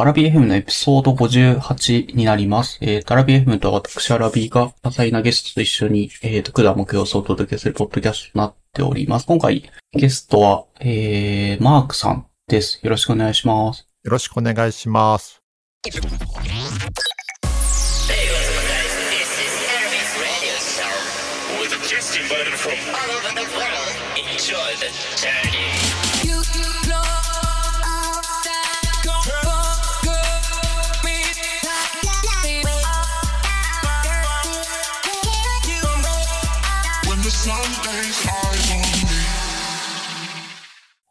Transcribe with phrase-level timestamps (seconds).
[0.00, 2.78] と、アラビ FM のエピソード58になります。
[2.80, 9.26] えっ、と、アラビ FM と私、アラビが多彩なゲストと一緒に、えっ、と、管目標をお届けするポッドキャストとなっております。
[9.26, 12.80] 今回、ゲストは、えー、マークさんです。
[12.82, 13.86] よろしくお願いします。
[14.02, 15.42] よろしくお願いします。
[22.10, 23.94] Invited from all over the world.
[24.16, 25.49] Enjoy the journey.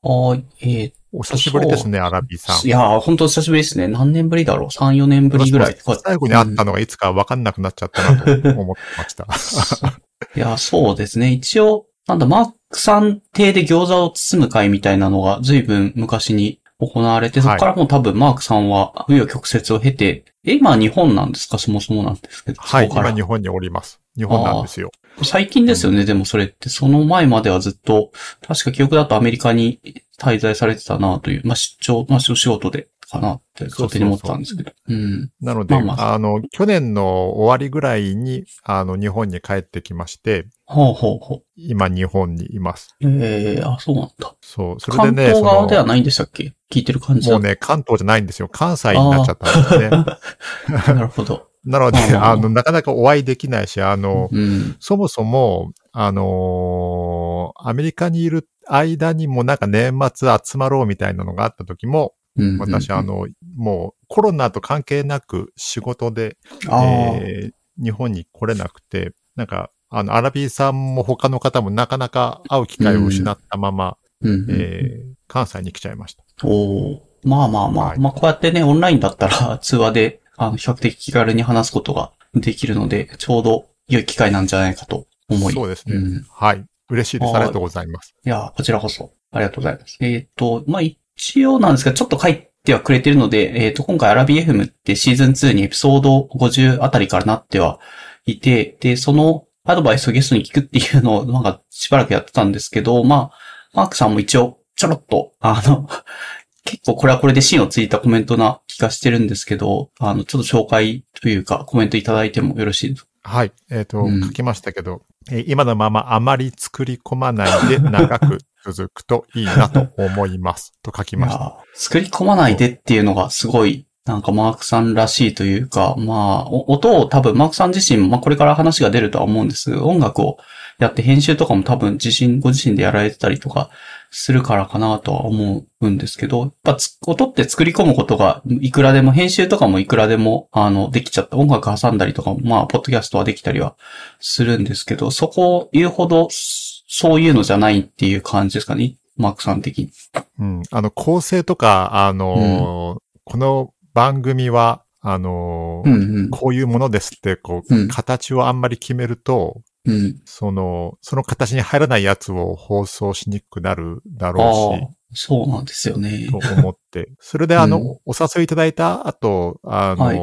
[0.01, 2.65] はい、えー、お久しぶりですね、アラビさん。
[2.65, 3.87] いやー、本当久しぶりですね。
[3.87, 5.77] 何年ぶりだろう ?3、4年ぶりぐらい。
[6.03, 8.31] 最後に会ったのがいつか分かんなくなっちゃったなと
[8.61, 9.27] 思ってました。
[10.35, 11.31] いや、そうですね。
[11.31, 21.57] 一応、なんだ、マークさん邸で餃子を包む会みたいなのが随分昔に行われて、そこからもう多分マークさんは紆余曲折を経て、え、今日本なんですか？
[21.57, 22.61] そもそもなんですけど。
[22.61, 23.99] はい、今日本におります。
[24.15, 24.91] 日本なんですよ。
[25.23, 26.69] 最近ですよね、でもそれって。
[26.69, 28.11] その前まではずっと、
[28.45, 29.79] 確か記憶だとアメリカに
[30.19, 34.71] 滞在されてたなという、まあ、出張、まあ、お仕事でかなって勝手に思ってたんですけど。
[34.87, 35.31] うん。
[35.41, 41.43] なので、まあまああの、去年の終わりぐらいに、あの、日本に帰ってきまして、ほうほうほう。
[41.57, 42.95] 今日本にいます。
[43.01, 44.35] ええあ、そうなんだ。
[44.41, 46.53] そう、それ関でね、そ東側ではの、ないんでしたっけ？
[46.71, 48.47] 聞いてる感じだもうね、関東じゃないんですよ。
[48.47, 49.89] 関西になっちゃったんですね。
[50.93, 51.48] なるほど。
[51.65, 54.75] なので、まあの、なかなかお会いできないし、あの、うん。
[54.79, 66.37] そもそも、あのーアメリカにいる間にもなんか年末集まろうみたいなのがあった時も、うん私、あ、の、もうコロナと関係なく仕事で、
[66.71, 67.51] えー
[67.81, 74.45] 日本に来れなくて、なんか、あの、アラビーさんも他の方もなかなか会う機会を失ったまま、うんうん。
[74.49, 76.23] えー関西に来ちゃいました。
[76.43, 76.99] おー。
[77.23, 77.99] まあまあまあ、はい。
[77.99, 85.53] まあこうやってね、オンラインだったら通話で、あの、比較的気軽に話すことができるので、ちょうど良い機会なんじゃないかと思い。
[85.53, 85.95] そうですね。
[85.95, 86.65] うんはい。
[86.89, 87.31] 嬉しいです。
[87.31, 88.15] はいありがとうございます。
[88.25, 89.97] いや、こちらこそ、ありがとうございます。
[90.01, 97.79] えっ、と、まあ、一応なんですが、ちょっと書いてはくれてるので、えっ、と、今回アラビ FM ってシーズン2にエピソード50あたりからなっては
[98.25, 103.37] いて、で、そのアドバイスをゲストに聞くっていうのを、 なんかしばらくやってたんですけど、まあ、
[103.73, 105.89] マークさんも一応、ちょろっと、あの、
[106.65, 113.09] 結構これはこれで芯をついたコメントな気がしてるんですけど、あの、ちょっと紹介というか、コメントいただいてもよろしいですか？
[113.23, 113.51] はい。
[113.69, 120.73] えっ、と、うん書きましたけど、えー今のままあまり作り込まないで 長く続くといいなと思います。
[120.81, 121.57] と書きました。
[121.75, 130.37] 作り込まないでっていうのがすごい、なんかマークさんらしいというか、まあ、お音を多分マークさん自身も、まあこれから話が出るとは思うんですが、音楽を
[130.79, 133.69] やって編集とかも多分自身、ご自身でやられてたりとか
[134.11, 141.37] するからかなとは思うんですけど、やっぱつ音って作り込むことがいくらでも、編集とかもいくらでも、あの、できちゃった。
[141.37, 143.75] 音楽挟んだりとかも、まあ、ポッドキャストはできたりは
[144.19, 148.95] するんですけど、そこを言うほど、そういうのじゃないっていう感じですかね。
[149.15, 149.91] マークさん的に。
[150.39, 150.63] うん。
[150.71, 152.99] あの、構成とか、あのー
[153.31, 156.29] この番組は、あのーうんうん。
[156.31, 160.21] こういうものですって、こう、うん形をあんまり決めると、うん。
[160.25, 166.27] その、その形に入らないやつを放送しにくくなるだあろうし、あ、そうなんですよね。
[166.29, 167.11] と思って。
[167.19, 170.19] それであの、うんお誘いいただいた後、あの、はい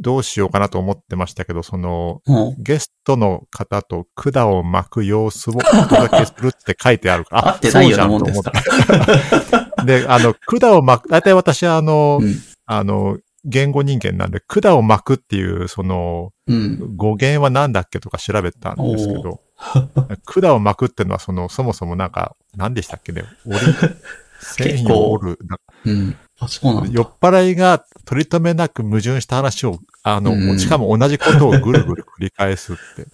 [0.00, 2.62] どうしようかなと思ってましたけど、その、うん。
[2.62, 7.48] ゲストの方と管を巻く様子をお届けするって書いてあるから。
[7.54, 8.50] 合ってないようなもんそうじゃんと。
[8.50, 9.86] 思って。
[10.02, 12.34] で、あの、管を巻く、だいたい私はあの、うん。
[12.66, 16.96] あの、言語人間なんで、管を巻くっていう、その、うん。
[16.96, 19.40] 語源は何だっけとか調べたんですけど、
[20.24, 23.74] 管を巻くっていうのは、その、そもそもなんか、何でしたっけね、 折り、
[24.40, 25.38] 繊維を折る、
[25.86, 26.16] うん。
[26.38, 26.90] あ、そうなんだ。
[26.92, 33.06] 酔っ払いが取り留めなく矛盾した話を、あの、うんしかも同じことをぐるぐる繰り返すって。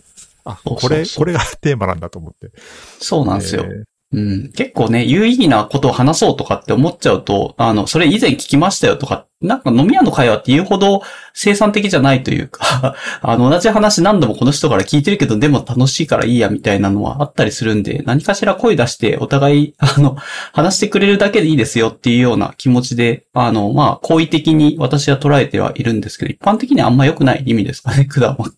[0.44, 2.50] あ、これ、これがテーマなんだと思って。
[2.98, 3.64] そうなんですよ。
[3.64, 4.52] えーうん。
[4.52, 11.02] 結構ね、有意義なことを話そうとかって思っちゃうと、あの、それ以前聞きましたよとか、なんか飲み屋の会話って言うほど
[11.32, 20.16] 生産的じゃないというか、 あの、同じ話何度もこの人から聞いてるけど、でも楽しいからいいやみたいなのはあったりするんで、何かしら声出してお互い、 あの、
[20.52, 28.50] 話してくれるだけでいいですよっていうような気持ちで、あの、まあ、好意的に私は捉えてはいるんですけど、一般的にはあんま良くない意味ですかね、 果物。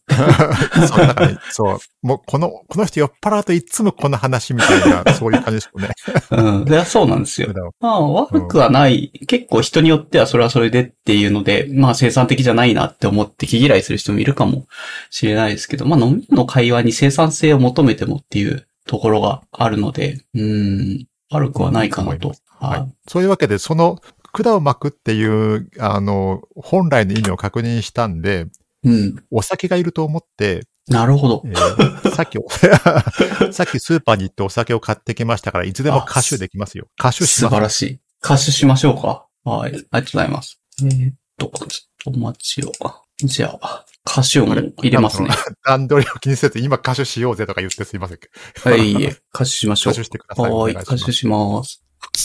[0.89, 5.91] そう、だからね、そう、もうこの、この人酔っ払うといつもこの話みたいな、そういう感じですよね。
[6.31, 6.69] うん。
[6.69, 7.49] いやそうなんですよ。
[7.81, 9.13] まあ、悪くはない。
[9.27, 14.67] 結構人によってはそれはそれでっていうので、まあ生産的じゃないなって思って気嫌いする人もいるかも
[15.11, 22.35] しれないですけど、まあ飲みの会話に生産性を求めてもっていうところがあるので、うん、悪くはないかなと。
[22.59, 22.93] はい。
[23.09, 24.01] そういうわけで、その
[24.33, 28.47] 管を巻くっていう、あの、本来の意味を確認したんで、
[28.83, 29.17] うん。
[29.31, 31.51] お酒がいると思って、なるほどえ。
[31.51, 32.39] ーさっき、
[33.53, 36.89] さっきスーパーに行ってお酒を買ってきましたから、いつでも歌手できますよ。
[36.99, 37.55] 歌手し素ます。
[37.55, 38.01] 晴らしい。
[38.23, 39.27] 歌手しましょうか。
[39.45, 39.73] はい。
[39.73, 40.60] ありがとうございます。
[40.87, 42.73] えーっと、ちょっとお待ちを。
[43.19, 45.29] じゃあ、歌手音入れますね。
[45.65, 48.19] 段取りを気にせず、今歌手しようぜとか言ってすいません。
[48.65, 50.05] はい、いえ、歌手しましょう歌手。
[50.05, 50.51] してください。
[50.51, 51.85] おはい、歌手します。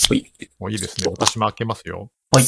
[0.10, 0.32] はい。
[0.60, 1.08] もういいですね。
[1.12, 2.12] 私も開けますよ。
[2.32, 2.44] はい。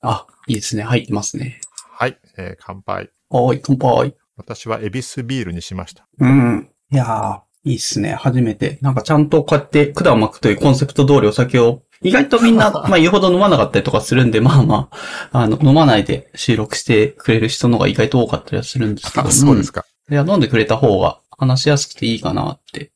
[0.00, 0.82] あ、いいですね。
[0.84, 1.60] 入ってますね。
[1.98, 3.10] はい、えー乾杯。
[3.28, 4.14] はい、乾杯。
[4.36, 6.06] 私はエビスビールにしました。
[6.18, 6.70] うん。
[6.90, 8.12] いやー、いいっすね。
[8.12, 8.78] 初めて。
[8.80, 14.88] なんかちゃんとこうやって管を巻くというコンセプト通りお酒を、意外とみんな、 まあ言うほど飲まなかったりとかするんで、まあま
[15.32, 19.26] あ、あの、飲まないで収録してくれる人の方が意外と多かったりはするんですけど。
[19.26, 19.84] あ、そうですか。
[20.08, 22.92] いや、飲んでくれた方が話しやすくていいかなって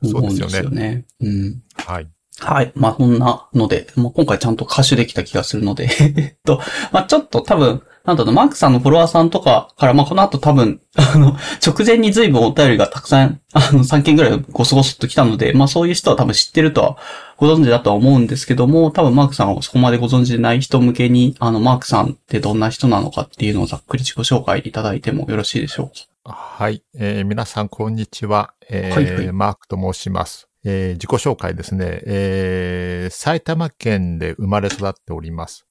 [0.00, 1.06] 思うんですよね。
[1.20, 1.62] うん。
[1.74, 2.08] はい。
[2.38, 2.72] はい。
[2.76, 6.60] まあ、そんなので、まあ、今回ちゃんと歌手できた気がするので、 えっと、
[6.92, 11.36] まあ、ちょっと多分、なんだろう、マークさんのフォロワーさんとかから、まあ、この後多分、 あの、
[11.66, 16.96] 直前に随分お便りがたくさん、 あの、3件ぐらいごそごそっと来たので、まあ、そういう人は多分知ってるとは、
[17.38, 25.88] ご存知だとは思うんですけども、多分マークさんがそこまでご存知でない人向けに、あの、マークさんってどんな人なのかっていうのをざっくり自己紹介いただいてもよろしいでしょう
[26.28, 26.32] か？
[26.58, 26.82] はい。
[26.94, 28.52] えー皆さん、こんにちは。
[28.70, 30.48] えーはいはいマークと申します。
[30.64, 32.00] えー自己紹介ですね。
[32.04, 35.66] えー埼玉県で生まれ育っております。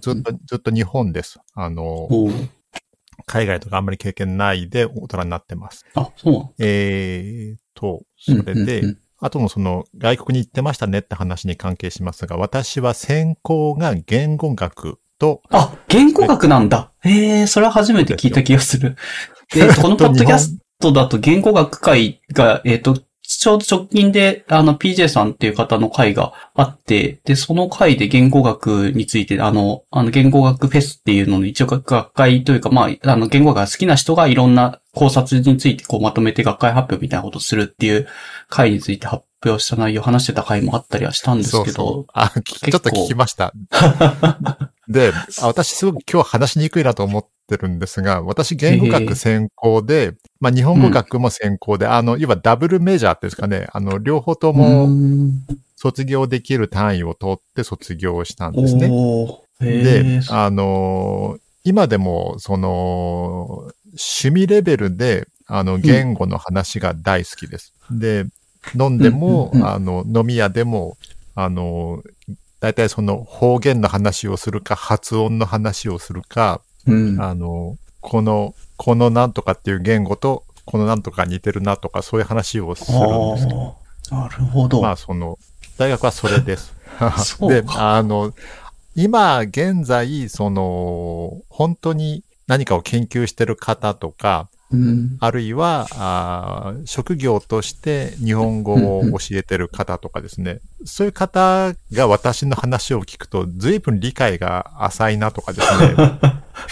[0.00, 1.40] ずっと、ずっと日本です。
[1.54, 2.08] あの、
[3.26, 5.84] 海外とかあんまり経験ないで大人になってます。
[5.94, 16.92] あ、そうえーと、それで、あとのその外国に行ってましたねって話に関係しますが、私は専攻が言語学と、あ、言語学なんだ。
[17.00, 18.96] へえ、それは初めて聞いた気がする。
[19.52, 38.08] で、このポッドキャストだと言語学会が、えっ、と、ちょうど直近で、あの、PJ さんっていう方の会があって、で、その会で言語学について、あの、あの、言語学フェスっていうのの一応学会というか、まあ、あの、言語学が好きな人がいろんな考察についてこうまとめて学会発表みたいなことをするっていう
[38.48, 42.06] 会について発表した内容を話してた会もあったりはしたんですけど、そうそう。
[42.14, 42.70] あ、き結構。
[42.70, 43.52] ちょっと聞きました。
[44.88, 45.12] で、
[45.42, 55.44] あ私すごく今日話しにくいなと思ってるんですが、私言語学専攻で、まあ日本語学も専攻で、あの、いわばダブルメジャーってですかね、あの、両方とうもん。
[55.76, 58.88] 卒業できる単位を取って卒業したんですね。
[59.60, 67.74] でー、あの、今でも、その、趣味レベルで、あの、言語の話が大好きです。
[67.90, 68.26] で、
[68.78, 70.96] 飲んでも、うんうんうんあの、飲み屋でも、
[71.34, 72.02] あの、
[72.60, 77.20] 大体その方言の話をするか、発音の話をするか、うん。
[77.20, 83.46] あの、この、このなんとかっていう言語と、このなんとか似てるなとか、そういう話をするんです
[84.12, 84.82] なるほど。
[84.82, 85.38] まあ、その、
[85.78, 86.74] 大学はそれです。
[87.48, 88.32] で、あの、
[88.94, 95.16] 今、現在、その、本当に何かを研究してる方とか、うん。
[95.20, 100.60] あるいは、あー職業として日本語を教えてる方とかですね。
[100.84, 105.94] そういう方が私の話を聞くと、随分理解が浅いなとかですね。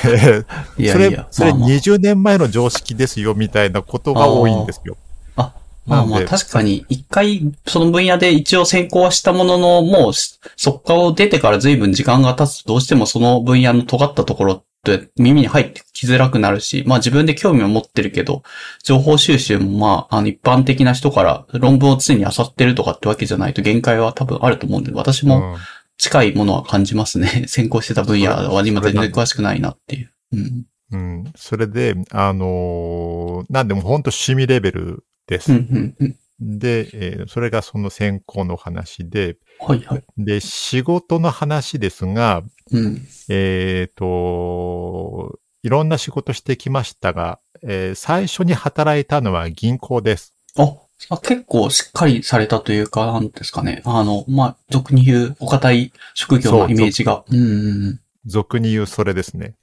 [0.04, 0.46] えー
[0.92, 4.96] それいやいや、、それまあまあ20年前の常識ですよ、みたいなことが多いんですよ。
[5.36, 5.52] あ、
[5.86, 18.42] まあまあ確かに、一回その分野で一応専攻はしたものの、もうし、そっから出てから随分時間が経つとどうしてもその分野の尖ったところって耳に入ってきづらくなるし、まあ自分で興味を持ってるけど、
[18.82, 25.56] 情報収集もまあ、あの一般的な人から論文を常に漁ってるとかってわけじゃないと限界は多分あると思うんで、私もうん
[25.96, 27.44] 近いものは感じますね。
[27.48, 30.12] 専攻してた分野は今全然詳しくないなっていう。
[30.32, 30.64] うん。
[30.92, 31.32] うん。
[31.36, 35.52] それで、あのーなんでも本当趣味レベルです。
[35.52, 36.16] うん、うん、うん。
[36.40, 40.04] で、えーそれがその専攻の話で、はい、はい。
[40.18, 43.06] で、仕事の話ですが、うん。
[43.28, 50.34] えっ、と、いろんな仕事してきましたが、えー最初に働いたのは銀行です。
[50.56, 50.74] あ、
[51.10, 53.82] あ結構しっかりされたというか、なんですかね。
[53.84, 57.24] あの、まあ、俗に言うお堅い職業のイメージが。
[57.30, 59.54] うんうん俗に言うそれですね。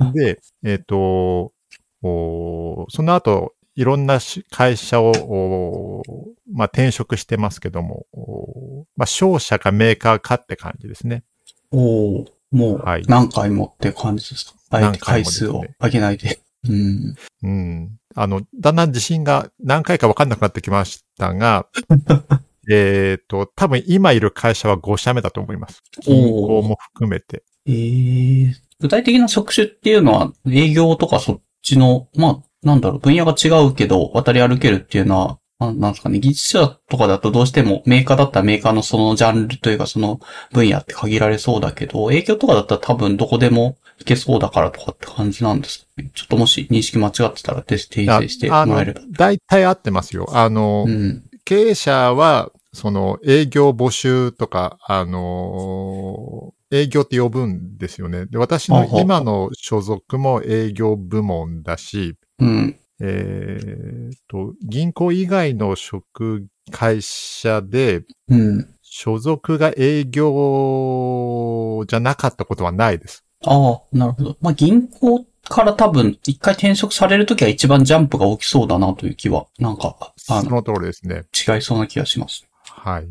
[0.00, 0.12] うん。
[0.14, 1.52] で、えっ、と、
[2.02, 6.02] おその後、いろんなし会社を、お
[6.52, 11.24] まあ、転職してますけども、おまあ、商社かメーカーかって感じですね。
[11.70, 14.52] おおもうはい何回もって感じですか？
[14.70, 16.38] あえて何回数を上げないで。
[16.68, 17.14] うん。
[17.42, 17.90] うん。
[18.14, 21.66] あの、だんだん自信が何回か分かんなくなってきましたが、
[22.70, 25.82] えっと、多分今いる会社は5社目だと思います。
[26.02, 27.42] 銀行も含めて。
[27.66, 40.20] ええ具体的な職種っていうのは営業とかそっちの、まあ、なんだろう、分野が違うけど渡り歩けるっていうのはなんなんですかね、技術者とかだとどうしてもメーカーだったらメーカーのそのジャンルというかその
[40.52, 46.10] 分野って限られそうだけど、営業とかだったら多分どこでもいけそうだからとかって感じなんですかね。
[46.14, 50.28] ちょっともし認識間違ってたら訂正してもらえれば。、大体合ってますよ。
[50.32, 51.24] あの、うん。
[51.44, 58.26] 経営者は、その営業募集とか、あのー営業って呼ぶんですよね。
[58.26, 62.76] で、私の今の所属も営業部門だし、うん。
[63.00, 68.68] えーと、銀行以外の職、会社で、うん。
[68.82, 73.24] 所属が営業じゃなかったことはないです。
[73.44, 74.36] ああ、なるほど。
[74.40, 79.96] まあ、銀行から多分一回転職されるときは一番ジャンプが大きそうだなという気は、なんか、
[80.28, 81.24] あの、その通りですね。
[81.34, 82.46] 違いそうな気がします。
[82.62, 83.08] はい。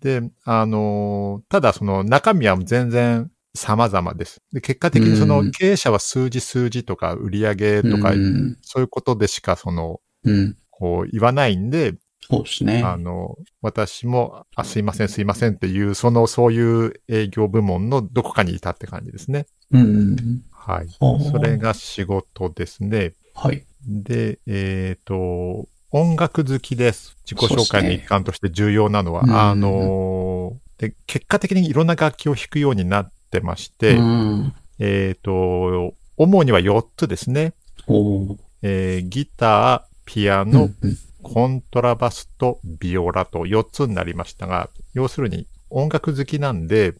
[0.00, 4.42] で、あのーただその中身は全然様々です。
[4.52, 8.58] で、結果的にそうんの経営者は数字数字とか売上とか、うん。
[8.62, 10.56] そういうことでしかその、うん。
[10.70, 11.94] こう言わないんで、
[12.28, 12.82] そうですね。
[12.82, 19.46] あの、私も、あ、すいません、すいませんっていう、その、そういう営業部門のどこかにいたって感じですね。
[19.72, 20.42] うん。
[20.50, 20.88] はい。
[20.88, 23.14] それが仕事ですね。
[23.34, 23.64] はい。
[23.86, 27.16] で、えっ、と、音楽好きです。
[27.28, 34.54] 自己紹介の一環として重要なのは、ねあのーで、結果的にいろんな楽器を弾くようになってまして、うん。
[34.78, 37.54] えっ、と、主には4つですね。
[38.62, 46.94] えーギター、ピアうノ、んうんコントラバスとビオラと4つになりましたが、要するに音楽好きなんで、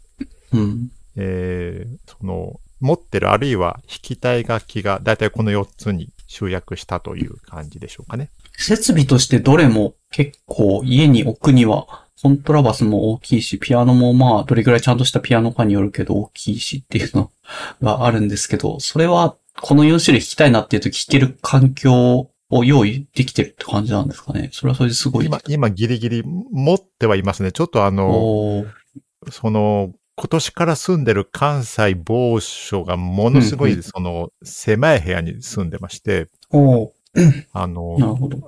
[0.52, 0.90] うん。
[1.16, 8.30] えーその、持ってるあるいは弾きたい楽器がだいたいこの4つに集約したという感じでしょうかね。
[8.56, 17.32] 設備としてどれも結構家に置くには、コントラバスも大きいし、ピアノもまあ、どれくらいちゃんとしたピアノかによるけど大きいしっていうの
[17.82, 24.50] があるんですけど、それはこの4種類弾きたいなっていう時弾ける環境を用意できてるって感じなんですかね。
[24.52, 25.26] それはそれですごい。
[25.26, 27.50] 今、今ギリギリ持ってはいますね。
[27.50, 28.66] ちょっとあの、
[29.30, 36.90] その、今年から住んでる関西某所がものすごい、うんうんその、狭い部屋に住んでまして、おー
[37.52, 38.38] あの、なるほど。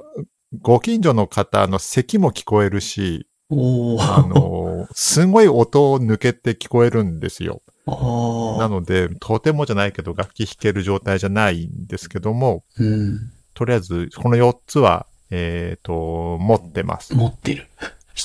[0.60, 7.62] ご近所の方の咳も聞こえるし、おーあの、すごい音を抜けて聞こえるんですよ。
[7.86, 13.32] なので、とてもじゃないけど楽器弾ける状態じゃないんですけども、うん。
[13.52, 17.14] とりあえず、この4つは、えっ、と、持ってます。
[17.14, 17.68] 持ってる。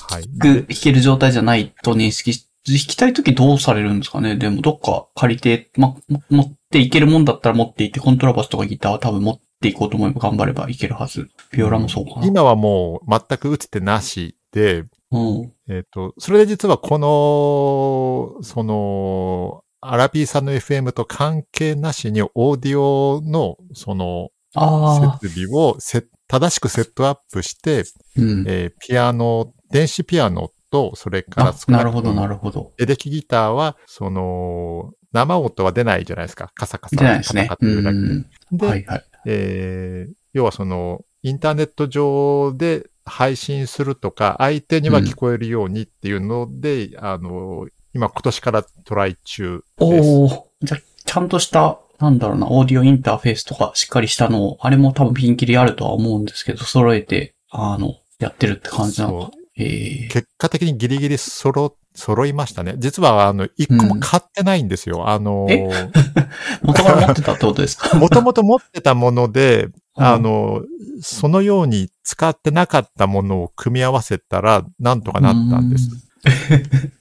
[0.09, 0.23] はい。
[0.37, 4.35] 弾ける状態じゃないと認識し、弾きたいときどうされるんですかね？
[4.35, 11.29] でもどっか借りて、ま、も持っていけるもんだったら持っていって、コントラバスとかギターは多分持っていこうと思えば頑張ればいけるはず。
[11.51, 12.27] ビオラもそうかな。
[12.27, 15.53] 今はもう全く打つてなしで、うん。
[15.67, 24.29] えっ、と、それで実はこの、その、アラビーさんの FM と関係なしにオーディオの、その。
[24.51, 27.83] 設備をせ正しくセットアップして、
[28.17, 28.45] うん。
[28.47, 32.73] えーピアノ、電子ピアノと、それからあ、なるほど、なるほど。
[32.79, 36.51] エレキギターは、その、生音は出ないじゃないですか。
[36.55, 36.95] カサカサ。
[36.95, 37.57] じゃないですねカ。
[37.57, 38.25] タカタういうだけん。
[38.51, 39.03] で、はいはい。
[39.25, 50.09] えー要はその、インターネット上で配信するとか、相手には聞こえるようにっていうので、あの、今今年からトライ中です。
[50.09, 59.31] おおじゃあ、ちゃんとした、なんだろうな、オーディオインターフェースとかしっかりしたのを、あれも多分ピンキリあるとは思うんですけど、揃えて、あの、やってるって感じなのか。
[59.57, 62.75] ええ結果的にギリギリ揃、揃いましたね。
[62.77, 65.09] 実は、あの、一個も買ってないんですよ。
[65.09, 65.67] あの、え？
[66.63, 67.97] 元から持ってたってことですか？
[67.97, 69.67] もともと持ってたもので、
[69.99, 70.63] あの、
[71.01, 75.89] そのように使ってなかったものを組み合わせたら、なんとかなったんです。
[76.25, 76.91] うん。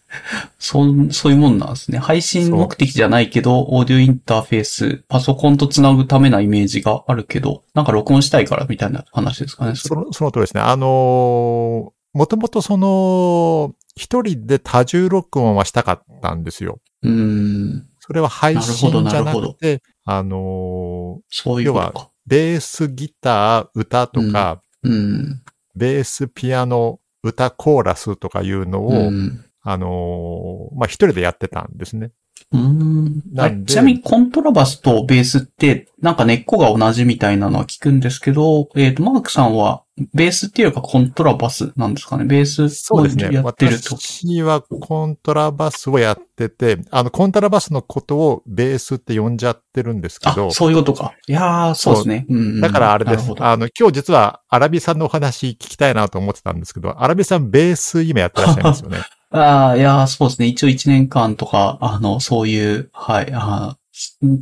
[0.58, 1.98] そう、そういうもんなんですね。
[1.98, 9.74] 配信目的じゃないけど、オーディオインターフェース、パソコンとつなぐためなイメージがあるけど、なんか録音したいからみたいな話ですかね。
[9.76, 10.62] その、その通りですね。
[10.62, 16.80] あのもともとその、一人で多重録音はしたかったんですよ。
[17.02, 17.86] うーん。
[18.00, 22.10] それは配信じゃななるほどなるほくて、あのそういうことか。
[22.28, 25.42] ベース、ギター、歌とか、うん。
[25.74, 29.44] ベース、ピアノ、歌、コーラスとかいうのを、うん。
[29.62, 32.12] あのまあ、一人でやってたんですね。
[32.52, 33.72] うーんなんで？
[33.72, 39.82] ちなみにコントラバスとベースって、なんか根っこが同じみたいなのは聞くんですけど、えっ、と、マークさんは、
[40.14, 42.24] ベースっていうかコントラバスなんですかね？
[42.24, 43.30] ベースをそうですね。
[43.32, 43.96] やってると。
[43.96, 51.14] 私はコントラバスをやってて、あの、コントラバスのことをベースって呼んじゃってるんですけあど、、そういうことか。
[51.26, 52.26] いやー、そうですね。
[52.28, 58.98] うんだからあれですあの、今日実はアラビさんのお話聞きたいなと思ってたんですけど、アラビさんベース今やってらっしゃいますよね。
[59.30, 60.46] ああ、いや、そうですね。
[60.46, 63.76] 一応1年間とか、あの、そういう、はい、あ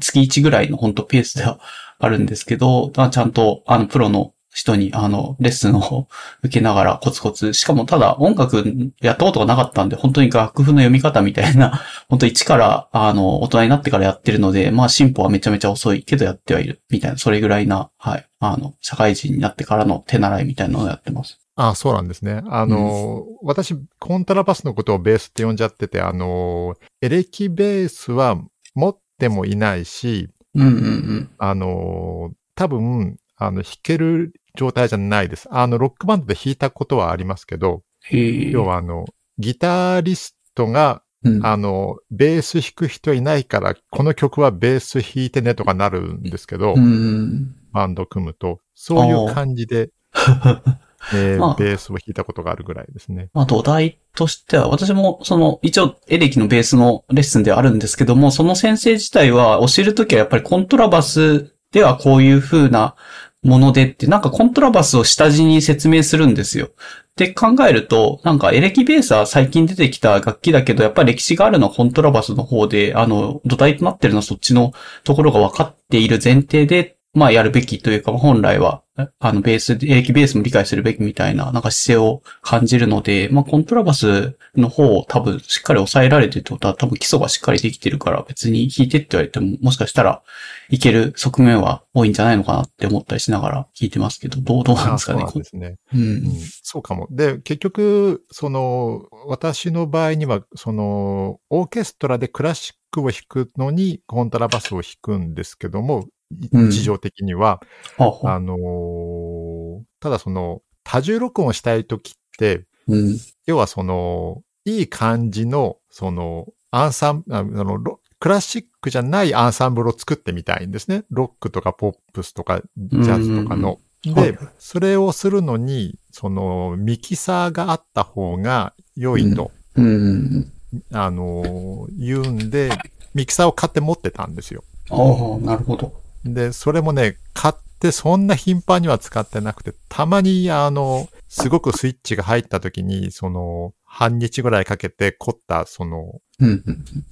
[0.00, 1.58] 月1ぐらいの本当ペースでは
[1.98, 6.08] あるんですけど、まあちゃんと、あの、プロの人に、あの、レッスンを
[6.42, 8.64] 受けながらコツコツ、しかもただ音楽
[9.00, 21.45] やったことがなかったんで、本当に楽譜の読み方みたいな、 本当一から、あの、大人になってからやってるので、まあ進歩はめちゃめちゃ遅いけどやってはいる、みたいな、それぐらいな、はい、あの、社会人になってからの手習いみたいなのをやってます。
[21.56, 22.42] あそうなんですね。
[22.46, 28.38] あの、私、コントラバスのことをベースって呼んじゃってて、あの、エレキベースは
[28.74, 30.78] 持ってもいないし、うんうんう
[31.14, 31.30] ん。
[31.38, 35.48] あの、多分、あの、弾ける状態じゃないです。
[35.50, 37.82] あの、ロックバンドで弾いたことはありますけど。
[38.10, 39.06] 要はあの、
[39.38, 47.56] ギタリストが、うん、あの、ベース弾く人いないから、この曲はベース弾いてねとかなるんですけど、うんうん。
[47.72, 49.90] バンド組むと、そういう感じで、
[51.14, 53.28] えーまあベースを弾いたことがあるぐらいですね。
[53.32, 62.94] まあ土台としては、私もその、一応エレキのベースのレッスンではあるんですけども、その先生自体は教えるときはやっぱりコントラバスではこういう風な
[63.42, 66.70] ものでって、なんかコントラバスを下地に説明するんですよ。
[67.16, 74.72] で考えると、なんかエレキベースは最近出てきた楽器だけど、やっぱり歴史があるのはコントラバスの方で、あの、土台となってるのはそっちの
[75.02, 78.82] ところが分かっている前提で、まあやるべきというか、本来は、
[79.18, 90.22] あのベース、エレキベースも理解するべきみたいな、なんか姿勢を感じるので、まあコントラバスの方を多分しっかり抑えられてるってことは多分基礎がしっかりできてるから別に弾いてって言われてももしかしたら
[90.68, 95.76] いける側面は多いんじゃないのかなって思ったりしながら聞いてますけど、どう、どうなんですかねあそうですね。
[95.94, 96.32] ううんん。
[96.62, 97.06] そうかも。
[97.10, 107.60] で、結局、その、私の場合には、その、オーケストラでクラシックを弾くのに、コントラバスを弾くんですけども、うん日常的には、
[107.98, 113.16] はあはああのーただその、多重録音したいときって、うん。
[113.46, 121.04] 要はその、いい感じの、その、アンサン、ああの、ロクラシックじゃないアンサンブルを作ってみたいんですね。
[121.10, 123.68] ロックとかポップスとかジャズとかの。
[123.68, 130.52] はいで、それをするのに、その、ミキサーがあった方が良いと、うん。
[130.92, 132.70] あの、言うんで、
[133.14, 134.62] ミキサーを買って持ってたんですよ。
[134.90, 136.05] ああ、なるほど。
[136.34, 146.20] で、それもね、買ってそんな頻繁には使ってなくて、たまにあの、すごくスイッチが入った時に、その、半日ぐらいかけて凝った、その。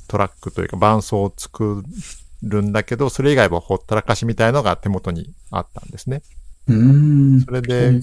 [0.09, 1.83] トラックというか伴奏を作
[2.42, 6.22] るんだけど、それ以外はほったらかしみたいのが手元にあったんですね。
[6.68, 7.40] うーん。
[7.40, 8.03] それで、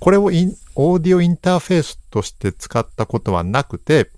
[0.00, 4.10] これをインオーディオインターフェースとして使ったことはなくて。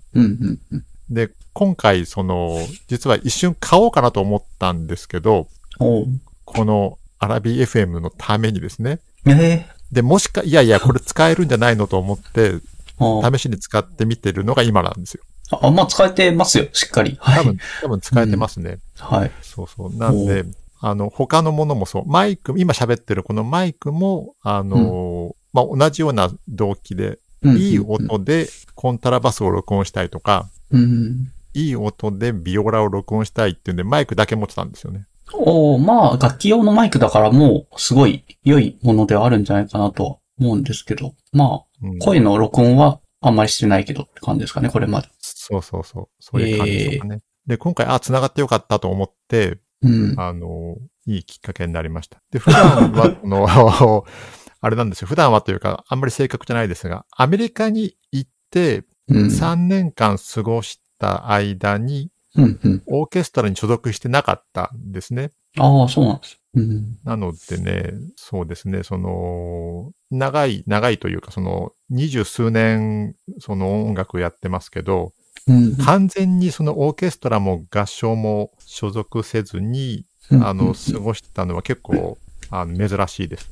[1.11, 9.01] で、今回、その、実は一瞬買おうかなと思ったんですけど、このアラビ FM のためにですね。
[9.27, 12.61] ええで、もしか、いやいや、これ使えるんじゃないのと思って、
[12.99, 15.23] あ試しに使ってみてるのが今なんですよ。
[15.51, 17.17] あ、まあ使えてますよ、しっかり。
[17.21, 17.45] はい。
[17.45, 18.79] 多分、多分使えてますね。
[18.99, 19.31] はい。
[19.43, 19.97] そうそう。
[19.97, 20.45] なんで、
[20.81, 22.05] あの、他のものもそう。
[22.07, 31.31] マイク、今喋ってるこのマイクも、あの、まあ、同じような動機で、うんいい音でコントラバスを録音したいとか、うん。
[31.55, 35.07] いい音でビオラを録音したいっていうんで、マイクだけ持ってたんですよね。
[35.33, 45.09] おーまあ、楽器用のマイクだからもう、すごい良いものではあるんじゃないかなとは思うんですけど、まうんあ、声の録音はあんまりしてないけどって感じですかね、これまで。
[45.19, 46.09] そうそうそう。
[46.21, 47.23] そういう感じですかね。
[47.47, 50.15] で、今回、あ、繋がってよかったと思って、うん。
[50.19, 52.21] あの、いいきっかけになりました。
[52.31, 54.05] で、普段は、この、
[54.61, 55.09] あれなんですよ。
[55.09, 59.27] 普段はというか、あんまり正確じゃないですが、アメリカに行って、うん。
[59.27, 62.83] 3年間過ごした間に、うん、うん。
[62.87, 65.33] オーケストラに所属してなかったんですね。
[65.59, 66.41] ああ、そうなんです。
[66.55, 66.99] うん。
[67.05, 75.13] なのでね、そうですね、その、長い、長いというか、その、二十数年、その音楽をやってますけど、
[75.49, 75.77] うん。
[75.77, 82.19] 完全にそのオーケストラも合唱も所属せずに、あの、過ごしたのは結構、
[82.51, 83.51] あの、珍しいです。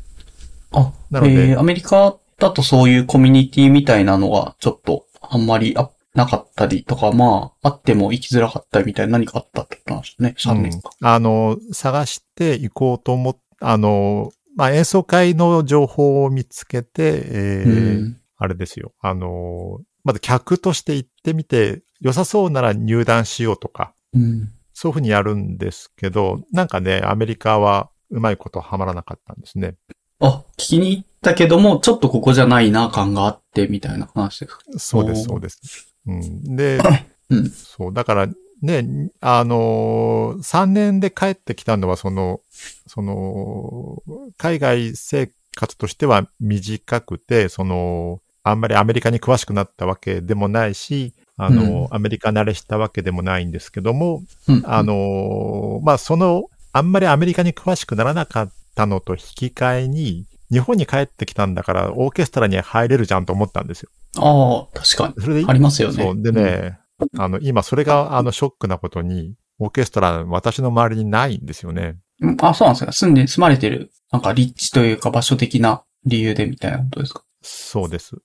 [0.72, 10.34] あ、なのでえー、アメリカだとそういうコミュニティみたいなのがちょっとあんまりあなかったりとか、まあ、あっても行きづらかったりみたいな何かあったってことなんですね。
[10.38, 10.92] 3年間。
[11.02, 18.92] あの、探して行こうと思っあの、まあ、演奏会の情報を見つけて、えーうんあれですよ。
[19.00, 24.50] あの、まず客として行ってみて、良さそうなら入団しようとか、うん。
[24.74, 29.76] そういうふうにやるんですけど、なんかね、アメリカはうまいことはまらなかったんですね。
[30.18, 34.58] あ、聞きに行ったけども、ちょっとここじゃないな感があって、みたいな話ですか？
[34.78, 35.93] そうです、そうです。
[36.06, 36.78] うん、で、
[37.30, 38.28] うんそう、だから
[38.62, 42.40] ね、あのー、3年で帰ってきたのは、その、
[42.86, 44.02] その、
[44.38, 54.62] 海外生活としては短くて、その、あんまりアメリカに詳しくなったわけでもないし、あの、アメリカ慣れしたわけでもないんですけども、うん。
[54.64, 63.90] あのーまあ、その、あんまりアメリカに詳しくならなかったのと引き換えに、日本に帰ってきたんだから、オーケストラに入れるじゃんと思ったんですよ。
[64.18, 65.14] ああ、確かに。
[65.22, 66.02] それでありますよね。
[66.04, 66.22] そう。
[66.22, 66.78] でね、
[67.18, 71.96] あの、今それが、あの、ショックなことに、オーケストラ、私の周りにないんですよね。
[72.20, 72.36] うん。
[72.40, 72.92] あ、そうなんですか。
[72.92, 77.22] 住んで、住まれてる、なんか立地というか場所的な理由でみたいなことですか？
[77.42, 78.16] そうです。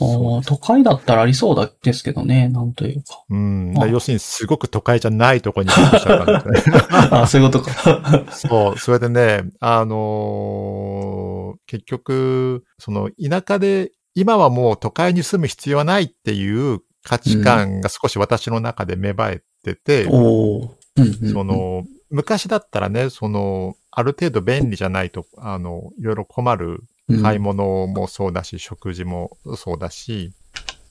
[0.00, 3.22] ああ、都会だったらありそうだですけどね、なんというか。
[3.30, 3.74] うん。
[3.90, 6.80] 要するに、すごく都会じゃないところに引っ越しちゃったんですね。
[7.10, 8.24] あそういうことか。
[8.32, 8.78] そう。
[8.78, 20.04] それでね、あのー結局、その、田舎で、今はもう都会に住む必要はないっていう価値観が少し私の中で芽生えてて。
[20.04, 20.70] うん。
[20.96, 27.22] うんうんそ、の、昔だったらね、その、ある程度便利じゃないと、あの、いろいろ困るうん。
[27.22, 30.32] 買い物もそうだし、食事もそうだし、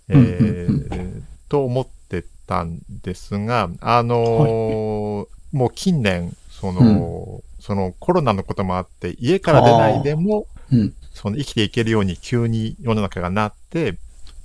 [0.10, 0.88] えうんうん。
[0.88, 10.94] ー、と思ってたんですが、あのーもう近年、その、そのコロナのこともあって、家から出ないでも、うん。
[11.13, 13.97] その生きていけるように急に世の中がなって、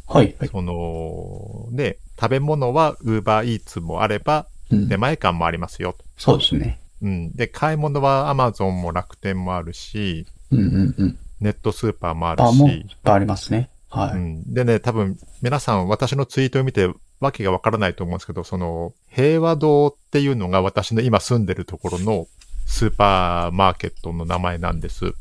[0.06, 0.34] はい。
[0.38, 0.48] はい。
[0.48, 6.04] その、ね、食べ物は Uber Eats もあれば、うん出前館もありますよと。
[6.18, 6.80] そうですね。
[7.00, 7.32] うん。
[7.36, 11.18] で、買い物は Amazon も楽天もあるし、うんうんうん。
[11.40, 13.70] ネットスーパーもあるあ、もう、いっし、ぱいありますね。
[13.90, 14.12] はい。
[14.14, 14.54] うん。
[14.54, 22.26] でね、多分、皆さん私のツイートを見て、わけがわからないと思うんですけど、その、平和堂っていうのが私の今住んでるところの
[22.66, 25.14] スーパーマーケットの名前なんです。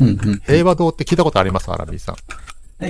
[0.00, 0.40] うんうん。
[0.46, 1.70] 平和堂って聞いたことあります？
[1.70, 2.16] アラビーさん。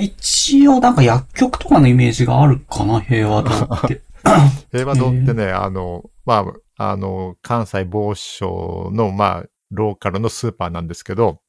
[0.02, 4.02] 一応、なんか薬局とかのイメージがあるかな、平和堂って。
[4.72, 6.44] 平和堂ってね、あの、ま
[6.76, 11.40] あ、あの、関西某所の、まあ、ローカルのスーパーなんですけど、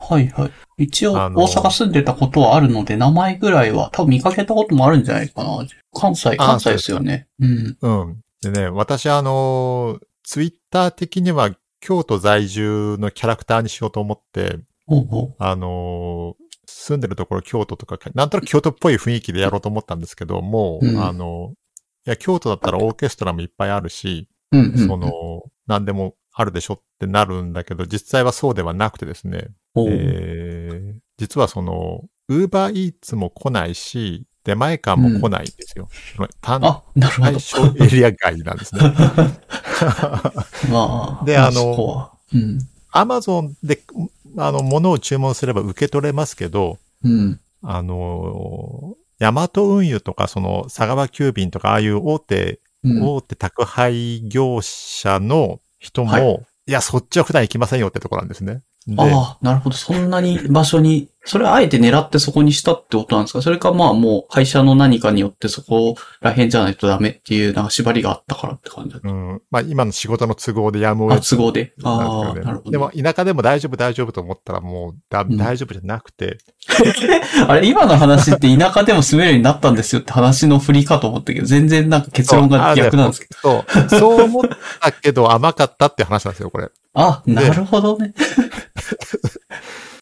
[0.00, 0.84] はいはい。
[0.84, 5.66] 一応、大阪住んでたことはあるので、名前ぐらいは多分見かけたこともあるんじゃないかな。
[5.92, 7.26] 関西、あ関西ですよね。
[7.40, 7.76] うん。
[7.80, 8.20] うん。
[8.40, 16.34] でね、私あの、ツイッター的には京都在住のキャラクターにしようと思って、ほうほあの、
[16.66, 21.52] 住んでるところ京都とか、なんとなく京都っぽい雰囲気でやろうと思ったんですけど、もう、うんあの、
[22.06, 24.58] いや、京都だったらオーケストラもいっぱいあるし、う。
[24.58, 24.88] うんうん。
[24.88, 35.88] そ、の、何でもあるでしょってなるんだけど、実際はそうではなくてですね、えー実はその、ウーバーイーツも来ないし、出前館も来ないんですよ。
[36.14, 36.60] その単。
[37.00, 38.80] 対象エリア外なんですね。
[40.70, 42.12] まあ、であの。
[42.32, 42.58] うん。
[42.90, 43.80] アマゾンで、
[44.36, 47.40] あの、物を注文すれば受け取れますけど、うん。
[47.62, 58.62] あの、ヤマト運輸とか、その、佐川急便とか、ああいう大手、うん、大手宅配業者の人も、はいい、や、そっちは普段行きませんよってところなんですね。
[58.88, 59.76] で、ああ、なるほど。
[59.76, 63.42] そんなに場所に、それあえて狙ってそこにしたってことなんですか？
[63.42, 69.10] それかまあもう会社の何かによってそこら辺じゃないとダメっていうなんか縛りがあったからって感じだった。
[69.10, 71.74] うん、まあ今の仕事の都合でやむをあ、得ず都合で。
[71.84, 72.70] ああ、なるほど。
[72.70, 76.38] でも、田舎でも大丈夫、大丈夫と思ったらもうだ、ん大丈夫じゃなくて、
[77.46, 83.64] あれ、今の話って田舎でも住めるようになったんですよって話の振りかと思ったけど、全然なんか結論が逆なんですけど。
[83.90, 84.44] そう、そう思っ
[84.80, 86.70] たけど甘かったって話なんですよ、これ。
[86.94, 88.12] あ、なるほどね。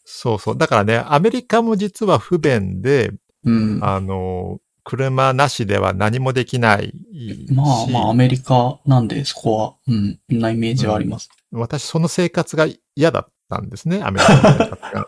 [0.03, 0.57] そうそう。
[0.57, 3.11] だからね、アメリカも実は不便で、
[3.43, 3.79] うん。
[3.83, 7.47] あの、車なしでは何もできないし。
[7.51, 11.29] まあまあ、アメリカなんで、そこは、うん、なイメージはあります。
[11.51, 15.05] 私、その生活が嫌だったんですね、アメリカの生活が。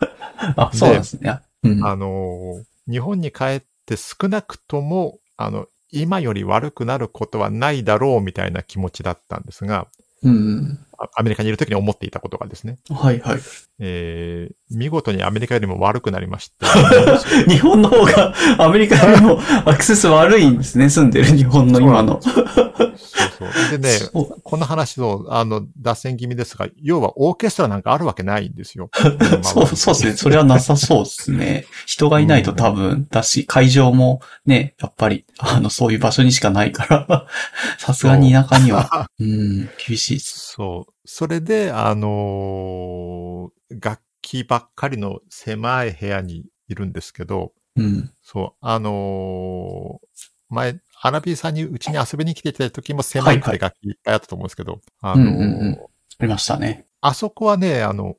[0.56, 1.40] あ、そうですね。
[1.62, 1.84] うん。
[1.84, 9.88] あの、日本に帰って少なくとも、あの、今より悪くなることはないだろうみたいな気持ちだったんですが、
[10.22, 10.78] うん。
[10.98, 13.40] あアメリカにいる時に思っていたことがですね、はいはい。
[13.82, 16.54] えー、見事にアメリカよりも悪くなりまして、
[17.50, 22.20] 日本の方がアメリカよりもアクセス悪いんですね、住んでる日本の今の。
[22.20, 22.44] そう
[23.40, 23.70] そう。
[23.70, 28.90] でね、この話の、あの、脱線気味ですが、要はオーケストラなんかあるわけないんですよ。
[29.42, 30.12] そう、そうですね。
[30.16, 31.64] それはなさそうですね。
[31.86, 37.26] 人がいないと多分だし、会場もね、やっぱり、あの、そういう場所にしかないから、
[37.78, 40.54] さすがに田舎には、 うん、厳しいです。
[40.56, 40.92] そう。
[41.12, 48.12] それで、あのー楽器ばっかりの狭い部屋にいるんですけど、うん。
[48.22, 55.78] そう、あのー前、アラビーさんにうちに遊びに来ていた時も狭いはいはい楽器いっぱいあったと思うんですけど、あのーうんうんうん
[56.20, 56.86] ありましたね。
[57.00, 58.16] あそこはね、あの、楽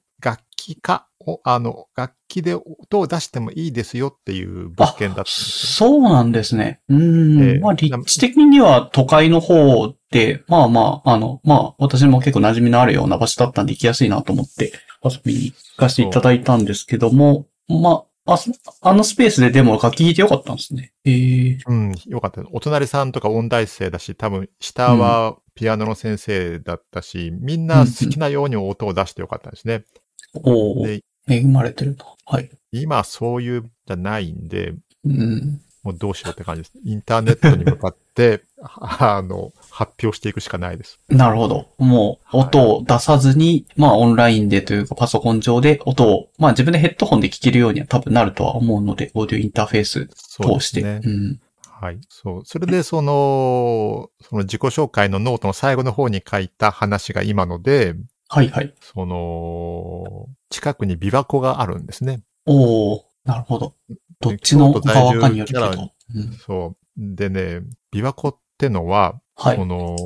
[0.62, 5.90] 器か、おあの、楽器で音を出してもいいですよっていう物件だったんですよ。
[5.90, 6.82] そうなんですね。
[6.90, 7.44] うん。
[7.44, 20.94] ええまあ、立地的には都会の方で、まあまあ、あの、まあ、私も結構馴染みのあるような場所だったんで行きやすいなと思って遊びに行かせていただいたんですけども、まあ、あそあのスペースででも楽器弾いてよかったんですね。
[21.06, 22.44] ええうん、よかった。
[22.52, 29.86] お隣さんとか音大生だし、多分下はピアノの先生だったし、みんな好きなように音を出してよかったですね。
[30.34, 32.06] おーで、恵まれてると。
[32.26, 32.50] はい。
[32.72, 34.74] 今そういうじゃないんで、
[35.06, 35.62] うん。
[35.84, 36.74] もうどうしようって感じです。
[36.84, 41.00] インターネットに向かって、 あの、発表していくしかないです。
[41.10, 41.70] なるほど。
[41.80, 50.82] もう、はい音を出さずに、まあ、オンラインでというか、パソコン上で音を、まあ、自分でヘッドホンで聞けるようには多分なるとは思うので、オーディオインターフェースそうで通して。
[50.82, 51.10] すねう。
[51.10, 51.40] ん。
[51.82, 52.00] はい。
[52.10, 52.42] そう。
[52.46, 57.96] それで、その、その自己紹介のノートの最後の方に書いた話が今ので、
[58.34, 58.74] はいはい。
[58.80, 62.22] その、近くに琵琶湖があるんですね。
[62.46, 63.74] おー、なるほど。
[64.22, 65.92] どっちの側かによるけど。
[66.16, 66.78] うん、そう。
[66.98, 67.62] でね、
[67.94, 69.66] 琵琶湖ってのは、はいそ。
[69.66, 69.98] の、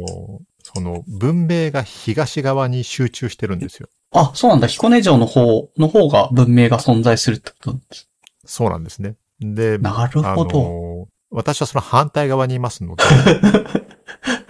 [0.64, 3.90] その文明が東側に集中してるんですよ。
[4.12, 4.66] あ、そうなんだ。
[4.66, 8.10] 彦根城の方の方が文明が存在するってことです。
[8.44, 9.18] そうなんですね。
[9.40, 10.60] で、なるほど。
[10.60, 13.04] あの、私はその反対側にいますので、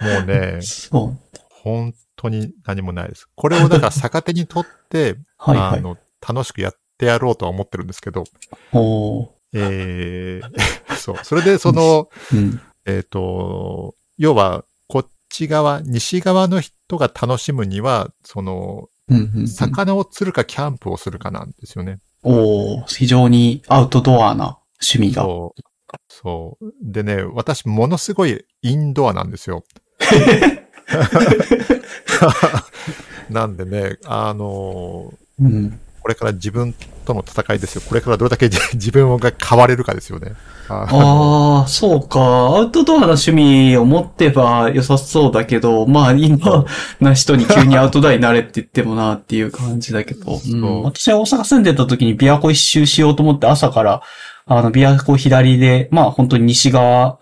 [0.00, 1.18] もうね、そう。
[1.50, 3.28] 本当に何もないです。
[3.34, 5.78] これをだから逆手にとって、 はいはい。
[5.78, 8.24] あの、楽しくやってやろうとは思ってるんですけど、
[8.72, 9.28] おー。
[9.52, 11.16] えー、 そう。
[11.22, 12.60] それでその、うん。
[12.84, 22.00] えっ、と、要は、こっち側、西側の人が楽しむには、その、うんうんうん、魚を釣るかキャンプをするかなんですよね。
[22.22, 25.22] おー、非常にアウトドアな趣味が。
[25.22, 25.62] そう。
[26.08, 26.72] そう。
[26.82, 29.64] でね、私、ものすごいインドアなんですよ。
[33.30, 35.80] なんでね、あのうん。
[36.06, 36.72] これから自分
[37.04, 37.82] との戦いですよ。
[37.84, 40.34] これからどれだけ自 自分が変われるかですよね。
[40.68, 42.20] あああ、そうか。
[42.20, 46.64] アウトドアな趣味を持ってば良さそうだけど、まあ今
[47.00, 54.02] な人に急にアウトドアになれって言ってもなっていう感じだけど、うん私は大阪住んでた時に琵琶湖一周しようと思って朝から、
[54.46, 57.18] あの琵琶湖左で、まあ本当に西側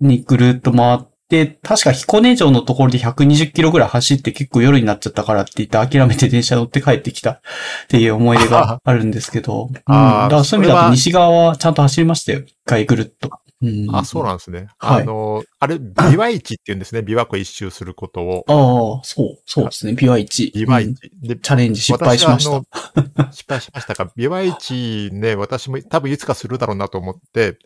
[0.00, 1.13] にぐるっと回って、
[1.62, 7.40] 確か彦根城のところで120キロぐらい走って結構夜になっちゃったからって言って諦めて電車乗って帰ってきたっ
[7.88, 12.40] ていう思い出があるんですけど、うん、 だからそういう意味だと西側はちゃんと走りましたよ。
[12.40, 13.30] 一回ぐるっと。
[13.64, 14.68] うんあ、そうなんですね。
[14.78, 17.00] はいあの、あれ、琵琶市って言うんですね。
[17.00, 18.44] 琵琶湖一周することを。
[18.46, 19.92] ああ、そう、そうですね。
[19.92, 20.52] 琵琶市。
[20.54, 21.10] 琵琶うん市。
[21.22, 23.32] で、チャレンジ失敗しました。
[23.32, 24.10] 失敗しましたか？
[24.16, 27.58] 琵琶市ね、私も多分いつかするだろうなと思って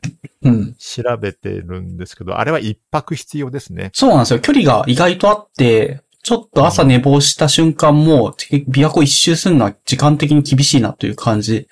[0.42, 0.74] うん。
[0.74, 3.90] 調べてるんですけど、あれは一泊必要ですね。
[3.92, 4.40] そうなんですよ。
[4.40, 11.68] 距離が意外とあって、ちょっと朝寝坊した瞬間も、琵琶湖一周するのは時間的に厳しいなという感じ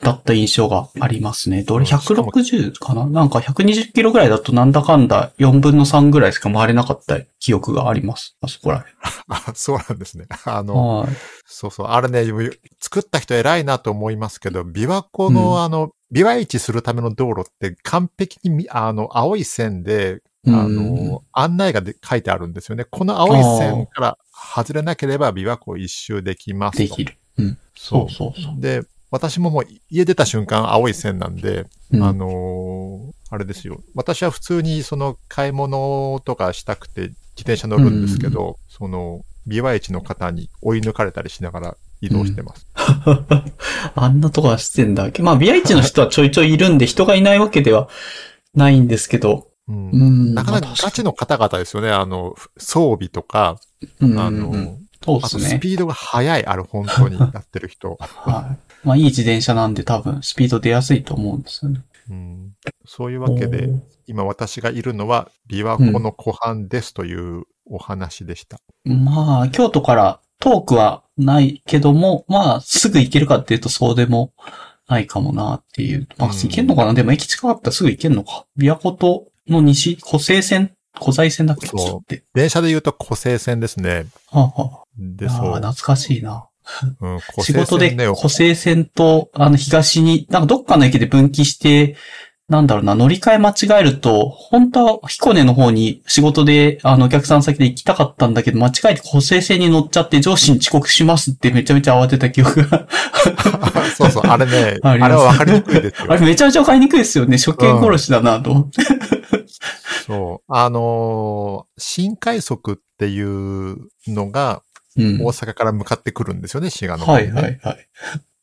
[0.00, 1.64] だった印象がありますね。
[1.64, 2.78] どれしかも 160?
[2.78, 3.04] かな？
[3.06, 8.36] なんか120キロぐらいだとなんだかんだ4分の3ぐらいしか回れなかった記憶があります。
[8.42, 8.84] あそこら
[9.28, 10.26] あ、 そうなんですね。
[10.30, 10.68] あ辺。
[10.68, 11.08] の、はい。
[11.44, 11.86] そうそう。
[11.88, 12.24] あれね、
[12.80, 22.84] 作った人偉いなと思いますけど、琵琶湖の、うんあの、琵琶市するための道路って完璧にみ、あの、青い線で、あうんの、案内がで書いてあるんですよね。
[22.84, 26.82] この青い線から外れなければ琵琶湖一周できますと。
[26.84, 27.14] できる。
[27.38, 27.58] うん。
[27.74, 28.60] そうそうそう。
[28.60, 33.80] で、私ももう家出た瞬間青い線なんで、うんあのーあれですよ。
[33.94, 42.66] 私は普通にその買い物とかしたくて自転車乗るんですけど、その、琵琶市の方に追い抜かれたりしながら移動してます。
[43.94, 45.10] あんなとこはしてんだ。
[45.20, 47.88] まあ、ビアイチの人はちょいちょいいるんで、人がいないわけでは
[48.54, 49.48] ないんですけど。
[49.68, 50.34] うんうん。
[50.34, 51.90] なかなかガチの方々ですよね。
[51.90, 53.58] あの、装備とか、
[54.00, 54.52] うんあの、
[55.04, 55.58] そうあとですね。
[55.58, 57.96] スピードが速い、ある本当にやってる人。
[58.00, 58.86] はい。
[58.86, 61.80] まあ、いい自転車なんで多分、スピード出やすいと思うんですよね。
[62.08, 62.52] うん、
[62.84, 63.68] そういうわけで、
[64.06, 68.60] 今私がいるのは琵琶湖の湖畔ですというお話でした。
[68.84, 74.32] まあ、京都から遠くはないけども、まあ、すぐ行けるかっていうとそうでも
[74.88, 76.06] ないかもなっていう。
[76.16, 76.94] まあ、うん行けんのかな？
[76.94, 78.46] でも駅近かったらすぐ行けんのか。
[78.56, 80.72] 琵琶湖との西、湖西線？
[80.98, 81.66] 湖西線だっけ？
[81.66, 82.14] そう。
[82.34, 84.06] 電車で言うと湖西線ですね。
[84.30, 85.54] はあ、はで、あ、そう。
[85.54, 86.48] 懐かしいな。
[87.00, 91.96] うん、湖仕西事で湖西線と、あの、東に、なんかどっかの駅で分岐して、
[92.48, 102.86] なんだろうな、乗り換え間違えると、本当は彦根の方に仕事で、あの、お客さん先で行きたかったんだけど、間違えて湖西線に乗っちゃって上司に遅刻しますってめちゃめちゃ慌てた記憶が。
[103.96, 106.20] そうそう、あれね、ああれは分かりにくいですよあれ。
[106.26, 107.36] めちゃめちゃわかりにくいですよね。
[107.36, 108.82] 初見殺しだなと思って。
[110.06, 110.52] そう。
[110.52, 114.62] あのー新快速っていうのが
[114.96, 115.20] うん。
[115.20, 117.86] 大阪から向かってくるんですよね、滋賀の方にね、はいはいはい。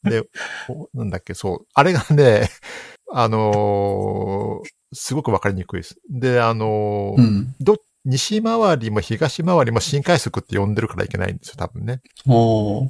[0.09, 0.23] で、
[0.67, 1.65] おなんだっけ、そう。
[1.73, 2.49] あれがね、
[3.15, 5.97] あのーすごく分かりにくいです。
[6.10, 7.56] で、あのーうん。
[7.60, 12.02] ど、西回りも東回りも新快速って呼んでるからいけないんですよ、多分ね。
[12.28, 12.89] おー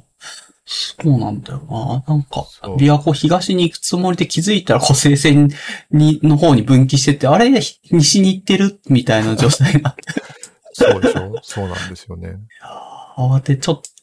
[0.66, 2.14] そうなんだよな。
[2.14, 2.46] なんか、
[2.78, 5.50] 琵琶湖東に行くつもりで気づいたら湖西線
[5.90, 7.80] に、の方に分岐してて、あれ西
[8.20, 10.02] に行ってるみたいな状態になって。
[10.72, 12.38] そうでしょそうなんですよね。
[13.16, 13.93] 慌て、ちょった。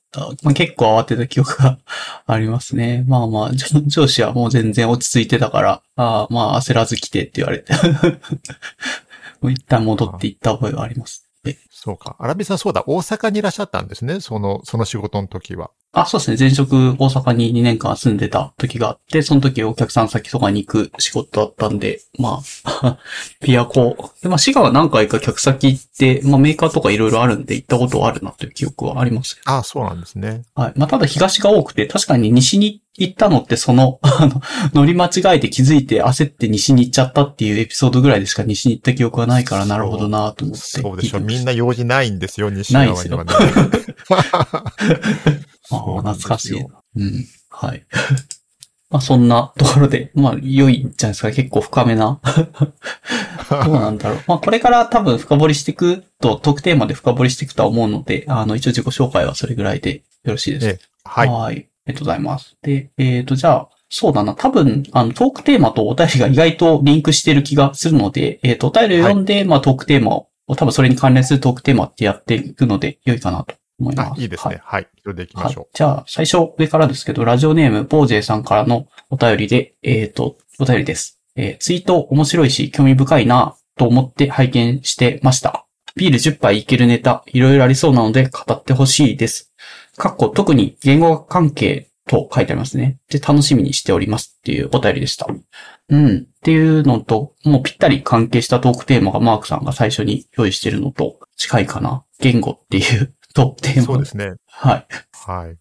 [0.44, 1.78] まあ、結構慌てた記憶が
[2.28, 3.06] ありますね。
[3.08, 7.74] まあまあ、上司はもう全然落ち着いてたから、あまあ焦らず来てって言われて。
[9.42, 11.32] もう一旦戻って行った覚えはあります。
[11.84, 12.16] そうか。
[12.20, 14.20] アラビさんそうだ、大阪にいらっしゃったんですね。
[14.20, 15.72] その、その仕事の時は。
[15.94, 16.38] あ、そうですね。
[16.40, 22.98] 前職大阪に2年間住んでた時があって、その時お客さん先とかに行く仕事だったんで、まあ、
[23.42, 24.12] ピアコ。
[24.22, 30.44] で、まあ、滋賀は何回か客先行って、まあ、メーカーとかいろいろあるんで行ったことはあるなという記憶はありますああ、そうなんですね。
[30.56, 30.74] はい。
[30.78, 34.42] まあ、ただ東が多くて、確かに西に行ったのってその、 あの、
[34.74, 40.62] 乗り間違えて気づいて焦って西に行っちゃったっていうエピソードぐらいでしか西に行った記憶はないから、なるほどなと思って。
[40.62, 41.20] そうでしょ。
[41.20, 43.34] みんな用事ないんですよ、西側にはね。
[43.34, 43.96] なんですよ
[45.70, 46.68] 懐かしいな。
[46.98, 47.26] うん。
[47.50, 47.86] はい。
[48.90, 51.32] まあ、そんなところで、まあ、良いんじゃないですか。
[51.32, 52.20] 結構深めな。
[53.50, 54.24] どうなんだろう。
[54.28, 61.30] まあ、これから多分深掘りしていくと、トークテーマで深掘りしていくとは思うので、あの、一応自己紹介はそれぐらいでよろしいですはい。
[61.30, 61.71] はい。
[61.86, 62.58] ありがとうございます。
[62.62, 64.36] で、えっ、と、じゃあ、そうだな。
[64.36, 74.22] 多分、あの、トークテーマとお便りが意外とリンクしてる気がするので、えっ、と、お便りを読んで、まあ、トークテーマを、多分それに関連するトークテーマってやっていくので、良いかなと思いまあ、す。
[74.22, 74.62] いいですね。
[74.64, 74.88] はい。
[75.04, 75.68] それで行きまはいしょう。。
[75.74, 81.20] じゃあ、最初上からですけど、ラジオネーム、ボージェイさんからのお便りで、えっ、と、お便りです。
[81.36, 85.61] えーツイート面白いし、興味深いなと思って拝見してました。
[85.96, 89.52] ビール10杯いけるネタ、いろいろありそうなので語ってほしいです。
[89.98, 92.98] かっこ特に言語学関係と書いてありますね。
[93.10, 95.28] で、楽しみにしておりますっていうお便りでした。
[95.90, 96.18] うん。
[96.18, 102.04] っていうのと、もうぴったり関係したトークテーマがマークさんが最初に用意してるのと近いかな。
[102.20, 103.84] 言語っていう トークテーマ。
[103.84, 104.34] そうですね。
[104.48, 104.88] はい。
[105.26, 105.56] はい。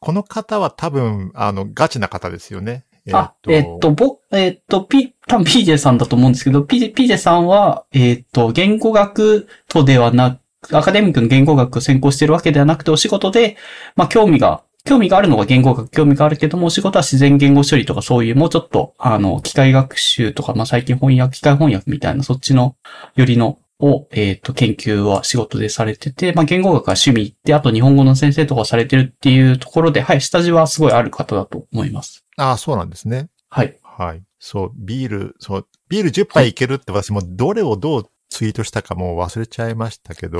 [0.00, 2.84] この方は多分、あの、ガチな方ですよね。
[3.10, 13.56] あ、えっと、ぼ、えっと、ピ、多分 PJ さんだと思うんですけど、PJ、PJ さんは、えっと、言語学とではなく、アカデミックの言語学を専攻してるわけではなくて、お仕事で、
[13.96, 22.76] まあ、興味が、興味があるのが言語学、興味があるけども、お仕事は自然言語処理とかそういう、もうちょっと、あの、機械学習とか、まあ、最近翻訳、機械翻訳みたいな、そっちの、
[23.16, 32.21] よりの、を、えっ、と、研究は仕事でされてて、まあ、言語学が趣味で、あと日本語の先生とかをされてるっていうところで、はい、下地はすごいある方だと思います。
[32.36, 33.28] ああ、そうなんですね。
[33.48, 33.78] はい。
[33.82, 34.22] はい。
[34.38, 40.38] そう、ビール、そう、ビール10杯いけるって私もどれをどうツイートしたかもう忘れちゃいましたけど、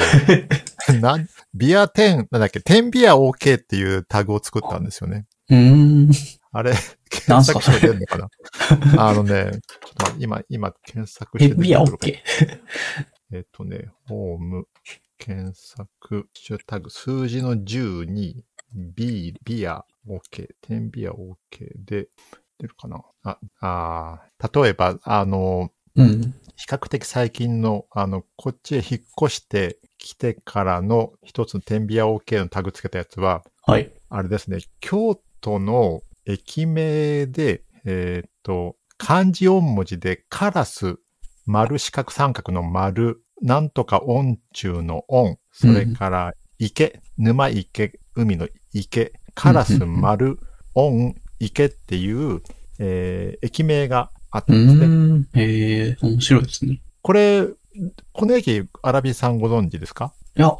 [1.00, 5.26] なん、ビア10、なんだっけ、10ビア OK っていうタグを作ったんですよね。
[5.50, 6.10] うーん。
[6.52, 6.72] あれ、
[7.10, 8.28] 検索して出るのかな？
[9.10, 12.60] あのね、ちょっと今、今検索してヘビア出てくるか OK。
[13.32, 14.66] えっとね、ホーム、
[15.18, 16.28] 検索、
[16.66, 21.36] タグ、数字の10に、ビー、ビア、OK、10ビア OK
[21.84, 22.08] で、
[22.58, 23.02] 出るかな？
[23.24, 24.62] あ、あー。
[24.62, 26.34] 例えば、あの、うん。
[26.56, 33.92] 比較的最近の、あの、こっちへ引っ越してきてからの一つの天ビア OK のタグつけたやつは、はい。
[34.08, 40.96] あれですね、京都の駅名で、えーっと、漢字4文字でカラス、
[41.46, 50.38] 丸四角三角の丸、なんとか音中の音、それから池、沼池、海の池、カラス、丸、
[50.74, 52.42] 音、池っていう、
[52.78, 55.42] えー駅名があっうたんですね。
[55.42, 56.80] へえ、面白いですね。
[57.02, 57.46] これ、
[58.12, 60.12] この駅、アラビさんご存知ですか？
[60.36, 60.56] いや、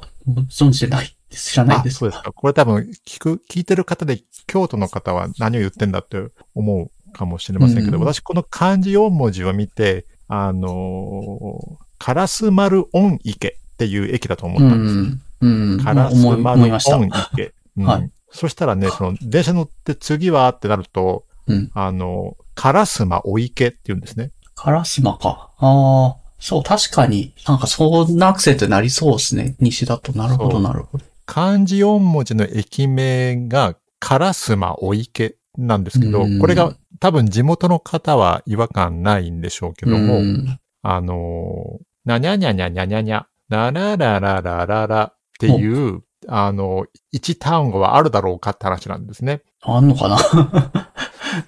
[0.51, 1.53] 存じてないです。
[1.53, 1.97] 知らないあ、です。
[1.99, 2.33] そうですか。
[2.33, 6.23] これ多分、聞く、聞いてる方で、京都の方は何を言ってんだって
[6.55, 15.03] 思うかもしれませんけど、うん私この漢字4文字を見て、あのーカラス丸音池っていう駅だと思ったんですよ。
[15.43, 15.73] うん。
[15.73, 15.85] うん。
[15.85, 17.07] カラス丸音。
[17.33, 17.55] 池。
[17.77, 21.71] うんはいそしたらね、その、電車乗って次はってなると、うん。
[21.75, 24.31] あの、カラスマお池って言うんですね。
[24.55, 25.51] カラスマか。
[25.59, 29.57] ああ、そう、確かに、なんかそんなアクセントになりそうですね。
[29.61, 30.13] 西だと。
[30.13, 31.05] なるほど、なるほど。
[31.27, 49.43] 漢字4文字の駅名がカラスマお池なんですけどうん、これが多分地元の方は違和感ないんでしょうけども、うんあのー、なにゃにゃにゃにゃにゃにゃ、なららららららっていう、あの、一単語はあるだろうかって話なんですね。
[49.63, 50.17] あんのかな？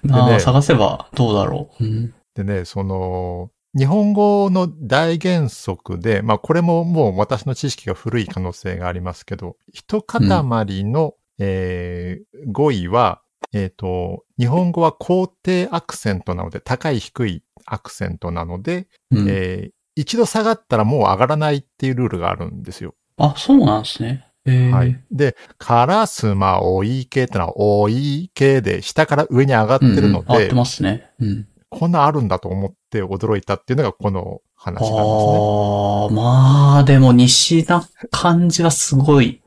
[0.27, 1.83] でね探せばどうだろう。
[1.83, 2.13] うん。
[2.33, 13.21] でね、その、日本語の大原則で、まあこれももう私の知識が古い可能性がありますけど、一塊の、えー語彙は、
[13.53, 22.95] えっ、と、日本語は肯定アクセントなので、高い低いアクセントなので、うんえー一度下がったらもう上がらないっていうルールがあるんですよ。
[23.17, 24.27] あ、そうなんですね。
[24.45, 24.99] ええはい。
[25.11, 31.09] で、カラスマおいけってのは、おいけで下から上に上がってるので、うんうん合ってますね。
[31.19, 31.47] うん。
[31.69, 34.97] こんなあるんだと思って驚いたっていうのがこの話なんですね。
[34.97, 39.41] ああ、まあ、でも西な感じはすごい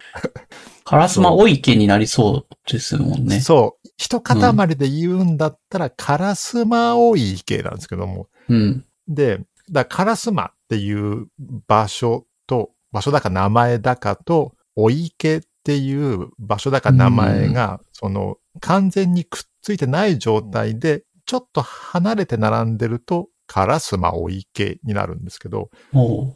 [0.89, 3.41] カラスマ多い毛になりそうですもんね。
[3.41, 3.89] そう。
[3.99, 8.29] 一塊で言うんだったら、カラスマ多い池なんですけども。
[8.49, 8.85] うん。
[9.07, 9.41] で、
[9.71, 11.27] だカラスマっていう
[11.67, 25.71] 場所と、場所だか名前だかと、お池っていう場所だか名前が、その、完全にくっついてない状態で、ちょっと離れて並んでると、カラスマお池になるんですけど、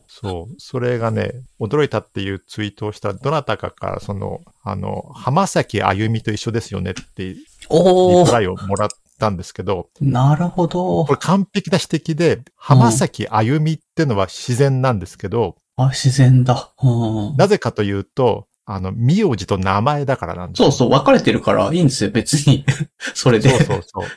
[0.08, 8.88] そう、それがね、驚いたっていうツイートをしたどなたかから、その、あの、浜崎あゆみと一緒ですよねって、リおープライをもらっ
[9.20, 11.04] たんですけど、なるほど。
[11.04, 11.12] こ。
[11.12, 16.72] れ完璧な指摘で、浜崎あゆみってのは自然なんですけど、あ、自然だ。
[16.82, 17.36] うん。
[17.36, 22.64] なぜかというと、あの、名字と名前だからなんですよそうそう、分かれてるからいいんですよ、別に。
[23.14, 23.48] それで。
[23.48, 24.08] そうそうそう。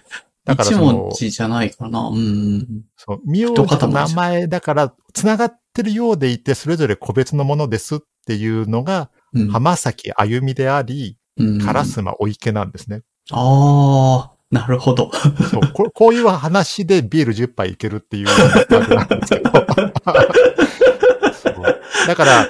[0.46, 2.08] だから一文、字じゃないかな。
[2.08, 2.84] うん。
[2.98, 13.02] そう、名字と名前だから、繋がってるようでいて、それぞれ個別のものですっていうのが、うん浜崎あゆみであり、うんカラスマお池なんですね。
[13.32, 15.12] ああ、なるほど。
[15.52, 18.32] そうここういう話でビール10杯いけるっていうな
[19.04, 19.52] んですけど。
[22.08, 22.48] だから、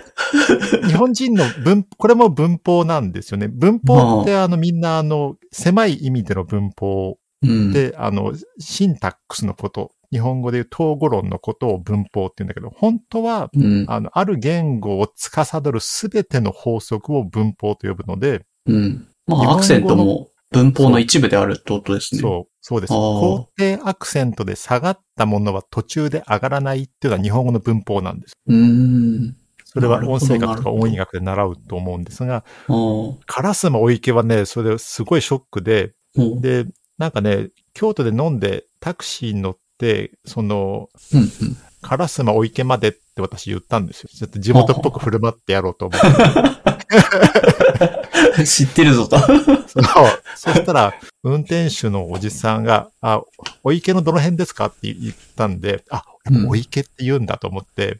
[0.87, 3.47] 日本人の文、これも文法なんですよね。
[3.47, 7.71] 文法ってあのみんなあの、狭い意味での文法うん。
[7.71, 13.85] で、あの、シンタックスのこと、日本語でいう統合論のことを文法って言うんだけど、本当は、うん。
[13.87, 19.07] あの、ある言語を司るすべての法則を文法と呼ぶので、うん。
[19.27, 22.21] まあ、アクセントも文法の一部であるってことですね。
[22.21, 22.93] そう、そうです。
[22.93, 28.33] 肯定アクセントで下がったものは途中で上がらないっていうのは日本語の文法なんです。
[28.47, 28.53] う。
[28.53, 29.35] うん。
[29.65, 32.73] それは音声学とか音韻学で習うと思うんですが、あ
[33.25, 35.93] カラスマお池はね、それですごいショックで。
[36.15, 36.65] で、
[36.97, 41.29] なんかね、京都で飲んでタクシーに乗って、その、うん。
[41.81, 44.09] カラスマお池までって私言ったんですよ。
[44.11, 46.71] ちょっと地元っぽく振る舞ってやろうと思って。
[48.37, 48.45] うん。
[48.45, 49.17] 知ってるぞと。
[49.19, 49.35] そう。
[50.35, 53.21] そしたら、運転手のおじさんが、あ、
[53.63, 56.03] お池のどの辺ですかって言ったんで、あ、
[56.47, 57.99] お池って言うんだと思って、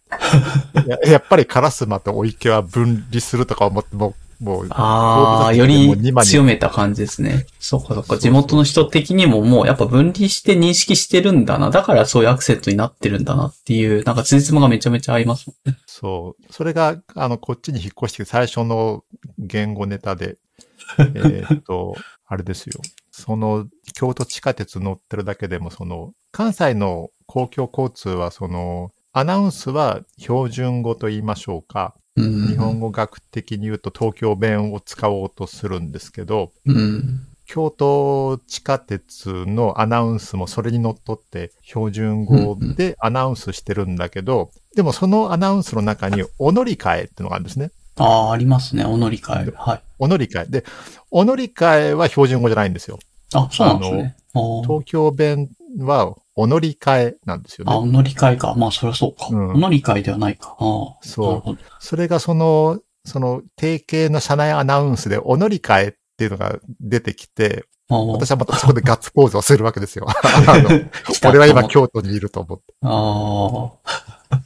[0.87, 4.15] や やっぱりカラスマとお池は分離するとか思って、もう、
[4.45, 5.91] もう、ああ、より
[6.23, 7.47] 強めた感じですね。
[7.59, 8.17] そうかそうか。
[8.19, 11.71] 地元の人的にももうやっぱ分離して認識してるんだな。
[11.71, 15.79] だからそういうアクセントになってるんだなっていう、なんか辻褄がめちゃめちゃ合いますもんね。
[15.87, 16.53] そう。
[16.53, 19.03] それが、あの、こっちに引っ越して最初の
[19.39, 20.37] 言語ネタで、
[20.99, 21.95] えーっと、
[22.27, 22.79] あれですよ。
[23.09, 23.65] その、
[23.95, 31.95] 京都地下鉄乗ってるだけでも、その、関西の公共交通は、その、アナウンスは標準語と言いましょうか。
[32.17, 32.47] うん。
[32.47, 37.27] 日本語学的に言うと東京弁を使おうとするんですけど、うん。
[37.45, 47.71] 京都地下鉄のアナウンスもそれにのっとって標準語でアナウンスしてるんだけど、でもそのアナウンスの中にお乗り換えってのがあるんですね。
[47.97, 48.83] ああ、ありますね。
[48.83, 49.53] お乗り換え。
[49.55, 49.81] はい。
[49.99, 50.45] お乗り換え。
[50.47, 50.65] で、
[51.11, 52.99] お乗り換えは標準語じゃないんですよ。
[53.33, 54.15] あ、そうなんですね。
[54.33, 57.91] 東京弁はお乗り換えなんですよあ、おね。
[57.91, 58.55] 乗り換えか。
[58.55, 59.27] まあ、そりゃそうか。
[59.31, 60.55] うんお乗り換えではないか。
[60.59, 60.97] ああ。
[61.01, 61.57] そう。
[61.79, 70.07] それがその、その定型の車内アナウンスでお乗り換えっていうのが出てきて、ああ私はまたそこでガッツポーズをするわけですよ。
[71.27, 72.73] 俺は今京都にいると思って。
[72.81, 73.71] あ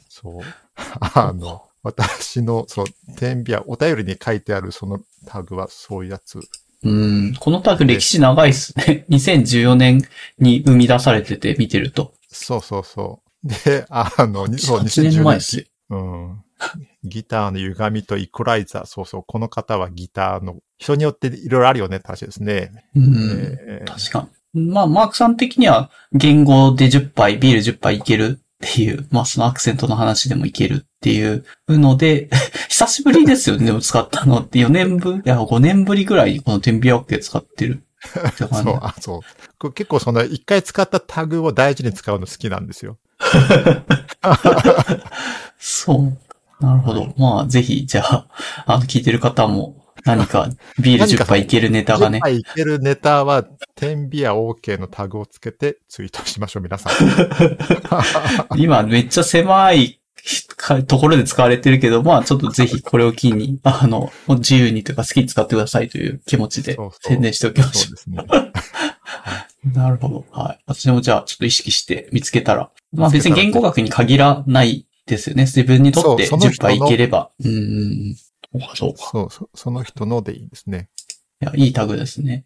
[0.08, 0.40] そう。
[1.00, 6.40] あの、私の、そう、天秤はお便りに書いてあるそのタグはそういうやつ。
[6.84, 6.88] あ。
[6.88, 7.34] うん。
[7.38, 9.04] このタグ歴史長いっすね。
[9.10, 10.02] 2014年
[10.38, 12.12] に生み出されてて見てると。
[12.28, 13.48] そうそうそう。
[13.48, 15.38] で、あの、にそう、8年前。
[15.90, 16.44] うん。
[17.04, 18.84] ギターの歪みとイコライザー。
[18.86, 19.24] そうそう。
[19.26, 22.70] この方はギターの、人によっていろいろあるよねって話ですね。
[22.94, 23.14] うん。
[23.68, 24.70] えー確かに。
[24.72, 32.28] まあ、マークさん的には、言語で10杯、ビール10杯いけるっていう、まあ、そのアクセントの話でもいけるっていうので、
[32.68, 38.48] 久しぶりですよね、でも使ったのって4年ぶり、いや、5年ぶりぐらいにこの天秤 OK 使ってるって感じ。
[38.64, 39.22] そう、あ、そ
[39.62, 39.72] う。
[39.72, 42.98] 結構その一回使ったタグを大事に使うの好きなんですよ。
[45.58, 46.18] そう。
[46.64, 47.14] なるほど。
[47.16, 48.26] まあ、ぜひ、じゃあ、
[48.66, 50.48] あの、聞いてる方も、何か、
[50.78, 52.20] ビール10杯いけるネタがね10。
[52.20, 53.44] 杯いけるネタは、
[53.74, 56.92] 天秤や OK のタグをつけてツイートしましょう、皆さん。
[58.56, 60.00] 今、めっちゃ狭い
[60.56, 68.24] かところで使われてるけど、まあ、ちょっとぜひこれを機に、あの、自由にというか好きに使ってくださいという気持ちでそうそう宣伝しておきましょそうですね。
[69.66, 69.70] う。
[69.76, 70.24] なるほど。
[70.30, 70.58] はい。
[70.66, 72.70] 私もじゃあ、ちょっと意識して見つけたら。
[72.92, 75.42] まあ別に言語学に限らないですよね。
[75.44, 77.30] 自分にとって10そうその人の杯いければ。
[77.44, 78.16] うん。
[78.52, 78.98] そうか、そうか。
[78.98, 80.88] そうそ、その人のでいいですね。
[81.42, 82.44] いや、いいタグですね。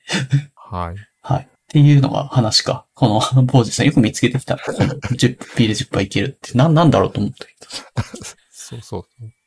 [0.55, 0.97] はい。
[1.23, 1.45] はい。
[1.45, 2.87] っていうのが話か。
[2.95, 4.57] この、ボージさんよく見つけてきた。
[4.57, 6.57] この10ビール10杯いけるって。
[6.57, 7.55] な、なんだろうと思ったけ
[8.51, 9.03] そうそう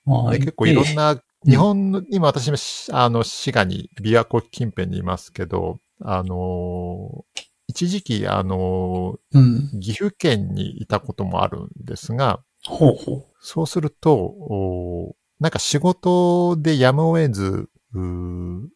[0.05, 0.31] そう。
[0.39, 9.69] 結構いろんな日本の、今私もしあの、滋賀に、琵琶湖近辺にいますけど、あのー一時期、あのうん。
[9.75, 17.69] ー岐阜県にいたこともあるんですが、ほうほそうすると、おなんか仕事でやむを得ず、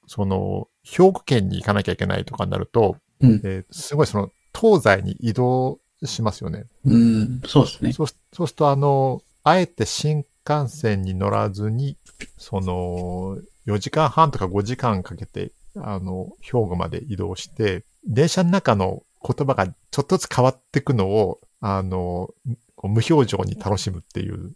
[0.07, 3.28] その、兵庫県に行かなきゃいけないとかになると、う。
[3.28, 3.41] うん。
[3.43, 6.66] えーすごいその、東西に移動しますよね。
[6.86, 7.41] うん。
[7.45, 7.93] そうですね。
[7.93, 11.97] そうすそうすると、あの、あえて新幹線に乗らずに、
[12.38, 22.34] その、4時間半とか5時間かけて、あの、兵庫まで移動して、電車の中の言葉がちょっとずつ変わっていくのを、あの、
[22.88, 24.51] 無表情に楽しむっていう、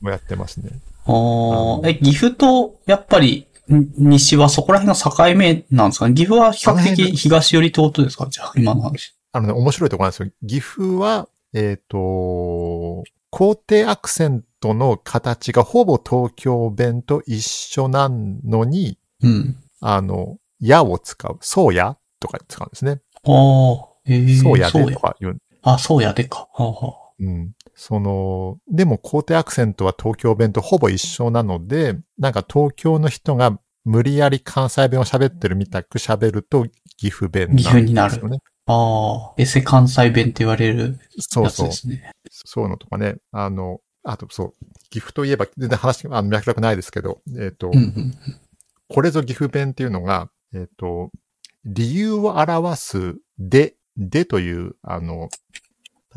[0.00, 0.70] もやってますね。
[1.06, 6.08] ああ、え、岐阜と、やっぱり、ん西はそこら辺が境目なんですか？
[6.08, 8.26] ね岐阜は比較的東寄りってことですか？
[8.30, 9.14] じゃあ、今の話。
[9.32, 10.30] あのね、面白いところなんですよ。
[10.46, 19.56] 岐阜は、えっ、と、肯定アクセントの形がほぼ東京弁と一緒なのに、うん。
[19.80, 21.38] あの、やを使う。
[21.40, 23.00] そうやとか使うんですね。
[23.26, 25.00] ああ、ええそうやそうやでと。
[25.00, 25.38] か言う。
[25.62, 26.48] あ、そうやでか。
[26.52, 27.03] はあ、はあ。
[27.24, 27.52] うん。
[27.74, 36.66] その、でも肯定アクセントは東京弁とほぼ一緒なので、なんか東京の人が無理やり関西弁を喋ってるみたく喋ると
[36.96, 37.80] 岐阜弁なんですよね。
[37.82, 41.82] 岐阜になるああ、エセ関西弁って言われるそうそうやつで。
[41.82, 42.12] すね。
[42.30, 43.16] そういうのとかね。
[43.30, 44.52] あの、あとそう、
[44.90, 48.14] 岐阜といえば全然話があの脈絡ないですけど、えっ、と、うんうん。
[48.88, 51.10] これぞ岐阜弁っていうのが、えっ、と、
[51.64, 55.28] 理由を表すで、でという、あの、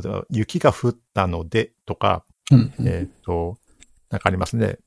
[0.03, 3.57] 例えば雪が降ったのでとか、うんうんえっ、と、
[4.09, 4.77] なんかありますね。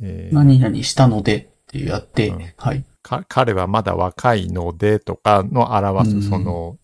[0.00, 2.84] えー何々したのでってやって、うんはい。
[3.02, 6.78] か彼はまだ若いのでとかの表うんす、その、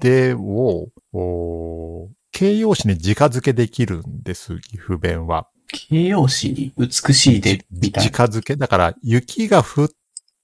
[0.00, 5.48] でを、お形容詞に直付けできるんです、岐阜弁は。
[5.68, 8.10] 形容詞に美しいで、みたいな。
[8.10, 8.56] 直付け。
[8.56, 9.88] だから、雪が降っ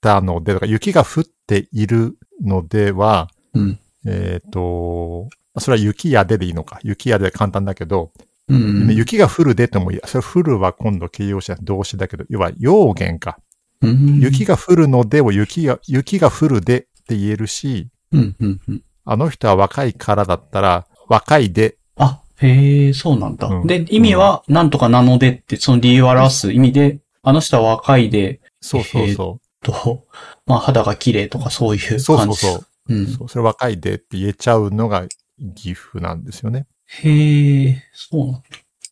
[0.00, 3.78] たのでとか、雪が降っているのでは、うん。
[4.06, 5.28] えっ、と、
[5.60, 6.78] それは雪やででいいのか。
[6.82, 8.12] 雪やで簡単だけど、
[8.48, 8.94] うんうん。
[8.94, 10.00] 雪が降るでってもいい。
[10.06, 13.38] それ降るは今度形容詞は動詞だけど、要は用言か。
[13.82, 18.82] うん雪が降るのでを雪が、雪が降るでって言えるし、うんうんうん。
[19.04, 23.46] あの人は若いからだったら、若いで、あ、へえ、そうなんだ。
[23.48, 30.06] うんで、意味は、なんとかなのでって、その理由を表す意味で、あの人は若いで、そうそうそと、
[30.46, 31.98] まあ肌が綺麗とかそういう感う。
[31.98, 32.04] じ。
[32.04, 32.54] そうそうそ
[32.88, 32.94] う。
[32.94, 33.06] うん。
[33.06, 35.06] そうそれ若いでって言えちゃうのが
[35.54, 36.66] 岐阜なんですよね。
[36.86, 38.42] へえ、そうなんだ。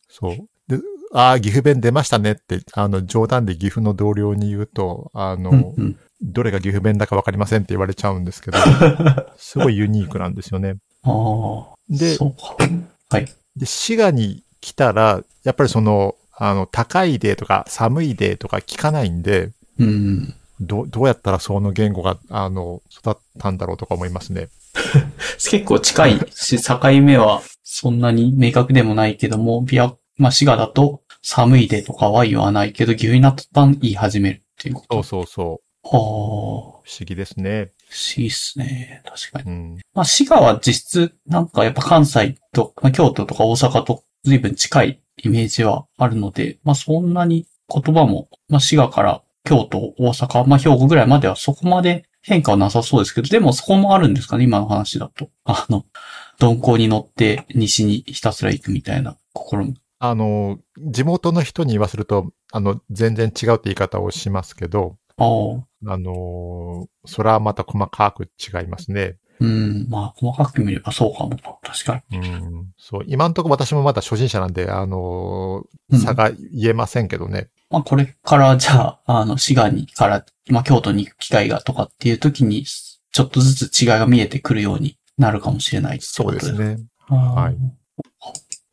[0.08, 0.36] そう。
[0.68, 0.80] で、
[1.12, 5.98] ああ、岐阜弁出ましたねって、あの、冗談で岐阜の同僚に言うと、あの、うんうん。
[6.20, 8.58] どれが岐阜弁だかわかりませんって言われちゃうんですけど、
[9.38, 10.76] すごいユニークなんですよね。
[11.02, 11.74] ああ。
[11.88, 12.56] でそうか。
[13.10, 13.28] はい。
[13.56, 20.34] で、滋賀に来たら、やっぱりその、あの、高いでとか寒いでとか聞かないんで、うん。
[20.60, 24.48] ど、どうやったらその言語が、あの、育ったんだろうとか思いますね。
[25.50, 35.02] 結構近いし、境目はそんなに明確でもないけども、ビア、まあ、滋賀だと寒いでとかは言わないけど、岐阜になったら言い始めるっていうこと。
[35.02, 35.96] そうそうそう。
[35.96, 36.78] はあ。
[36.82, 37.72] 不思議ですね。
[37.88, 39.02] 不思議っすね。
[39.04, 39.50] 確かに。
[39.50, 39.76] うん。
[39.94, 55.30] まあ、滋賀は実質、なんかやっぱ関西と、まあ、京都とか大阪と随分近いイメージはあるので、まあそんなに言葉も、まあ滋賀から京都、大阪、まあ兵庫ぐらいまではそこまで変化はなさそうですけど、でもそこもあるんですかね、今の話だと。
[55.44, 55.84] あの、
[56.40, 59.74] 鈍行に乗って西にひたすら行くみたいな試み。
[59.98, 69.16] あの、地元の人に言わせると、あの、全然違うって言い方をしますけど、あの、それはまた細かく違いますね。
[69.40, 69.86] うん。
[69.88, 71.36] まあ、細かく見ればそうかもな。
[71.62, 72.18] 確かに。
[72.18, 72.66] うん。
[72.76, 77.48] そう、今んとこ私もまだ初心者なんで、あの、うん差が言えませんけどね。
[77.70, 86.78] まあ、これから、じゃあ、あの、滋賀にから、まあ、京都に行く機会がとかっていう時に、ちょっとずつ違いが見えてくるようになるかもしれないそうですね。
[87.08, 87.56] ははい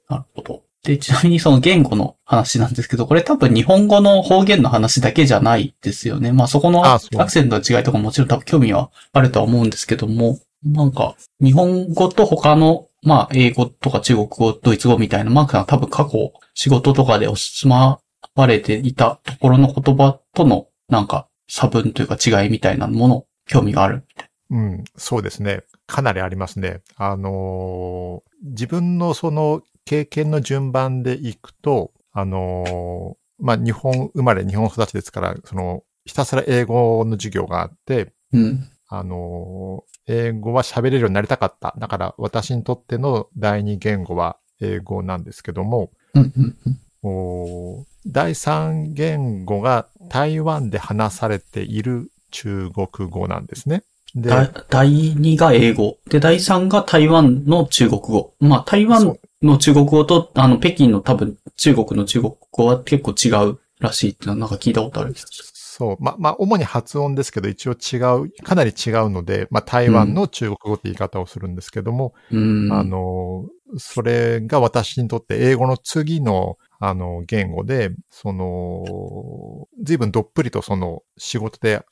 [0.07, 0.63] なるほど。
[0.83, 6.31] で、ちなみにその言語の話なんですけど、これ多分日本語の方言の話だけじゃないですよね。
[6.31, 17.99] まあそこのアクセントの違いとかもちろん多分興味はあるとは思うんですけども、なんか日本語と他の、まあ英語とか中国語、ドイツ語みたいな、マークさんは多分過去仕事とかでお住ま
[18.35, 24.03] われていたところの言葉とのなんか差分というか違いみたいなもの、興味がある。
[24.51, 25.63] うん、そうですね。
[25.87, 26.81] かなりありますね。
[26.97, 38.67] あのー自分のその経験の順番でいくと、あのーまあ、日本生まれ、日本育ちですから、その、ひたすら英語の授業があって、うん。
[38.87, 41.73] あのー英語は喋れるようになりたかった。
[41.79, 46.79] だから私にとっての第二言語は英語なんですけども、うん、うん、うん。
[47.07, 53.83] お第三言語が台湾で話されている中国語なんですね。
[54.15, 55.97] で、だ第2が英語。
[56.09, 58.33] で、第3が台湾の中国語。
[58.39, 65.55] まあ、台湾の中国語と、あの、北京の多分中国の中国語は結構違うらしいっていうのはなんか聞いたことある気がする。
[65.77, 65.97] そう。
[65.99, 72.71] ま、まあ、主に発音ですけど、一応違う、かなり違うので、まあ、台湾の中国語って言い方をするんですけども、うん。
[72.71, 73.45] あの、
[73.77, 81.83] それが私にとって英語の次の、あの、言語で、その、随分どっぷりとその仕事で、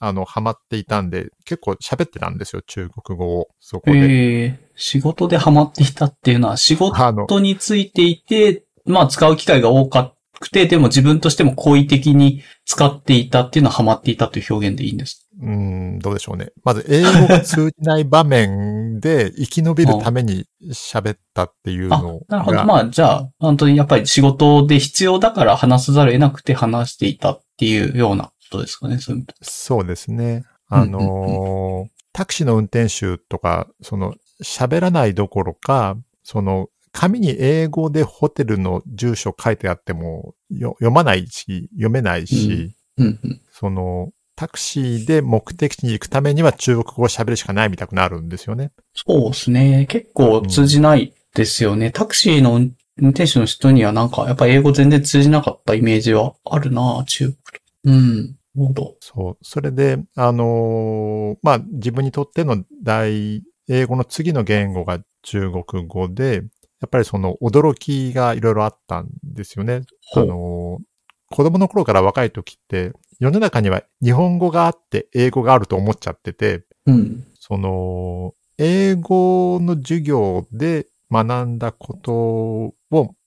[0.00, 3.48] あの、ハマっていたんで、結構喋ってたんですよ、中国語を。
[3.60, 3.98] そこで。
[3.98, 15.28] えー仕事でハマっていたっていうのは仕、事についていて、まあ使う機会が多かったくて、でも自分としても好意的に使っていたっていうのはハマっていたという表現でいいんです。
[15.40, 16.50] うん、どうでしょうね。
[16.62, 22.56] まず、英語が通じない場面で生き延びるために喋ったっていうあの、なるほど。
[22.58, 28.98] が、まあじゃあ、本当にやっぱり仕事で必要だから話さざるを得なくて話していたっていうようなことですかね。
[28.98, 30.44] そういうそうですね。
[30.68, 43.40] あうんのータクシーの運転手とか、その、喋らないどころか、その、紙に英語でホテルの住所書いてあっても、よ読まないし、読めないし、うんうん。
[43.50, 48.72] その、タクシーで目的地に行くためには中国語を喋るしかないみたくなるんですよね。
[48.94, 49.86] そうですね。
[49.88, 51.90] 結構通じないですよね。
[51.90, 57.40] タクシーの運運転手の人にはなんか、やっぱ英語全然通じなかったイメージはあるな中国と。
[57.84, 58.16] うん。
[58.18, 58.96] なるほど。
[59.00, 59.38] そう。
[59.42, 66.42] それで、あのーまあ、自分にとっての大、英語の次の言語が中国語で、
[66.82, 69.82] やっぱりその驚きがいろいろあったんですよね。
[70.14, 70.84] あのー
[71.32, 77.24] 子供の頃から若い時って、世の中には日本語があって英語があると思っちゃってて、うん。
[77.40, 82.74] その、英語の授業で学んだことを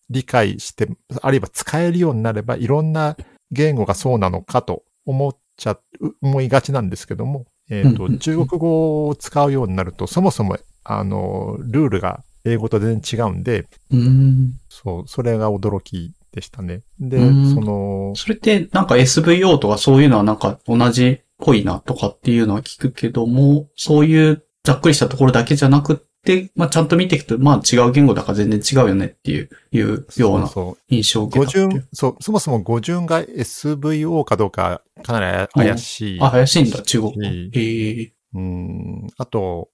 [0.10, 0.88] 理解して、
[1.22, 3.18] あるいは使えるようになれば、いろんな
[3.52, 14.54] 言語がそうなのかと思っちゃ、う思いがちなんですけども、えっ、と、うんうんうん中国語を使うようになると、そもそも、あの、ルールが英語と全然違うんで、うん。
[14.70, 16.82] そう、それが驚きでしたね。
[17.00, 30.50] で、うんその、それってなんか SVO とかそういうのはなんか同じっぽいなとかっていうのは聞くけども、そういうざっくりしたところだけじゃなくって、まあちゃんと見ていくと、まあ違う言語だから全然違うよねっていう、いうような
[30.90, 31.82] 印象を受語けたっていう。
[31.82, 36.20] 順、そう、そもそも語順が SVO かどうかかなり怪しい。
[36.22, 37.20] あ、怪しいんだ、中国語。
[37.54, 38.12] え。
[38.34, 39.08] うん。
[39.18, 39.70] あと、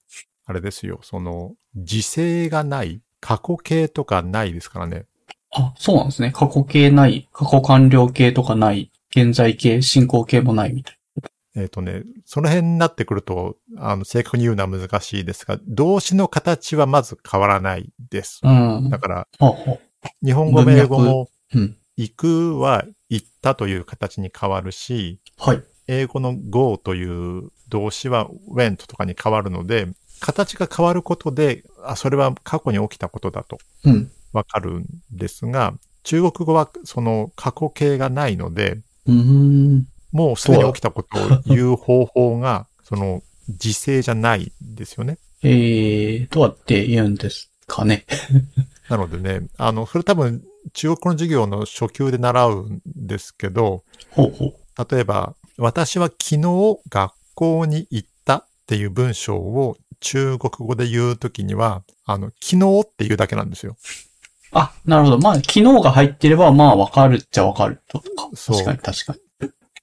[0.51, 5.05] あれですよ、その、時制がない、過去形とかないですからね。
[5.51, 6.31] あ、そうなんですね。
[6.31, 10.97] 過去形ない、過去完了形とかない、現在形、進行形もないみたい
[11.55, 18.41] えっ、とね、その辺になってくると、あの、正確に言うのは難しいですが、動詞の形はまず変わらないです。
[18.43, 18.77] な。
[18.77, 18.89] うん。
[18.89, 19.27] だから。
[20.23, 21.77] 日本語も英語も、うん。
[21.95, 25.63] 行くは行ったという形に変わるし、はい。
[25.87, 29.87] 英語の go という動詞は went とかに変わるので、
[30.21, 34.11] 形が変わることで、あ、それは過去に起きたことだとうん。
[34.31, 39.87] わかるんですが、中国語はその過去形がないので、うーん。
[40.11, 45.17] もうすでに起きたことを言う方法が、その時制じゃないんですよね。
[45.43, 48.05] えー、どうやって言うんですかね。
[48.89, 50.43] なのでね、あの、それ多分
[50.73, 54.95] 中国語の授業の初級で習うんですけど、ほうほう。
[54.95, 63.77] 例えば、私は昨日学校に行ったっていう文章を中国語で言うときには、あの、昨日っていうだけなんですよ。
[64.51, 65.19] あ、なるほど。
[65.19, 68.05] まあ、昨日が入ってれば、まあ、わかるっちゃわかるとか。
[68.33, 69.19] そう確かに、確かに。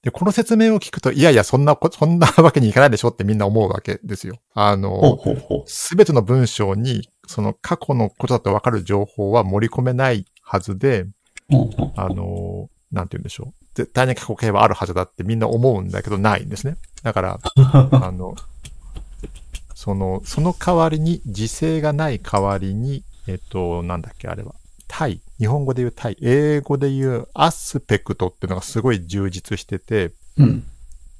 [0.03, 4.37] で、この説明を聞くと、いやいや、そんなこ、そんなわけにいかないでしょってみんな思うわけですよ。
[4.55, 5.19] あの、
[5.67, 11.13] すべての文章に、その過去のことだとわかる情報は盛り込めないはずで、う。
[11.51, 13.55] ほうほうあの、なんて言うんでしょう。
[13.75, 16.77] 絶対に過去形はあるはずだってみんな思うんだけど、ないんですね。
[17.03, 17.39] だから、
[17.93, 18.35] あの、
[19.81, 24.57] その、その代わりに、時制がない代わりに、えっと、なんだっけ、あれは。
[24.89, 25.21] 対。
[25.39, 26.17] 日本語で言う対。
[26.21, 30.65] 英語で言うアスペクトっていうのがすごい充実してて、うん。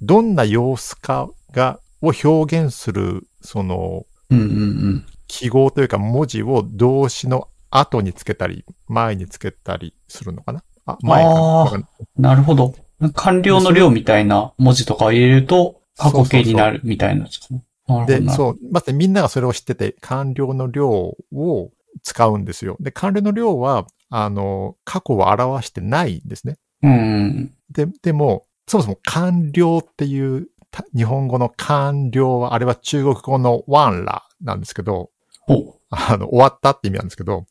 [0.03, 5.07] どんな様子かが、を表現する、その、うんうんうん。
[5.29, 10.65] 記号というか文字を動詞の後につけたり、前につけたりするのかな？
[10.85, 11.81] あ、前か
[12.17, 12.75] なるほど。
[13.15, 17.29] 完了の量みたいな文字とかを入れると、過去形になるみたいな。
[18.07, 18.29] で。
[18.31, 21.71] そう、まずみんながそれを知ってて、完了の量を
[22.03, 22.77] 使うんですよ。
[22.81, 26.57] で、完了の量は、あの、過去を表してないんですね。
[26.83, 27.55] うん。
[27.71, 35.11] で、でも、そもそも完了っていう、た日本語の完了は、あれは中国語のワンラなんですけど。
[35.91, 37.47] あの、終わったって意味なんですけど。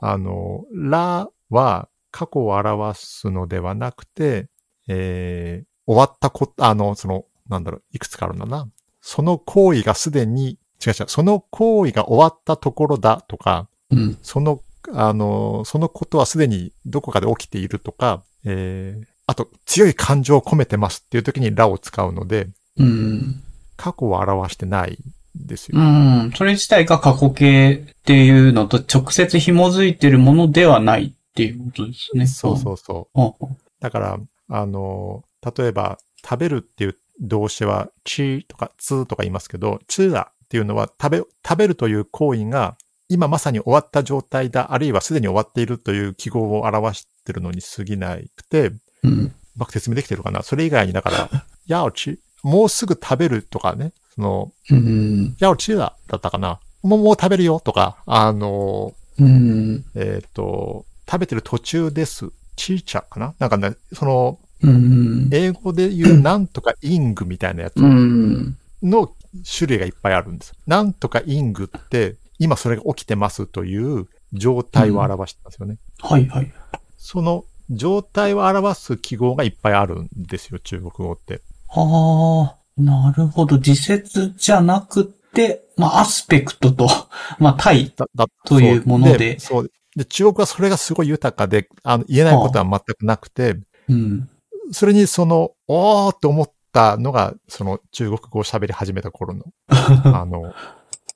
[0.00, 4.48] あの、ラは過去を表すのではなくて、
[4.88, 8.68] えー終わったこ、あの、その、なんだろう、いくつかあるんだな。
[9.06, 14.18] その行為がすでに、違う違う、その行為が終わったところだとか、うん。
[14.22, 14.62] その、
[14.94, 22.48] あの、そのことはすでにどこかで起きているとか、えーあと、強い感情を込めてますっていう時にラを使うので、
[22.78, 23.42] うん。
[23.76, 24.98] 過去を表してない
[25.38, 25.78] んですよ。
[25.78, 26.32] うん。
[26.34, 32.26] それ自体が過去形っていうのと直接紐づいてるものではないっていうことですね。
[32.26, 33.20] そうそうそう。
[33.20, 33.56] うん。
[33.80, 35.24] だから、あの、
[35.56, 42.76] 例えば、食べるっていう動詞は、ちとかつとか言いますけど、ちだっていうのは、食べ、食べるという行為が、
[43.08, 49.10] 今まさに終わった状態だ、あるいはすでに終わっているという記号を表してるのに過ぎなくて、うん。
[49.24, 50.42] うまく説明できてるかな？
[50.42, 51.30] それ以外に、だから、
[51.66, 55.36] やおち、もうすぐ食べるとかね、その、うん。
[55.38, 56.60] やおちだだったかな？
[56.82, 59.84] もうもう食べるよとか、あの、うん。
[59.94, 62.30] えっ、と、食べてる途中です。
[62.56, 63.34] ちーちゃかな？
[63.38, 65.28] なんかね、その、うん。
[65.32, 68.56] 英語で言うなんとかイングみたいなやつうん。
[68.82, 69.10] の
[69.58, 70.52] 種類がいっぱいあるんです。
[70.66, 75.78] なんとかイングって、今それが起きてますという状態を表してますよね。
[76.00, 76.52] はいはい。
[76.96, 81.42] その状態を表す記号がいっぱいあるんですよ、中国語って。
[81.68, 83.56] ああ、なるほど。
[83.56, 86.88] 自説じゃなくて、まあ、アスペクトと、
[87.38, 87.92] まあ、対。
[87.96, 89.62] だだというものでそう。
[89.62, 93.56] そうで、中国はそれがすごい豊かで、あの、言えないことは全くなくて、
[93.88, 94.28] うん。
[94.72, 100.54] それにその、おーって思ったのが、その中国語を喋り始めた頃の、 あの、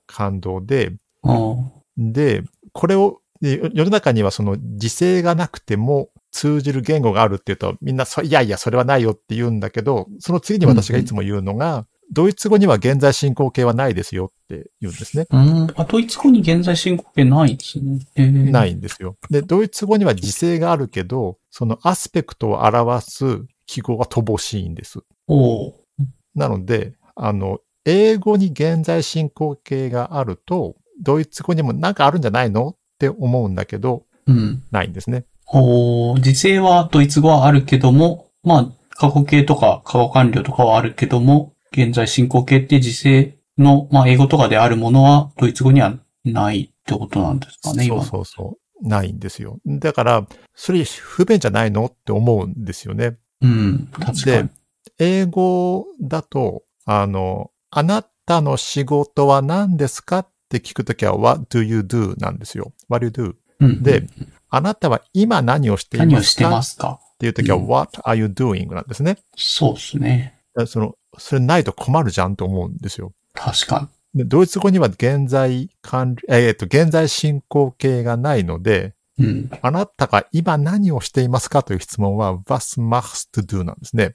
[0.07, 0.93] 感動で。
[1.97, 2.43] で、
[2.73, 15.27] これを、で世の中にはその時勢がなくても通じる言語があるっていうと、みんなそ、いやいや、それはないよって言うんだけど、その次に私がいつも言うのが、ドイツ語には現在進行形はないですよって言うんですね。
[15.31, 15.67] うん。
[15.77, 18.01] あ、ドイツ語に現在進行形ないですね。
[18.17, 18.51] えー、。
[18.51, 19.17] ないいんですよ。
[19.31, 25.01] で、ドイツ語には時勢があるけど、そのアスペクトを表す記号は乏しいんです。
[25.27, 25.75] おう
[26.35, 34.63] なので、あの、英語に現在進行形があると、ドイツ語にもなんかあるんじゃないのって思うんだけど、うん。
[34.71, 35.25] ないんですね。
[35.47, 45.95] おー時制はドイツ語はあるけども、まあ、過去形とか過去完了とかはあるけども、現在進行形って時制の、まあ、英語とかであるものはドイツ語には
[46.25, 48.89] ないってことなんですかね、今そうそうそう。
[48.89, 49.59] ないんですよ。
[49.67, 53.17] だから、それ不便じゃないのって思うんですよね。
[53.41, 53.89] うん。
[53.93, 54.49] 確かでに。、
[54.99, 62.15] 英語だと、あの、あなたの仕事は何ですかって聞くときは What do you do?
[62.21, 62.73] なんですよ。
[62.89, 63.35] What do you do?
[63.61, 64.07] うんで、
[64.49, 66.89] あなたは今何をしてい何をしてますか？
[66.89, 68.73] っますかていうときはうん What are you doing?
[68.73, 69.19] なんですね。
[69.37, 70.38] そうですね。
[70.67, 73.13] その、それないと困るじゃんと思うんですよ。
[73.35, 79.27] 確かでドイツ語には現在完了、えっ、と、現在進行形がないので、に。
[79.27, 79.51] うん。
[79.61, 84.15] あなたが今何をしていますかという質問は Was machst du なんですね。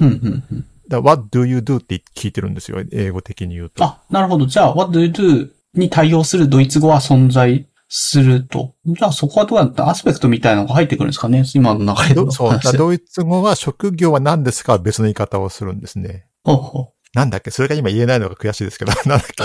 [0.00, 0.66] うん、うん、うん。
[0.88, 2.82] だ What do you do って聞いてるんですよ。
[2.92, 3.84] 英語的に言うと。
[3.84, 4.46] あ、なるほど。
[4.46, 8.74] じゃあ、what do you do に対応するドイツ語は存在すると。
[8.86, 11.44] じゃあ、そこはどうやってアスペクトみたいなのが入ってくるんですかね？
[11.54, 12.60] 今の流れのどそう。
[12.76, 16.26] ドイツ語は職業は何ですかは別の言い方をするんですね。
[16.44, 17.50] ほうほなんだっけ？
[17.50, 19.42] それが今言えないのが悔しいですけど、 なんだっけ？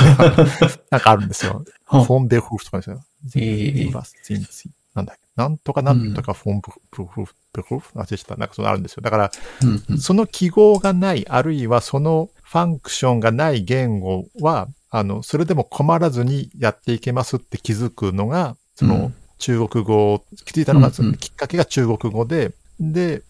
[0.91, 1.63] なんかあるんですよ。
[1.85, 3.01] フォンベルフーフとかですよ。
[3.35, 5.23] ええバスチンツィなんだっけ？
[5.35, 6.71] なんとかなんとかフォンブ
[7.01, 7.21] ルフ
[7.53, 7.97] ベルフ？
[7.97, 8.35] 忘れちゃった。
[8.35, 9.01] なんかそうあるんですよ。
[9.01, 9.31] だから、
[9.63, 23.23] うんうんその記号がない、あるいはそのファンクションがない言語は、あの、それでも困らずにやっていけますって気づくのが、その、うん中国語を気づいたのが、きっかけが中国語で、で、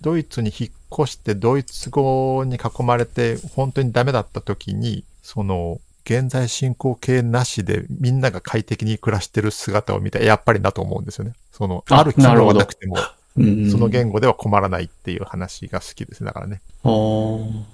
[0.00, 11.32] ドイツに引っ越してドイツ語に囲まれて本当にダメだった時に、その、現在進行形なしでみんなが快適に暮らしてる姿を見て、やっぱりなと思うんですよね。
[11.50, 16.26] その、あある機能がなくても、その言語では困らないっていう話が好きですね。
[16.28, 16.60] だからね。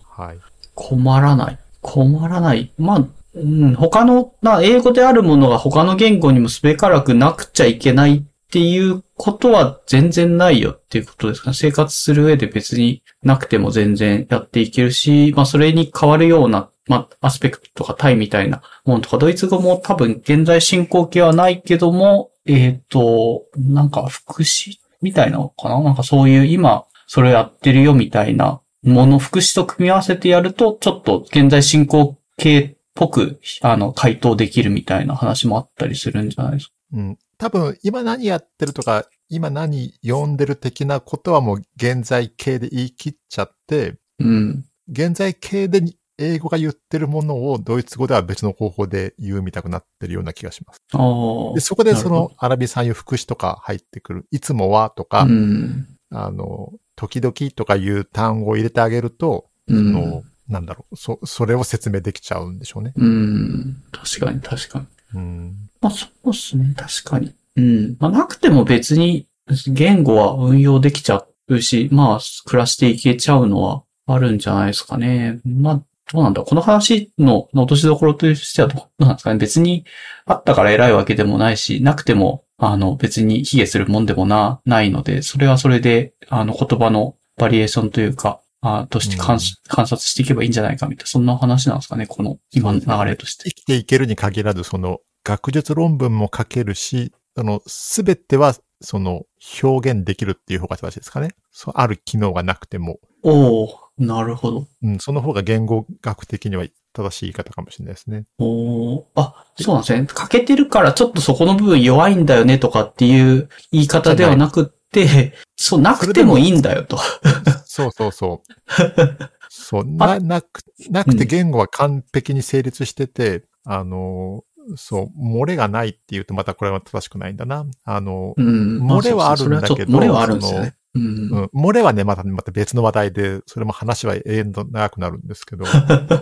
[0.08, 0.38] はい。
[0.74, 1.58] 困らない。
[1.80, 2.72] 困らない。
[2.78, 11.54] まあ、うん、他の、な英語であるものが他の言語にもすべからくなくちゃいけないっていうことは全然ないよっていうことですかね。
[11.54, 25.80] 生活する上で別になくても全然やっていけるし、まあそれに変わるような、まあアスペクトとかタイみたいなものとか、ドイツ語も多分現在進行形はないけども、えっ、と、なんか副詞みたいなのかな？
[25.80, 36.72] なんかそういう今それをやってるよみたいなもの、副詞と組み合わせてやると、ちょっと現在進行形っぽく、あの、回答できるみたいな話もあったりするんじゃないですか？
[36.94, 37.18] うん。
[37.38, 44.64] 多分、今何やってるとか、今何読んでる的なことはもう現在形で言い切っちゃって、うん。
[44.90, 50.82] 現在形でに英語が言ってるものをドイツ語では別の方法で言うみたくなってるような気がします。
[50.92, 51.54] ああ。
[51.54, 54.26] で、そこでそのアラビさんいう副詞とか入ってくる。
[54.30, 55.86] いつもはとか、うん。
[56.10, 60.24] あの、時々とかいう単語を入れてあげると、うそのん。
[60.48, 62.92] なんだろう、そ、それを説明できちゃうんでしょうね。
[62.94, 63.82] うん。
[63.90, 64.86] 確かに確かに。
[65.14, 65.56] うん。
[65.80, 66.74] まあそうですね。
[66.76, 67.34] 確かに。
[67.56, 67.96] うん。
[67.98, 69.26] まあなくても別に
[69.68, 75.40] 言語は運用できちゃうし、まあ暮らしていけちゃうのはあるんじゃないですかね。
[75.46, 75.82] まあ
[76.12, 79.38] どうなんだこの話の落としどころとしてはどうなんですかね。
[79.38, 79.84] 別に
[80.26, 92.06] あったから偉いわけでもないし、なくてもあの別に卑下するもんでもな、ないので、それはそれであの言葉のバリエーションというか、あとして観,、察していけばいいんじゃないかみたいな、そんな話なんですかね。
[92.06, 93.48] この今の流れとして。
[93.48, 99.22] 生きていけるに限らず、その、学術論文も書けるし、その、すべては、その、
[99.62, 101.30] 表現できるっていう方が正しいですかね。
[101.50, 104.66] そう、ある機能がなくても、おおなるほど。
[104.82, 108.24] うん、その方が言語学的には正しい言い方かもしれないですね。
[108.38, 110.06] おーあ、そうなんですね。
[110.06, 116.98] 欠けてるからちょっとそこの部分弱いんだよねとかっていう言い方ではなくって、そう、なくてもいいんだよと。
[117.66, 118.52] そうそうそう。
[119.50, 124.44] そう、な、なく、なくて言語は完璧に成立してて、あの、
[124.76, 127.66] そう、漏れがないっていうとまたこれは正しくないんだな。
[127.84, 128.78] あの、うん。
[128.86, 130.74] 漏れはあるんだけど漏れはあるんですよね。
[130.94, 131.40] うんう。
[131.42, 135.64] ん、漏れはね、また、また別の話題で、それも話は永遠と長くなるんですけど、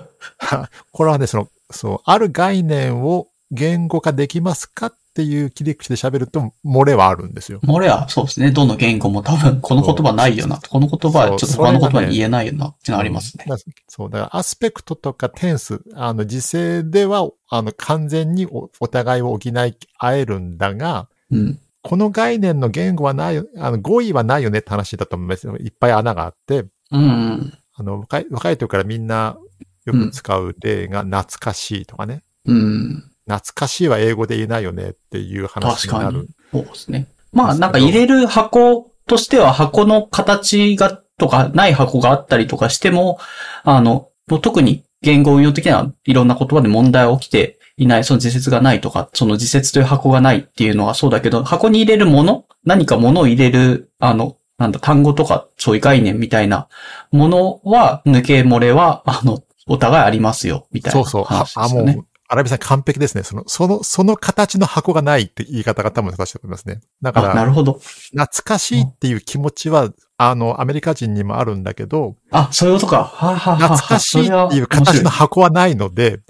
[0.93, 7.61] これはね、その、そう、ある概念を言語化できますかっていう切り口で喋ると、漏れはあるんですよ。
[7.65, 8.51] 漏れはそうですね。
[8.51, 10.61] どの言語も多分この言葉ないよな。
[10.69, 13.45] この言葉はちょっと他の言葉に言えないよなっていうのはありますね
[13.89, 19.53] そう、だからアスペクトとかテンス、あの、時勢では、あの、完全におお互いを補い
[19.99, 21.59] 合えるんだが、うん。
[21.89, 25.57] この概念の言語はないよ、あの、語彙はないよねって話だと思いますよ。
[25.57, 27.59] いっぱい穴があって、うんうん。
[27.73, 29.39] あの、若い、若い時からみんな
[29.87, 32.25] よく使う例が懐かしいとかね。
[32.45, 33.11] うん。
[33.25, 36.13] 懐かしいは英語で言えないよねっていう話になる確
[36.53, 36.63] かに。。
[36.65, 37.09] そうですね。
[37.33, 43.19] まあなんか入れる箱としては箱の形が、とかない箱があったりとかしても、
[43.65, 56.69] あの、もう特に言語運用的にはいろんな言葉で問題起きていない、その時節がないとか、その時節という箱がないっていうのはそうだけど、箱に入れるもの何かものを入れる、あの、なんだ、単語とか、そういう概念みたいな
[57.13, 61.35] ものは、抜け漏れは、あの、お互いありますよ、みたいなそうそう。
[61.55, 61.69] あ。
[61.69, 63.23] もう、アラビさん完璧ですね。
[63.23, 66.81] その、その、その形の箱がないって言い方が多分正しいと思いますね。
[67.01, 67.81] だかあ、なら、るほど。
[68.11, 69.91] 懐かしいっていう気持ちは、
[70.21, 73.05] あの、アメリカ人にもあるんだけど、あ、そういうことか。
[73.05, 76.21] 懐かしいっていう形の箱はないので、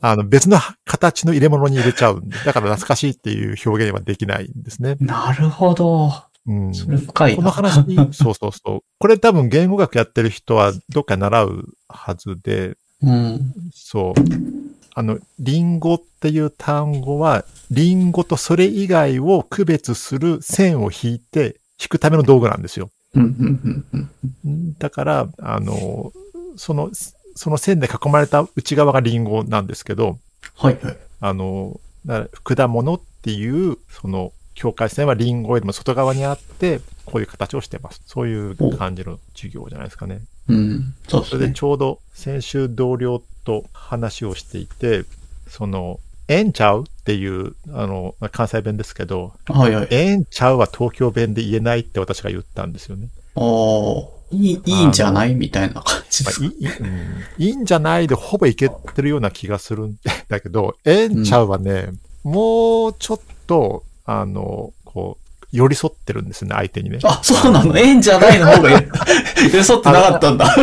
[0.00, 4.96] あの、別の形の入れ物に入れちゃうんで、だから懐かしいっていう表現はできないんですね。
[4.98, 6.10] なるほど。
[6.46, 6.74] うん。
[6.74, 7.36] それ深いな。
[7.36, 7.84] この話、
[8.16, 8.80] そうそうそう。
[8.98, 13.52] これ多分言語学やってる人はどっか習うはずで、うん。
[13.74, 14.20] そう。
[14.94, 22.88] あの、リンゴっていう単語は、リンゴとそれ以外を区別する線を引いて、引くための道具なんですよ。
[23.14, 24.10] うん、うん、うん、
[24.44, 24.74] うん。
[24.78, 26.12] だから、あの、
[26.56, 26.90] その、
[27.34, 30.18] その線で囲まれた内側がリンゴなんですけど、
[30.56, 30.96] はい、はい。
[31.20, 31.80] あの、
[32.44, 38.02] 果物っていう、その、境界線はリンゴよりも外側にあって、こういう形をしてます。
[38.06, 40.20] そういう感じの授業じゃないですかね。
[40.48, 40.94] うん。
[41.06, 41.64] そうですねそれでち。
[41.64, 45.04] ょうど先週同僚と話をしていて、
[45.46, 49.88] その、えんちゃうっていう、あの、まあ関西弁ですけど、はい、はい。
[49.90, 53.08] えんちゃうは東京弁で言えないって私が言ったんですよね。
[53.34, 56.42] おーいい、いいんじゃないみたいな感じです。
[56.42, 56.98] まあいいいうん
[57.38, 59.96] いいんじゃないでほぼいけてるような気がするん
[60.28, 61.92] だけど、えんちゃうはね、
[62.24, 66.98] もうちょっと、あの、こう、寄り添ってるんですね、相手にね。
[67.04, 67.78] あ、そうなの？
[67.78, 68.80] ええんじゃないの方が寄
[69.50, 70.54] り添ってなかったんだ。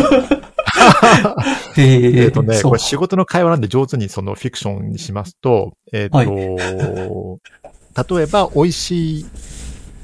[1.78, 6.26] へ ええっ、とね、これ仕事の会話なんで上手にそのフィクションにしますと、えっ、と、例
[8.24, 9.26] えば美味しい、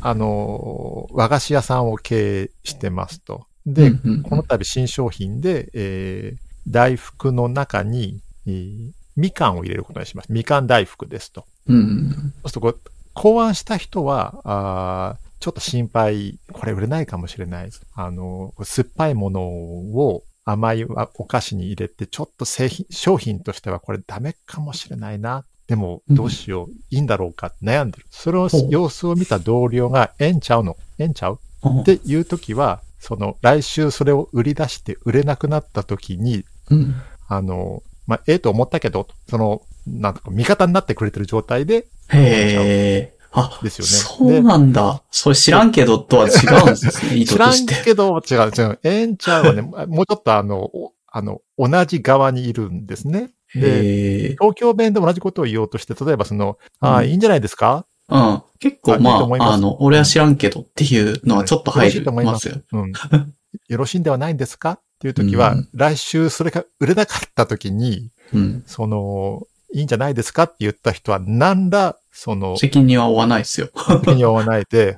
[0.01, 3.45] あの、和菓子屋さんを経営してますと。
[3.65, 10.31] で、うんうんうんこの度新商品で、えー大福の中に、えーみかんを入れることにします。
[10.31, 11.45] みかん大福ですと。
[11.67, 12.33] うん。
[12.43, 12.77] そうすると
[13.13, 17.71] 考案した人は、あーちょっと心配、これ売れないかもしれない。
[17.95, 25.45] あの、酸っぱいものを甘いお菓子に入れて、ちょっと製品、商品としてはこれダメかもしれないな。
[25.67, 28.05] でも、どうしよう、いいんだろうかって悩んでる。
[28.09, 30.75] そのほう様子を見た同僚が、ええんちゃうの？
[30.97, 31.35] ええんちゃう？
[31.35, 36.95] っっていう時は、その、来週それを売り出して売れなくなった時に、うん。
[37.27, 43.15] あの、まあ、ええと思ったけど、その、なんか味方になってくれてる状態で、へえ。
[43.33, 45.03] あ、ですよねそうなんだ。
[45.11, 47.75] それ知らんけどとは違うんですね、 意図知らんとして。
[47.83, 48.79] けど、違う違う。
[48.83, 53.31] エンチャーはね、 もうちょっとあの、おあの、同じ側にいるんですね。
[53.53, 54.29] で。
[54.39, 57.85] 東京弁で同じことを言おうとして、例えばその、ああ、うんいいんじゃないですか？
[58.09, 58.41] うん。
[58.59, 59.03] 結構あいい
[59.41, 62.61] あ、の、俺は知らんけどっていうのはちょっと入るよろしいと思いまますすよ。
[62.73, 62.91] うん。
[63.67, 64.71] よろしいんではないんですか？
[64.71, 68.63] っていう時は、うん来週それが売れなかった時に、うん。
[68.67, 70.43] その、いいんじゃないですか？
[70.43, 73.69] って言った人は、何ら、その、責任は負わないですよ。
[74.03, 74.97] 責任を負わないで、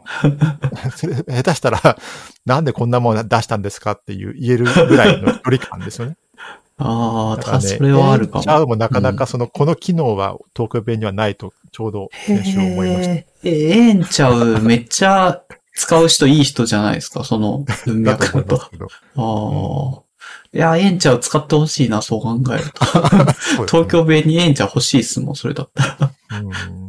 [1.30, 1.98] 下手したら、
[2.46, 6.18] なんでこんなもの出したんですかっていう言えるぐらいの距離感ですよね。
[6.78, 8.64] ああ、ね、それはあるかチャも。
[8.64, 13.14] ウもなかなかその、この機能は東京弁にはないと、ちょうど先週思いました。
[13.14, 15.42] へえ、えええんちゃう、めっちゃ
[15.76, 18.56] 使う人いい人じゃないですか、その文だと脈だと。
[18.56, 18.88] 思いますけど。
[19.16, 20.04] ああ。
[20.54, 23.02] いや、えんちゃう使ってほしいな、そう考えると。
[23.02, 23.34] ね
[23.68, 26.42] 東京弁にえんちゃう欲しいっすもん、それだったら。
[26.42, 26.83] うん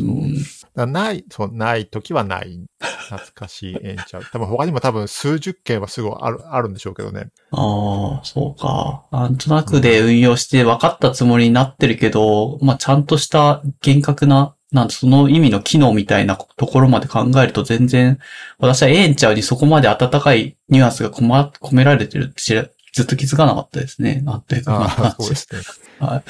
[0.00, 0.34] うん。
[0.34, 2.60] だからない、そう、ない時はない。
[3.04, 4.24] 懐かしい演ちゃう。
[4.32, 7.28] 多分他にも多分数十件はすぐある、あるんでしょうけどね。
[7.52, 9.04] ああ、そうか。
[9.10, 18.18] なんとなくで運用して分かったつもりになってるけど、まあ、ちゃんとした厳格な、なんその意味の機能みたいなところまで考えると全然、
[18.58, 24.20] 私はええんちゃうにそこまで温かいニュアンスが込,、ま、込められてるって知らずっと気づかなかったですね。
[24.22, 25.60] なんていうかあそうですね。
[25.98, 26.24] はいうん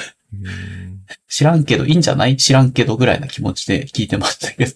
[1.28, 2.37] 知らんけど、いいんじゃない？
[2.37, 4.72] 知らんけどぐらいな気持ちで聞いてましたけど、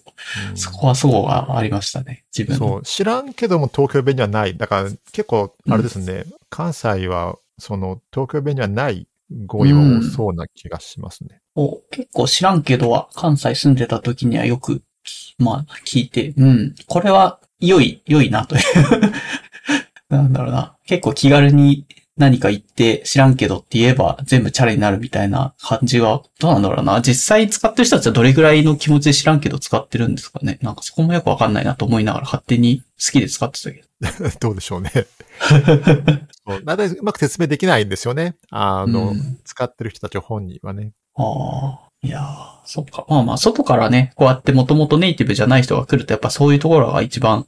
[0.51, 2.25] うんそこはそうがありましたね。
[2.35, 2.73] 自分の。
[2.73, 4.55] そう、知らんけども東京弁にはない。
[4.57, 9.07] だから結構、あれですね、関西は、その、東京弁にはない
[9.45, 11.41] 語彙は多そうな気がしますね。
[11.55, 14.81] お結構知らんけどは、関西住んでた時にはよく、
[15.37, 18.63] まあ、聞いて、うん、これは良い、良いなという。
[20.09, 20.75] なんだろうな。
[20.85, 21.85] 結構気軽に
[22.19, 27.01] 何か言って知らんけどって言えば全部チャレになるみたいな感じは、どうなんだろうな。
[27.01, 30.59] 実際使ってる人たちはどれぐらいの気持ちで知らんけど使ってるんですかね。
[30.61, 33.87] なんかそこもよくわかんないなと思いながら勝手に好きで使ってたけど。
[34.39, 34.91] どうでしょうね。
[34.91, 38.35] そうだうまく説明できないんですよね。
[38.49, 40.91] あの、うん使ってる人たち本人はね。
[41.15, 42.25] ああ、いやー、
[42.65, 43.05] そっか。
[43.09, 47.45] まあまあ、外からね、こうやってもともとネイティブじゃない人が来ると、やっぱそういうところが一番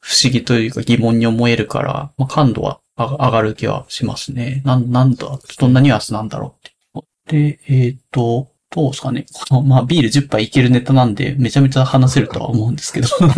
[0.00, 4.62] 不思議というか疑問に思えるから、まあ感度は上が上がる気はしますね。
[4.64, 6.56] なん、なんだ、どんなニュアンスなんだろ
[6.94, 7.56] うって。
[7.58, 9.26] で、えっ、と、どうですかね。
[9.48, 13.08] この、まあビール10杯いけるネタなんで、めちゃめちゃ話せるとは思うんですけど。
[13.08, 13.30] そう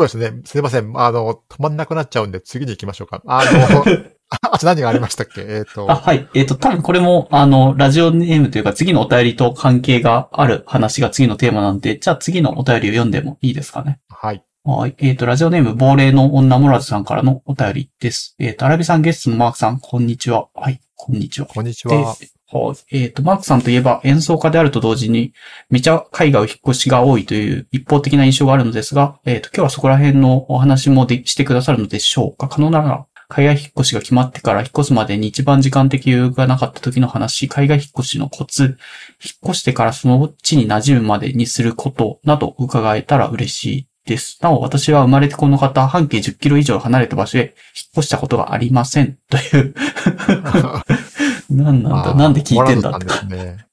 [0.00, 0.32] ですね。
[0.44, 0.92] すいません。
[0.96, 3.22] あの、止まんなくなっちゃうんで、次に行きましょうか。
[3.26, 3.84] あの、
[4.30, 5.42] ああと何がありましたっけ？
[5.42, 6.28] えっ、と、あ、はい。
[6.34, 14.00] えっ、と、多分これも、あの、ラジオネームというか次のお便りと関係がある話が次のテーマなんで、じゃあ次のお便りを読んでもいいですかね。
[14.08, 14.42] はい。
[14.66, 14.94] はい。
[14.96, 18.34] えっ、と、ラジオネーム、亡霊の女モラズさんからのお便りです。
[18.38, 20.48] えっ、と、アラビさんゲストのマークさん、こんにちは。
[20.54, 21.46] はい、こんにちは。
[21.46, 22.02] こんにちで、は。
[22.06, 22.96] はい。
[22.96, 25.34] えっ、と、マークさんといえば演奏家であると同時に、
[25.68, 32.48] めちゃ海外を引っ越しが多いという一方的な印象があるのですが、えっ、と、今日はそこら辺のお話もでしてくださるのでしょうか？
[32.48, 38.76] 可能なら、海外引っ越しが決まってから引っ越すまでに一番時間的余裕がなかった時の話、海外引っ越しのコツ、引っ
[39.50, 44.38] 越してからその地に馴染むまでにすることなど伺えたら嬉しいです。
[44.42, 47.52] なお、私は生まれてこの方、半径10キロ以上離れた場所へ引っ
[47.98, 49.18] 越したことがありません。
[49.28, 49.74] という。
[51.50, 53.06] なんなんだ、なんで聞いてんだって。
[53.06, 53.66] モラドさんですね。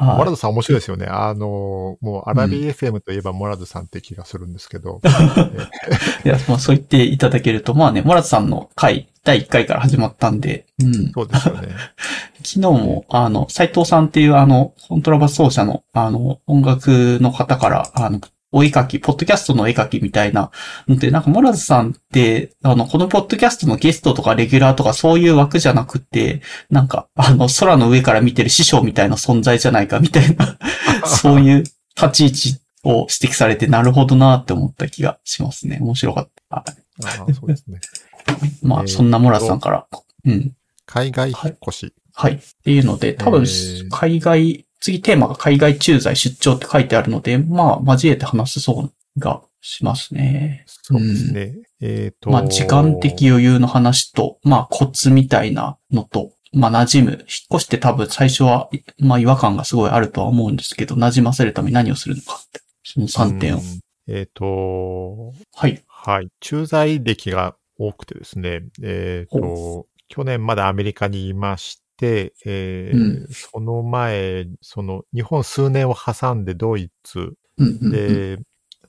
[0.00, 1.06] はいモラドさん面白いですよね。
[1.06, 5.02] あの、もうアラビ FM といえばモラドさんって気がするんですけど。
[6.24, 11.12] いや、まあそう言っていただけると、まあね、モラツさんの回、第1回から始まったんで、うん。
[11.12, 11.68] そうですよね。
[12.42, 18.20] 昨日も、あの、斎藤さんっていうあの、コントラバス奏者の、あの、音楽の方から、あの、
[18.52, 20.50] お絵描き、ポッドキャストの絵描きみたいな
[20.88, 30.58] ので、なんか、モラズさんって、あの、このポッドキャストのゲストとかレギュラーとかそういう枠じゃなくて、なんか、あの、空の上から見てる師匠みたいな存在じゃないかみたいな、
[31.06, 31.64] そういう
[31.96, 35.78] 立ち位置を指摘されて、なるほどなって思った気がしますね。
[35.80, 36.56] 面白かった。
[36.56, 37.80] はいああそうですね。
[38.62, 39.86] まあ、えーそんなモラズさんから、
[40.24, 40.52] うん。
[40.86, 41.94] 海外引っ越し。
[42.12, 42.34] はい。
[42.34, 50.64] っていうので、多分えー、海外、次テーマが海外駐在出張って書いてあるので、まあ、交えて話せそうがしますね。
[50.66, 51.58] そうですね。
[51.80, 52.30] えっ、と。
[52.30, 57.10] まあ、時間的余裕の話と、まあ、コツみたいなのと、まあ、馴染む。
[57.12, 57.26] 引っ
[57.56, 62.60] 越して多分最初は、まあ、違和感がすごいあるとは思うんですけど、馴染ませるために何をするのかって。
[62.82, 63.64] その3点をうん。
[64.08, 65.82] えっ、と、はい。
[65.86, 66.28] はい。
[66.40, 68.62] 駐在歴が多くてですね。
[68.82, 78.38] えっ、と、去年まだアメリカにいまして、えーうんその前、その日本数年を挟んでドイツうんうんうん、で、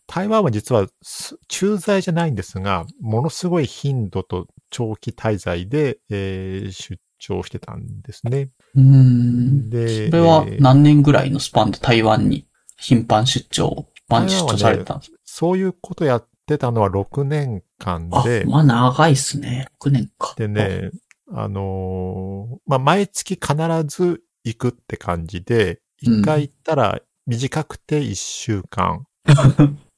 [0.08, 8.50] 台湾は実はす駐在じゃないんですが、ものすごい頻度と長期滞在で、えー出張してたんですね。
[8.76, 9.70] うーん。
[9.70, 12.48] で、それはえー何年ぐらいのスパンで台湾に
[12.78, 15.18] 頻繁出張、頻繁出張されてたんですか？
[15.26, 19.68] そういうことやってたのは6年間あで、、まあ長いっすね。
[19.82, 20.34] 6年か。
[20.38, 20.92] でね、
[21.34, 23.56] あのーまあ、毎月必
[23.88, 29.06] ず行くって感じで、うん一回行ったら短くて1週間、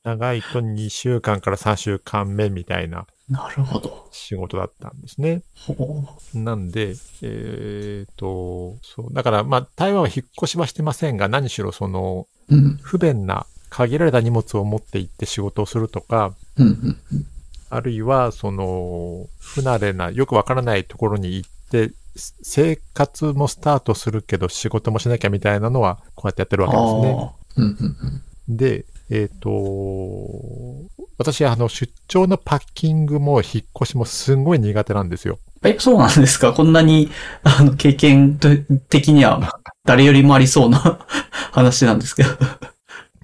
[0.04, 4.08] 長いと2週間から3週間目みたいななるほど。
[4.12, 5.44] 仕事だったんですね。
[5.56, 6.04] ほ
[6.34, 12.56] なんで、えっ、と、そう、だから、まあ、台湾は引っ越しはしてませんが、何しろその、う。
[12.56, 12.78] うん。
[12.82, 16.98] 不便な限られた荷物を持って行って仕事をするとか、うんうん。
[17.76, 27.32] あるいは、その、不慣れな、よくわからないところに行って、す生活もスタートするけど仕事もしなきゃみたいなのは、こうやってやってるわけですね。
[27.58, 27.98] うんうん
[28.48, 28.58] うん。
[28.58, 29.50] で、えっ、と、
[31.18, 35.40] 私、あの、出張のパッキングも引っ越しもすんごい苦手なんですよ。
[35.64, 36.54] え、そうなんですか？
[36.54, 37.10] こんなに、
[37.44, 38.38] あの、経験
[38.90, 41.06] 的には誰よりもありそうな
[41.52, 42.30] 話なんですけど。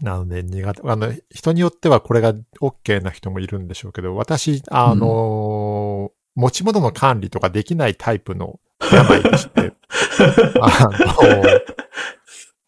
[0.01, 0.81] なので、苦手。
[0.85, 8.59] あの、人によってはこれが OK な人もいるんでしょうけど、私、あの、持ち物の管理とかできないタイプの
[8.91, 9.73] 病でして、
[10.61, 10.89] あ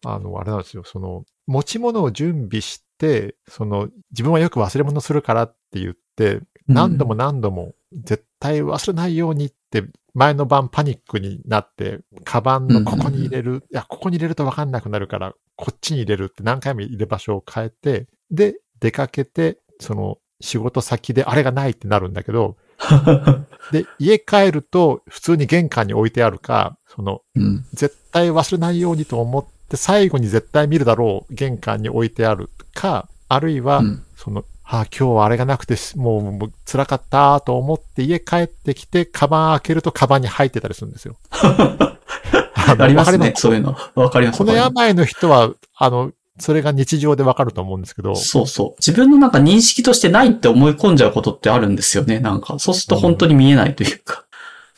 [0.04, 9.84] の、あの、あれなんですよ、その、持ち物を準備して、その、自分はよく忘れ物するからって言って、何度も何度も絶対忘れないようにって、
[10.14, 22.56] 前の晩パニックになって、カバンのここに入れる、いや、ここに入れると分かんなくなるから、こっちに入れるって何回も入れ場所を変えて、で、出かけて、その、仕事先であれがないってなるんだけど、
[23.70, 27.64] で、家帰ると普通に玄関に置いてあるか、その、うん。
[27.72, 41.16] 絶対忘れないようにと思って、最後に絶対見るだろう玄関に置いてあるか、あるいは、うんその、ああ、今日はあれがなくてし、もうもう辛かったと思って家帰ってきて、カバン開けるとカバンに入ってたりするんですよ。
[41.34, 43.76] あのありますね、そういうの。
[43.94, 44.38] わかります。
[44.38, 48.74] この病の人は、あの、それが日常でわかると思うんですけど、そうそう。
[48.78, 52.18] 自分のなんか認識としてないって思い込んじゃうことってあるんですよね。
[52.18, 54.24] なんか、そうすると本当に見えないというか。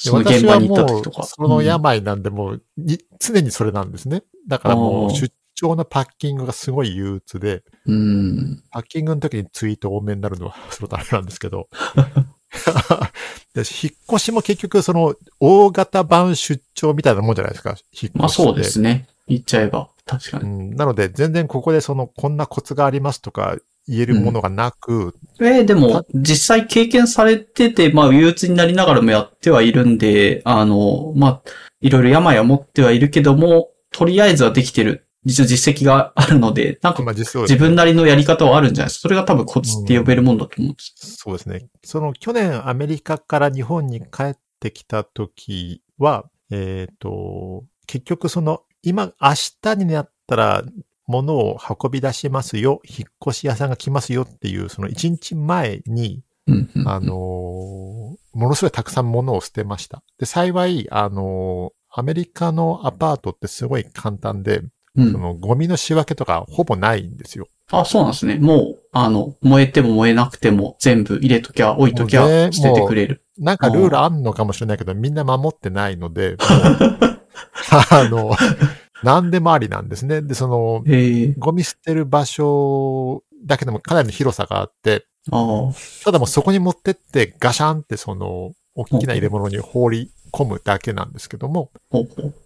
[0.02, 1.22] でその現場に行った時とか。
[1.22, 4.24] その病なんで、もうに、常にそれなんですね。
[4.48, 5.32] だからもう、出
[5.84, 8.62] パッキングがすごい憂鬱で、うん。
[8.70, 11.68] パッキングの時にツイート多めになるのは そのためなんですけど。
[13.54, 17.70] で引っ越しも結局その大型版出張みたいなもんじゃないですか。
[17.70, 19.08] 引っ越しまあそうですね。
[19.26, 19.90] 言っちゃえば。
[20.06, 20.70] 確かうに。
[20.70, 20.76] ん。
[20.76, 23.56] なので全然ここでそのこんなコツがありますとか
[23.86, 31.42] 言えるものがなく、えーでも、実際経験されてて、まあ、憂鬱になりながらもやってはいるんで、あの、まあ、
[31.80, 39.00] いろいろ病は持ってはいるけども、とりあえずはできてる、実は実績があるので、なんか自分なりのやり方はあるんじゃないですか。
[39.02, 41.16] それが多分コツって呼べるもんだと思うんです。
[41.16, 41.66] そうですね。
[41.82, 49.30] その去年アメリカから日本に帰ってきた時は、えっ、と、結局その今、明
[49.62, 50.62] 日になったら
[51.06, 57.94] 物を運び出しますよ、引っ越し屋さんが来ますよっていう、その1日前に、うんうんあのー
[58.34, 60.02] ものすごいたくさん物を捨てました。
[60.18, 64.62] で、幸い、あのーアメリカのアパートってすごい簡単で、
[64.96, 67.48] うんそのゴミの仕分けとかほぼないんですよ。
[67.70, 68.36] あ、そうなんですね。
[68.36, 73.22] もう、あの、燃えても燃えなくても全部入れときゃ、置いときゃ捨ててくれる。
[73.38, 76.36] なんかルールあんのかもしれないけど、みんな守ってないので、
[77.90, 78.36] あの、
[79.02, 80.22] 何でもありなんですね。
[80.22, 80.84] で、その、
[81.38, 85.06] ゴミ捨てる場所だけでもかなりの広さがあって。
[86.04, 91.70] ただもうそこに持ってってガシャンってその、大きな入れ物に放り込むだけなんですけども。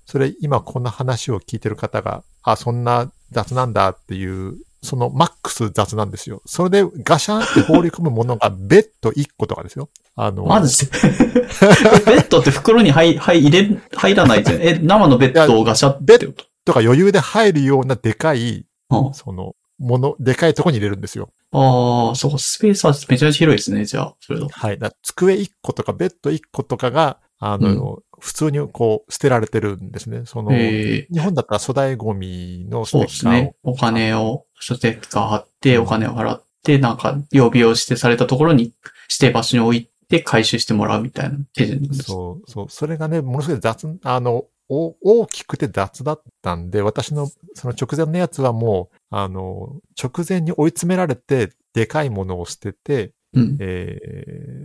[0.07, 2.23] それ今こんな話を聞いてる方が、
[2.53, 6.41] あ、そんな雑なんだっていう、そのマックス雑なんですよ。
[6.47, 9.89] それでガシャンって放り込むものがベッド1個とかですよ。
[10.15, 10.87] あの、マジ？
[10.87, 10.93] で
[12.07, 14.63] ベッドって袋に入、入、入れ、入らないじゃん。
[14.63, 16.45] え、生のベッドをガシャってこと？
[16.65, 21.31] とか余裕で入るようなでかい、あその、もの、でかいとこに入れるんですよ。
[21.53, 24.41] ああ、そうか、スペースはめちゃめちゃ広いですね、じゃあ、それ。
[24.41, 24.79] はい。
[24.79, 30.23] だ机1個とかベッド1個とかが、あの、普通にこう、捨てられてるんですね。
[30.25, 33.55] その、ええ日本だったら粗大ゴミのスそうですね。
[33.63, 38.75] お金を、ステッカー貼って、お金を払って、なんか、曜日を指定されたところに、指
[39.21, 42.03] 定場所に置いて回収してもらうみたいな手順です。
[42.05, 42.67] そう、そう。
[42.69, 53.57] それがね、ものすごい雑、あの、お大きくて雑だったんで、私のその直前のやつはもう、あの、直前に追い詰められて、でかいものを捨てて、うん。
[53.61, 53.99] え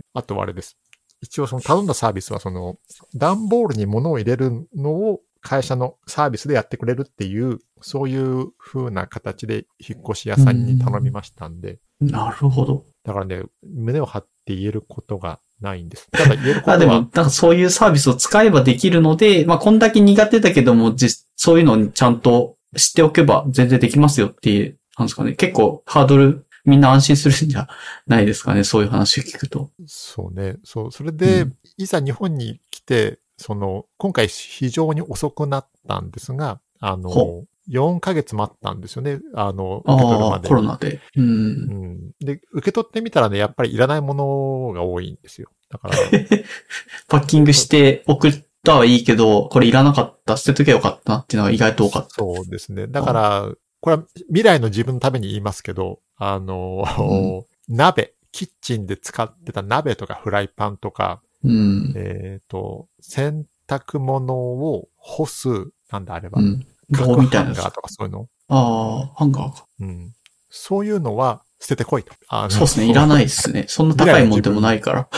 [0.14, 0.76] あとはあれです。
[1.24, 2.76] 一応その頼んだサービスはその、
[3.14, 12.84] 段ボールに物を入れるのを会社のサービスでやってくれるっていう、そういう風な形で引っ越し屋さんに頼みましたんで、なるほど。
[13.04, 16.10] だからね、胸を張って言えることがないんです。
[16.10, 25.32] ただ言えることは、あ、でも、なんかそういうサービスを使えばできるので、まあ、こんだけ苦手だけども、実、そういうのにちゃんと知っておけば全然できますよっていう、なんですかね。
[25.32, 27.68] 結構ハードルみんな安心するんじゃ
[28.06, 29.70] ないですかね、そういう話を聞くと。
[29.86, 30.56] そうね。
[30.64, 30.92] そう。
[30.92, 39.20] それで、うんいざ日本に来て、その、今回非常に遅くなったんですが、あのほ、4ヶ月待ったんですよね。
[39.34, 40.48] あの、受け取るまで。
[40.48, 41.00] コロナで。
[41.16, 41.24] うん。
[41.24, 42.10] うん。
[42.20, 45.48] で、受け取ってみたらね、やっぱりいらないものが多いんですよ。
[45.70, 45.96] だから、
[47.08, 52.10] パッキングして送ったはいいけど、これいらなかった、捨てときゃよかったなっていうのが意外と多かった。
[52.10, 52.86] そうですね。
[52.86, 53.48] だから、
[53.84, 61.92] これは未来の自分のために言いますけど、あの、鍋、キッチンで使ってた鍋とかフライパンとか、うん。
[61.94, 65.48] えっ、と、洗濯物を干す、
[65.90, 66.66] なんだあれば、うん。
[66.94, 68.26] 角棒みたいなやつハンガーとかそういうの。
[68.48, 69.66] ああ、ハンガーか。
[69.78, 70.14] うん。
[70.48, 72.14] そういうのは捨ててこいと。
[72.28, 72.86] あのそうですね。
[72.88, 73.66] いらないですね。
[73.68, 75.08] そんな高いもんでもないから。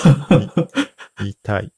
[1.21, 1.73] 言いたい。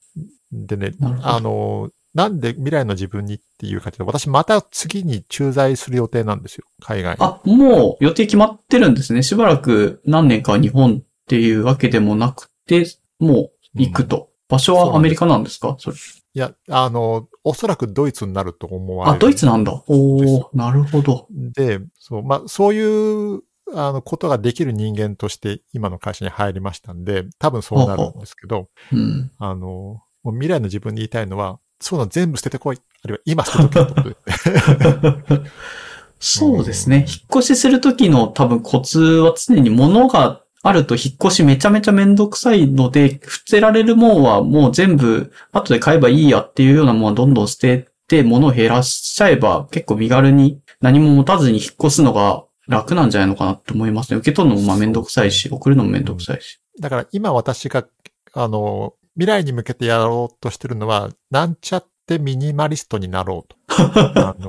[0.53, 6.65] でね あの、なんで未来の自分にっていうかというと、私また次に駐在する予定なんですよ。
[6.81, 7.19] 海外に。
[7.21, 9.23] あ、もう予定決まってるんですね。
[9.23, 12.87] しばらく何年かは日本っていうわけでもなくて、
[13.21, 14.31] もう行くと。
[14.49, 15.77] 場所はアメリカなんですか？
[15.79, 15.97] それ。
[15.97, 19.17] いや、あの、おそらくドイツになると思われる。
[19.17, 19.85] あ、ドイツなんだ。
[19.87, 21.29] おー、なるほど。
[21.31, 23.43] で、そう、まあ、そういう、
[23.75, 29.31] あの、ことができる人間として今の会社に入りましたんで、多分そうなるんですけど、うん。
[29.39, 32.81] あの、未来の自分に言いたいのは、そういうの全部捨ててこい。
[33.05, 35.51] あるいは今捨てとけってことで。
[36.21, 37.07] そうですね。
[37.09, 54.19] 引っ越しするときの多分コツは常に物があると引っ越しめちゃめちゃめんどくさいので、捨てられるもんはもう全部後で買えばいいやっていうようなものはどんどん捨てて物を減らしちゃえば結構身軽に何も持たずに引っ越すのが楽なんじゃないのかなって思いますね。
[54.19, 56.61] 受け取るのもまあめんどくさいし、送るのもめんどくさいし。
[56.81, 57.87] だから今私が、
[58.35, 63.57] あの、未来に向けてやろうとしてるのは、なんちゃってミニマリストになろうと。
[64.15, 64.49] あの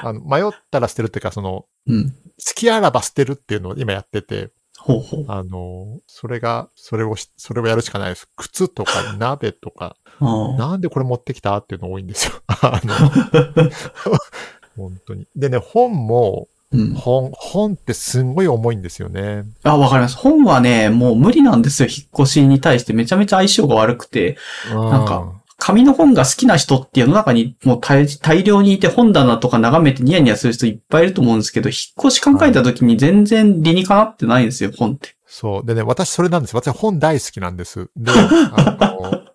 [0.00, 2.10] あの迷ったら捨てるっていうか、その、うん。
[2.10, 2.14] 好
[2.56, 5.24] きあらば捨てるっていうのを今やってて、ほうほう。
[5.28, 8.28] あの、それが、それをし、それをやるしかないです。
[8.36, 12.42] 靴とか鍋とか、なんでこれ持ってきたっていうの多いんですよ。
[12.46, 13.70] あの、
[14.76, 15.28] 本当に。
[15.36, 16.94] でね、本も、うん。
[16.94, 19.44] 本、本ってすんごい重いんですよね。
[19.62, 20.16] あ、わかります。
[20.16, 21.88] 本はね、もう無理なんですよ。
[21.88, 24.36] 引っ越しに対してめちゃめちゃ相性が悪くて。
[24.70, 35.16] なんか紙の本が好きな人って世の中にもう大大量にいて本棚とか眺めてニヤニヤする人いっぱいいると思うんですけど、引っ越し考えた時に全然理にかなってないんですよ、本って。
[35.26, 35.66] そう。
[35.66, 36.54] でね、私それなんです。
[36.54, 37.90] 私本大好きなんです。
[37.96, 38.12] で、
[38.54, 39.27] あの、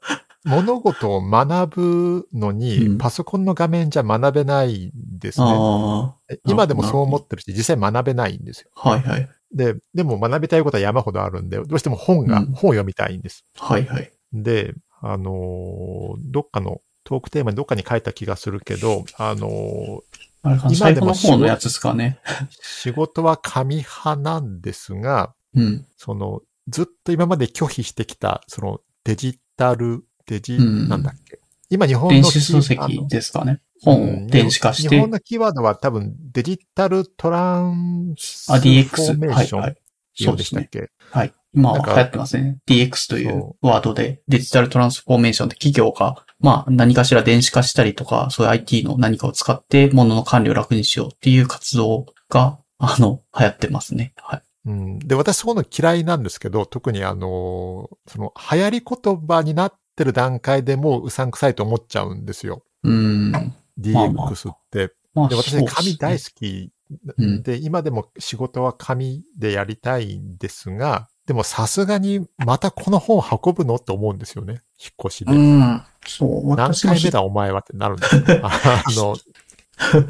[0.45, 5.47] 物事を学ぶのに、うんパソコンの画面じゃ学べないんですね。
[5.49, 6.15] あ
[6.45, 8.69] 今でもそう思ってるし、実際学べないんですよ。
[8.75, 9.29] あ、はいはい。
[9.53, 13.45] で、でも学びたいことは山ほどあるんで、どうしても本が、うん本を読みたいんです。
[13.57, 14.11] はいはい。
[14.33, 19.99] で、あのーどっかのトークテーマにどっかに書いた気がするけど、あのー
[20.43, 22.19] あれかな、今でも最後の方のやつですかね。
[22.59, 25.85] 仕事は紙派なんですが、うん。
[25.97, 31.39] その、ずっと今まで拒否してきた、そのデジタル、デジ、うんなんだっけ？
[31.69, 33.51] 今日本の電子書あ籍のですかね。
[33.51, 35.09] うん本を電子化して日本。
[35.09, 39.17] のキーワードは多分デジタルトランスフあ、ォー DX。
[39.17, 40.37] メーションっはいはい。
[40.37, 41.33] でしたっけ、はい。
[41.53, 42.59] 今流行ってますね。
[42.67, 54.13] DX というそワードで、デジタルトランスフォーメーションって企業が、まあ何かしら電子化したりとか、そういう IT の何かを使って物の管理を楽にしようっていう活動が、あの、流行ってますね。
[54.17, 54.41] はい。
[54.67, 54.99] うん。
[54.99, 62.63] で、私そういうの嫌いなんですけど、特にあの、その流行り言葉になってる段階でもううさんくさいと思っちゃうんですよ。
[62.83, 63.31] うーん。
[63.31, 64.93] まあまあ DX って。
[65.13, 66.71] まあ、で、私ね、そうです紙大好き
[67.17, 74.61] うんで、今でも仕事は紙でやりたいんですが、でもさすがにまたこの本運ぶのって思うんですよね。
[74.79, 75.33] 引っ越しで。
[75.33, 75.81] うん。
[76.05, 78.23] そう、何回目だお前はってなるんですよ。
[78.43, 79.15] あの、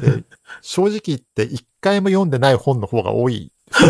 [0.00, 0.24] で
[0.60, 3.52] 正直言って一回も読んでない本の方が多い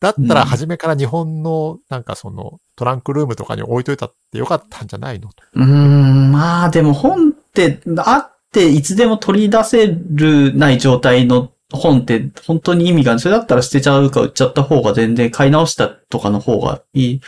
[0.00, 5.30] だったら初めから日本のなんかそのトランクルームとかに置いといたってよかったんじゃないの？
[5.54, 13.20] うーん、まあでも本って、あっていつでも取り出せるない状態の本って本当に意味がない。
[13.20, 17.20] それだったら捨てちゃうか売っちゃった方が全然買い直したとかの方がいい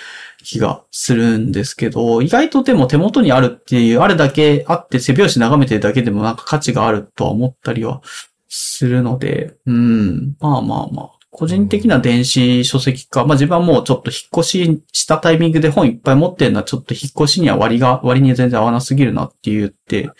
[0.45, 8.01] 気がするんですけど、意外とでも手元にあるっていう、あれだけあって背拍子眺めてるだけでもなんか価値があるとは思ったりは
[8.49, 11.18] するので、うん、まあまあまあ。
[11.31, 20.11] 個人的な電子書籍化、まあ自分はもうちょっと引っ越ししたタイミングで本いっぱい持ってるのはちょっと引っ越しには割が、割に全然合わなすぎるなって言って、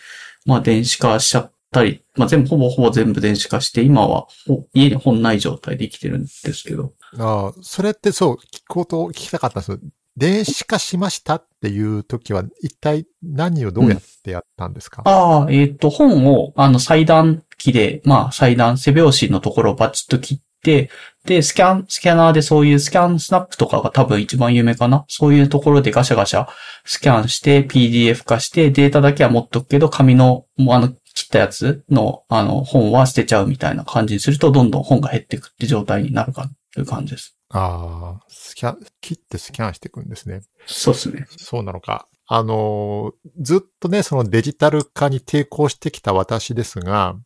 [0.45, 6.93] まあ電子化しちゃったり、まあ全部ほぼほぼ全部電子化して、今はほ家に本ない状態で生きてるんですけど。
[7.19, 9.79] ああ、それってそう、聞こうと聞きたかったんですよ
[10.19, 20.91] 電子化しましたっていう時は、一体何をどうやってやったんですか、ああ、えっ、と、本を、あの、裁断機で、まあ、裁断、背拍子のところをバチッと切って、
[21.25, 26.49] で、スキャン、スキャナーでそういうスキャンスナップとかが多分一番有名かなそういうところでガシャガシャ
[26.85, 37.37] スキャンして PDF 化してデータだけは持っとくけど、紙の、もうあの、切ったやつの、あの、本は捨てちゃうみたいな感じにすると、どんどん本が減っていくって状態になるかという感じです。
[37.51, 40.43] ああ、スキャン、切ってスキャンしていくんですね。
[40.67, 41.27] そうですね。
[41.37, 42.07] そうなのか。
[42.31, 47.17] あのーずっとね、そのデジタル化に抵抗してきた私ですが。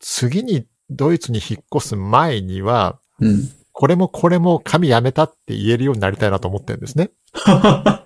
[0.00, 3.48] 次にドイツに引っ越す前には、うん。
[3.72, 7.10] これもこれも紙やめたって言えるようになりたいなと思ってるんですね。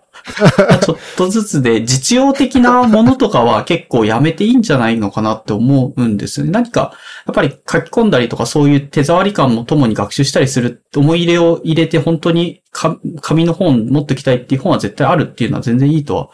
[0.85, 6.53] ちょっとずつで、実用的なものとかは結構やめていいんじゃないのかなって思うんですよね。
[6.53, 6.93] 何か、
[7.27, 16.31] やっぱり書き込んだりとかそういう手触り感も共に学習したりする、思い入れを入れて本当にか紙の本持ってきたいっていう本は絶対あるっていうのは全然いいとは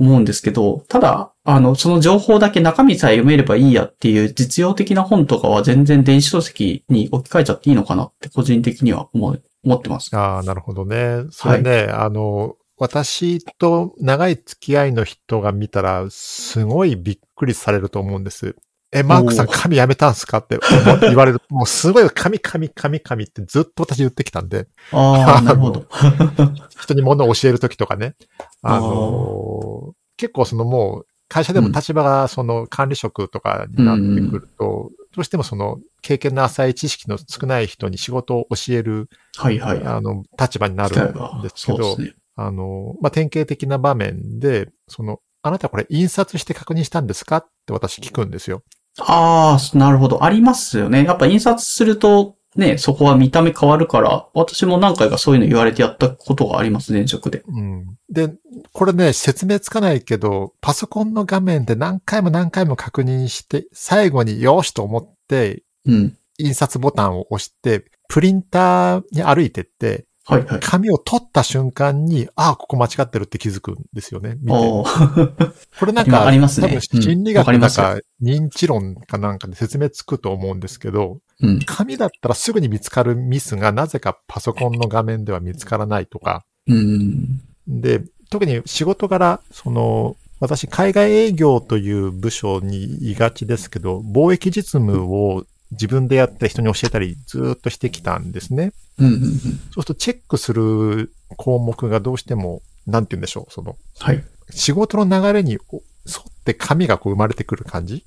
[0.00, 10.16] 思うんですけど、ただ、あの、その情報だけ中身さえ読めればいいやっていう実用的な本とかは全然電子書籍に置き換えちゃっていいのかなって個人的には思う思ってます。
[10.16, 11.24] ああ、なるほどね。
[11.30, 18.56] それね、あの、私と長い付き合いの人が見たら、すごいびっくりされると思うんです。
[18.92, 21.40] え、マークさん紙やめたんすかって思言われる。
[21.48, 25.84] もうすごい紙紙紙紙ってずっと私言ってきたんで、ああ、なるほど。
[26.80, 28.16] 人に物を教えるときとかね。
[28.62, 29.79] あの
[30.20, 39.82] 結構そのもう、会社でも立場がその管理職とかになってくると、どうしてもその経験の浅い知識の少ない人に仕事を教える、はいはい。
[39.84, 41.96] あの、立場になるんですけど。
[42.36, 47.38] あの、まあ、典型的な場面で、その、あなたこれ印刷して確認したんですか？
[47.38, 48.62] って私聞くんですよ。
[48.98, 50.24] ああ、なるほど。
[50.24, 51.04] ありますよね。
[51.04, 57.44] やっぱ印刷すると、ね、そこは見た目変わるから、私も何回かそういうの言われてやったことがあります、前職で。
[57.46, 57.96] うん。
[58.10, 58.32] で、
[58.72, 66.16] これね、説明つかないけど、パソコンの画面で何回も何回も確認して、最後によしと思って、うん。
[66.38, 70.60] 印刷ボタンを押して、プリンターに歩いてって、はいはい。
[70.60, 74.36] 紙を取った瞬間に、ああ、ここ間違ってるって気づくんですよね。
[74.40, 74.52] 見て。
[75.78, 81.58] これなん今か、ありますね多分うん心理学なんか、認知論かなんかで説明つくと思うんですけど、うん。
[81.60, 86.44] 紙だったらすぐに見つかるミスがなぜかパソコンの画面では見つからないとか。
[86.66, 87.40] うん。
[87.66, 98.72] で、特に仕事柄、その、私、海外営業という部署にいがちですけど、貿易実務を自分でやって人に教えたりずーっとしてきたんですね。
[98.98, 99.20] うんうんうん。
[99.20, 104.24] そうするとチェックする項目がどうしても、なんて言うんでしょう、その、はい。
[104.50, 105.82] 仕事の流れにお沿
[106.28, 108.04] って紙がこう生まれてくる感じ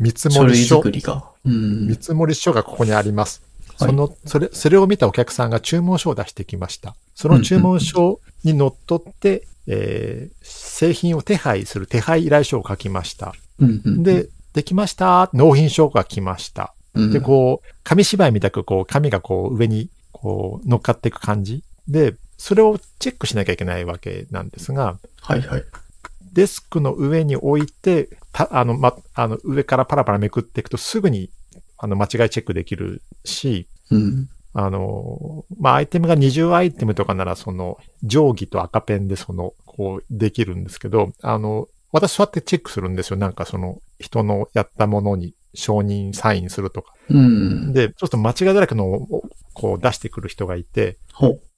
[0.00, 0.90] 見積書類もり書作。
[0.90, 1.24] りが。
[1.44, 1.94] うん見。
[1.94, 3.40] 積もり書がここにあります。
[3.40, 6.94] はいその、それ、それを見たお客さんが注文書を出してきました。
[7.16, 13.34] その注文書にのっとって、えー製品を手配する手配依頼書を書きました。
[13.60, 15.28] うんうん、で、できました。
[15.34, 16.74] 納品書が来ました。
[16.94, 21.64] うん、で、こう、紙芝居みたく、こう、紙がこう、上に、こう、乗っかっていく感じ。
[21.88, 25.64] で、それをチェックしなきゃいけないわけなんですが、はいはい。
[26.32, 31.30] デスクの上に置いて、た、あの、ま、あの、上からパラパラめくっていくとすぐに、
[31.78, 34.28] あの、間違いチェックできるし、うん。
[34.52, 43.16] あの、まあ、アイテムが20アイテムとかなら、その、定規と赤ペンでその、こう、できるんですけど、あの、私そうやってチェックするんですよ。
[43.16, 46.94] なんかその、人のやったものに承認サインするとか。
[47.10, 47.72] うん。
[47.72, 49.22] で、ちょっと間違いだらけのを、
[49.54, 50.98] こう出してくる人がいて。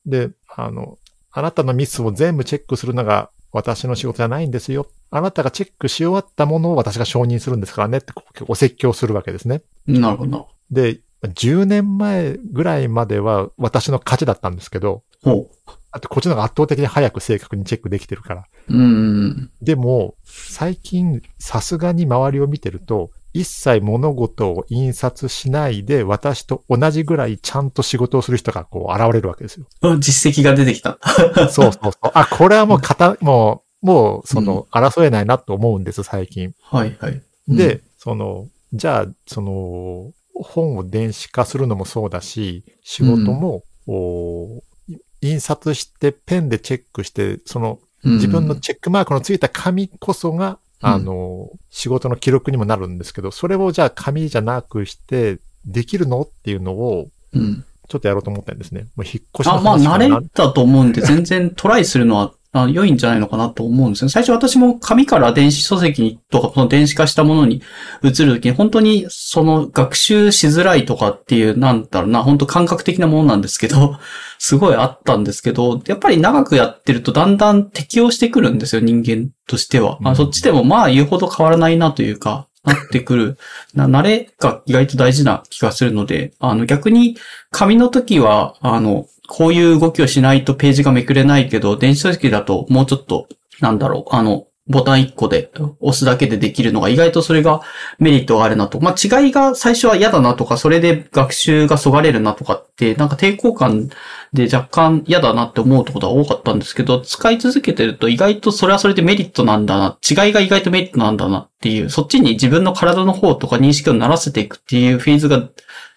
[0.04, 0.98] で、あの、
[1.30, 4.86] あなたのミスを全部チェックするのが私の仕事じゃないんですよ。
[5.10, 8.12] あなたがチェックし終わったものを私が承認するんですからねって
[8.48, 9.62] お説教するわけですね。
[9.86, 10.48] なるほど。
[10.70, 15.50] で、10年前ぐらいまでは私の勝ちだったんですけど、ほ
[15.96, 18.44] あとこっちの方が圧倒的に早く正確にチェックできてるから。
[18.68, 18.76] う。
[18.76, 19.50] うん。
[19.62, 29.66] でも、最近さすがに周りを見てると、一切物事を印刷しないで私と同じぐらいちゃんと仕事をする人がこう現れるわけですよ。
[29.82, 30.98] あ実績が出てきた。
[31.04, 31.92] そうそうそう。
[32.12, 36.52] あ、これはもう 型、もう、もう、その、争えないなと思うんです、最近。
[36.62, 37.22] はいはい。
[37.48, 44.75] で、その、じゃあ、その、本を電子化するのもそうだし、仕事も、おい
[45.20, 57.64] 印刷してペンでチェックして、その、うん、自分のチェックマークのついた紙こそが、うんあの、仕事の記録にもなるんですけど、それをじゃあ紙じゃなくして、できるのっていうのを、うん。
[57.88, 58.86] ちょっとやろうと思ったんですね。
[58.96, 64.08] もう引っ越しのあ、まあ、慣れたと思うんで、全然トライするのは、あ良いんじゃないのかなと思うんですよ。
[64.08, 67.62] 最初私も紙から電子書籍にとか、その電子化したものに
[68.02, 73.98] 移るときに、本当にその学習しづらいとかっていう、なんだろうな、本当感覚的なものなんですけど、
[74.38, 79.98] すごいあったんですけど、やっぱり長くやってるとだんだん適応してくるんですよ、人間としては。
[80.04, 83.38] あうんそっちでもまあ言うほど変わらないなというか、なってくる。
[83.74, 87.16] な、慣れが意外と大事な気がするので、あの逆に
[87.50, 93.28] 紙の時は、あの、こういう動きをしないとページがめくれないけど、電子書籍だともうちょっと、
[93.60, 97.62] なんだろう、あの、ボタン1個で押すだけでできるのが意外とそれが
[97.98, 98.80] メリットがあるなと。
[98.80, 103.88] まあ、違いが最初は嫌だなとか、それで学習がそがれるなとかって、なんか抵抗感
[104.32, 115.48] で若干嫌だなって思うことが多かったんですけど、使い続けてると意外とそれはそれでメリットなんだな、違いが意外とメリットなんだなっていう、そっちに自分の体の方とか認識を慣らせていくっていうフェーズが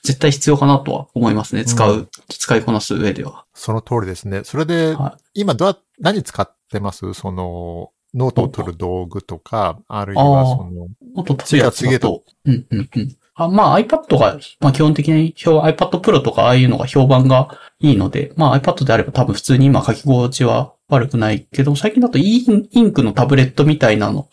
[0.03, 1.65] 絶対必要かなとは思いますね。
[1.65, 3.45] 使う、う使いこなす上では。
[3.53, 4.43] その通りですね。
[4.43, 7.13] それで、は今どうや、何使ってます？
[7.13, 12.23] その、ノートを取る道具とか、あるいはその、もっと立つやつとだと。
[12.45, 13.15] うんうんうん。
[13.35, 24.27] あまあ iPad が、まあ基本的に評 iPad Pro とかああいうのが評判がいいので、まあ iPad であれば多分普通に今書き心地は悪くないけど、最近だと E Ink のタブレットみたいなの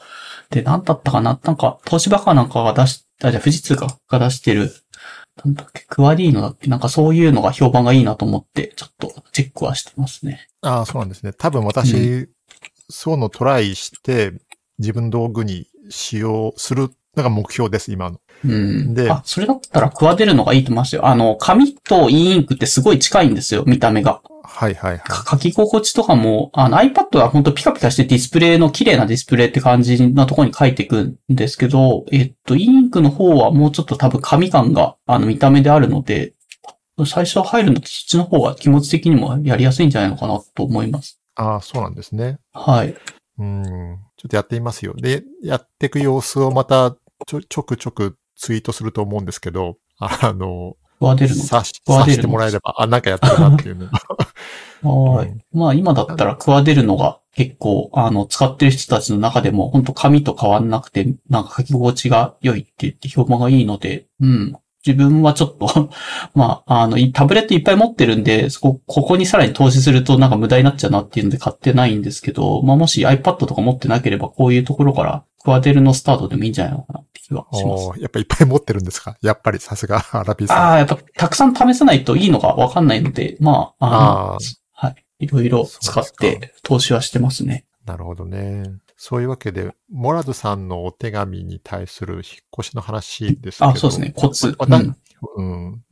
[0.51, 1.39] で、なんだったかな？
[1.43, 4.73] なんか、東芝かなんかが出し、あ、じゃあ富士通かが出してる、
[5.45, 6.69] なんだっけ、クワディーノだっけ？
[6.69, 10.49] なんかそういうのが評判がいいなと思って、ちょっとチェックはしてますね。
[10.63, 11.33] ああ、そうなんですね。
[11.33, 12.29] 多分私、
[12.89, 14.33] そういうのトライして、
[14.79, 18.21] 自分の道具に使用するのが目標です、今の。
[18.45, 18.95] うん。
[18.95, 21.07] であ、それだったらクワデルのがいいと思いますよ。
[21.07, 24.21] あの、紙と e インクってすごい近いんですよ、見た目が。
[24.43, 25.03] はいはいはい。
[25.31, 36.35] 書き心地とかも、あの iPad は本当ピカピカしてディスプレイの綺麗なディスプレイって感じなところに書いていくんですけど、えっと、インクの方はもうちょっと多分紙感があの見た目であるので、
[37.05, 41.21] 最初入るのとそっちの方が気持ち的にもやりやすいんじゃないのかなと思います。
[41.37, 42.39] ああ、そうなんですね。
[42.53, 42.97] はい。
[43.39, 43.99] うん。
[44.17, 44.95] ちょっとやってみますよ。
[44.97, 46.97] で、やっていく様子をまた
[47.27, 51.43] ちょ、ちょくちょくツイートすると思うんですけど、あの、クワデルの？
[51.43, 52.17] さし、ワデルの？
[52.17, 53.89] さしてもらえれば、あ、なんかやってるなっていうの。
[55.15, 55.37] はい。
[55.53, 64.57] まあ今だったらクワデルのが結構、あの、使ってる人たちの中でも本当紙と変わんなくて、なんか書き心地が良いって言って評判がいいので、うん。
[64.87, 65.91] 自分はちょっと、
[66.35, 79.17] まあ、あの、いタブレットいっぱい持ってるんで、そこ、ここにさらに投資するとなんか無駄になっちゃうなっていうので買ってないんですけど、まあもし iPad とか持ってなければこういうところからクワデルのスタートでもいいんじゃないのかなって気はしますやっぱいっぱい持ってるんですか？
[79.23, 80.59] やっぱりさすが、 アラピーさん。
[80.59, 84.95] ああ、やっぱたくさん試さないといいのがわかんないので、まあ、あのあーはい。
[85.21, 87.65] いろいろ使って投資はしてますね。
[87.87, 88.65] なるほどね。
[88.97, 92.23] そういうわけで、モラドさんのお手紙に対する引っ
[92.61, 93.71] 越しの話ですけど。
[93.71, 94.13] あ、そうですね。
[94.17, 94.57] コツ。
[94.59, 94.97] うん
[95.37, 95.83] うん。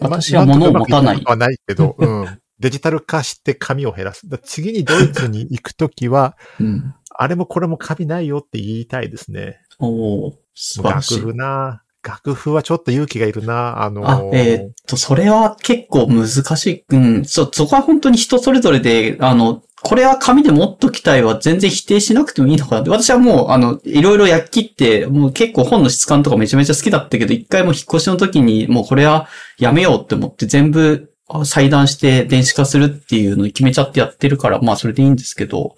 [0.00, 2.38] 私は物を持たないはないけど、 うん。
[2.60, 4.28] デジタル化して紙を減らす。
[4.28, 6.94] だ次にドイツに行くときは、うん。
[7.16, 9.60] あれもこれも紙ないよって言いたいですね。
[9.78, 11.14] おー素晴らしい。
[11.16, 11.82] 楽譜な。
[12.02, 13.82] 楽譜はちょっと勇気がいるな。
[13.82, 16.84] あのあ、えーっと、それは結構難しい。
[16.90, 17.24] うん。
[17.24, 22.90] そ、そこは本当に人それぞれで、あの、これは紙で持っときたいは全然否定しなくてもいいのかなって。
[22.90, 29.28] 私はもう、あの、いろいろ焼きって、もう結構本の質感とかめちゃめちゃ好きだったけど、一回も引っ越しの時にもうこれは
[29.58, 31.12] やめようって思って全部
[31.44, 35.74] 裁断して電子化するっていうのに決めちゃってやってるから、まあそれでいいんですけど、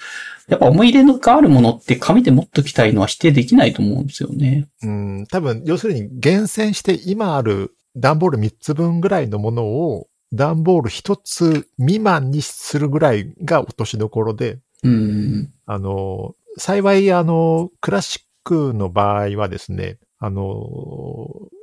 [0.47, 4.69] やっぱ思い入れのがあるものって紙で持っときたいのは否定できないと思うんですよね。
[4.83, 15.53] うん、多分、要するに厳選して今ある段ボール3つ分ぐらいのものを段ボール1つ未満にするぐらいが落としどころで、うん。
[15.67, 20.67] あの、幸い、あの、クラシックの場合はですね、あの、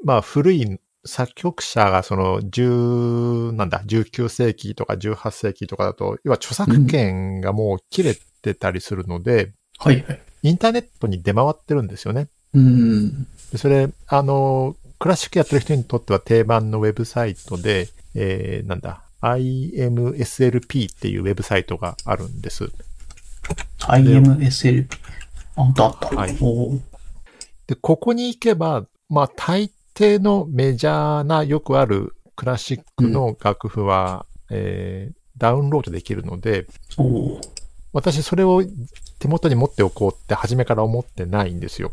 [0.03, 10.21] まあ、古い作曲者がその10、なんだ、19世紀とか18世紀とかだと、要は著作権がもう切れてたりするので、はいはい。
[10.43, 12.27] インターネットに出回ってるんですよね。
[12.53, 13.23] うん。
[13.51, 22.71] でそれ、あの、クラシックやってる人にとっては定番のウェブサイトで、えー、なんだ、IMSLP っていうウェブサイトがあるんです。
[23.79, 24.87] IMSLP。
[25.55, 25.89] あ、った。
[26.15, 26.37] はい
[27.65, 36.67] で、ここに行けば、まあ、大抵のメジャーなよくあるクラシックの楽譜は、えーダウンロードできるので、
[37.91, 38.63] 私それを
[39.19, 41.91] 手元に持っておこうって初めから思ってないんですよ。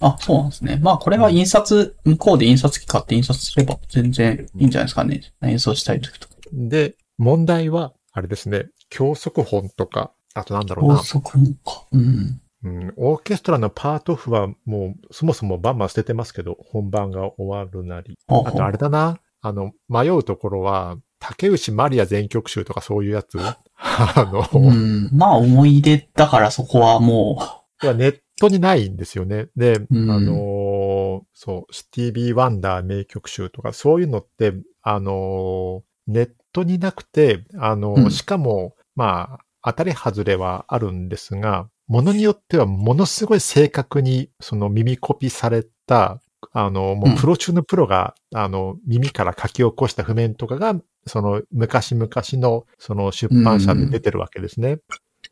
[0.00, 0.78] あ、そうなんですね。
[0.82, 5.20] まあ、これは印刷、向こうで印刷機買って印刷すれば全然いいんじゃないですかね。
[5.42, 6.34] 演奏したい時とか。
[6.52, 11.86] で、問題は、あれですね、教則本とか、あとなんだろうな、高速音か。
[11.92, 12.40] うん。
[12.64, 18.18] うん、オーケストラのパート譜はもうそもそもバンバン捨ててますけど、本番が終わるなり。
[18.26, 23.38] ああとあれだな、あの、迷うところは、竹内まりや全曲集とかそういうやつ？
[23.38, 25.10] あの、うん。
[25.12, 27.38] まあ、思い出だからそこはも
[27.82, 29.48] いやネットにないんですよね。
[29.56, 46.20] で、うんあのーそう、スティービー・ワンダー名曲集とか、そういうのって、あのーネットになくて、あのーうんしかも、まあ、当たり外れはあるんですが、ものによってはものすごい正確にその耳コピされた、
[46.52, 50.74] あの、もうプロ中のプロが、あの、耳から書き起こした譜面とかが、
[51.06, 54.78] その昔々のその出版社で出てるわけですね。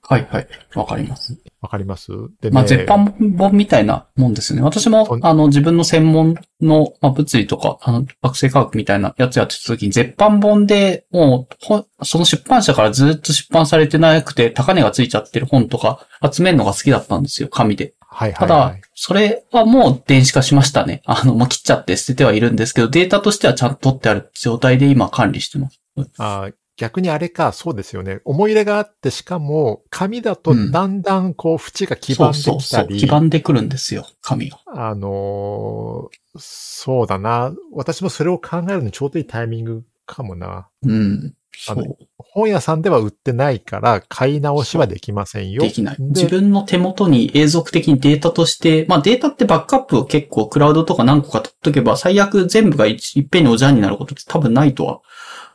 [0.07, 0.49] はいはい。
[0.75, 1.39] わかります。
[1.63, 2.13] わかります？
[2.43, 2.55] でね。
[2.55, 3.07] まあ、絶版
[3.39, 4.61] 本みたいなもんですね。
[4.61, 17.95] 私もあの、自分の専門の、まあ、物理とか、あの、惑星科学みたいなやつやってた時に、絶版本で、もう、ほその出版社からずっと出版されてなくて、高値がついちゃってる本とか、集めるのが好きだったんですよ、紙で。
[18.17, 21.03] はいはただいはい。、それはもう電子化しましたね。
[21.07, 25.81] あの、まあ、切っちゃって捨ててはいるんですけど、データとしてはちゃんと取ってある状態で今管理してます。
[26.19, 28.21] あー逆にあれか、そうですよね。
[28.25, 32.87] 思い入れがあって、しかも、紙だとうんだんだんこう、縁が黄ばんでそうそうそう。
[32.87, 34.61] きたり、黄ばんでくるんですよ、紙が。
[34.67, 37.55] あのーそうだな。
[37.73, 40.69] 私もそれを考えるのにちょうどいいタイミングかもな。
[40.83, 41.35] うん。
[41.57, 41.97] そあのう。
[42.19, 45.63] 本屋さんでは売ってないから、買い直しはできませんよ。
[45.63, 45.97] できない。
[45.97, 55.01] で自分の手元に永続的にデータとして、まあデータってバックアップを結構クラウドとか何個か取っとけば最悪全部が一いっぺんにおじゃんになることって多分ないとは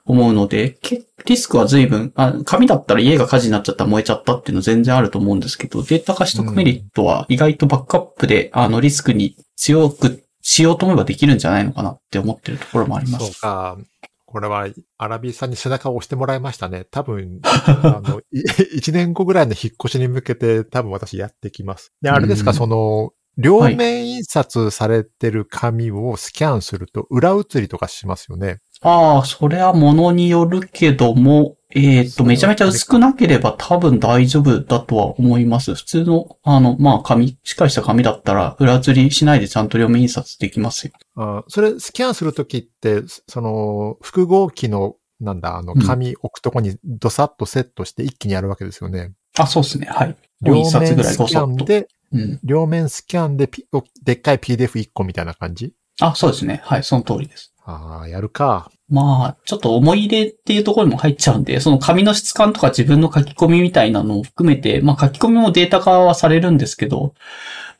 [0.10, 13.42] 思うので、けリスクは随分、あ紙だったら家が火事になっちゃったら燃えちゃったっていうの全然あると思うんですけど、データ化しとくメリットは意外とバックアップで、あのリスクに強くしようと思えばできるんじゃないのかなって思ってるところもありまそうす。
[13.42, 13.78] か。
[14.26, 14.68] これは、
[14.98, 16.86] アラビーさんに背中を押してもらいましたね。
[16.90, 18.44] 多分、 あの、い
[18.76, 21.94] 一年後ぐらいの引っ越しに向けて多分私やってきます。
[22.02, 28.60] で、あれですか、うんその、両面印刷されてる紙をスキャンすると裏写りとかしますよね。
[28.82, 35.76] ああ、それはものによるけども、えっ、と、めちゃめちゃ薄くなければ多分大丈夫だとは思います。
[35.76, 40.94] 普通の、あの、まあ、紙、しっかりした紙だったら、裏写りしないでちゃんと両面印刷できますよ。
[41.16, 49.12] あそれ、スキャンするときって、その、複合機の、なんだ、あの、紙置くとこにドサッとセットして一気にやるわけですよね。
[49.38, 49.88] あ、そうですね。
[49.92, 50.16] はい。
[50.42, 51.36] 両印刷面ぐらいスキ。
[51.36, 52.40] ャンで、うん。
[52.44, 53.66] 両面スキャンでピ、
[54.04, 55.74] でっかい PDF1 個みたいな感じ？
[56.00, 56.62] あ、そうですね。
[56.64, 57.54] はい、その通りです。
[57.70, 58.72] ああ、やるか。
[58.90, 67.14] まあ、ちょっと思い入れっていうところにも入っちゃうんで、その紙の質感とか自分の書き込みみたいなのを含めて、まあ書き込みもデータ化はされるんですけど、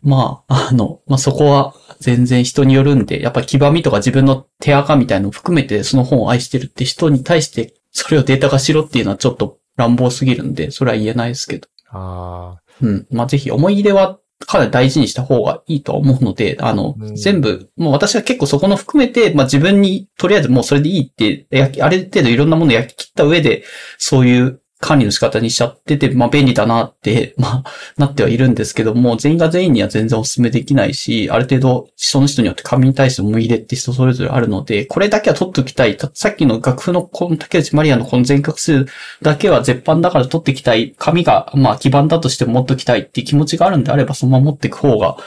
[0.02, 11.68] まあ、あの、まあそこは全然人によるんで、やっぱり黄ばみとか自分の手垢みたいなのを含めてその本を愛してるって人に対して、それをデータ化しろっていうのはちょっと乱暴すぎるんで、それは言えないですけど。
[11.92, 13.08] ああ、うん。
[13.12, 17.16] まあ、ぜひ思い入れはかなり大事にした方がいいとは思うので、あの、うん。
[17.16, 21.46] 全部、もう私は結構そこの含めて、まあ自分にとりあえずもうそれでいいって、
[21.82, 23.64] ある程度いろんなものを焼き切った上で、
[23.98, 35.98] そういう管理の仕方にしちゃってて、まあ便利だなって、 まあ、なってはいるんですけども、全員が全員には全然お勧めできないし、ある程度、その人によって紙に対して思い入れって人それぞれあるので、これだけは取っておきたい。
[35.98, 38.86] たさっきの楽譜のこの竹内まりやのこの全画数
[39.22, 40.96] だけは絶版だから取ってきたい。
[40.98, 45.18] 紙が、まあ基盤だとしても持っておきたいっていう気持ちがあるんであれば、そのまま持っていく方が、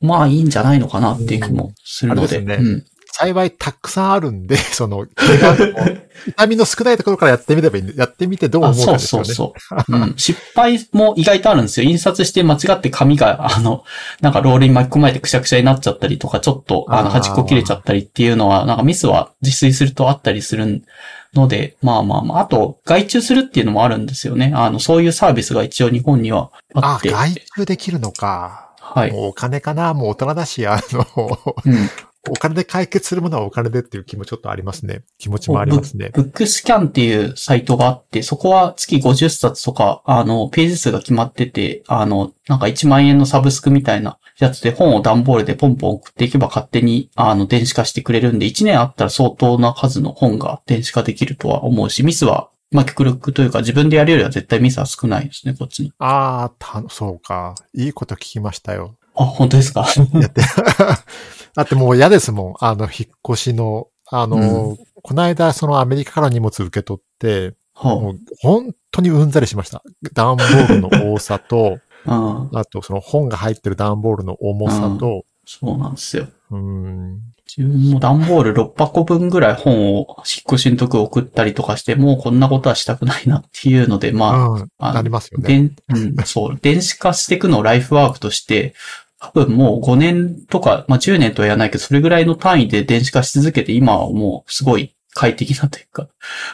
[0.00, 2.38] まあいいんじゃないのかなっていう気もするので。
[2.38, 2.91] うんあれですねうん
[3.22, 5.06] 幸いたくさんあるんで、 その、
[6.26, 9.24] 痛みの少ないところからやってみればいいんで、 やってみてどうあ、思うそうかですよね。
[9.26, 9.96] そうそう。
[9.96, 10.14] うん。
[10.16, 11.88] 失敗も意外とあるんですよ。
[11.88, 13.84] 印刷して間違って紙が、あの、
[14.20, 20.82] なんかロールに巻き込まれてくしゃくしゃになっちゃったりとか、ちょっと、あの、端っこ切れちゃったりっていうのは、なんかミスは自炊するとあったりする
[21.34, 24.52] ので、まあまあまあ、あと、外注するっていうのもあるんですよね。
[24.54, 27.10] あの、そういうサービスが一応日本にはああって。
[27.10, 28.72] 外注できるのか。
[28.80, 29.12] はい。
[29.12, 31.06] もうお金かなもう大人だし、あの、
[31.64, 31.90] うん。
[32.28, 35.02] お金で解決するものはお金でっていう気もちょっとありますね。
[35.18, 36.10] 気持ちもありますね。
[36.14, 55.90] ブックスキャンっていうサイトがあって、そこは月50冊とか、あの、ページ数が決まってて、あの、なんか1万円のサブスクみたいなやつで本を段ボールでポンポン送っていけば勝手に、あの、電子化してくれるんで、1年あったら相当な数の本が電子化できるとは思うし、ミスは、まあ、極力というか自分でやるよりは絶対ミスは少ないですね、こっちの。
[55.98, 57.54] ああ、た、そうか。
[57.74, 58.96] いいこと聞きましたよ。
[59.14, 59.86] あ、本当ですか？
[60.14, 60.40] やって。
[61.54, 62.54] だってもう嫌ですもん。
[62.60, 69.82] あの、引っ越しの、あの、この間そのアメリカから荷物受け取って、はもう本当にうんざりしました。
[70.12, 76.26] 段ボールの多さと、 あとその本が入ってる段ボールの重さと、そうなんですよ。
[76.52, 77.20] うん、
[77.56, 80.16] 自分も段ボール6箱分ぐらい本を引っ
[80.46, 85.72] 越しの時送ったりとかして、もうこんなことはしたくないなっていうので、まあ、うん、あのなりますよね。
[85.88, 88.74] うん、 そう、電子化していくのをライフワークとして、
[89.18, 96.08] 多分もう5年とか、まあ10年とは言わないけど、それぐらいの単位で電子化し続けて、今はもうすごい快適なというか、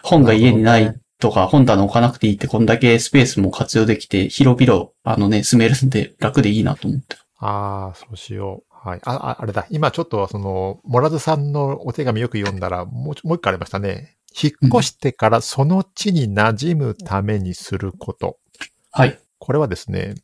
[0.05, 7.17] 本が家にないとか、本棚置かなくていいって、こんだけスペースも活用できて、広々、あのね、住めるんで楽でいいなと思って。
[7.41, 8.68] ああ、そうしよう。
[8.83, 9.01] はい。
[9.05, 9.67] あ、ああれだ。
[9.71, 14.17] 今ちょっとその、モラズさんのお手紙よく読んだら、もうもう一個ありましたね。
[14.41, 18.39] 引っ越してからその地に馴染むためにすること。
[18.93, 19.19] はい。
[19.39, 20.15] これはですね、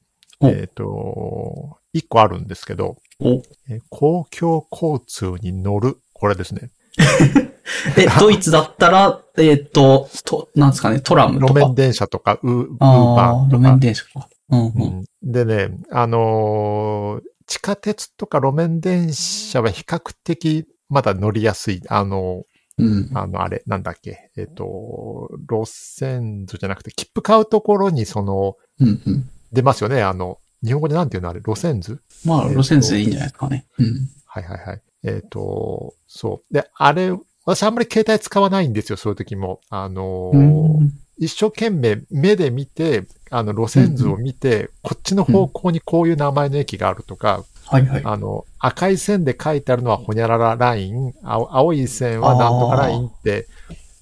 [0.41, 5.99] おえっ、と、一個あるんですけど、お、えー公共交通に乗る。
[6.13, 6.71] これですね。
[7.99, 11.61] え、ドイツだったら、えっ、と、と、なんですかね、トラムとか。
[11.61, 13.81] 路面電車とか、ウーウーバああ、路面。
[13.81, 14.29] 電車か。
[14.51, 14.73] うんう。
[14.77, 21.83] うんんでね、あのー地下鉄とか路面電車は比較的まだ乗りやすい。
[21.89, 22.45] あの
[22.77, 23.11] うん。
[23.15, 24.31] あの、あれ、なんだっけ。
[24.37, 29.31] えっ、と、路線図じゃなくて、切符買うところにその、うんうん。
[29.53, 30.03] 出ますよね。
[30.03, 31.29] あの、日本語でなんていうの？
[31.29, 32.01] あれ、路線図？
[32.25, 33.67] まあ、えーと路線図でいいんじゃないですかね。
[33.79, 34.09] うん。
[34.27, 34.83] はいはいはい。
[35.05, 36.53] えっ、と、そう。
[36.53, 37.13] で、あれ、
[37.45, 39.61] 私あんまり携帯使わないんですよ、そういう時も。
[39.69, 43.05] あのーうん一生懸命目で見て、
[43.37, 48.03] あの、路線図を見て、こっちの方向にこういう名前の駅があるとか、はいはい。
[48.05, 53.49] あの、赤い線で書いてあるのはホニャララライン、青青い線はなんとかラインって、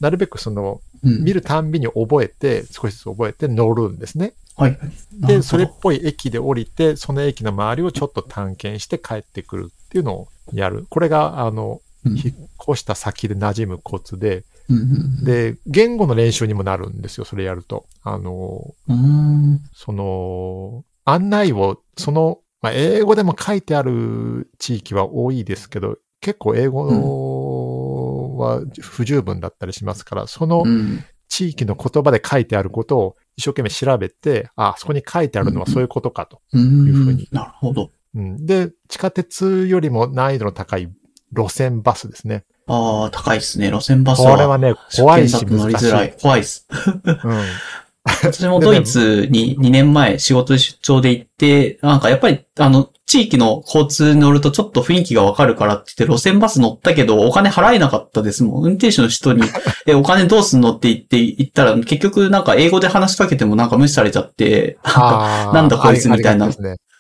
[0.01, 4.35] なるべくその、うん見るたんびに覚えて、少しずつ覚えて乗るんですね。
[4.57, 4.79] はい
[5.13, 10.87] で、どそれっぽい駅で降りて、その駅の周りをちょっと探検して帰ってくるっていうのをやる。
[10.91, 17.87] これが、あの、うん引っ越した先で馴染むコツで、うんうんで、言語の練習にもなるんですよ、それやると。
[18.03, 19.61] あの、うん。
[19.75, 31.05] その、案内を、その、まあ、英語でも書いてある地域は多いですけど、結構英語は不十分だったりしますから、そのうん。
[31.29, 36.43] 地域の言葉で書いてあることを一生懸命調べて、あ、そこに書いてあるのはそういうことかと。
[36.53, 36.87] うん。
[36.87, 37.91] いうふうになるほど。
[38.15, 40.93] うん、で、地下鉄よりも難易度の高い
[41.35, 42.45] 路線バスですね。
[42.67, 43.71] ああ、高いですね。
[43.71, 44.37] 路線バスこは。
[44.37, 45.75] れはね、怖いし乗り。
[45.75, 46.15] づらい。
[46.21, 46.67] 怖いです。
[47.05, 47.43] うん。
[48.25, 58.65] 私もドイツに2年前仕事出張で行って、なんかやっぱり、あの、地域の交通に乗るとちょっと雰囲気がわかるからって言って路線バス乗ったけど、お金払えなかったですもん。
[58.65, 59.43] 運転手の人に、
[59.87, 66.51] え、お金どうすんのって言って、言ったら、結局なんか英語で話しかけてもなんか無視されちゃって、なんだこいつみたいな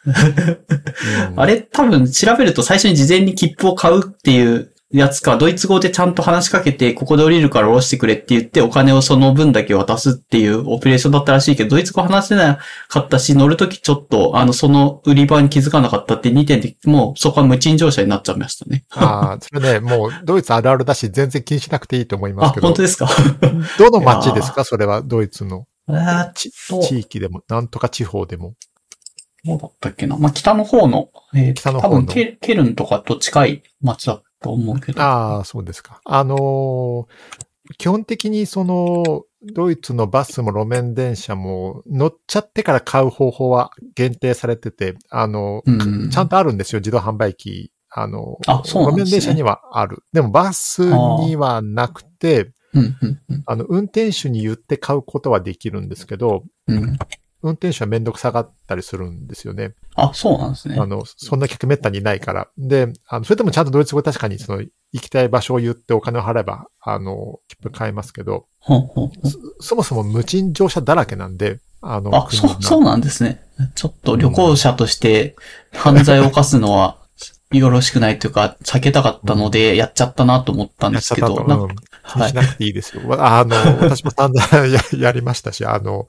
[1.36, 12.58] あれ多分調べると最初に事前に切符を買うっていうやつか、ドイツ語でちゃんと話しかけて、ここで降りるから降ろしてくれって言って、お金をその分だけ渡すっていうオペレーションだったらしいけど、ドイツ語話せな
[12.88, 18.84] かったし、乗るときちょっと、あの、その売り場に気づかなかったって2点で、もうそこは無賃乗車になっちゃいましたね。
[18.90, 22.66] ああ、それね、もうドイツあるあるだし、全然気にしなくていいと思いまあ、すけど。
[22.66, 23.08] 本当ですか？
[23.78, 24.64] どの町ですか？
[24.64, 25.66] それはドイツの
[26.34, 28.54] 地域でも、なんとか地方でも。
[29.44, 30.16] どうだったっけな？
[30.16, 35.02] まあ、北の方の、えー北の方の多分ケ、ケルンとかと近い町だと思うけど。
[35.02, 36.00] ああ、そうですか。
[36.04, 37.06] あのー
[37.78, 39.24] 基本的にその、
[39.54, 47.72] ドイツのバスも路面電車も乗っちゃってから買う方法は限定されてて、あの、うんちゃんとあるんですよ、自動販売機。
[47.88, 50.02] あの、あそうなんですね路面電車にはある。
[50.12, 56.98] でもバスにはなくて、うん、うん、うんあの、運転手に言って買うことはできるんですけど、うん。
[57.42, 59.74] 運転手はめんどくさがったりするんですよね。
[59.96, 60.76] あ、そうなんですね。
[60.78, 62.48] あの、そんな客めったにいないから。
[62.56, 64.62] で、あの、それでもちゃんとドイツ語確かにその、
[64.92, 73.42] 行きたい場所を言ってお金を払えば、あの、切符買えますけど、ほんほんほんそそもそも無賃乗車だらけなんで、あの、あ、そう、そうなんですね。
[73.74, 75.36] ちょっと旅行者として
[75.72, 76.98] 犯罪を犯すのは
[77.50, 81.74] よろしくないというか、避けたかったので、やっちゃったなと思ったんですけど、うんか
[82.08, 83.08] 気にしなくていいですよ。
[83.08, 86.08] わあの、私も散々ややりましたし、あの、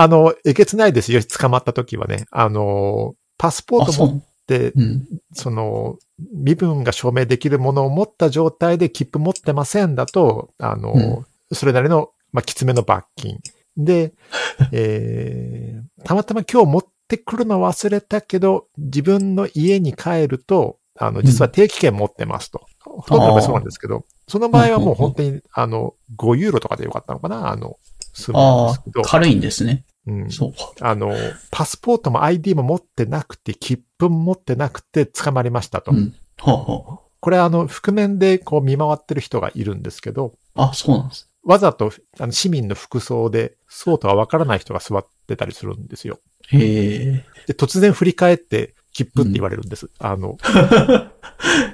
[0.00, 2.26] あの、えげつないですよ、捕まった時はね。
[2.30, 4.22] あの、パスポーあ、ト持っそう。
[4.46, 5.06] て、うん。
[5.32, 5.98] その、
[6.32, 13.40] 身分が証明できるものを持った状態で切符持ってませんだと、あの、それなりの、まあ、きつめの罰金。
[13.76, 14.12] で、
[14.70, 22.66] えー、たまたま今日持ってくるの忘れたけど、自分の家に帰ると、あの、実は定期券持ってますと。
[22.84, 27.76] ほとんどの場合そうなんですけど、その場合はもう本当に、あの、5ユーロとかでよかったのかなあの、
[28.18, 29.84] 済むんであすけどあ、、軽いんですね。
[30.06, 30.72] うん、そうか。
[30.80, 31.14] あの、
[31.50, 35.92] パスポートも ID も持ってなくて、切符も持ってなくて捕まりましたと。
[35.92, 36.14] うん。
[36.40, 36.98] ほうほう。
[37.20, 41.28] これあの、覆面でこう見回ってる人がいるんですけど、あ、そうなんです。
[41.44, 46.20] わざとあの市民の服装で、そうとはわからない人が座ってたりするんですよ。
[46.48, 47.24] へえ。
[47.46, 49.88] で、突然振り返って、切符って言われるんです。
[49.98, 50.38] あの、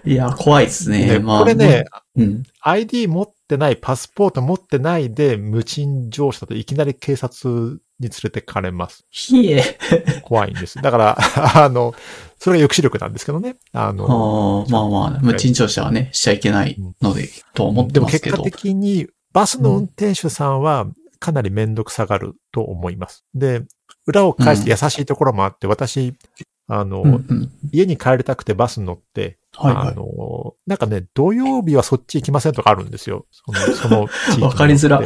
[0.04, 1.06] いや、怖いですね。
[1.06, 1.40] でまあ。
[1.40, 2.42] これね、うん。
[2.60, 9.06] ID 持ってない、パスポート持ってないで、無賃乗車といきなり警察に連れてかれます。
[9.10, 9.78] ひえ。
[10.22, 10.80] 怖いんです。
[10.80, 11.18] だから、
[11.64, 11.94] あの、
[12.38, 13.56] それが抑止力なんですけどね。
[13.72, 18.38] あの、ああ、まあまあ、無賃乗車はね、しちゃいけないので、と思っでてますけど。
[18.38, 20.86] も結果的に、バスの運転手さんは
[21.18, 23.24] かなりめんどくさがると思います。
[23.34, 23.62] で、
[24.06, 26.14] 裏を返して優しいところもあって、私、
[26.68, 27.52] あの、うんうん。
[27.72, 33.26] 家に帰りたくてバス乗って、はいはいあの、なんかね、土曜日はそっち行きませんとかあるんですよ。
[33.30, 35.02] その、 その地域わかりづら。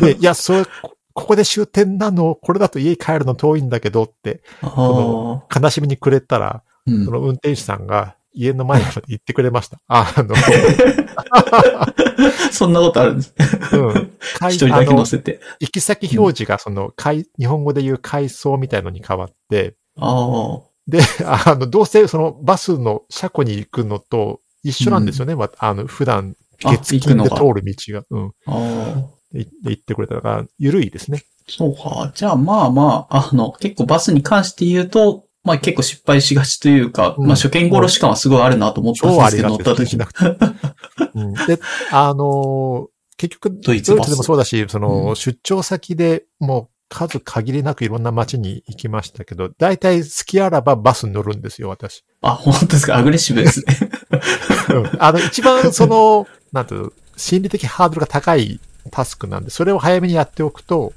[0.00, 2.34] で、いや、それ、ここで終点なの？
[2.34, 9.80] これだと家帰るの遠いんだけどって、あこの悲しみにくれたら、ーうんその運転手さんが家の前まで行ってくれました。
[9.86, 10.34] あの、
[12.50, 13.34] そんなことあるんです。
[13.72, 14.10] うん。
[14.50, 15.40] 一人だけ乗せて。
[15.60, 20.60] 行き先表示がその、海日本語で言う階層みたいのに変わって、ああ。
[20.86, 25.34] で、 あの、どうせそのバスの車庫に行くのと一緒なんですよね。
[25.34, 28.04] まあの、普段、あ月金で通る道が。
[28.10, 28.32] うん。
[28.46, 29.14] ああ。
[29.32, 31.24] で、で行ってくれたから、ゆるいですね。
[31.48, 32.12] そうか。
[32.14, 39.98] じゃあまあまあ、あの、結構バスに関して言うと、まあ結構失敗しがちというか、うんまあ初見殺し感はすごいあるなと思ったん超ですけど、乗った時。
[41.14, 41.60] うん、で、
[41.92, 52.04] あのー結局、ドイツでもそうだし、その、うん出張先でもう数限りなくいろんな街に行きましたけど、大体好きあらばバスに乗るんですよ、私。
[52.22, 52.96] あ、本当ですか？
[52.96, 53.90] アグレッシブですね。
[54.70, 58.60] うんあの、一番その、 なんていうの、心理的ハードルが高い
[58.90, 60.92] タスクなんで、それを早めにやっておくと。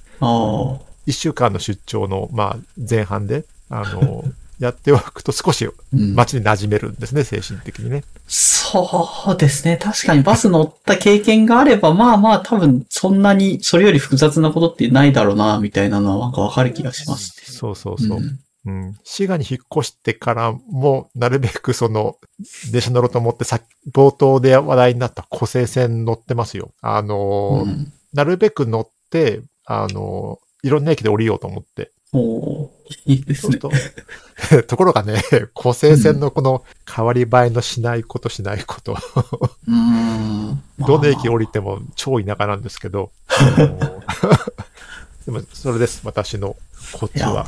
[1.05, 4.25] 一週間の出張の、まあ、前半で、あの、
[4.59, 8.03] やっておくと少しうん街に馴染めるんですね、精神的にね。
[8.27, 9.77] そうですね。
[9.77, 17.53] 確かにバス乗った経験があれば、まあまあ多分そんなにそれより複雑なことってないだろうな、みたいなのはなんかわかる気がしますね。
[17.53, 18.19] そうそうそう。
[18.19, 18.95] んうん。
[19.03, 22.17] 滋賀に引っ越してからも、なるべくその、
[22.71, 26.71] 電車乗ろうと思ってさっき冒頭で話題になった湖西線乗ってますよ。
[26.81, 31.91] あのーうんなるべく乗って、あのーいろんな駅で降りようと思って。
[32.13, 32.69] おー
[33.05, 33.57] いいですね。
[33.57, 33.71] と、
[34.67, 35.21] ところがね、
[35.53, 40.61] 湖西線のこの変わり映えのしないことしないこと、うーん。
[40.79, 44.57] どの駅を降りても超田舎なんですけど、あのー
[45.27, 46.55] でもそれです、私の
[46.93, 47.47] コツは。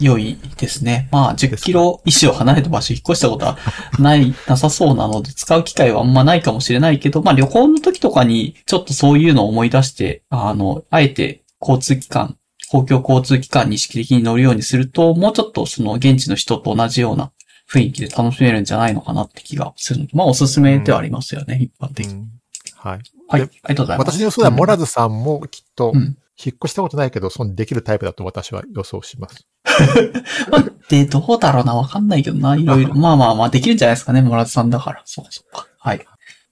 [0.00, 1.08] 良いですね。
[1.12, 3.58] まあ、10キロ以上離れた場所引っ越したことは
[4.00, 12.36] ない、 なさそうなので、使う機会はあんまないかもしれないけど、まあ旅行の時とかに、ちょっとそういうのを思い出して、あの、あえて交通機関、
[12.70, 17.32] 公共交通機関に意識的に乗るようにすると、もうちょっとその現地の人と同じような
[17.70, 22.12] 雰囲気で楽しめるんじゃないのかなって気がするので、まあおすすめではありますよね、一般的に。
[22.14, 22.28] うん
[22.76, 23.00] はい。
[23.28, 24.12] はい、あでりがとうございます。
[24.12, 24.86] 私の予想では、モラズ。
[24.86, 26.16] ズさんもきっとう、ん。
[26.42, 29.46] 引っ越したことないけど、そのできるタイプだと私は予想します。
[30.88, 32.94] で、どうだろうな、わかんないけどな、いろいろ。
[32.96, 35.02] まあまあまあ、できるんじゃないですかね、モラズさんだから。
[35.04, 35.66] そうかそうか。
[35.78, 36.06] はい。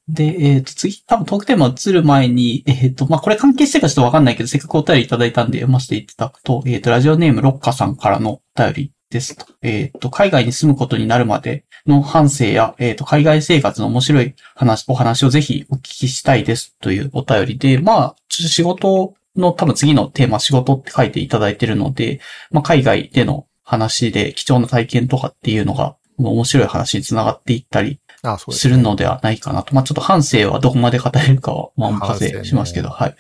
[0.09, 9.47] で、えっ、と、次、多分トークテーマ移る前に、えっ、と、まあこれ関係してるかちょっとわかんないけど、せっかくお便りいただいたんで読ませていただくと、えっ、と、ラジオネームロッカさんからのお便りですと。
[9.60, 22.20] えっ、と、海外に住むことになるまでの反省や、えっ、と、海外生活の面白い話、お話をぜひお聞きしたいですというお便りで、まあ、ちょっと仕事の多分次のテーマ仕事って書いていただいてるので、
[22.51, 28.01] まあ、海外での話で貴重な体験とかっていうのが、面白い話につながっていったり
[28.32, 29.74] あそうですするのではないかなと。
[29.74, 33.14] まあ、ちょっと反省はどこまで語れるかは、まあ、お任せしますけど、はい。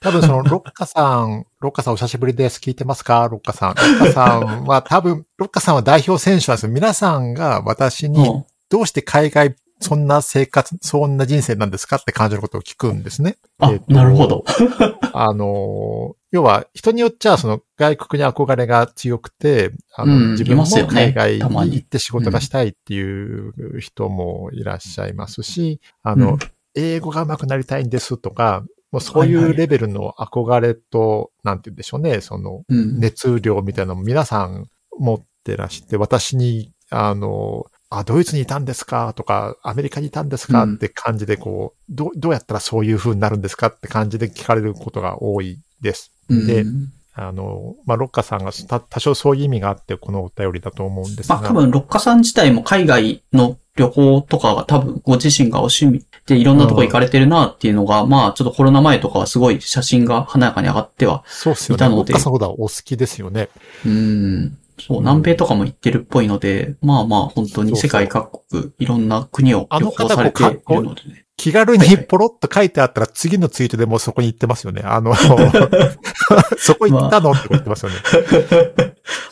[0.00, 2.60] 多分その、ロッカさん、ロッカさんお久しぶりです。
[2.60, 3.28] 聞いてますか？
[3.30, 3.74] ロッカさん。
[3.74, 6.72] ロッカさんは多分、ロッカさんは代表選手なんですよ。
[6.72, 9.54] 皆さんが私に、うんどうして海外、
[9.84, 13.36] そんな生活、そんな人生なんですかって感じのことを聞くんですね。
[13.58, 14.44] あ、えっとなるほど。
[15.12, 26.38] あの、要は人によっちゃその外国に憧れが強くて、あの、うん自分も海外にに行って仕事がしたいっていう人もいらっしゃいますし、あの、うん
[26.76, 32.98] 英語が上手くなりたいんですとか、もうそういうレベルの憧れと、なんて言うんでしょうね、そのうん。
[32.98, 39.12] 熱量みたいなのも皆さん持ってらして、私に、あの、あ、ドイツにいたんですか？
[39.14, 40.64] とか、アメリカにいたんですか？
[40.64, 43.68] うんって感じで、こう、どう、どうやったらそういう風になるんですか？
[43.68, 46.12] って感じで聞かれることが多いです。
[46.28, 51.36] でうんあの、まあ、ロッカさんがた多少そういう意味があって、このお便りだと思うんですが。
[51.36, 61.76] まあ多分、六花さん自体も海外の旅行とかが多分ご自身がお趣味でいろんなとこ行かれてるなっていうのが、まあちょっとコロナ前とかはすごい写真が華やかに上がっては、そうっすよね。
[61.76, 63.48] いたのでロッカさんほどはお好きですよね。
[63.86, 64.58] うん。
[64.78, 71.24] そう、南米とかも行ってるっぽいので、まあまあ本当に世界各国、いろんな国を旅行されているのでね。
[71.36, 74.82] 気軽にポロッと書いてあったら次のツイートでもうそこに行ってますよね。
[74.84, 75.14] あの、
[76.56, 77.96] そこ行ったのって言ってますよね。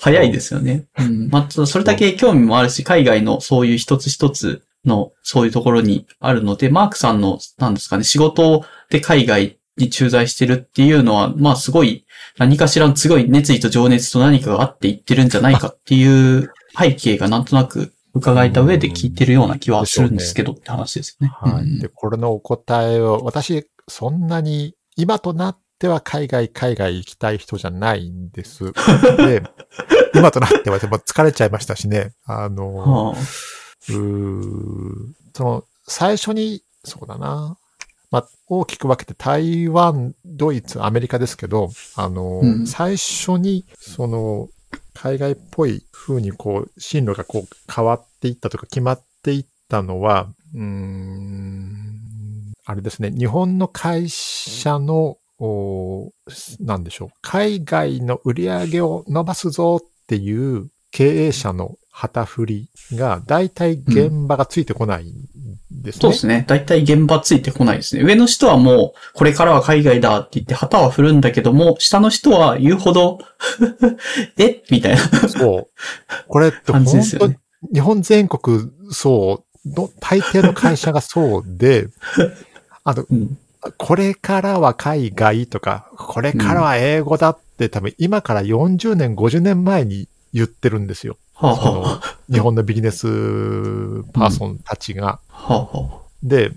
[0.01, 0.87] 早いですよね。
[0.99, 1.29] うん。
[1.31, 12.07] まあ、それだけ興味もあるし、海外のそういう一つ一つのそういうところにあるので、マークさんの、なんですかね、仕事で海外に駐在してるっていうのは、まあすごい、
[12.39, 21.35] 何かしらのすごい熱意と情熱と何かがあって言ってるんじゃないかっていう背景がなんとなく伺えた上で聞いてるような気はするんですけどって話ですよね。
[21.35, 21.79] はい。
[21.81, 28.73] で、これのお答えを、私、そんなに、今となっては海外、海外行きたい人じゃないんです。
[29.17, 29.43] で、
[30.15, 32.13] 今となってはでも疲れちゃいましたしね。
[32.27, 33.19] あの、はあ
[33.89, 37.57] うーその、最初に、そうだな。
[38.13, 42.67] まあ、大きく分けて台湾、ドイツ、アメリカですけど、あの、うん。
[42.67, 44.49] 最初に、その、
[44.95, 56.13] 海外っぽい風にこう、進路がこう変わっていったとか決まっていったのは、うーん、あれですね、日本の会社の、お
[56.61, 65.13] なんでしょう、海外の売り上げを伸ばすぞっていう経営者の旗振りが、大体現場がついてこないん
[65.71, 66.01] ですね。
[66.01, 66.45] そうですね。
[66.49, 68.03] だいたい現場ついてこないですね。
[68.03, 73.19] 上の人はもう、これからは海外だって言って旗は振るんだけども、下の人は言うほど、
[74.39, 74.63] え？
[74.71, 75.69] みたいなそう。
[76.29, 77.39] これって本当ね。
[77.73, 81.89] 日本全国そう、の大抵の会社がそうで、
[82.83, 83.39] あの、うん。
[83.79, 91.17] これからは海外とか、これからは英語だって多分今から40年、50年前に言ってるんですよ。
[91.35, 93.07] はあ、そはの日本のビジネス
[94.13, 95.21] パーソンたちが。
[95.31, 96.53] あ、はあ、はで、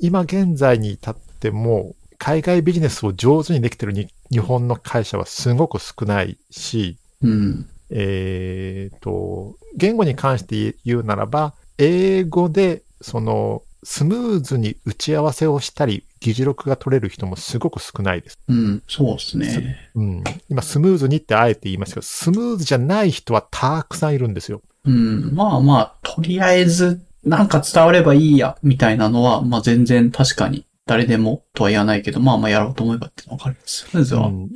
[0.00, 7.68] 今現在に至っても、海外ビジネスを上手にできてるに日本の会社はすごく少ないし、うん。
[7.90, 18.38] えっ、と、言語に関して言うならば、英語で、その、スムーズに打ち合わせをしたり、議事録が取れる人もすごく少ないです。
[18.48, 18.82] うん。
[18.88, 19.90] そうですね。
[19.94, 20.24] うん。
[20.48, 24.62] 今、スムーズにってあえて言いますけど、スムーズじゃない人はたくさんいるんですよ。
[24.84, 25.34] うん。
[25.34, 33.86] まあまあ、とりあえず、なんか伝わればいいや、みたいなのは、まあ全然確かに、誰でもとは言わないけど、まあまあやろうと思えばっていうのはわかります。
[33.92, 34.50] まずはうん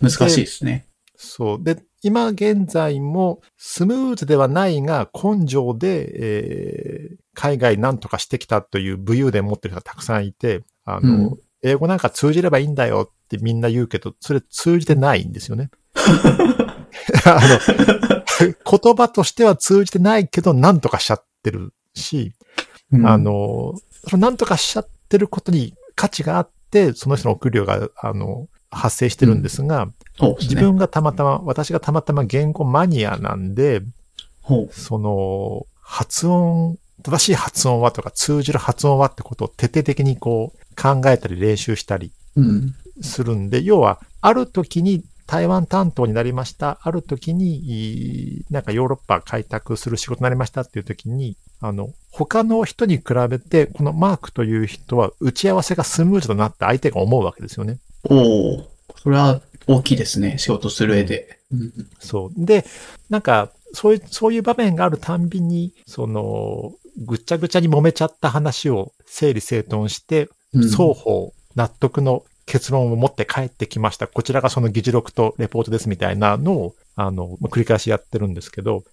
[0.00, 0.86] 難しいですね。
[1.16, 1.64] そう。
[1.64, 15.70] で、今現在もスムーズではないが根性で、えー海外なんとかしてきたという武勇伝持ってる人がたくさんいて、あの、うん英語なんか通じればいいんだよってみんな言うけど、それ通じてないんですよね。
[17.26, 17.40] あ
[18.38, 22.32] の、言葉としては通じてないけど、なんとかしちゃってるし、
[22.92, 23.74] うんあ、の、
[24.08, 30.54] そのなんとかしちゃってることに価値があって、その人のお給料が、あの、発生してるんですが、そうですね。
[30.54, 33.82] 自分がたまたま、私がたまたま言語マニアなんで。
[34.70, 42.74] その、発音、正しい発音はとか通じる発音はってことを徹底的にこう考えたり練習したりうん。
[43.00, 46.78] するんで、要は、ある時に台湾担当になりました。
[46.82, 47.56] ある時に、
[48.38, 57.78] いなんかヨーロッパ開拓する仕事になりましたっていう時に、あの、他の人に比べて、このマークという人は打ち合わせがスムーズだなって相手が思うわけですよね。
[58.04, 60.38] おおそれは大きいですね。
[60.38, 61.38] 仕事する上で。
[61.52, 61.72] うん。
[61.98, 62.44] そう。
[62.46, 62.64] で、
[63.10, 74.06] なんか、そういう、そういう場面があるたんびに、その、ぐっちゃぐちゃに揉めちゃった話を整理整頓して、うん双方納得の結論を持って帰ってきました。
[74.06, 78.84] こちらがその議事録とレポートですみたいなのを、あの、まあ繰り返しやってるんですけど。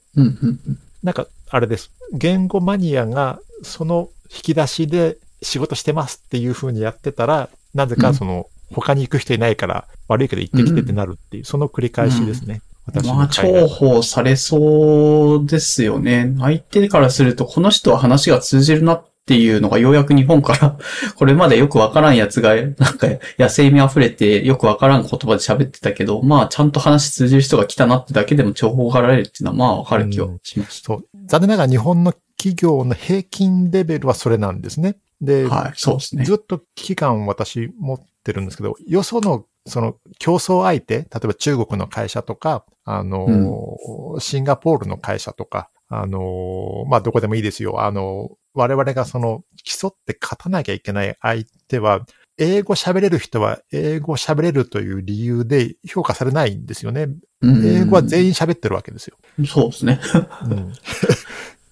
[1.03, 1.91] なんか、あれです。
[2.11, 12.61] 言語マニアが、その引き出しで仕事してますっていう風にやってたら、なぜかその、他に行く人いないから、悪いけど行ってきてってなるっていう、その繰り返しですね。
[12.93, 16.33] まあ、重宝されそうですよね。
[16.39, 20.77] 相手からすると、この人は話が通じるなっていうのがようやく日本から、
[21.17, 23.07] これまでよくわからんやつが、なんか
[23.39, 31.05] 野生味溢れてよくわからん言葉で喋ってたけど、まあ、ちゃんと話通じる人が来たなってだけでも重宝がられるっていうのは、まあ、わかる気はしましそう。
[31.25, 34.97] 残念ながら日本の企業の平均レベルはそれなんですね。
[35.21, 35.55] で、た。
[35.55, 36.23] はい、そうですね。
[36.23, 43.77] ずっと危機感を私持ってるんですけど、よその、その競争相手、例えば中国の会社とか、あの、
[44.19, 47.81] シンガポールの会社とか、あの、まあ、どこでもいいですよ。
[47.81, 52.05] あの、我々がその、競って勝たなきゃいけない相手は、
[52.37, 57.07] 英語喋れる人は英語喋れるという理由で評価されないんですよね。
[57.41, 59.15] うん英語は全員喋ってるわけですよ。
[59.45, 60.01] そうですね。
[60.49, 60.73] うん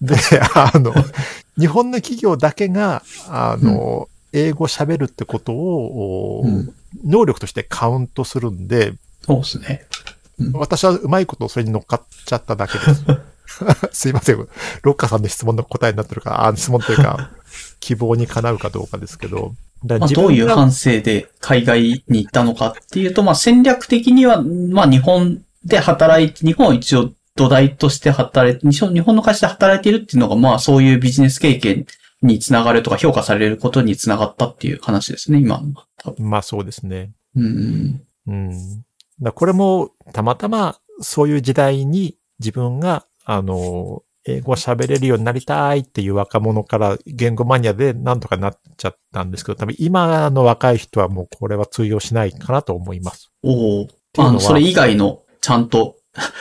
[0.00, 0.16] で、
[0.54, 0.92] あの、
[1.58, 9.86] 日本の企業だけが、あの、英語喋るってことを、おうん能力としてカウントするんで、そうですね。
[10.52, 13.04] 私はうまいことそれに乗っかっちゃっただけです。
[13.92, 14.48] すいません。
[14.82, 17.30] ロッカーさんの質問の答えになってるか、あ質問というか、
[17.80, 19.54] 希望にかなうかどうかですけど。
[19.84, 31.86] だまあ、どういう反省で海外に行ったのかっていうと、まあ、戦略的には、まあ、日本で働いて、日本を一応土台として働いて、日本日本の会社で働いているっていうのが、まあ、そういうビジネス経験
[32.24, 35.60] につながるとか評価されることにつながったっていう話ですね、今
[36.18, 37.12] まあそうですね。
[37.36, 38.02] うん。
[38.26, 38.84] うん。
[39.20, 53.30] だこれも、たまたま、そういう時代に自分が、あの、英語を喋れるようになりたいっていう若者から言語マニアでなんとかなっちゃったんですけど、多分今の若い人はもうこれは通用しないかなと思います。
[53.42, 53.88] おお。
[54.16, 55.96] あの、それ以外の、ちゃんと、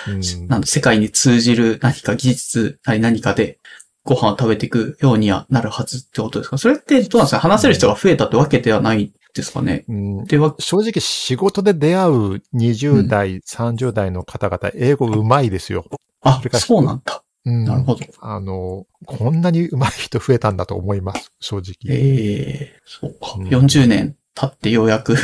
[0.08, 3.60] うん、世界に通じる何か技術何かで、
[4.04, 6.58] ご飯を食べていくようにはなるはずってことですか？
[6.58, 7.40] それってどうなんですか？
[7.40, 9.86] 話せる人が増えたってわけではないですかね？
[9.88, 15.86] うんでは、正直仕事で出会う20代、30代の方々、英語うまいですよ。
[16.22, 17.24] あそうなんだ。
[17.46, 18.06] うんなるほど。
[18.22, 21.74] あの、こんなにうまい人増えたんだと思います、正直。
[21.90, 23.36] ええそうか。
[23.38, 25.16] うん40年経ってようやく。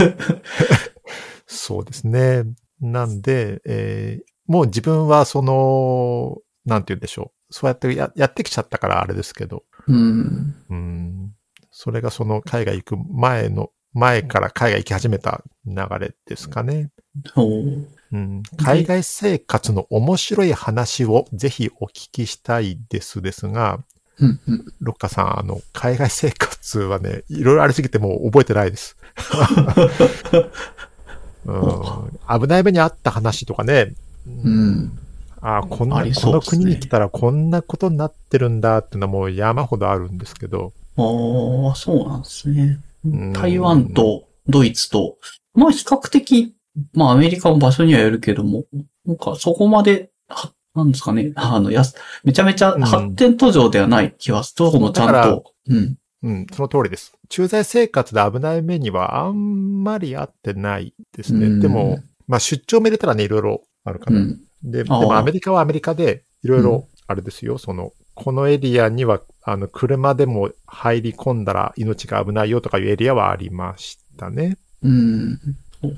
[1.47, 2.43] そうですね。
[2.81, 7.38] なんで、えーもう自分はその、なんて言うんでしょう。
[7.49, 10.55] そうやってややってきちゃったからあれですけど、うん。
[10.69, 11.33] うん。
[11.71, 16.91] それがその海外行く前の、前から海外行き始めた流れですかね。
[17.33, 17.87] そう。
[18.11, 23.79] うん、海外生活の面白い話をぜひお聞きしたいですですが、
[24.19, 24.65] うんうん。
[24.81, 28.97] ロッカさん、あの、海外生活はね、いろいろありすぎてもう覚えてないです。
[31.45, 33.93] うん、危ない目にあった話とかね、
[34.27, 34.99] うん。
[35.41, 43.33] あこんな、ありこの国に来たらこんなことになってるんだっていうのはもう山ほどあるんですけど、ああ、そうなんですねうん。
[43.33, 45.17] 台湾とドイツと、
[45.53, 46.55] まあ比較的、
[46.93, 48.65] まあアメリカも場所にはよるけども、
[49.05, 54.65] なんかそこまで、はなんですかね、あの、やす、めちゃめちゃ発展途上ではない気はする。
[54.65, 55.53] どこもちゃんと。
[55.67, 55.95] うん。
[56.21, 57.13] うん、その通りです。
[57.29, 61.45] 駐在生活で危ない目にはあんまりあってないですね。
[61.45, 61.99] うんでも、
[62.29, 64.19] まあ出張も入れたらね、いろいろあるかな。
[64.19, 64.39] うん。
[64.63, 74.57] で、でもアメリカはアメリカで、いろいうろん、あれですよ、その、このエリアには、あの、車でも入り込んだら命が危ないよとかいうエリアはありましたね。
[74.83, 75.39] うん。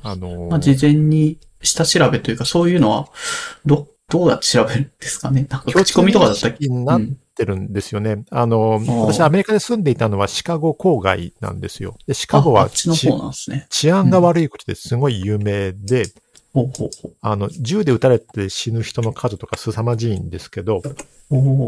[0.04, 3.10] あの、まあ事前に下調べというか、そういうのは、
[3.66, 5.48] ど、どうやって調べるんですかね？
[5.50, 7.02] なんか口コミとかだったっけになっ
[7.34, 8.26] てるんですよね。
[8.30, 11.96] あの、ああ私アメリカで住んでいたのはシカゴ郊外なんですよ。
[12.08, 13.68] で、シカゴはああっちのち方なんですね。
[13.70, 16.08] 治安が悪いことですごい有名で、
[16.54, 20.82] ほうほうほあの、銃で撃たれて死ぬ人の数とか凄まじいんですけど、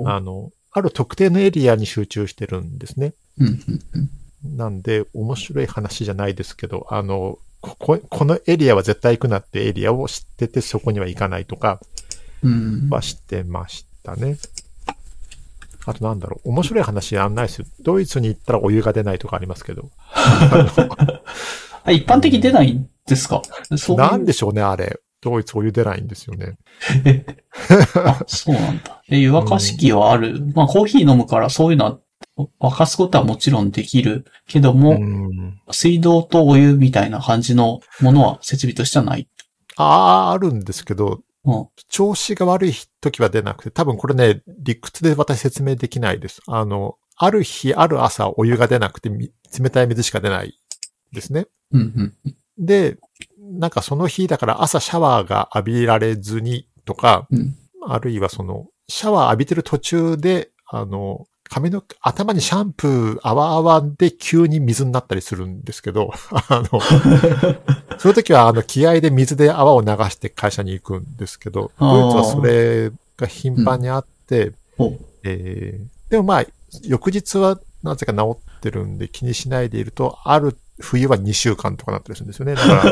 [0.05, 3.13] あの、ある特定のエリアに集中してるんですね。
[4.43, 11.79] なんで、面白い話じゃないですけど、あの、ここ、このエリアは絶対行くなってエリアを知っててそこには行かないとか
[12.43, 12.89] うん。
[12.89, 14.37] は知ってましたね。
[15.85, 17.65] あとなんだろう、面白い話あんないですよ。
[17.81, 19.89] ドイツに行ったらお湯が出ないとかありますけど。
[21.85, 23.41] あ、一般的に出ないんですか？
[23.77, 24.99] そうなんでしょうね、あれ。
[25.21, 26.57] ドイツお湯出ないんですよね。
[27.95, 29.01] あ、そうなんだ。
[29.09, 30.45] え、湯沸かし器はある？
[30.53, 31.99] まあ、コーヒー飲むからそういうのは、
[32.59, 35.61] 沸かすことはもちろんできるけども、うん。
[35.71, 39.29] 水道とお湯みたいな感じのものは設備としてはない。
[39.77, 41.67] ああ、あるんですけど、うん。
[41.89, 46.41] 調子が悪い時は出なくて、多分これね、理屈で私説明できないです。
[46.47, 50.59] あの、ある日、ある朝、お湯が出なくて、み冷たい水しか出ない
[51.13, 51.45] ですね。
[51.71, 51.81] うん、
[52.25, 52.35] うん。
[52.57, 52.97] で、
[53.39, 57.55] なんかその日だから朝シャワーが浴びられずにとか、うん。
[57.85, 66.79] あるいはその、シャワー浴びてる途中で、あの、髪の、頭にシャンプー、泡泡で急に水になったりするんですけど、 あの、
[67.99, 74.93] その時はあの、気合で水で泡を流して会社に行くんですけど、ドイツはそれが頻繁にあって、お
[75.23, 76.45] えーでもまあ、
[76.83, 78.37] 翌日はなぜか治
[78.69, 82.55] ってるんで気にしないでいると、ある冬は2週間とかなったりするんですよね。
[82.55, 82.83] だから、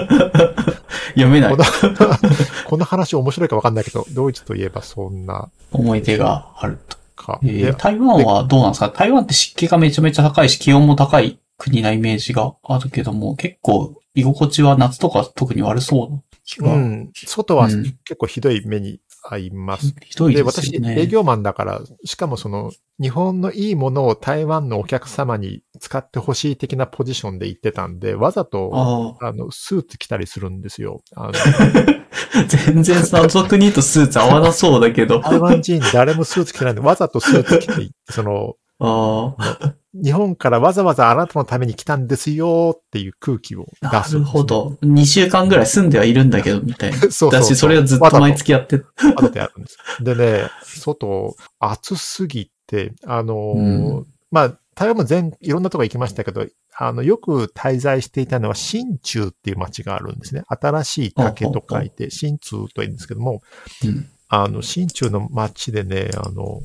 [1.15, 1.63] 読めないこの
[2.67, 6.97] この話面白いかわかんないけど、ドイツといえばそんな思い出があると。
[7.15, 7.39] か。
[7.43, 8.89] えーで台湾はどうなんですか？
[8.89, 16.30] 台湾って湿気がめちゃめちゃ高いし、気温も高い国なイメージがあるけども、結構居心地は夏とか特に悪そう。
[16.59, 18.99] うん、外はうん結構ひどい目に
[19.29, 19.93] 遭います。
[20.03, 20.99] ひどいで、です私、よね。
[20.99, 31.01] 営業マンだから、しかもその、日本のいいものを台湾のお客様に使ってほしい的なポジションで行ってたんで、わざと、ああの、スーツ着たりするんですよ。
[31.15, 35.19] あの、あ、全然謎国とスーツ合わなそうだけど。
[35.23, 44.77] 台湾人誰もスーツ着てないんで、わざとスーツ着て、その、ああ、日本からわざわざあなたのために来たんですよっていう空気を出すんなるほど。
[44.81, 46.97] 2週間ぐらい住んではいるんだけど、みたいな。
[46.99, 48.77] そうそうそうだし、それをずっと毎月やって。
[48.77, 48.83] わ
[49.21, 49.77] ざとやるんです。
[50.03, 60.41] でね、外、暑すぎて、あのーうんまあ、台湾も全、いろんなとこ行きましたけど、あの、よく滞在していたのは、新中っていう街があるんですね。
[60.47, 63.41] 新しい竹と書いて、新中と言うんですけども、
[63.83, 66.61] うんあの、新中の街でね、あの、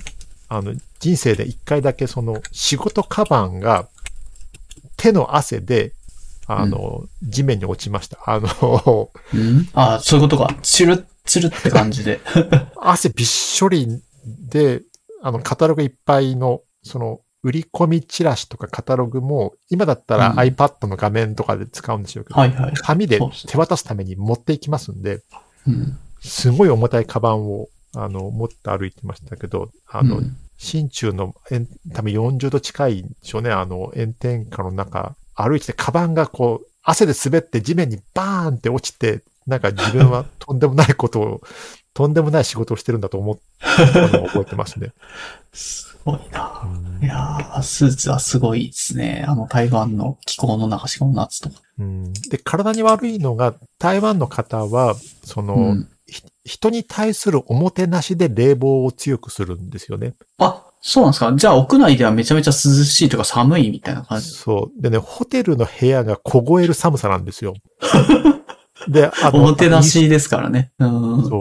[0.49, 3.89] あの、人生で一回だけその、仕事カバンが、
[4.97, 5.93] 手の汗で、
[6.47, 8.19] あの、地面に落ちました。
[8.25, 9.69] あの、うん？
[9.75, 10.55] ああ、そういうことか。
[10.63, 12.21] チルッ、チルって感じで。
[12.81, 14.83] 汗びっしょりで、
[15.23, 22.75] あの、カタログいっぱいの、その、売り込みチラシとかカタログも、今だったらうん iPad の画面とかで使うんでしょうけど、はいはい。
[22.75, 25.23] 紙で手渡すために持っていきますんで、
[25.67, 25.99] うん。
[26.21, 41.41] すごい重たいカバンを、あの、持って歩いてましたけど、あの、うん新中の炎多分40度近いんでしょうね、あの炎天下の中、歩いてて、カバンがこう、汗で滑って地面にバーンって落ちて、なんか自分は とんでもないことを、
[41.95, 44.93] とんでもない仕事をしてるんだと思ったのを覚えてますね。
[45.53, 46.63] すごいな。
[47.03, 49.25] いやー、スーツはすごいですね。
[49.27, 51.57] あの台湾の気候の中、しかも夏とか。
[51.79, 54.95] うん、で、体に悪いのが、台湾の方は、
[55.25, 55.96] その、うんひ
[56.47, 60.15] 人に対するおもてなしで冷房を強くするんですよね。
[60.39, 61.33] あ、そうなんですか？
[61.37, 62.55] じゃあ屋内ではめちゃめちゃ涼
[62.85, 64.31] しいとか寒いみたいな感じ？
[64.31, 64.83] そう。
[64.83, 67.55] でね、ホテルの部屋が凍える寒さなんですよ。
[68.89, 70.71] で、あおもてなしですからね。
[70.79, 71.29] うん。
[71.29, 71.41] そう。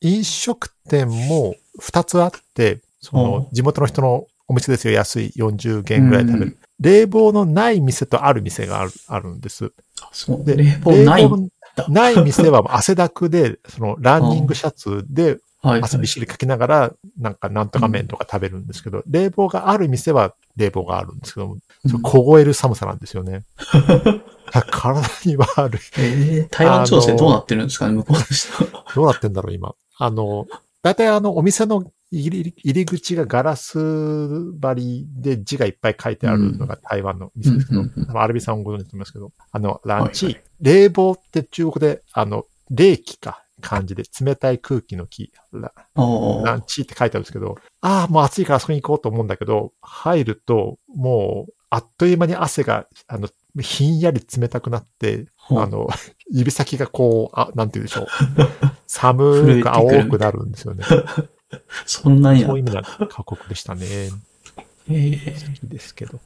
[0.00, 4.92] 飲食店も2つあって、そおの、地元の人のお店ですよ。
[4.94, 6.58] 安い40元ぐらいで食べうる。
[6.78, 9.72] 冷房のない店とある店がある、あるんです。
[10.12, 10.44] そう。
[10.44, 11.22] で、冷房ない。
[11.22, 11.48] 冷房
[11.88, 15.82] ない店は汗だくで、その、ランニングシャツではい。
[15.82, 21.56] 汗びっしりかきながら、なんかなんとか麺とか食べるんですけど、冷房がある店は冷房があるんですけども、
[22.02, 23.44] 凍える寒さなんですよね。
[24.70, 25.80] 体に悪い。
[25.98, 28.64] えー、台湾情勢どうなってるんですかね向こうの人。
[28.94, 29.74] どうなってんだろう、今。
[29.98, 30.46] あの、
[30.82, 31.82] 大体あの、お店の
[32.18, 45.32] 入り口がガラス張りで字がいっぱい書いてあるのが台湾の店ですけど、アルビさんもご存知だと思いますけど、あの、ランチ、はい冷房って中国で、あの、冷気か、漢字で冷たい空気の気、
[46.44, 53.28] ランチって書いてあるんですけど、ああ、もう暑いからあそこに行こうと思うんだけど、入ると、もう、あっという間に汗が、あの、
[53.60, 55.88] ひんやり冷たくなって、あの、
[56.30, 58.06] 指先がこう、あ、なんて言うんでしょう。
[58.86, 60.84] 寒く青くなるんですよね。
[61.86, 63.86] そんなになそういう意味では過酷でしたね。
[63.86, 64.36] えー
[64.88, 66.20] いいですけど。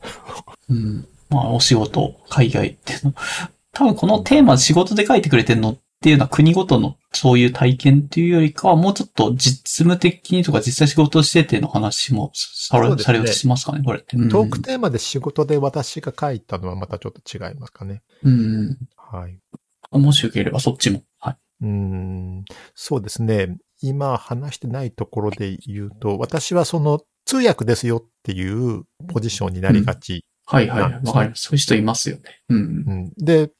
[0.68, 1.09] うん。
[1.30, 3.14] まあ、お仕事、海外っていうの。
[3.72, 14.16] 多分このテーマ仕事で書いてくれてるのっていうのは国ごとのそういう体験っていうよりかは、もうちょっと実務的にとか実際仕事してての話もされ,、ねされようとしますかね、これって。
[14.16, 18.02] うんトークテーマで仕事で私が書いたのはまたちょっと違いますかね。
[18.22, 18.78] うん。
[18.97, 19.38] はい。
[19.92, 21.02] もしよければそっちも。
[21.18, 21.36] はい。
[21.62, 22.44] うーん、
[22.74, 23.56] そうですね。
[23.81, 30.24] 今話してないところで言うと、私はその通訳ですよっていうポジションになりがち。
[30.47, 30.81] はいはい。
[30.81, 31.43] なんですねわかります。
[31.43, 32.23] そういう人いますよね。
[32.48, 32.59] うん。
[32.59, 33.51] うんで、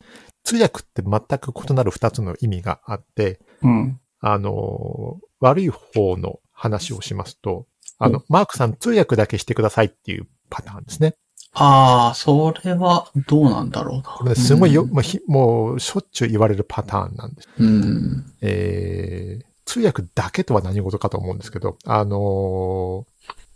[0.44, 4.01] 通訳って全く異なる二つの意味があって、うん。
[4.20, 7.66] あの、悪い方の話をしますと、
[7.98, 11.14] あの、マークさん通訳だけしてくださいっていうパターンですね。
[11.52, 14.02] ああ、それはどうなんだろうな。
[14.02, 17.48] これね、すごいよ、うんもうひもうしょっちゅう言われるパターンなんです。
[17.59, 18.24] うん。
[18.40, 23.10] えー、通訳だけとは何事かと思うんですけど、あのー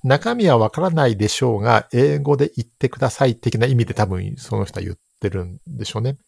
[0.04, 6.18] 中身はわからないでしょうが、英語で言ってください的な意味で多分その人は言ってるんでしょうね。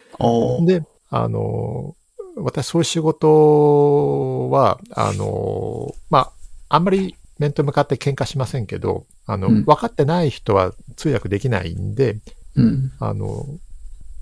[0.66, 6.32] で、あのー私そういう仕事は、あのーまあ、
[6.68, 12.16] あんまり面と向かって喧嘩しませんけど、あの、うん分かってない人は通訳できないんで、
[12.56, 12.92] うん。
[12.98, 13.46] あの、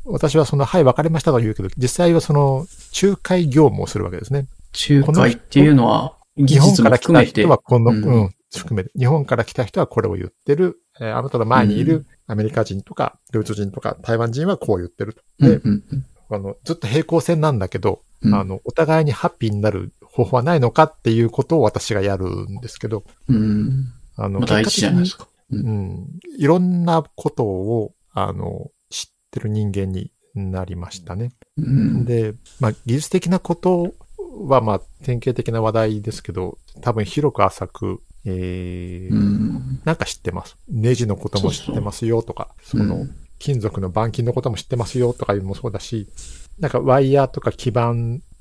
[0.05, 2.66] 私はその、はい、分かりましたと言うけど、実際はその、
[3.01, 4.47] 仲介業務をするわけですね。
[4.91, 7.41] 仲介っていうのは、技日本術もから来た含めて。
[7.43, 15.23] 人はこの、ううんん、含めて、日本から来た人はこれを言ってる、えーあなたの前にいうるアメリカ人とか、ドイツ人とか、台湾人はこう言ってると。
[15.41, 23.93] で、うんうんうんあの、ずっと平行線なんだけど、うんあの、お互いにハッピーになる方法はないのかっていうことを私がやるんですけど、うん。
[24.17, 25.29] あの、まあ大事じゃないですか。
[25.51, 31.33] うん、いろんなことを、あの、知ってる人間になりましたね。
[31.59, 32.05] うん。
[32.05, 33.95] で、まあ、技術的なこと
[34.48, 39.81] は、まあ、典型的な話題ですけど、多分広く浅く、えーうん。
[39.85, 40.56] なんか知ってます。
[40.69, 46.09] ネジのことも知ってますよとか、その、うん金属の板金のことも知ってますよとかいうのもそうだし、
[46.59, 47.93] なんかワイヤーとか基板、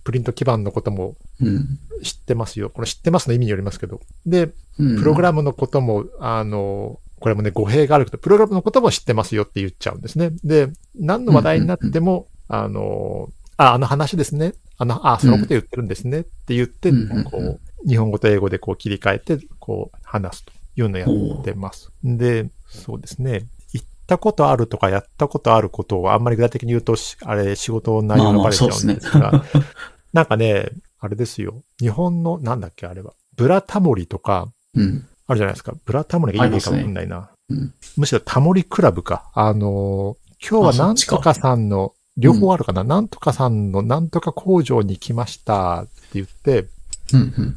[0.04, 1.80] プリント基板のこともうん。
[2.04, 2.70] 知ってますよ。
[2.70, 4.00] これ知ってますの意味によりますけど。
[4.26, 10.32] で、うんプログラムのことも、あの、これもね、語弊があるけど、プログラムのことも知ってますよって言っちゃうんですね。
[10.44, 14.54] で、何の話題になっても、あの、あ、あの話ですね。
[14.78, 21.08] あの、あ、そのこと言ってるんですねって言って、うんこう、日本語と英語でこう切り替えて、こう、話すというのをや
[21.40, 21.92] ってます。
[22.04, 23.46] で、そうですね。
[23.74, 29.44] 言ったことあるとかやったことあることをあんまり具体的に言うとし、あれ、仕事の内容がバレちゃうんですが、
[30.14, 30.70] なんかね、
[31.00, 31.64] あれですよ。
[31.80, 33.14] 日本の、なんだっけ、あれは。
[33.36, 35.06] ブラタモリとか、うん。
[35.28, 35.74] あるじゃないですか。
[35.86, 37.30] ブラタモリがいいのかわかんないな。
[37.50, 37.74] うん。
[37.98, 39.30] むしろタモリクラブか。
[39.34, 46.68] あのー今日はなんとかさんの、両方あるかな、なんとかさんのなんとか工場に来ましたって言って、
[47.14, 47.22] うん。
[47.22, 47.56] うん。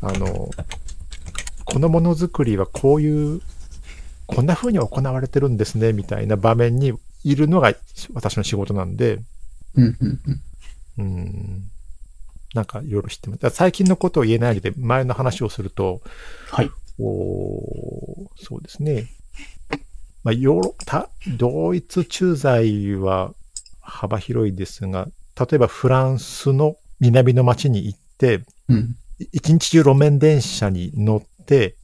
[0.00, 0.64] あのー
[1.70, 3.42] このものづくりはこういう、
[4.26, 6.94] こんな風に行われてるんですね、みたいな場面に
[7.24, 7.74] いるのが
[8.14, 9.20] 私の仕事なんで、
[9.74, 9.96] うん。
[10.00, 10.20] うん。
[10.96, 11.70] うん、
[12.54, 13.50] なんかいろいろ知ってます。
[13.50, 16.00] 最近のことを言えないので、前の話をすると、
[16.50, 16.70] はい。
[16.96, 19.10] こう、そうですね。
[20.24, 23.34] まあ、ヨーロた、ドイツ駐在は
[23.88, 25.08] 幅広いですが、
[25.38, 28.96] 例えばフランスの南の町に行って、うん。
[29.18, 31.76] い一日中路面電車に乗って、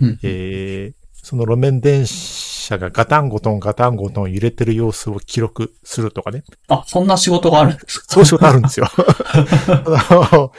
[0.00, 0.18] うん。
[0.22, 6.44] えーその路面電車がガタンゴトンガタンゴトン揺れてる様子を記録するとかね。
[6.68, 8.06] あ、そんな仕事があるんですか？
[8.08, 8.86] そういう仕事あるんですよ。
[10.16, 10.50] あ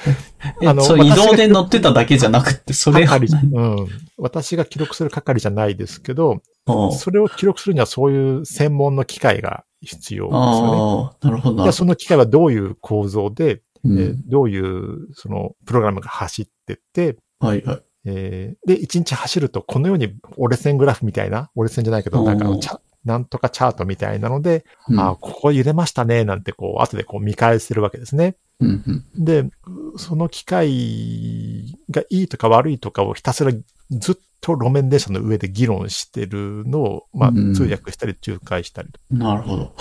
[0.61, 3.87] の移動で乗ってただけじゃなくて、それ係うん。
[4.17, 11.17] 私が記録する係じゃないですけど、あそれを記録するにはそういう専門の機械が必要ですよね。
[11.21, 13.91] あ、なるほどその機械はどういう構造で、ど。
[13.91, 14.29] うえーん。
[14.29, 17.83] どういうそのプログラムが走ってって、はいはい。
[18.05, 28.35] えーで、一日走るとこのように折れ線グラフみたいな、折れ線じゃないけど、なんかチャなんとかチャートみたいなので、うんあーここ揺れましたね、なんてこう、後でこう見返せるわけですね。
[28.59, 29.25] うんうん。
[29.25, 29.49] で、
[29.97, 33.51] その機械がいいとか悪いとかをひたすら
[33.91, 38.99] ずっと路面電車の上で議論してるのを、まあ、うん通訳したり仲介したりと。
[39.09, 39.73] なるほど。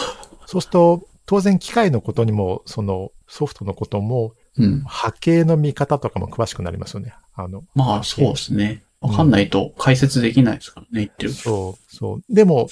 [0.46, 4.80] そうすると、当然機械のことにも、そのソフトのことも、うん。
[4.80, 7.14] 波形の見方とかも詳しくなりますよね。
[7.34, 8.82] あの、まあ、そうですね。
[9.00, 11.32] わかんないと解説できないですからね、言ってる。
[11.32, 12.22] そう、そう。
[12.28, 12.68] でも、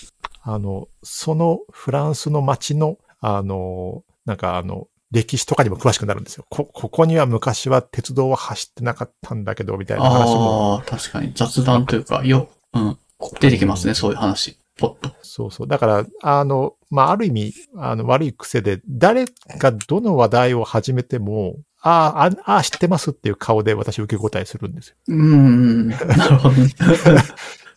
[0.51, 6.47] あの、そのフランスの街の、あの、なんかあの、歴史とかにも詳しくなるんですよ。
[6.49, 10.77] こ、ここには昔は鉄道は走ってなかったんだけど、みたいな話も。
[10.77, 12.99] ああ、確かに雑談というか、よ、うん。
[13.41, 14.59] 出てきますね、そういう話。
[14.79, 15.15] ポッと。
[15.21, 15.69] そうそう。
[15.69, 19.27] だから、あの、まあ、ある意味、あの、悪い癖で、誰
[19.59, 24.97] がどの話題を始めても、ああ、ああ、知ってますっていう顔で私受け答えするんですよ。
[25.09, 25.89] うーん。
[25.89, 25.97] な
[26.29, 26.73] るほどね。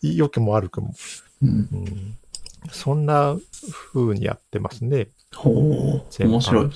[0.00, 0.94] 良くも悪くも。
[1.42, 1.48] うん。
[1.48, 2.18] うん、
[2.70, 3.36] そんな
[3.92, 5.08] 風にやってますね。
[5.34, 6.06] ほう。
[6.10, 6.64] 全面白い。
[6.66, 6.70] う。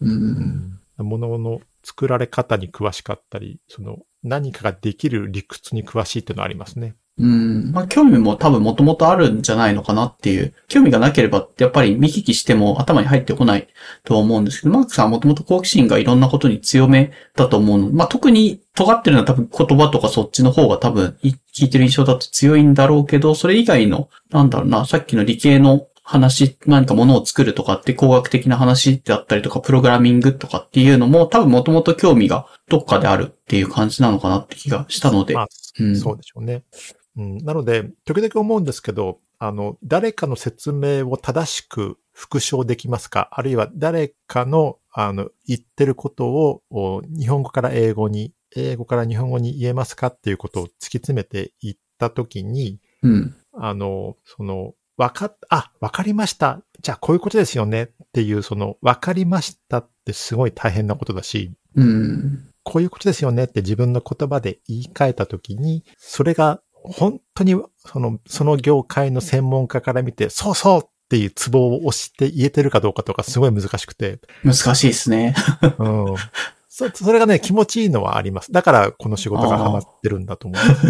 [0.00, 0.80] うんん。
[1.04, 6.96] ものの作られ方に詳しかったり、その何かができる理屈に詳しいっていうのはありますね。
[7.20, 7.70] うん。
[7.72, 10.54] まあ、興味も多分もともとあるんじゃないのかなっていう。
[10.68, 13.68] 興味がなければ、やっぱり見聞きしても頭に入ってこない
[14.04, 17.90] とは思うんですけど、マークさんはもともと好奇心がいろんなことに強めだと思うの。
[17.90, 35.34] まあ、特に尖ってるのは多分言葉とかそっちの方が多分い聞いてる印象だと強いんだろうけど、それ以外の、なんだろうな、さっきの理系の話、何か物を作るとかって工学的な話であったりとか、プログラミングとかっていうのも多分もともと興味がどっかであるっていう感じなのかなって気がしたので。
[35.34, 35.48] まあ、
[35.78, 36.64] うんそうでしょうね。
[37.16, 43.30] うん、なので、時々思うんですけど、あの、誰かの説明を正しく復唱できますか？
[43.32, 50.08] あるいは誰かの、あの、言ってることを、お日本語から英語に、英語から日本語に言えますか？
[50.08, 53.34] っていうことを突き詰めていったときに、うん。
[53.54, 56.60] あの、その、わかっ、あ、わかりました。
[56.82, 62.46] じゃあこういうことですよねっていう、その、わかりましたってすごい大変なことだし、うん。
[62.62, 75.34] こういうことですよねって自分の言葉で言い換えたときに、それが本当にその、その業界の専門家から見て、そうそうっていうツボを押して言えてるかどうかとかすごい難しくて、難しいですね。
[75.78, 76.14] うん。
[76.68, 78.52] そそれがね、気持ちいいのはあります。
[78.52, 80.86] だからこの仕事がハマってるんだと思います。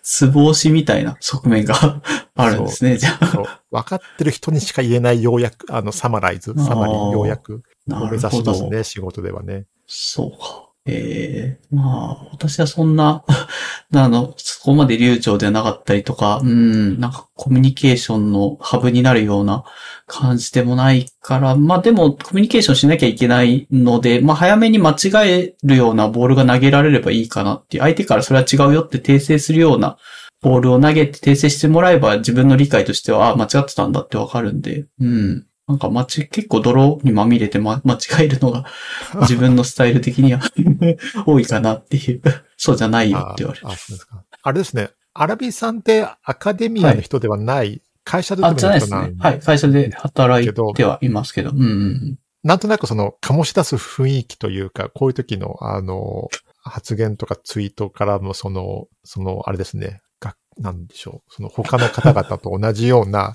[0.02, 2.02] つぼ押しみたいな側面が
[2.34, 3.60] あるんですね、じゃあ。
[3.70, 8.64] 分かってる人にしか言えない要約、あの、サマライズ、サマリー要約なを目指します。
[8.68, 9.66] ね、仕事ではね。
[9.86, 10.70] そうか。
[10.88, 13.24] ええまあ、私はそんな、
[13.92, 19.64] あの、そこまで流暢ではなかったりとか、うん、なんかコミュニケーションのハブになるような
[20.06, 29.98] 感じでもないから、まあでもコミュニケーションしなきゃいけないので、まあ早めに間違えるようなボールが投げられればいいかなっていう、相手からそれは違うよって訂正するような
[30.40, 35.46] ボールを投げて訂正してもらえば自分の理解としては、あ、間違ってたんだってわかるんで、うん。
[35.68, 38.66] なんか間違、結構泥にまみれて、ま、間違えるのが
[39.22, 40.40] 自分のスタイル的には
[41.26, 42.22] 多いかなっていう。
[42.56, 43.72] そうじゃないよって言われるあ。
[43.72, 44.22] あ、そうですか。
[44.42, 44.90] あれですね。
[45.12, 49.18] アラビさんってアカデミアの人ではない、会社であ、勤めじゃないですね。
[49.18, 49.40] はい。
[49.40, 51.50] 会社で働いてはいますけど。
[51.50, 56.28] うんうんなんとなくその、醸し出す雰囲気というか、こういう時の、あの、
[56.62, 63.32] 発言とかツイートからも、その、その、あれですね、が、なんでしょう、その他の方々と同じような、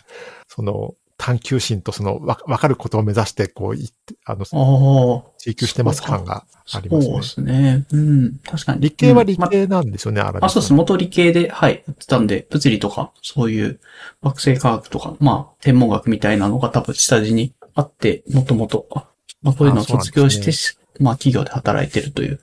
[0.47, 5.19] その、探求心とその、わ、わかることを目指して、こう、いって、あの、うん。
[5.19, 5.31] ああ。
[5.37, 7.27] 追求してます感がありますねそうで。
[7.27, 7.85] すね。
[7.91, 8.39] うん。
[8.43, 8.81] 確かに。
[8.81, 10.45] 理系は理うんま系なんですよね、アラビさん。
[10.45, 10.73] あ、そうです。
[10.73, 13.79] 元理系で、はい、やってたんで、物理とか、そういう
[14.23, 19.05] 惑星科学とか、まあ、天文学みたいなのが多分下地にあって、もともと、あ
[19.43, 20.51] まあ、こういうのを卒業して、
[20.99, 22.39] まあ、企業で働いてるという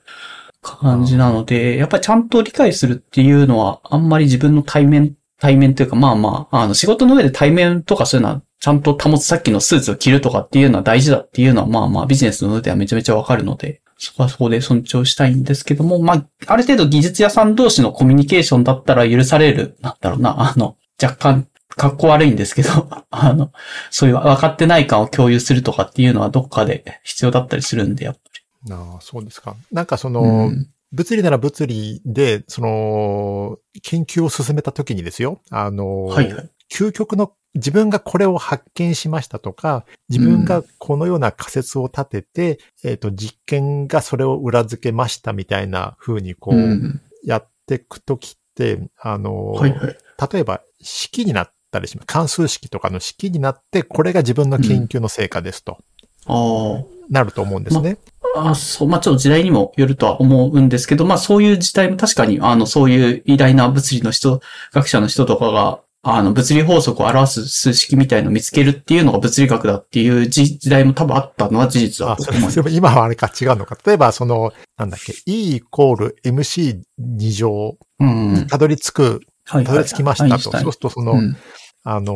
[0.62, 23.52] 感じなので、やっぱりちゃんと理解するっていうのは、あんまり自分の対面、対面というか、まあまあ、あの、仕事の上で対面とかそういうのは、ちゃんと保つさっきのスーツを着るとかっていうのは大事だっていうのは、まあまあ、ビジネスの上ではめちゃめちゃわかるので、そこはそこで尊重したいんですけども、まあ、ある程度技術屋さん同士のコミュニケーションだったら許される、なんだろうな、 あの、若干、格好悪いんですけど、 あの、
[23.90, 29.54] そういう分かってない感を共有するとかっていうのはどっかで必要だったりするんで、やっぱああ、そうですか。
[29.70, 30.14] なんかそり。
[30.14, 35.42] の、うん物理なら物理で、その、研究を進めた時にですよ。
[35.50, 36.50] あの、はいはい。
[36.70, 49.98] 究極の自分がこれを発見しましたとか、自分がこのような仮説を立てて、えっ、と、実験がそれを裏付けましたみたいな風にこう、うんやっていくときって、あの、はいはい。
[50.32, 52.06] 例えば式になったりします。
[52.06, 55.78] 関数式とかの式になって、これが自分の研究の成果ですと、
[56.26, 57.98] あなると思うんですね。
[58.36, 58.50] あ。
[58.50, 64.40] あそう、まあちょっと時代にもよるとは思うんですけど、まあそういう時代も確かに、あの、そういう偉大な物理の人、
[64.72, 72.70] 学者の人とかが、あの、物理法則を表す数式みたいのを見つけるっていうのが物理学だっていう時時代も多分あったのは事実だあ、それと思います。
[72.70, 73.76] 今はあれか違うのか。
[73.84, 78.34] 例えば、その、なんだっけ、E イコール MC2 乗うん。
[78.34, 80.42] にたどり着く、はいたどり着きましたと。
[80.44, 81.36] そうすると、その、うん。
[81.84, 82.12] あの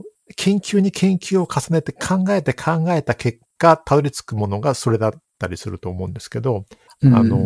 [0.00, 6.64] ー研究に研究を重ねて考えて考えた結果、たどり着くものがそれだったりすると思うんですけど、
[7.02, 7.40] うんあのー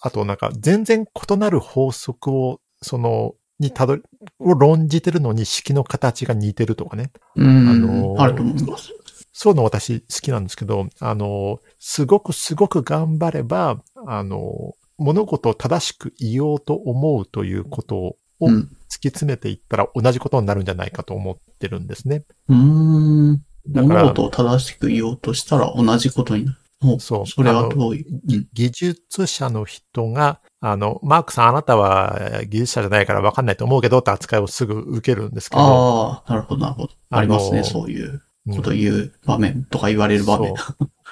[0.00, 4.02] あとなんか全然異なる法則を、その、にたどり、
[4.38, 7.10] を論じてるのに式の形が似てるとかね。
[7.36, 7.68] うん。
[7.68, 8.92] あのーあると思います。
[9.32, 18.68] そういうの私好きなんですけど、あの、すごくすごく頑張れば、あの、物事を正しく言おうと思うということを突うん。
[19.00, 22.24] き詰めていったら同じことになるんじゃないかと思ってるんですね。
[22.48, 23.42] うーん。
[23.68, 26.58] だから物事を正しく言おうとしたら同じことになる。
[26.82, 28.20] おそうそれはどういう。
[28.28, 36.92] うん技術者の人が、あの、マークさんあなたは技術者じゃないから分かんないと思うけどって扱いをすぐ受けるんですけど、ああ、なるほど、なるほど。
[37.10, 40.54] ありますね、そういううんこと言う場面とか言われる場面。
[40.56, 40.64] そ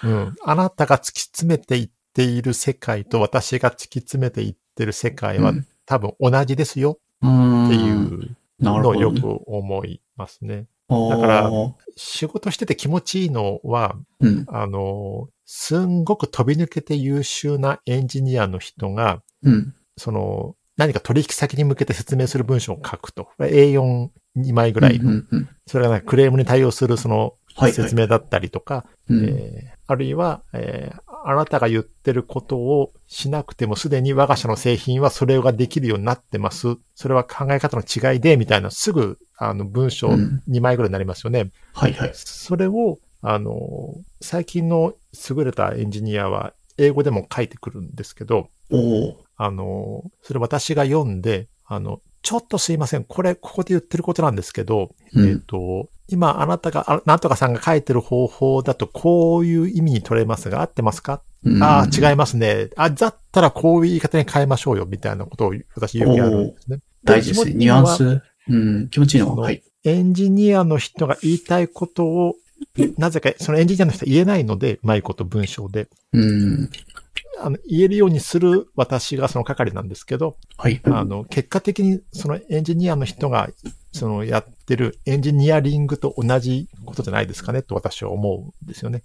[0.05, 0.09] う。
[0.09, 0.37] うん。
[0.45, 6.99] あなたが突き詰めていっている世界と私が突き詰めていってる世界はうん多分同じですよ。
[7.19, 9.21] っていうのをよね。
[9.21, 10.67] く思いますね。
[10.89, 11.51] だだから
[11.97, 14.45] 仕事してて気持ちいいのは、うん。
[14.49, 19.75] あの、すんごく飛び抜けて優秀なエンジニアの人が、うん。
[19.97, 23.25] その、何か取引先に向けて説明する文章を書くと。
[23.25, 24.11] これ A42
[24.53, 25.05] 枚ぐらいの。
[25.05, 27.73] うんうんうんそれがクレームに対応するそのはい、はい。
[27.73, 36.77] 説明だったりとか、うんえーあるいは、えーあなたが言ってることをしなくてもすでに我が社の製品はそれができるようになってます。
[36.95, 41.51] それは考え方の違いで、みたいなすぐ、あの、文章うん2枚ぐらいになりますよね。
[41.73, 42.13] はいはい。
[42.15, 44.95] それを、あの、最近の
[45.29, 48.51] 優れたエンジニアは英語でも書いてくるんですけど、
[49.37, 53.05] あの、それ私が読んで、あの、ちょっとすいません。
[53.05, 62.71] これ、ここで言ってることなんですけど、うんえっ、と、今あなたが、あなんとかさんが書いてる方法だとこういう意味に取れますが合ってますか、うんああ、違いますね。
[62.77, 66.79] あ、だったらこういう言い方に変えましょうよ、みたいなことを私よくやるんですね。
[67.05, 67.55] 大事ですね。
[67.55, 68.23] ニュアンス？
[68.49, 68.89] うん。
[68.89, 69.29] 気持ちいいの？
[69.29, 69.33] は。
[69.35, 69.63] そのはい。
[69.85, 72.35] エンジニアの人が言いたいことを、
[72.99, 75.89] なぜかそのエンジニアの人は言えないので、うまいこと文章で。
[76.13, 76.71] うん。
[77.39, 80.81] あの、言えるようにする私がその係なんですけど、はい。
[80.85, 83.51] あの、結果的にそのエンジニアの人が、
[83.93, 89.03] そのやってるエンジニアリングと同じことじゃないですかねと私は思うんですよね。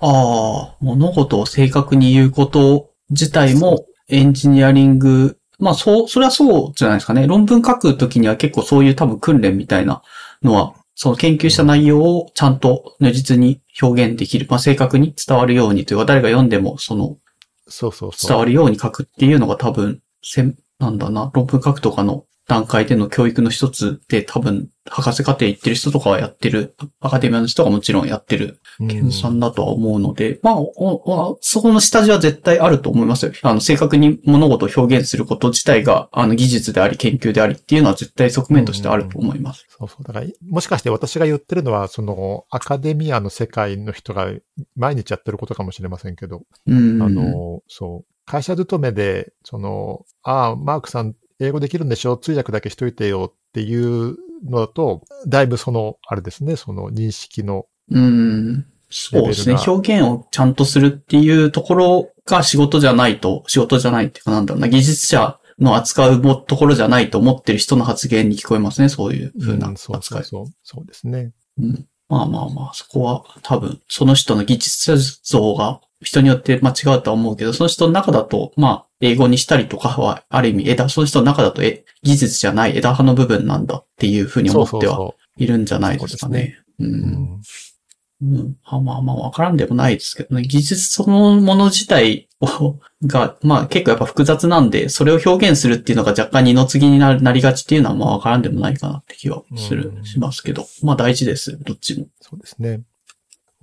[0.00, 7.26] ああ、物事を正確に言うこと自体もエンジニアリング、まあそう、それはそうじゃないですかね。
[7.26, 10.02] 論文書くときには結構そういう多分訓練みたいな
[10.42, 17.18] のは、その研究した内容をちゃんと如実に表現できる、まあ正確に伝わるようにというか、誰が読んでもその
[17.66, 18.28] そうそうそう。
[18.28, 33.32] 伝わるように書くっていうのが多分、せん、なんだな、論文書くとかの段階での教育の一つで多分、博士課程行ってる人とかはやってる、アカデミアの人がもちろんやってるうん研鑽だとは思うので、まあ、おおそこの下地は絶対あると思いますよ。
[33.42, 39.64] あの、正確に物事を表現すること自体が、あの、技術であり、研究でありっていうのは絶対側面としてあると思います。
[39.70, 40.04] そうそう。
[40.04, 44.30] だから、もしかして私が言ってるのは、その、アカデミアの世界の人が
[44.76, 47.02] 毎日やってることかもしれませんけど、うん。
[47.02, 48.13] あの、そう。
[48.26, 52.16] 会社勤めで、その、ああ、マークさん、英語できるんでしょ？
[52.16, 54.16] 通訳だけしといてよっていう
[54.48, 58.66] のだと、だいぶその、あれですね、その認識の、うん。
[58.90, 70.20] そうですね表現をちゃんとするっていうところが仕事じゃないと、仕事じゃないっていうかなんだろうな、技術者の扱うもところじゃないと思ってる人の発言に聞こえますね、そういう風なうんそうそ扱い。
[70.22, 70.46] うそう。
[70.62, 71.32] そうですね。
[71.58, 86.58] うんまあまあまあ、そこは多分、その人の技術者像が人によって間違うとは思うけど、その人の中だと、まあ、英語にしたりとかは、ある意味枝、その人の中だとえ技術じゃない枝葉の部分なんだっていうふうに思ってはそいるんじゃないですかね。
[86.78, 87.74] うそうです
[88.20, 88.24] う。
[88.26, 88.56] んうん。
[88.64, 90.42] あまあまあ、わからんでもないですけどね。
[90.42, 100.66] 技術そのもの自体を、が、まあ結構やっぱ複雑なんで、それを表現するっていうのが若干二の次にななりがちっていうのはまあわからんでもないかなって気はするう、んしますけど。
[100.82, 102.06] まあ大事です、どっちも。
[102.20, 102.82] そうですね。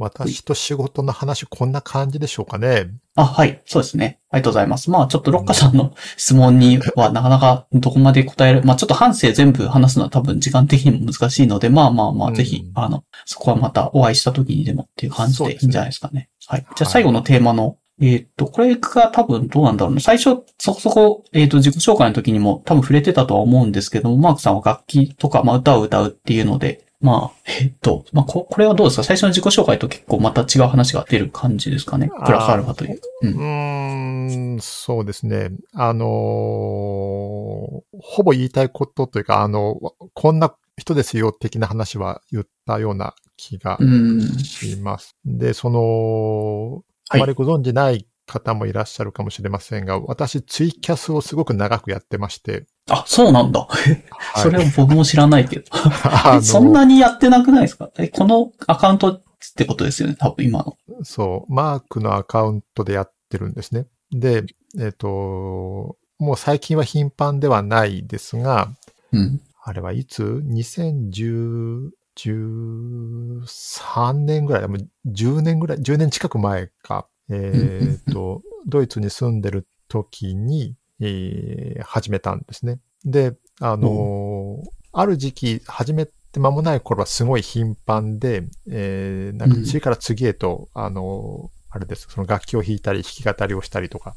[0.01, 2.89] 私と仕事の話、こんな感じでしょうかね。
[3.15, 3.61] あ、はい。
[3.65, 4.19] そうですね。
[4.29, 4.89] ありがとうございます。
[4.89, 16.29] まあちょっとロッカさんの質問にはなかなかどこまで答える、まあちょっと半生全部話すのは多分時間的にも難しいので、まあまあまうんあぜひ、あの、そこはまたお会いした時にでもっていう感じでいいんじゃないですかね。
[16.47, 16.61] はい。
[16.61, 20.01] じゃあはい最後のテーマの、えーっと、これが多分どうなんだろうな。
[20.01, 29.03] 最初、そこそこ、えーっと、自己紹介の時にも多分触れてたとは思うんですけども、マークさんは楽器とか、まあ歌を歌うっていうので、まあ、えーっと、まあこ、これはどうですか？
[29.03, 32.09] 最初の自己紹介と結構また違う話が出る感じですかね？
[32.25, 33.07] プラスアルファというか。
[33.23, 35.49] うんうーん、そうですね。
[35.73, 39.79] あのーほぼ言いたいことというか、あの、
[40.13, 44.21] こんな人ですよ的な話は言ったような気がうん。
[44.39, 45.15] します。
[45.25, 53.61] で、その、あはいまりご存知ない方もいらっしゃるかもしれませんが、私、ツイキャスをすごく長くやってまして、あ、そうなんだ。
[53.61, 54.03] はい
[54.41, 55.65] それは僕も知らないけど。
[56.41, 57.91] そんなにやってなくないですか？
[57.97, 59.23] え、このアカウントっ
[59.55, 60.77] てことですよね、多分今の。
[61.03, 63.85] そう、マークのアカウントでやってるんですね。
[64.11, 64.43] で、
[64.79, 68.69] えっ、と、もう最近は頻繁ではないですが、
[69.11, 69.41] うん。
[69.63, 77.07] あれはいつ ?2010、13年ぐらい、もう10年ぐらい、10年近く前か。
[77.31, 82.79] えっ、と、ドイツに住んでる時に、えー始めたんですね。
[83.05, 94.15] で、あのーある時期、始めて間もない頃はすごい頻繁で、えーなんか次から次へと、あのーあれです、その楽器を弾いたり、弾き語りをしたりとか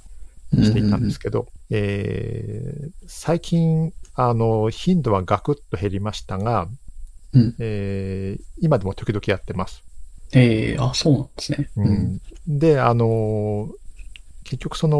[0.53, 6.69] していたんですけど、えー最近、あの、頻度はガクッと減りましたが、
[7.32, 7.55] うん。
[7.59, 9.82] えー今でも時々やってます。
[10.33, 11.71] ええあ、そうなんですね。
[11.77, 12.21] うん。
[12.47, 13.69] で、あの、
[14.45, 14.99] 結局その、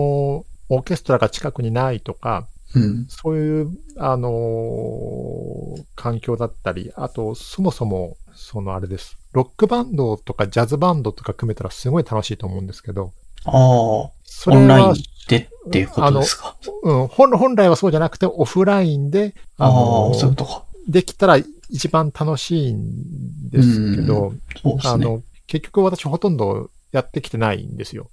[0.69, 3.07] オーケストラが近くにないとか、うん。
[3.09, 9.17] そういう、あの、環境だったり、あと、そもそも、そのあれです。
[9.33, 13.13] ロックバンドとかジャズバンドとか組めたらすごい楽しいと思うんですけど、
[13.45, 14.95] ああ、オそれはンライン、
[15.29, 15.37] で
[15.67, 16.57] っていうことですか？
[16.83, 20.65] うん、本本来はそうじゃなくてオフラインで、ああのそういうことか。
[20.89, 21.39] できたら
[21.71, 24.39] 一番楽しいんですけど、ね。
[24.85, 28.11] あの、結局私ほとんどやってきてないんですよ。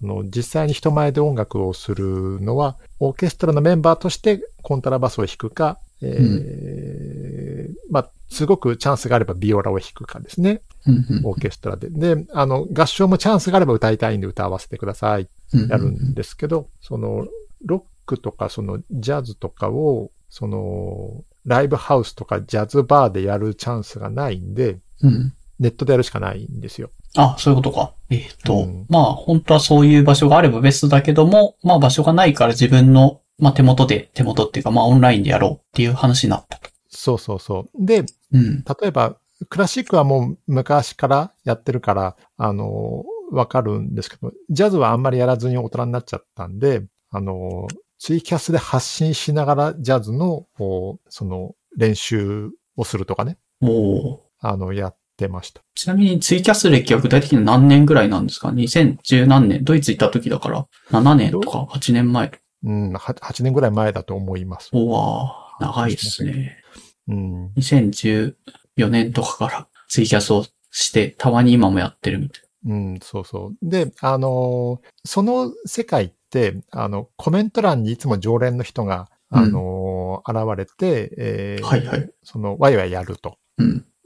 [0.00, 10.62] その実際に人前で音楽をするのは、オーケストラのメンバーとしてコントラバスを弾くか、えーまあ、すごくチャンスがあればビオラを弾くかですね。
[10.86, 11.90] うんうんオーケストラで。
[11.90, 15.28] で、あの、合唱もチャンスがあれば歌いたいんで歌わせてください。
[15.52, 17.26] うんやるんですけど、その、
[17.64, 25.34] ロックとか、その、ジャズとかを、その、ライブハウスとかジャズバーでやるチャンスがないんで、うん。
[25.58, 26.90] ネットでやるしかないんですよ。
[27.16, 27.94] あ、そういうことか。
[28.08, 36.70] えっ、と、うんまあ、本当はそういう場所があればベストだけども、まあ場所がないから自分の、まあ手元で、手元っていうか、まあオンラインでやろうっていう話になったと。
[36.88, 37.84] そうそうそう。
[37.86, 38.64] で、うん。
[38.64, 39.16] 例えば、
[39.48, 47.66] クラシックはもう昔からやってるから、あの、わかるんですけど、ジャズはあんまりやらずに大人になっちゃったんで、あの、
[48.00, 55.60] ツイキャスで発信しながらジャズの、その、練習をするとかね、おーあの、やってました。
[55.74, 59.62] ちなみにツイキャス歴は具体的には何年ぐらいなんですか ?2010 何年？
[59.64, 62.38] ドイツ行った時だから、7年とか8年前と。
[62.62, 64.70] うん、は8年ぐらい前だと思います。
[64.72, 66.56] おわー長いですね。
[67.08, 67.46] うん。
[67.58, 68.34] 2014
[68.88, 73.56] 年とかからツイキャスをして、たまに今もやってるみたいうん、そうそう。
[73.62, 76.19] で、あのーその世界って、
[76.70, 83.38] あの、コメント欄にいつも常連の人が、あのー現れて、えーはいはいその、ワイワイやると。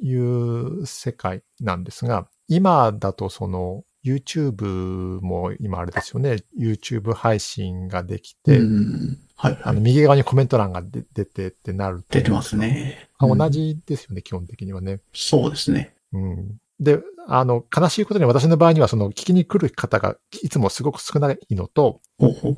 [0.01, 9.19] いう世界なんですが、今だとその、YouTube も今あれですよね、YouTube 配信ができて、うん。
[9.37, 9.81] はいあの、はい。
[9.81, 12.57] 右側にコメント欄が出出てってなると出てます。
[12.57, 13.09] ね。
[13.19, 15.01] あうん同じですよね、基本的にはね。
[15.15, 15.95] そうですね。
[16.13, 16.61] うん。
[16.81, 22.01] で、あの、悲しいことに私の場合には、その、聞きに来る方がいつもすごく少ないのと、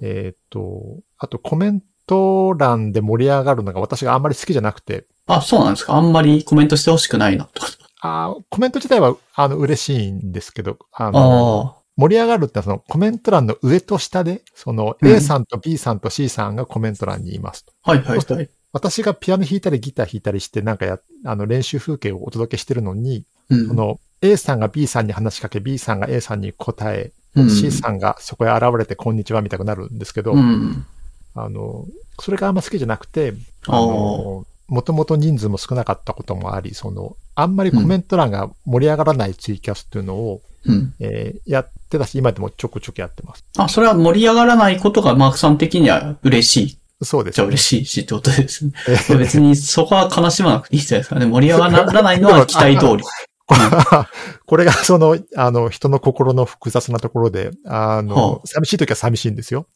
[0.02, 7.72] えっ、と、あとコメント欄で盛り上がるのが私があんまり好きじゃなくて、あ、そうなんですかあんまりコメントしてほしくないなってこと。
[8.00, 17.72] あーコメント自体は、あの、嬉しいんですけど、あの、あ盛り上がるってのはそのコメント欄の上と下で、そのうん A さんと B さんと C さんがコメント欄にいますと。
[17.84, 17.92] あ。
[17.92, 18.50] はいはいはい。
[18.72, 27.12] 私がピアノ弾いたりギター弾いたりして、なんかや、あの、練習風景をお届けしてるのに、うんその A さんが B さんに話しかけ、B さんが A さんに答え、うん
[27.48, 30.86] C さんがそこへ現れてこんにちはみたくなるんですけど、うん。
[31.34, 31.84] あの、
[32.18, 33.34] それがあんま好きじゃなくて、
[33.66, 40.94] あの、もともと人数も少なかったこともあり、その、あんまりコメント欄が盛り上がらないツイキャスっていうのを、うん。
[40.98, 43.44] えーやってたし、今でもちょくちょくやってます。
[43.56, 46.78] あ、それは盛り上がらないことがマークさん的には嬉しい。
[47.04, 47.36] そうですね。
[47.36, 48.72] じゃあ嬉しいしってことですね。
[48.88, 51.26] えー別にそこは悲しまなくていいじゃないですかね。
[51.26, 53.04] 盛り上がらないのは期待通り。
[54.46, 59.68] これがその、あの、人の心の複雑なところで、あのは、寂しい時は寂しいんですよ。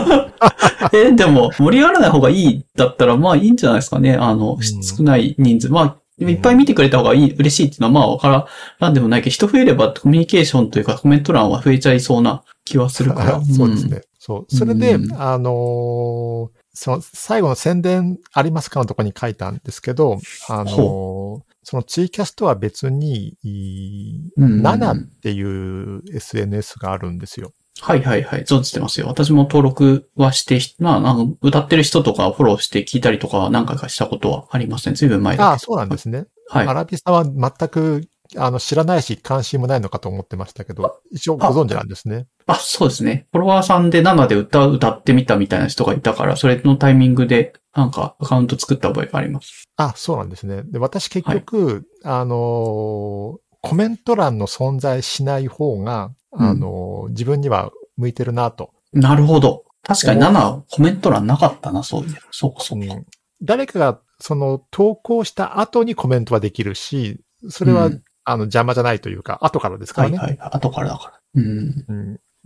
[0.94, 4.14] え、でも、盛り上がらない方がいいだったら、まあいいんじゃないですかね。
[4.14, 5.68] あの、ん少ない人数。
[5.68, 8.48] まあ、いっぱい見てくれた方がいい、嬉しいっていうのは、まあわか
[8.80, 13.40] らんでもないけど、人増えればコミュニケーションというかコメント欄は増えちゃいそうな気はするから。
[13.44, 14.02] そうですね。
[14.18, 14.56] そう。
[14.56, 27.52] それで、うんあのーその最後の宣伝ありますかのところに書いたんですけど、あのーそのツイキャスとは別に、いうん7っていう SNS があるんですよ。
[27.82, 28.44] はいはいはい。
[28.44, 29.06] 存じてますよ。
[29.06, 34.94] 私も登録はして、まあ、なんか歌ってる人とかフォローして聞いたりとかは何回かしたことはありません。
[34.94, 36.24] ずいぶん前だああ、そうなんですね。
[36.48, 36.72] はいア。
[36.72, 42.26] ラビさんは全くあの知らないし関心もないのかと思ってましたけど、一応ご存知なんですね。
[42.46, 43.26] あ、そうですね。
[43.32, 49.68] フォロワーさんで7で歌う、歌ってみたみたいな人がいたから、それのタイミングで、なんか、アカウント作った覚えがあります。
[49.76, 50.62] あ、そうなんですね。
[50.64, 58.70] で、私結局、あのーコメント欄の存在しない方が、あのー自分には向いてるなと。
[58.92, 59.64] なるほど。
[59.82, 62.16] 確かに7、コメント欄なかったな、そういう。
[62.30, 62.94] そうか、そうか。
[62.94, 63.06] うん
[63.40, 70.18] 誰かがその投稿した後にコメントはできるし、それは、うんあの邪魔じゃないというか、後からですからね。
[70.18, 70.50] はいはい。
[70.52, 71.20] 後からだから。
[71.34, 71.84] うん。
[71.88, 71.92] う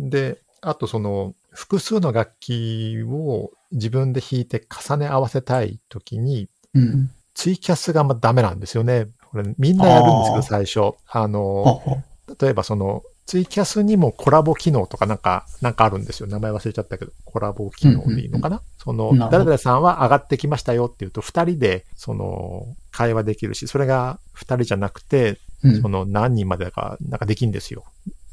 [0.04, 7.10] ん、で、あとその、複数の楽器を自分で弾いて重ね合わせたいときに、うん。
[7.34, 9.08] ツイキャスがまあダメなんですよね。
[9.30, 10.94] これみんなやるんですけど、最初。
[11.08, 12.02] あはの、は
[12.40, 16.28] 例えばその、ツイキャスにもコラボ機能とかなんか、なんかあるんですよ。
[16.28, 25.38] 名前忘れちゃったけど、コラボ機能でいいのかな、その、なるほど誰々さんは上がってきましたよって言うと、二人で、その、会話できるし、それが二人じゃなくて、うん
[25.80, 27.84] その何人までだか、なんかできるんですよ。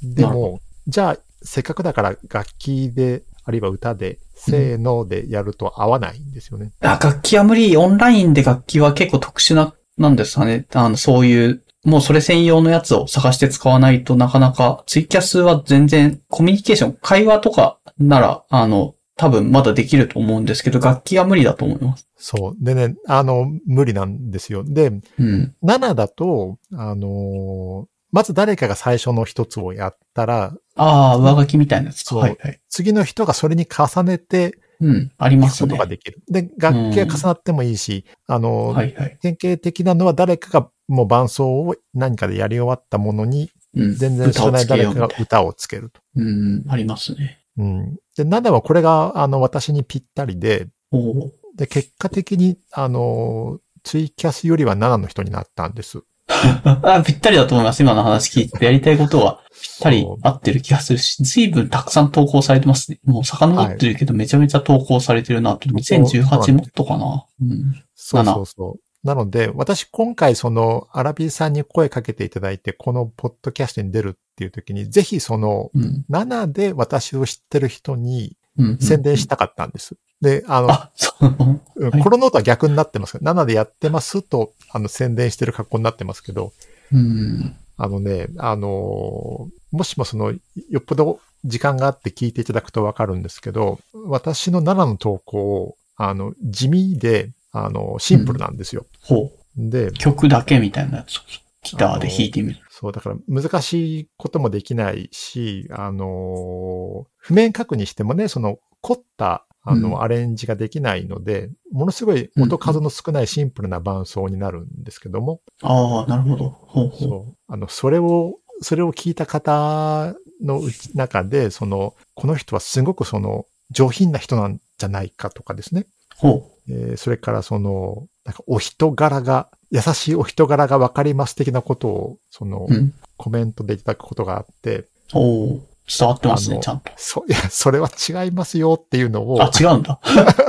[0.01, 6.72] でも、じゃあ、せっかくだから楽器で、あるいは歌で、せーのでやると合わないんですよね。
[6.81, 7.76] あ、楽器は無理。
[7.76, 10.65] オンラインで楽器は結構特殊な、なんですかね。
[10.73, 22.09] あの、そういう、もうそれ専用のやつを探して使わないとなかなか、ツイキャスは全然コミュニケーション、会話とかなら、あの、多分まだできると思うんですけど、楽器は無理だと思います。
[22.19, 22.63] そう。
[22.63, 24.63] でね、あの、無理なんですよ。
[24.63, 25.55] で、うん。
[25.63, 32.09] 7だと、あのーまず誰かが最初の一つをやったら、ああ、上書きみたいなやつか。
[32.09, 32.59] そうはいはい。
[32.67, 35.11] 次の人がそれに重ねてうん。
[35.17, 35.69] ありますね。
[35.69, 36.21] ことができる。
[36.27, 39.17] で、楽器が重なってもいいし、あのーはいはい。
[39.21, 43.95] 典型的なのは誰かがもう伴奏を何かでやり終わったものに、うん。
[43.95, 46.01] 全然知らない誰かが歌をつけると。
[46.15, 46.65] なうん。
[46.67, 47.39] ありますね。
[47.57, 47.95] うん。
[48.17, 51.31] で、7はこれが、あの、私にぴったりで、おお。
[51.60, 56.03] で、結果的に、あのーツイキャスよりは7の人になったんです。
[56.27, 57.81] あ、ぴったりだと思います。
[57.81, 62.99] 今の話聞いてて、やりたいことはぴったり合ってる気がするし、随分たくさん投稿されてますね。
[63.06, 65.69] もう遡ってるけど、めちゃめちゃ投稿されてるなって。
[65.69, 67.26] 2018もっとかな。
[67.41, 67.84] うん。
[67.95, 69.07] そうそうそう。
[69.07, 76.06] なので、私今回その、アラビーさんに声かけていただいて、このポッドキャストに出るっていう時に、ぜひその、うん。
[76.10, 78.77] 7で私を知ってる人にうん。
[78.80, 79.95] 宣伝したかったんです。
[80.21, 81.25] で、あの、あ、そう。
[81.25, 83.17] うんはいこのノートは逆になってます。
[83.19, 86.51] 7でやってますと、あの、宣伝してる格好になってますけど、
[86.91, 87.55] うん。
[87.77, 90.39] あのね、あのーもしもその、よ
[90.79, 98.85] っぽど時間があって聞いていただくとわかるんですけど、私の7の投稿、あの、地味で、あの、シンプルなんですよ。
[99.01, 99.69] ほう。
[99.69, 101.21] で、曲だけみたいなやつ。
[101.63, 102.59] ギターで弾いてみる。
[102.69, 116.49] そう、だから難しいこともできないし、あのー譜面書くにしてもね、その凝った、あの、うんアレンジができないので、ものすごい音数の少ないシンプルな伴奏になるんですけども、ああ、なるほど。
[116.49, 116.99] ほうほう。
[116.99, 125.86] そう、あの、それを、それを聞いた方のうち中で、その、この人はすごくその、上品な人なんじゃないかとかですね。
[126.15, 132.73] ほえーそれからその、なんかお人柄が、優しいお人柄がわかります的なことを、その、う。
[132.73, 132.94] うん。
[133.18, 136.91] コメントでいただくことがあって、おお伝わってますね、ちゃんと。
[136.95, 139.99] そ、 いや、それは違いますよっていうのを、あ、違うんだ。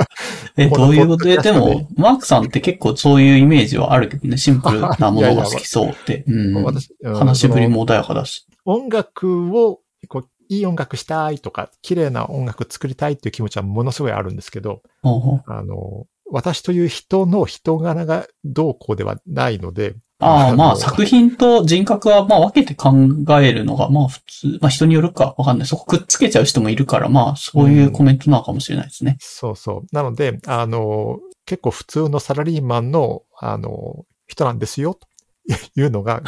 [0.57, 1.25] え、どういうこと？
[1.25, 6.23] で、でも、マークさんって結構そういうイメージはあるけどね、シンプルな ものが好きそうって。
[6.27, 6.63] うん。
[6.63, 8.45] 私、うん話しぶりも穏やかだし。
[8.65, 22.93] 音楽を、こう、いい音楽したいとか、綺麗な音楽作りたいっていう気持ちはものすごいあるんですけど、ほうほうあの、私という人の人柄がどうこうではないので、ああ、まのあ作品と人格はまあ分けて考
[23.41, 25.67] えるのがまあ普通、まあ人によるかわかんない。
[25.67, 29.17] そこくっつけちゃう人もいるから、まあそういうコメントなのかもしれないですね。
[29.19, 29.95] そうそう。
[29.95, 35.07] なので、あの、結構普通のサラリーマンの、あの、人なんですよ、と
[35.75, 36.21] いうのが、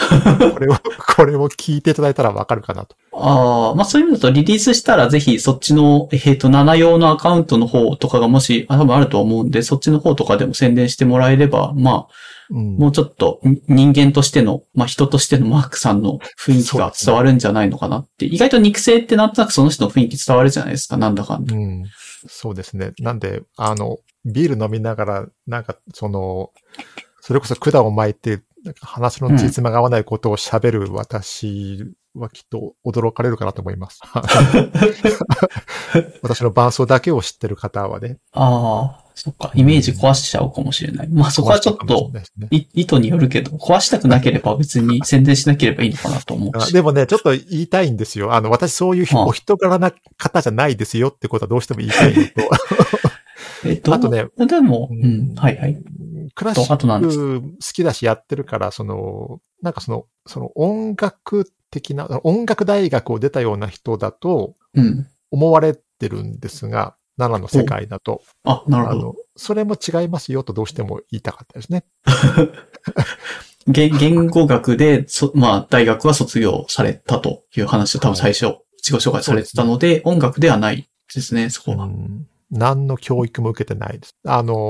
[0.53, 0.75] これを、
[1.15, 2.95] これを聞いていただいたらわかるかなと。
[3.13, 12.07] ああ、まあそういう意味だとリリースしたらぜひそっちの、えっ、と、7用のアカウントの方とかがもし、あ多分あると思うんで、そっちの方とかでも宣伝してもらえれば、まあ、
[12.49, 18.25] うんもうちょっとに人間としての、まあ人としてのマークさんの雰囲気が伝わるんじゃないのかなって。
[18.25, 21.55] 意外と肉声ってなんとなくその人の雰囲気伝わるじゃないですか、なんだかんだ。
[21.55, 21.83] うん。
[22.27, 22.93] そうですね。
[22.99, 26.51] なんで、あの、ビール飲みながら、なんか、その、
[27.21, 31.83] それこそ管を巻いて、なんか話のつじつまが合わないことを喋る私
[32.15, 33.99] はきっと驚かれるかなと思います。
[36.21, 38.19] 私の伴奏だけを知ってる方はね。
[38.31, 41.07] ああ、そっか、イメージ壊しちゃうかもしれない。
[41.09, 46.69] まあそこはちょっとねい意図によるけど、壊したくなければ別に宣伝しなければいいのかなと思うし。
[46.69, 48.33] あでもね、ちょっと言いたいんですよ。
[48.33, 52.31] あの、私そういうあお人柄な方じゃないですよってことはどうしても言いたいのと、
[53.69, 55.77] えっと、あとね、でも、うん、はいはい。
[56.35, 65.07] クラシック好きだしやってるから、その、なんかその、その音楽的な、音楽大学を出たような人だとうん。
[65.33, 68.21] 思われてるんですが、奈良の世界だと。
[68.43, 69.01] あ、なるあほど。
[69.07, 71.85] の、それも違いますよとどうしても言いたかったですね。
[73.67, 81.85] 言言語学で、そまあ、大学は卒業されたという話を多分最初、自己紹介されてたので、音楽ではないですね、そこは。
[81.85, 84.15] うん何の教育も受けてないです。
[84.27, 84.69] あの、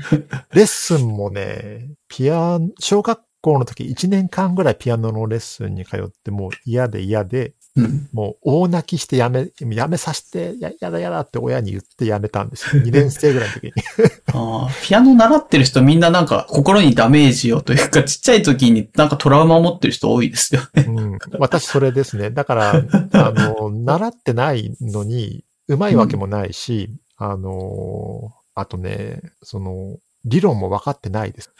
[0.54, 8.08] レッスンもね、ピアノ、小学校の時1年間ぐらいピアノのレッスンに通ってもう嫌で嫌で、うん。
[8.12, 12.82] もう大泣きしてやめ、やめさせて、や、やだやだって親に言ってやめたんですよ。
[12.84, 13.72] 2年生ぐらいの時に。
[14.34, 20.84] あーピアノ習ってる人みんななんか心にダメージをというか、ちっちゃい時になんかトラウマを持ってる人多いですよね。
[20.88, 22.30] うん、私それですね。
[22.30, 29.98] だから、あの、習ってないのに、うまいわけもないし、あの、あとね、その、
[30.28, 31.52] 理論も分かってないです。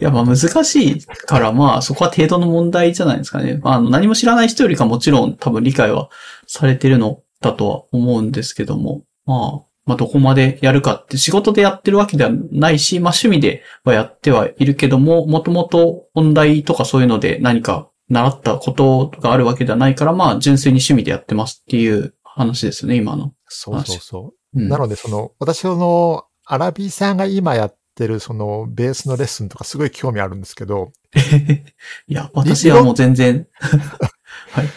[0.00, 3.60] いや、まあ難しいから、まあそこは程度の問題じゃないですかね。
[3.62, 6.10] まああの何も知らない人よりかもちろん多分理解は
[6.46, 23.32] されてるのだとは思うんですけども、まあ、まあどこまでやるかって仕事でやってるわけではないし、まあ趣味ではやってはいるけども、もともと本題とかそういうので何か習ったことがあるわけではないから、まあ純粋に趣味でやってますっていう話ですね、今の。
[23.48, 24.60] そうそうそう。
[24.60, 30.92] うん、なので、その、私その、アラビーさんが今やってる、その、ベースのレッスンとかすごい興味あるんですけど、
[32.06, 33.46] いや、私はもう全然、
[34.52, 34.68] はい。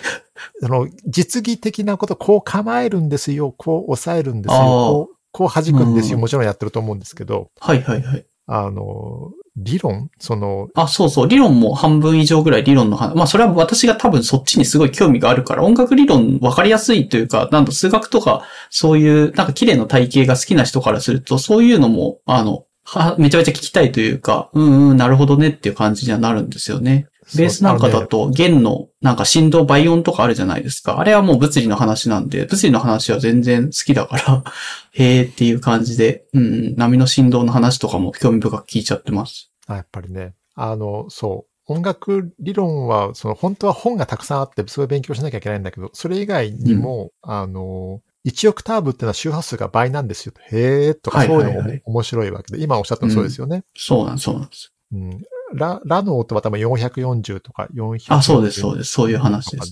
[0.61, 8.25] その、実技的なこと、こう構えるんですよ、こう抑えるんですよ、こう、こう弾くんですよ、うんもちろんやってると思うんですけど、はいはいはい。
[8.47, 10.09] あの、理論？
[10.19, 11.27] その、あ、そうそう。
[11.27, 13.15] 理論も半分以上ぐらい理論の話。
[13.15, 27.07] まあそれは私が多分そっちにすごい興味があるから、音楽理論分かりやすいというか、なんと数学とか、そういう、なんか綺麗な体系が好きな人からすると、そういうのも、あの、は、めちゃめちゃ聞きたいというか、うんうん、なるほどねっていう感じにはなるんですよね。
[27.35, 30.99] ベースなんかだと、弦の、なんか振動、倍音とかあるじゃないですか。
[30.99, 34.43] あれはもう物理の話なんで、物理の話は全然好きだから、
[34.93, 39.51] へーっていう感じで、うんうん、波の振動の話とかも興味深く聞いちゃってます。
[39.67, 41.51] あやっぱりね、あの、そう。
[41.67, 50.33] 音楽理論は、その、本当は本がたくさんあって、すごい勉強しなきゃいけないんだけど、それ以外にも、あの、1オクターブっていうのは周波数が倍なんですよ。
[50.49, 53.63] へーとか、そういうのもはいはいはい面白いわけで、今おっしゃったのそうですよね。
[53.75, 54.73] そうなん、そうなんです。
[54.93, 55.23] うん。
[55.53, 58.13] ラ、ラの音は多分440とか400。
[58.13, 58.91] あ、そうです、そうです。
[58.91, 59.71] そういう話です。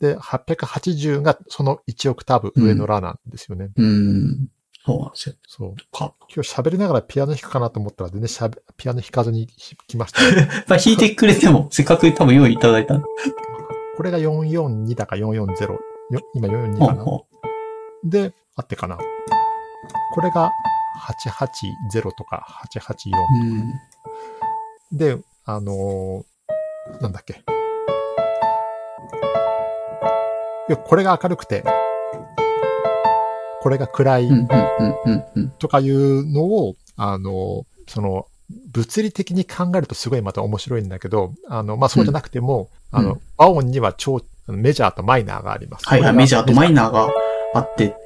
[0.00, 3.70] で、880がその1オクターブ上のラなんですよね。
[3.76, 4.48] うん。
[4.84, 5.34] そうなんですよ。
[5.46, 5.74] そう。
[5.92, 6.14] か。
[6.34, 9.46] 今日喋りながらピアノ弾くかなと思ったら全然しゃべ、ピアノ弾かずに
[9.86, 10.48] 来ました、ね。
[10.66, 13.00] まあ、弾いてくれても、 せっかく多分用意いただいた。
[13.96, 15.72] これが442だか440。
[16.10, 17.04] よ今442かな。
[18.04, 18.98] で、あってかな。
[20.14, 20.50] これが
[21.00, 23.10] 880とか884。
[23.12, 23.72] ううん。
[24.92, 27.34] で、あのーなんだっけ。
[27.34, 27.36] い
[30.68, 31.64] やこれが明るくて、
[33.62, 34.28] これが暗い。
[35.58, 38.26] とかいうのを、あの、その、
[38.72, 45.88] 物理的に考えるとすごいまた面白いんだけど、あの、まあ、そうじゃなくても、うんあの、和音には超、メジャーとマイナーがあります。
[45.88, 47.08] はいはい、メジャーとマイナーが
[47.54, 47.96] あって、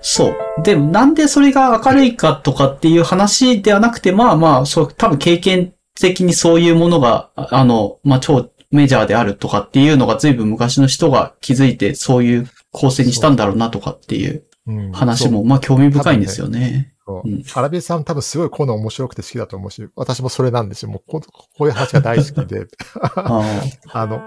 [0.00, 0.36] そう。
[0.64, 16.94] で、なんでそれが明るいかとかっていう話ではなくて、まあまあ、そう、多分経験的にそういうものが、ああの、まあ超メジャーであるとかっていうのが随分昔の人が気づいて、そういう構成にしたんだろうなとかっていううん話も、まあ興味深いんですよね。
[17.04, 20.90] そううんアラビエさん多分すごいこういうの面白くて好きだと思うし、私もそれなんですよ。
[20.90, 22.66] もうこうこういう話が大好きで。
[23.16, 23.42] あ
[23.92, 24.20] あの、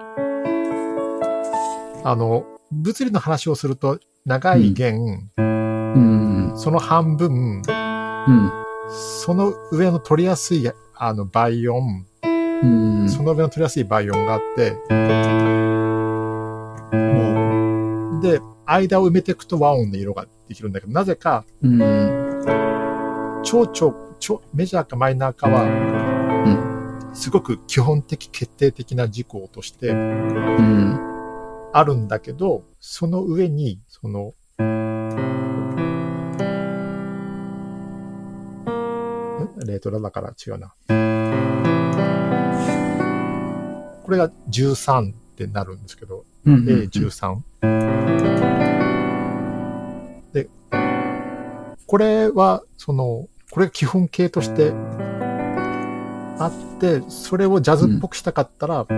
[2.04, 6.54] あの、物理の話をすると、長い弦、あうん。
[6.56, 8.52] その半分、うん。
[8.90, 12.06] その上の取りやすい、あの、倍音、
[12.64, 13.10] うん。
[13.10, 14.72] その上の取りやすい倍音があって、
[16.92, 23.42] もで、間を埋めていくと和音の色ができるんだけど、なぜか、う、うん。
[23.44, 25.66] 超超、超、メジャーかマイナーかは、
[27.14, 31.00] すごく基本的決定的な事項としてうん。
[31.74, 34.34] あるんだけど、その上に、その、
[39.66, 40.74] レートラだから違うな。
[44.04, 46.66] これが13ってなるんですけど、うん。
[46.66, 47.42] A13。
[50.32, 50.48] で、
[51.88, 54.72] これは、その、これが基本形として
[56.40, 58.94] あって、それをジャズっぽくしたかったら、う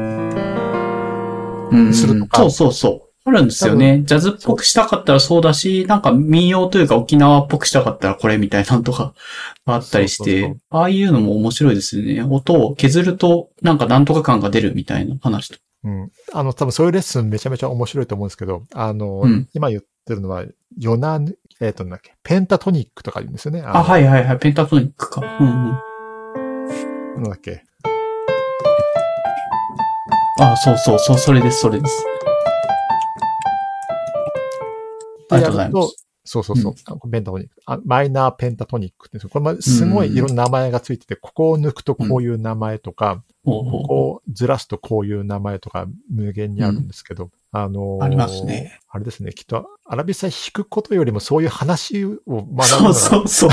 [1.78, 1.94] ん。
[1.94, 3.07] するとかそうそうそう。
[3.28, 4.04] あるんですよね。
[4.06, 9.14] ジャズっぽくしたかったらそうだし、なんか民謡というか沖縄っぽくしたかったらこれみたいなのとか
[9.66, 12.24] あったりしそうそうそうて、ああいうのも面白いですよね。
[12.24, 15.58] 音を削るとなんかなんとか感が出るみたいな話と。
[15.84, 16.12] うん。
[16.34, 20.46] あの、多分そういうレッスンめちゃめちゃ面白いと思うんですけど、あの、うん今言ってるのは、
[20.78, 21.20] ヨナ、
[21.62, 23.62] えっ、と、なんだっけ、ペンタトニックとか言うんですよね。
[23.62, 24.40] あ、のはいはいはい。
[24.40, 25.22] ペンタトニックか。
[25.40, 25.54] うんうん。
[27.16, 27.64] なんだっけ。
[30.40, 31.18] あ、そうそうそう。
[31.18, 32.04] それです、それです。
[35.30, 36.08] ありがとうございまでやるす。
[36.28, 36.74] そうそうそう。
[36.86, 37.80] あペンタトニックあ。
[37.86, 48.78] マイナーペンタトニックってこれますごいいろんな名前がついてて、ここを抜くとこういう名前とか、ほうほうここをずらすとこういう名前とか無限にあるんですけど、あのーありますね。
[48.90, 49.32] あれですね。
[49.32, 53.50] きっと、アラビサ弾くことよりもそういう話を学ぶのがそうそうそう。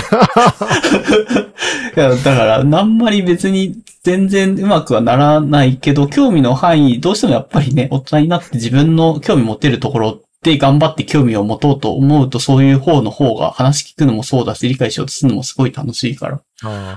[1.96, 16.40] いや、だから、あんまり別に全然うまくはならないけど、興味の範囲、どうしてもやっぱりね、大人になって自分の興味持てるところで頑張って興味を持とうと思うと、そういう方の方が話聞くのもそうだし、理解しようとするのもすごい楽しいから、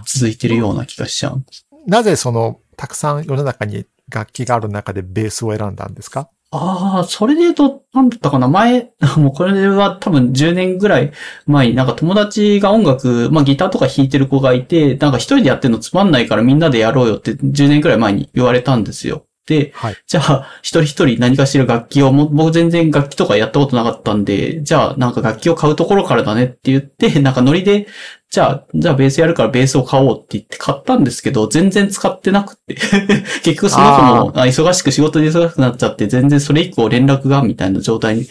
[0.05, 1.43] 続いてるような気がしちゃう。
[1.87, 6.29] なぜその、たくさん世の中に楽器がある中でベースを選んだんですか？
[6.51, 8.47] ああ、それで言うと、なんだったかな？
[8.47, 11.11] 前、 もうこれは多分10年ぐらい
[11.45, 19.25] 前になんか友達が音楽、まあギターとか弾いてる子がいて、なんか一人でやってるのつまんないからみんなでやろうよって10年ぐらい前に言われたんですよ。
[19.47, 19.95] で、はい。
[20.05, 27.87] じゃあ、一人一人何かしら楽器を、も僕全然楽器とかやったことなかったんで、じゃあなんか楽器を買うところからだねって言って、 なんかノリで、
[28.29, 32.75] じゃあ、じゃあベースやるからベースを買おうって言って買ったんですけど、全然使ってなくて。
[33.43, 38.27] 結局その子もあ忙しく仕事で忙しくなっちゃって、全然それ以降連絡がみたいな状態に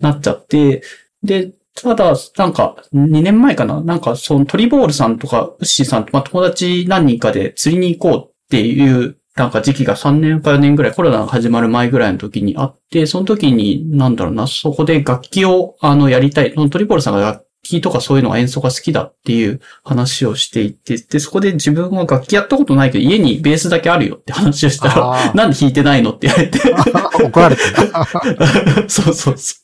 [0.00, 0.82] なっちゃって、
[1.22, 3.80] で、ただ、なんか、2年前かな？
[3.80, 16.54] なんか、そのトリボールさんとか、ウッシーさんと、まあ、友達何人かで釣りに行こうっていう、なんか時期が3年か4年ぐらい、コロナが始まる前ぐらいの時にあって、その時に、なんだろうな、そこで楽器を、あの、やりたい。
[16.54, 26.60] トリボールさんが楽器とかそういうのが演奏が好きだっていう話をしていて、で、そこで自分は楽器やったことないけど、家にベースだけあるよって話をしたあら、ーなんで弾いてないのって言われて、
[27.24, 28.06] 怒られてた。
[28.86, 29.56] そうそうそ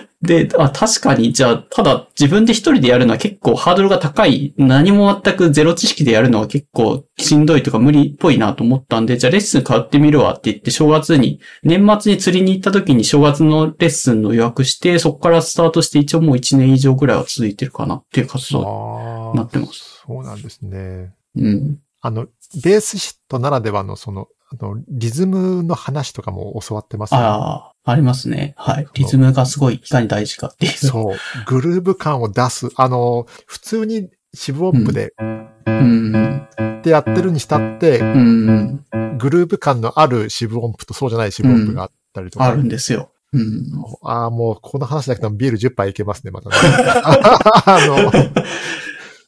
[0.00, 0.07] う。
[0.20, 4.52] で、あ、確かに、じゃあ、ただ自分で一人でやるのは結構ハードルが高い。
[4.56, 20.02] 何も全くゼロ知識でやるのは結構しんどいとか無理っぽいなと思ったんで、じゃあレッスン変わってみるわって言って正月に、年末に釣りに行った時に正月のレッスンの予約して、そこからスタートして一応もう一年以上ぐらいは続いてるかなっていう活動あなってます。
[20.04, 21.12] そうなんですね。
[21.36, 21.78] うん。
[22.00, 22.26] あの、
[22.64, 28.54] ベースシットならではのその、あの、リズムの話とかも教わってますよねああ、ありますね。
[28.56, 28.86] はい。
[28.94, 30.72] リズムがすごいいかに大事かっていう。
[30.72, 31.16] そう。
[31.46, 32.68] グルーヴ感を出す。
[32.76, 35.22] あの、普通に四分音符で、う
[35.70, 36.46] ん。
[36.80, 38.84] ってやってるにしたって、うん。
[39.18, 42.44] グルーヴ感のある四分音符とそうじゃない四分音符があったりとか。
[42.44, 43.10] あるんですよ。
[43.32, 43.72] うん。
[44.02, 46.56] ああ、もう、この話だけでもビール10杯いけますね、またね。
[47.04, 47.78] あ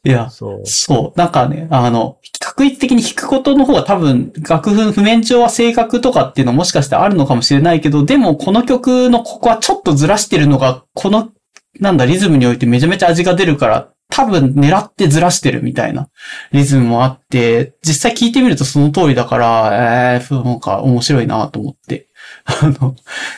[0.05, 0.67] いやの、、そう。
[0.67, 1.19] そう。
[1.19, 11.31] なんかね、あの、確率的に弾くことの方が多分、楽譜、譜面上は正確とかっていうのもしかしてあるのかもしれないけど、でもこの曲のここはちょっとずらしてるのが、この、
[11.81, 16.11] なんだ、リズムにおいてめちゃめちゃ味が出るから、多分狙ってずらしてるみたいな
[16.53, 22.09] リズムもあって、実際聞いてみるとその通りだから、えー、なんか面白いなと思って、
[22.45, 22.97] あの、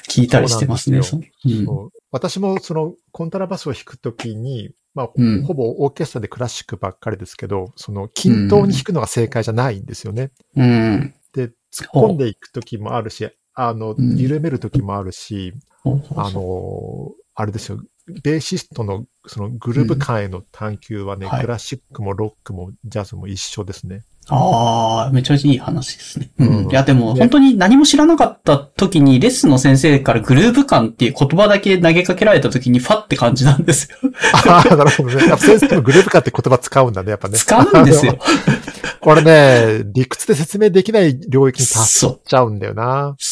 [0.09, 1.03] 聞いたりしてますね。
[1.03, 10.33] そううん私もそのコントラバスを弾くときに、まあ、うんほぼオーケストラでクラシックばっかりですけど、その均等に弾くのが正解じゃないんですよね。
[10.57, 11.15] うん。
[11.33, 11.55] で、突っ
[11.93, 17.83] 込んでいくときもあるし、あの、うん緩めるときもあるし、ほうほうあの、あれですよ、
[18.23, 24.03] ベーシストのそのグルーヴ感への探求はね、はいクラシックもロックもジャズも一緒ですね。
[24.35, 26.31] ああ、めちゃめちゃいい話ですね。
[26.39, 26.49] うん。
[26.65, 33.99] うんいや、でも、ね本当に何も知らなかった時に、レッスンの先生からグルーヴ感っていう言葉だけ投げかけられた時に、ファって感じなんですよ。
[34.49, 35.27] ああ、なるほどね。
[35.27, 37.37] やっぱ先生もグループ化って言葉使うんだね、やっぱね。
[37.37, 38.19] 使うんですよ。
[39.01, 43.17] これね、理屈で説明できない領域に達っちゃうんだよな。
[43.19, 43.32] そ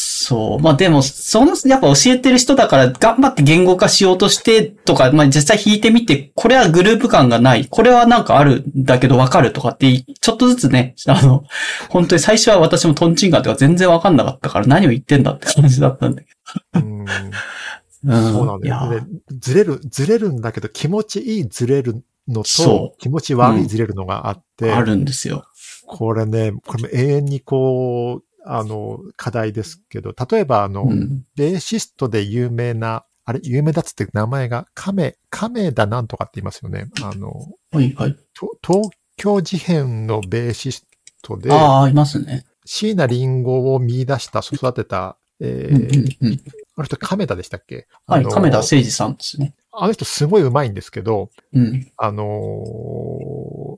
[0.57, 0.59] う。
[0.59, 7.65] まあでも、その、やっぱ教えてる人だから、頑張って言語化しようとしてとか、まあ実際弾いてみて、これはグループ感がない。
[7.65, 11.43] これはなんかあるんだけどわかるとかって、ちょっとずつね、あの、
[11.89, 16.27] 本当に最初は私もトンチンカンとか全然わかんなかったから何を言ってんだって感じだったんだけ
[16.75, 17.11] うん、ど。
[18.05, 18.33] うん。
[18.33, 19.07] そうなんだよ、ね。
[19.39, 25.45] ずれる、ずれるんだけど気持ちいいずれるのそと、気持ち悪いずれるのがあって、あるんですよ。
[25.87, 31.23] これね、これも永遠にこう、あの、課題ですけど、例えばあの、うん。
[31.35, 36.89] ベーシストで有名な、あれ、有名だっつって名前が、亀、亀田なんとかって言いますよね。
[37.03, 37.31] あの、
[37.71, 38.15] はいはい。
[38.33, 40.87] と東京事変のベーシス
[41.21, 42.45] トで、ああ、いますね。
[42.65, 46.41] 椎名林檎を見出した、育てた、えうんーうんうん。
[46.75, 47.87] あの人亀田でしたっけ？
[48.05, 49.55] はい、亀田誠二さんですね。
[49.71, 51.91] あの人すごい上手いんですけど、うん。
[51.97, 52.25] あの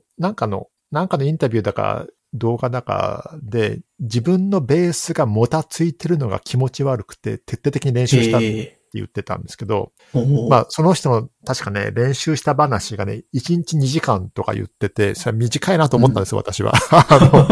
[0.18, 16.72] なんかの、なんかのインタビューだか、動画だかで、自分のベースがもたついてるのが気持ち悪くて、徹底的に練習したってえ言ってたんですけど、えおーまあ、その人の確かね、練習した話がね、1日2時間とか言ってて、それは短いなと思ったんですよ、私は。
[16.90, 17.46] あの、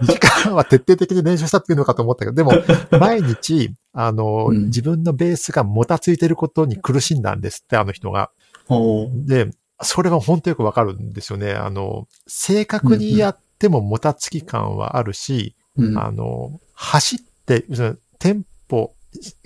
[0.00, 2.52] 2時間は徹底的に練習したっていうのかと思ったけど、でも、
[2.98, 8.30] 毎日、あの、うん自分のベースがもたついてることに苦しんだんですって、あの人が。
[9.26, 9.50] で、
[9.82, 11.52] それは本当よくわかるんですよね。
[11.52, 15.98] あの、正確にやってももたつき感はあるし、うん。
[15.98, 17.64] あの、走って、
[18.18, 18.94] テンポ、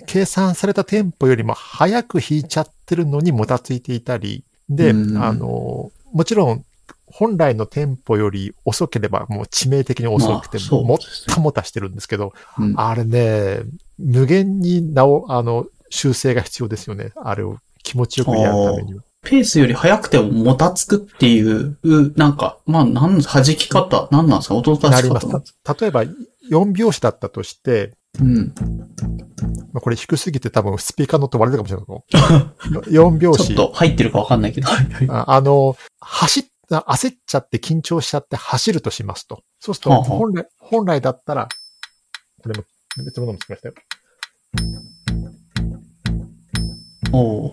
[0.05, 6.63] 計算されたテンポよりも早く弾いちゃってるのにもたついていたり、で、うんあの、もちろん、
[7.09, 13.61] 本来のテンポより遅ければもう致命的に遅くて、もったもたしてるんですけど、うんあれね、
[13.97, 17.11] 無限になお、あの、修正が必要ですよね。
[17.15, 19.03] あれを気持ちよくやるためには。
[19.29, 24.55] ペースより速くてももたつくっていう、うなんか、まあ、なん、弾き方、なんなんですか？
[24.55, 25.27] 音の出しなります。
[25.27, 25.43] 方
[25.81, 26.03] 例えば、
[26.49, 28.53] 4拍子だったとして、うん。
[29.73, 31.85] まあ、これ低すぎて多分スピーカーの音割れるかもし
[32.17, 32.31] れな
[32.79, 33.03] いけど。
[33.03, 33.47] 4拍子。
[33.47, 34.67] ちょっと入ってるかわかんないけど。
[35.09, 39.43] ああの、走っ、焦っちゃって緊張しちゃって走るとしますと。
[39.59, 41.49] そうすると、はあはあ本来、本来だったら、
[42.41, 42.63] これも
[43.03, 43.73] 別のものもつきましたよ。
[47.11, 47.51] おー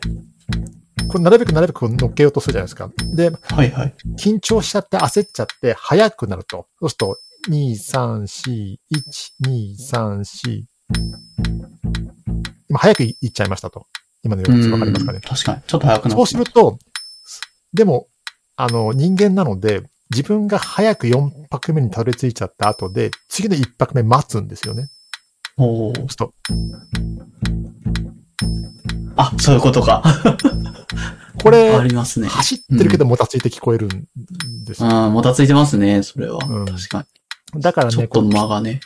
[1.09, 2.91] これなるべくなるべく乗っけようとするじゃないですか。
[3.15, 3.95] で、はいはい。
[4.19, 6.67] 緊張しちゃって焦っちゃって速くなると。
[6.81, 7.19] そうすると、
[7.51, 9.09] 2、3、4、1、
[9.47, 10.65] 2、3、4。
[12.69, 13.87] 今早くいっちゃいましたと。
[14.23, 15.21] 今の4つわかりますかねうん。
[15.23, 15.63] 確かに。
[15.67, 16.79] ちょっと速くなそうすると、
[17.73, 18.09] でも、
[18.57, 24.89] あの、人間なので、自分が早く4拍目にたどり着いちゃった後で、次の1拍目待つんですよね。
[25.57, 26.35] おーそうすると、
[29.17, 30.03] あ、そういうことか。
[31.43, 32.29] これあ、りますね。
[32.29, 34.07] 走ってるけどもたついて聞こえるん
[34.65, 34.89] ですよ。
[34.89, 36.39] うん、もたついてますね、それは。
[36.49, 37.07] うん確か
[37.57, 37.93] だからに。
[37.93, 38.81] ちょね、っと間がね。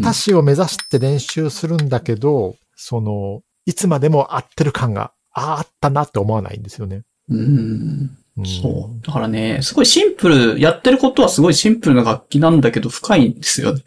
[0.00, 7.02] 歌詞を目指して練習するんだけど、その、いつまでも合ってる感が、ああ、あったなって思わないんですよね。
[7.28, 7.38] うん。
[7.38, 9.06] うんそう。
[9.06, 13.82] だからね、すごいシンプル、やってることはすごいシンプルな楽器なんだけど深いんですよね。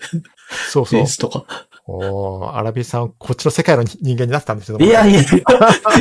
[0.69, 1.07] そうそうベー。
[1.07, 1.45] スとか。
[1.85, 4.77] おーアラビさん、こっちの世界の人間になったんですよ。
[4.79, 5.25] いやいや い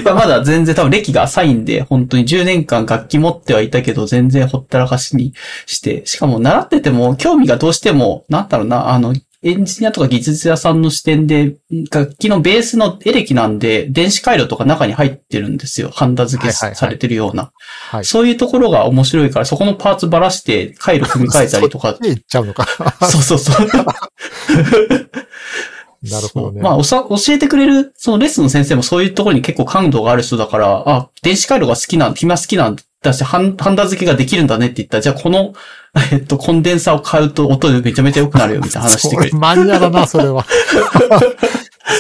[0.05, 5.35] や、まだ全然多分歴が浅いんで、本当に10年間楽器持ってはいたけど、全然ほったらかしに
[5.67, 11.57] して、しかも習ってても興味がどうしても、なんだろうな、あの、エンジニアとか技術屋さんの視点で、
[11.91, 15.91] 楽器のベースのエレキなんで、電子回路とか中に入ってるんですよ。
[15.93, 17.51] ハンダ付けされてるような。
[17.91, 18.05] はい。
[18.05, 21.99] そういうところが面白いから、そこのパーツばらして回路組み替えたりとかそっ。
[21.99, 22.67] ちで行っちゃうのか。
[23.11, 23.67] そうそうそう。
[26.11, 26.61] なるほどね。
[26.61, 35.55] まあ、おさ、教えてくれる、そのレッスンの先生もそういうところに結構感度がある人だから、あ、電子回路が好きなん、君は好きなんだし、ハンハンダ付けができるんだねって言ったら、じゃあこの、
[36.13, 39.37] えっと、コンデンサーを買うと音でめちゃめちゃ良くなるよみたいな話してくれる。
[39.39, 40.45] マニアだな、 それは。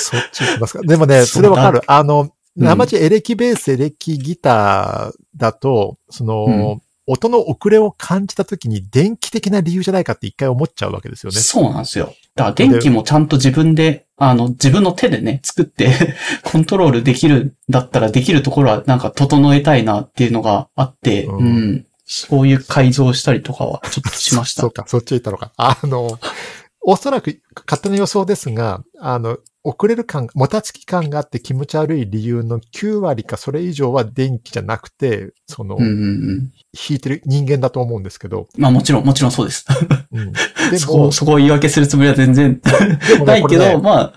[0.00, 0.80] そっち行きますか。
[0.82, 1.82] でもね、それわかる。
[1.86, 11.40] あの、うん生地エレキベース、エレキギターだと、その、うん音の遅れを感じた時に電気的な理由じゃないかって一回思っちゃうわけですよね。
[11.40, 12.14] そうなんですよ。
[12.34, 15.90] だ電気もちゃんと自分で、あの、自分の手でね、作って、
[16.44, 21.86] コントロールできるんだったらできるところはなんか整えたいなっていうのがあって、ううんん。
[22.04, 24.70] そういう改造したりとかはちょっとしました そう。
[24.70, 25.52] か、そっち行ったのか。
[25.56, 26.18] あの、
[26.80, 35.94] おそらく勝手な予想ですが、あの、遅れる感、もたつき感があって気持ち悪い理由の9割かそれ以上は電気じゃなくて、その、うんうんう
[36.32, 36.52] ん。
[36.88, 39.64] 引いてる人間だと思うんですけど、まあもちろん、もちろんそうです。
[40.10, 40.38] うん、で
[40.78, 42.60] そこ、も、そこを言い訳するつもりは全然
[43.24, 44.12] ないけど、ねまあ、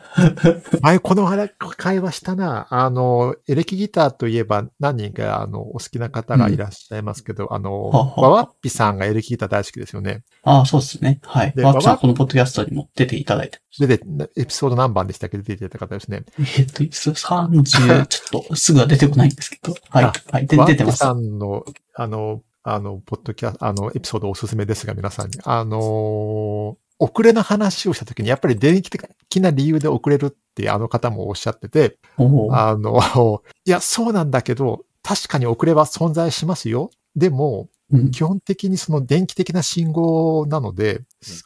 [0.82, 2.68] 前この話会話したな。
[2.70, 10.24] あの、エレキギターといえば何人か、あの、お好きな方がいらっしゃいますけど、あの、ははワワッピさんがエレキギター大好きですよね。
[10.44, 11.20] ああ、そうですね。
[11.24, 11.54] はい。
[11.56, 13.60] でワークさん、わこのポッドキャストにも出ていただいて。
[13.80, 14.00] で、で、
[14.38, 15.38] エピソード何番でしたっけ？
[15.38, 16.24] 出ていただいた方ですね。
[16.58, 19.76] えっと、30、ちょっとすぐは出てこないんですけど。
[19.90, 20.14] はいあ。
[20.32, 20.48] はい。
[20.48, 20.94] 出てます。
[20.94, 25.38] ピさんの、あの、あの、ポッドキャあの、エピソードおすすめですが、皆さんに。
[25.44, 36.90] あの、遅れの話をしたときに、やっぱり電気的な理由で遅れるってあの方もおっしゃってて、あの、いや、そうなんだけど、確かに遅れは存在しますよ。
[37.16, 41.04] でも、うん基本的にその電気的な信号なので、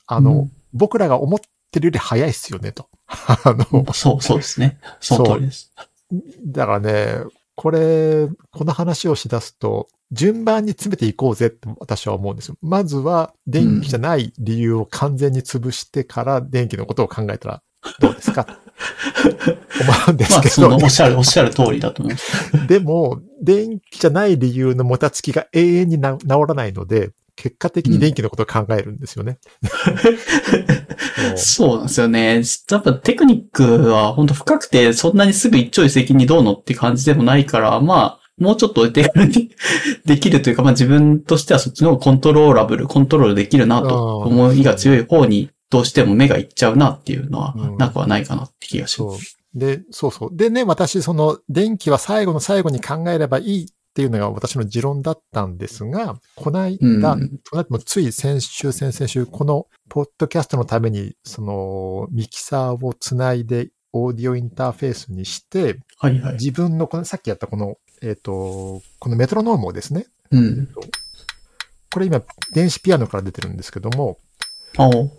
[0.08, 1.40] あの、うん僕らが思っ
[1.72, 2.88] てるより早いっすよね、と。
[3.08, 4.78] あの、そう、そうですね。
[5.00, 5.74] その通りです。
[6.46, 7.24] だからね、
[7.56, 12.56] これ、この話をしだすと、順番に詰めていこうぜって私は思うんですよ。
[12.62, 17.62] まずは、電気じゃない理由を完全に潰してから、電気のことを考えたら
[18.00, 18.46] どうですか？
[18.46, 18.54] と
[19.84, 22.68] 思うんでまあ、すけど、その、おっしゃる、おっしゃる通りだと思います。
[22.68, 29.38] でも、電気じゃない理由のもたつきが永遠にな治らないので、結果的に電気のことを考えるんですよね。
[31.38, 32.42] そうなんですよね。
[32.72, 39.52] やっぱテクニックは本当深くて、そんなにすぐ一朝一夕にどうのって感じでもないから、まあ、もうちょっと手軽に
[40.06, 49.38] できるというか、まあ自分としてはそっちの方がコントローラブル、コントロールできるなと思いが強い方にどうしても目がいっちゃうなっていうのはうんなくはないかなって気がしまそうす。。
[49.54, 50.30] で、そうそう。
[50.32, 57.18] でね、私、その、電気は最後の最後に考えればいいっていうのが私の持論だったんですが、こないだ、
[57.86, 66.34] つい先週、先々週、この、ポッドキャストのために、その、ミキサーをつないで、オーディオインターフェースにして、はいはい。
[66.34, 70.68] 自分の、この、さっきやったこの、えっ、と、このメトロノームをですね、うん。
[71.92, 72.22] これ今、
[72.54, 74.20] 電子ピアノから出てるんですけども、
[74.78, 75.10] あお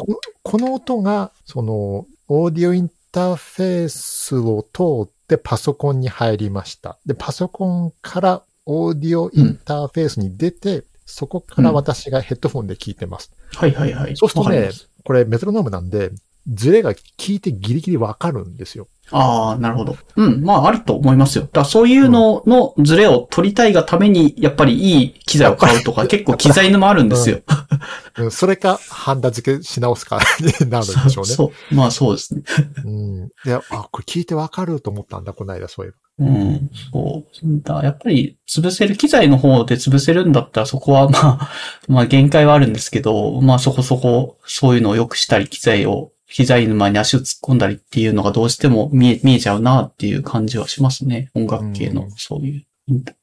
[0.42, 6.98] この音が、その、オーディオインターフェースを通ってパソコンに入りました。
[7.04, 13.32] で、パソコンからオーディオインターフェースに出て、そこから私がヘッドフォンで聞いてます。
[13.56, 14.16] はいはいはい。
[14.16, 14.70] そうするとね
[15.04, 16.12] これメトロノームなんで、
[16.46, 18.88] ズレが聞いてギリギリわかるんですよ。
[19.12, 19.96] ああ、なるほど。
[20.16, 20.42] うん。
[20.42, 21.48] まあ、あると思いますよ。
[21.52, 27.40] だそういうののズレを取りたいがために、やっぱりいい機材を買うとか、 結構機材沼あるんですよ。
[27.46, 31.30] うんそれか、ハンダ付けし直すかになるんでしょうね。
[31.32, 31.74] そう。
[31.74, 32.42] まあそうですね。
[32.84, 33.28] うん。
[33.44, 36.26] で、あ、これ聞いてわかると思ったんだ、この間、そういえば。
[36.26, 36.70] うん。
[36.92, 37.62] そう。
[37.62, 41.50] だやっぱり、潰せる、機材の方で潰せるんだったら、そこはまあ、
[41.88, 51.30] まあ限界はあるんですけど、まあそこそこ、そういうのを良くしたり、機材を、機材沼に足を突っ込んだりっていうのがどうしても見え、見えちゃうなっていう感じはしますね。
[51.34, 52.66] 音楽系のう、んそういう、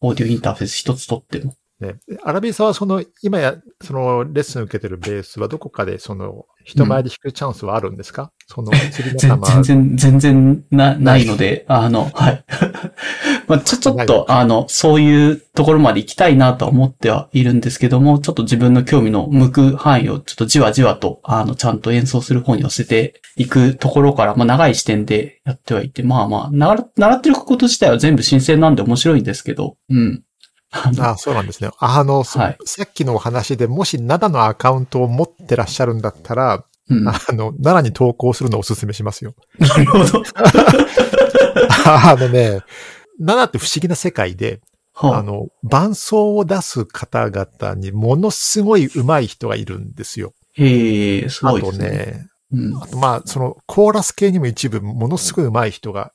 [0.02, 1.56] オーディオインターフェース一つとっても。
[1.80, 9.64] ね、アラビーさんはその、今や、その、レッスン受けてるベースはどこかで、その、人前で弾くチャンスはあるんですか、その、釣り全仲間。
[9.64, 12.44] 全然、全然な、ないので、あの、はい。
[13.48, 30.24] まあ、ちょ、ちょっと、あの、そういうところまで行きたいなとは思ってはいるんですけども、ちょっと自分の興味の向く範囲をちょっとじわじわと、あの、ちゃんと演奏する方に寄せていくところから、まあ、長い視点でやってはいて、まあまあ、習習ってること自体は全部新鮮なんで面白いんですけど、うん。
[31.00, 31.70] あそうなんですね。
[31.80, 37.04] あの、そはいさっきのお話でもし灘のアカウントを持ってらっしゃるんだったら、うん。
[37.04, 39.36] なあの、奈良に投稿するのをお勧めしますよ。
[39.60, 40.24] るほど。
[41.86, 42.62] あのね、
[43.20, 44.62] 奈良って不思議な世界で、
[44.94, 50.34] はあ、あの、伴奏を出す方々にものすごい上手い人がいるんですよ。
[50.54, 51.90] へえ、すあとごいですね。
[51.90, 52.78] ね、うん。
[52.78, 56.14] あとまあ、その、コーラス系にも一部ものすごい上手い人が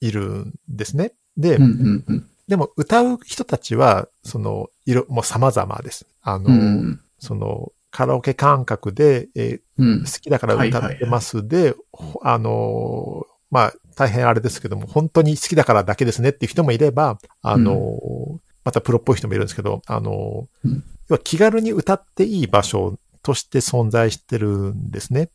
[0.00, 1.12] いるんですね。
[1.36, 2.30] で、うんうんうん。
[2.48, 6.06] でも歌う人たちは、その、色、もう様々です。
[6.22, 9.86] あの、うんその、カラオケ感覚で、えうん。
[9.86, 25.28] うんー好きだから歌ってますで、ほあのーまあ、大変あれですけども、本当に好きだからだけですねっていう人もいれば、あのーまたプロっぽい人もいるんですけど、あのーうん要は気軽に歌っていい場所として存在してるんですね。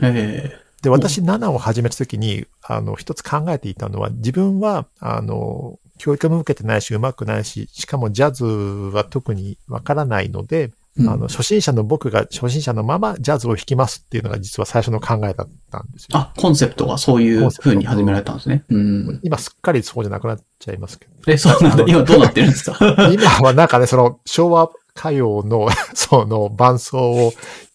[0.00, 16.08] ええで、私、7を始めたときに、あの、一つ考えていたのは、自分は、あの、教育も受けてないし、上手くないし、しかもジャズは特にわからないので、うんあの、初心者の僕が初心者のままジャズを弾きますっていうのが実は最初の考えだったんですよ。
[16.18, 18.64] あ、コンセプトがそういう風に始められたんですね。
[18.70, 19.20] うん。
[19.22, 21.12] 今すっかりそうじゃなくなっちゃいますけど。
[21.32, 21.84] え、そうなんだ。
[21.86, 22.78] 今どうなってるんですか？
[23.12, 27.32] 今はなんかね、その昭和歌謡の、その伴奏を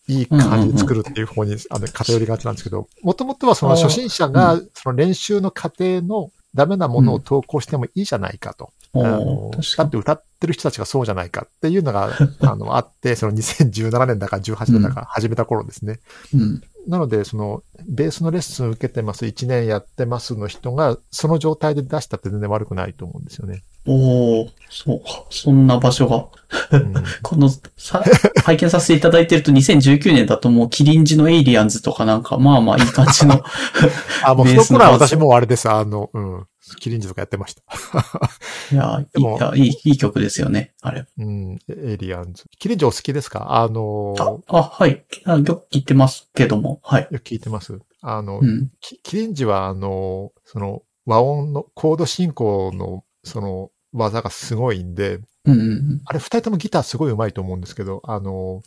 [0.07, 8.71] いい感じで作るっていう方に、あの、偏りがちなんですけど、もともとはその初心者が、その練習の過程のダメなものを投稿してもいいじゃないかと。
[8.93, 9.51] おあの。
[9.77, 12.09] だって歌ってる人たちがそうじゃないかっていうのが、
[12.41, 15.99] あの、あって、その2017年だか18年だか始めた頃ですね。
[16.33, 16.61] うん。
[16.87, 23.63] なので、その、ベースのレッスン受けてます、1年やってますの人が、その状態で出したって全然悪くないと思うんですよね。
[23.85, 25.25] おー、そうか。
[25.29, 26.27] そんな場所が。
[26.71, 28.03] うんこの、さ、
[28.43, 33.41] 拝見させていただいてると2019年だともうキリンジのエイリアンズとかなんか、まあまあいい感じの。
[34.25, 35.69] あ、もうその頃は私もうあれです。
[35.69, 36.45] あの、うん。
[36.79, 37.63] キリンジとかやってました。
[38.71, 41.05] いや、いでもいやいい、いい曲ですよね、あれ。
[41.17, 41.59] うん。
[41.69, 42.45] エイリアンズ。
[42.59, 43.61] キリンジお好きですか？
[43.61, 44.15] あの、
[44.47, 45.03] あ、あはい。
[45.25, 47.07] あよく聞いてますけども、はい。
[47.11, 47.79] よく聞いてます。
[48.01, 48.69] あの、うん。
[48.79, 56.01] キキリンジは、あの、その、和音の、コード進行の、その、技がすごいんで、うんうんうん。
[56.05, 58.61] あれ二人ともギターすごい上手いと思うんですけど、あの、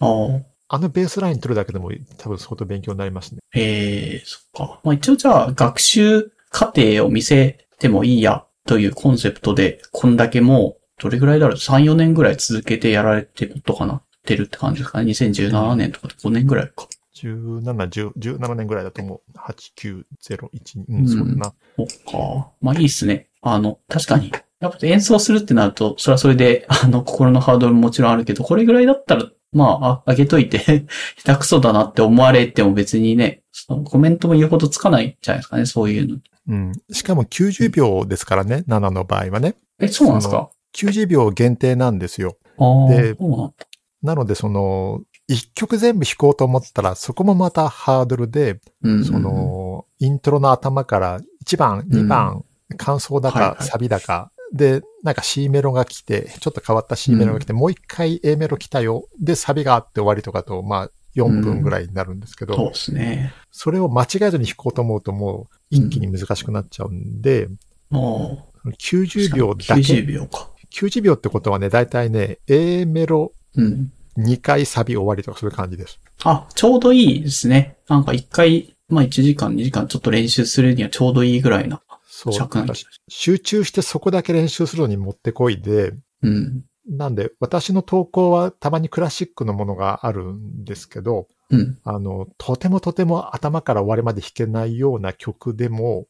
[0.68, 3.40] あのベースライン取るだけでも多分相当勉強になりますね。
[3.54, 4.80] ええそっか。
[4.82, 16.88] まあ一応じゃあ、学習過程を見せてもいいや、というコンセプトで、こんだけもう、どれぐらいだろう ?3、4年ぐらい続けてやられてるとかなってるって感じですかね ?2017 年とかで5年ぐらいか。
[17.14, 19.38] 17、10 17年ぐらいだと思う。
[19.38, 21.52] 8、9、0、1、ううんん、そうだな。
[21.76, 22.50] そっか。
[22.60, 23.28] まあいいっすね。
[23.42, 24.32] あの、確かに。
[24.60, 30.86] やっぱ演奏するってなると、それはそれで、あの、心のハードルももちろんあるけど、これぐらいだったら、まあ、ああげといて、
[31.18, 36.18] 下手くそだなって思われても別にね、そのコメントも言うほどつかないんじゃないですかね、そういうの。
[36.48, 36.72] うん。
[36.92, 39.54] しかも90秒ですからね、7の場合はね。
[39.80, 42.36] え、そうなんですか？90秒限定なんですよ。
[42.58, 49.04] ああ、でそうなので、その、一曲全部弾こうと思ったら、そこもまたハードルで、うん。
[49.04, 52.44] その、イントロの頭から1番、2番、
[52.76, 59.08] 感想だか、はいはいサビだか、で、なんか C メロが来て、ちょっと変わった C メロが来て、もう一回 A メロ来たよ。
[59.20, 63.34] で、サビがあって終わりとかと、まあ、4分ぐらいになるんですけど、そうですね。
[63.50, 67.48] それを間違えずに弾こうと思うともう一気に難しくなっちゃうんで、
[67.90, 68.48] も
[68.80, 69.80] 90秒う、だけ。
[69.80, 70.48] 90秒か。
[70.72, 73.92] 90秒ってことはね、だいたいね、A メロうん。
[74.18, 75.98] 2回サビ終わりとかそういう感じです。
[76.22, 77.76] あ、ちょうどいいですね。
[77.88, 81.82] なんか一回、まあ1時間、2時間ちょっと練習するにはちょうどいいぐらいな
[82.24, 82.32] そう。
[82.32, 82.86] 尺なんです。
[83.08, 86.64] 集中してそこだけ練習するのにもってこいで、うん。
[86.86, 91.78] なんで、私の投稿はたまにクラシックのものがあるんですけど、うん。
[91.84, 96.06] あの、とてもとても頭から終わりまで弾けないような曲でも、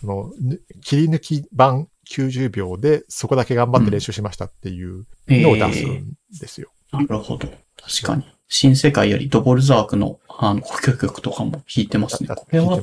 [0.00, 6.70] その、ぬ切り抜き版90秒でそこだけ頑張って練習しましたっていうのを出すんですよ。
[6.92, 7.48] なるほど。
[7.76, 8.24] 確かに。
[8.48, 12.28] 新世界よりドボルザークの、あの、呼吸曲とかも弾いてますね。
[12.30, 12.80] やこれは。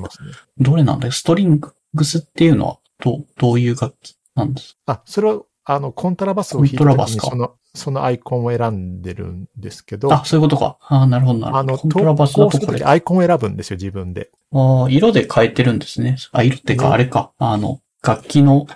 [0.59, 1.07] どれなんだ？
[1.07, 1.73] よストリング？
[2.03, 4.77] スっていうのは、どう、どういう楽器なんです？
[4.85, 10.77] あ、それは、あの、コントラバスを弾いたコントラバスか時にその、そのアイコンを選んでるんですけど、あ、そういうことか。
[10.81, 11.73] ああ、なるほど、なるほど。
[11.73, 12.83] あの、コントラバスだとこれ。
[12.83, 14.29] あアイコンを選ぶんですよ、自分で。
[14.53, 16.17] あ、色で変えてるんですね。
[16.31, 17.31] あ、色ってか、ねあれか。
[17.37, 18.67] あの、楽器の、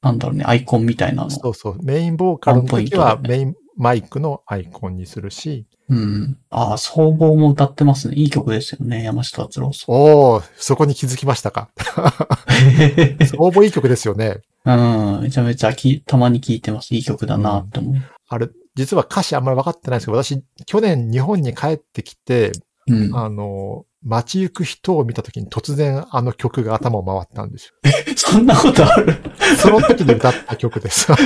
[0.00, 1.30] なんだろうね、アイコンみたいなの。
[1.30, 1.82] そうそう。
[1.82, 6.38] メインボーカルの時はメインマイクのアイコンにするし、うん。
[6.50, 8.16] ああ、総合も歌ってますね。
[8.16, 9.94] いい曲ですよね、山下達郎さん。
[9.94, 11.68] おー、そこに気づきましたか？
[13.38, 14.38] 応募いい曲ですよね。
[14.64, 16.94] うん、めちゃめちゃき、たまに聴いてます。
[16.94, 17.94] いい曲だなって思う。
[18.28, 22.52] あれ、実は歌詞あんまり分かってないんですけど、私、去年日本に帰ってきて、
[22.88, 23.16] うん。
[23.16, 27.90] あの、街行く人を見た時に突然あの曲が頭を回ったんですよ。
[28.16, 29.16] そんなことある？
[29.58, 31.08] その時に歌った曲です。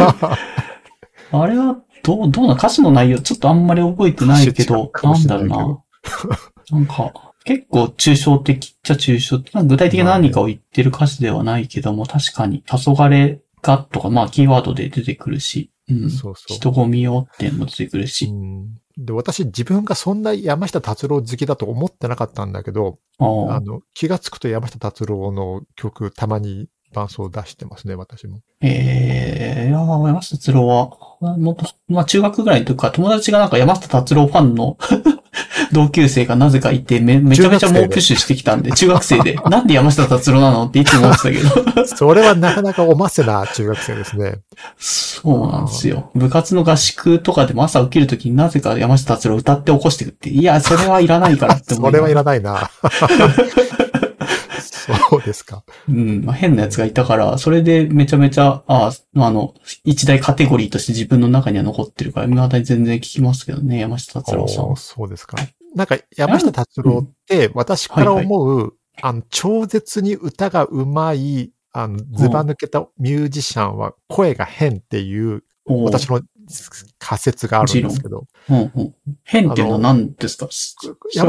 [1.32, 5.84] あれは、どう、どうな、歌詞の内容ちょっとあんまり覚えてないけど、なんだろうなど。
[6.70, 9.52] なんか、結構抽象的っちゃ抽象的。
[9.66, 16.10] 具体的な何かを言ってる歌詞ではないけども、確かに、黄昏がとか、まあ、キーワードで出てくるし、うん。
[16.10, 16.54] そうそう。
[16.54, 18.26] 人混みよっていうのも出てくるし。
[18.26, 28.40] うんで、私自分がそんな山下達郎好きだと思ってなかったんだけど、あの、気がつくと山下達郎の曲たまに伴奏出してますね、私も。
[28.62, 34.76] ええいやー山下達郎は、もっと、まあ中学ぐらいの時から友達がなんか山下達郎ファンの
[35.72, 44.38] 同級生がなぜかいてめ、めちゃめちゃ猛プッシュしてきたんで、中学生で、 なんで山下達郎なのっていつも思ってたけど、 それはなかなかおませな中学生ですね。
[44.78, 46.10] そうなんですよ。
[46.14, 52.70] 部活の合宿とかでも朝起きるときになぜか山下達郎歌って起こしてくって、いや、それはいらないからって思それはいららないな。
[55.10, 55.64] そうですか。
[55.88, 59.54] うん、まあ、変なやつがいたから、それでめちゃめちゃ、ああ、あの、
[59.84, 64.76] 一大カテゴリーとして自分の中には残ってるから、未だに全然聞きますけどね、山下達郎さん。
[64.76, 65.36] そうですか。
[65.74, 76.20] なんか山下達郎って私から思う、あの、超絶に歌が上手い、あの、ズバ抜けたミュージシャンは声が変っていう、おー私の
[76.98, 78.24] 仮説があるんですけど。
[78.48, 78.94] うんうん。
[79.22, 80.48] 変っていうのは何ですか？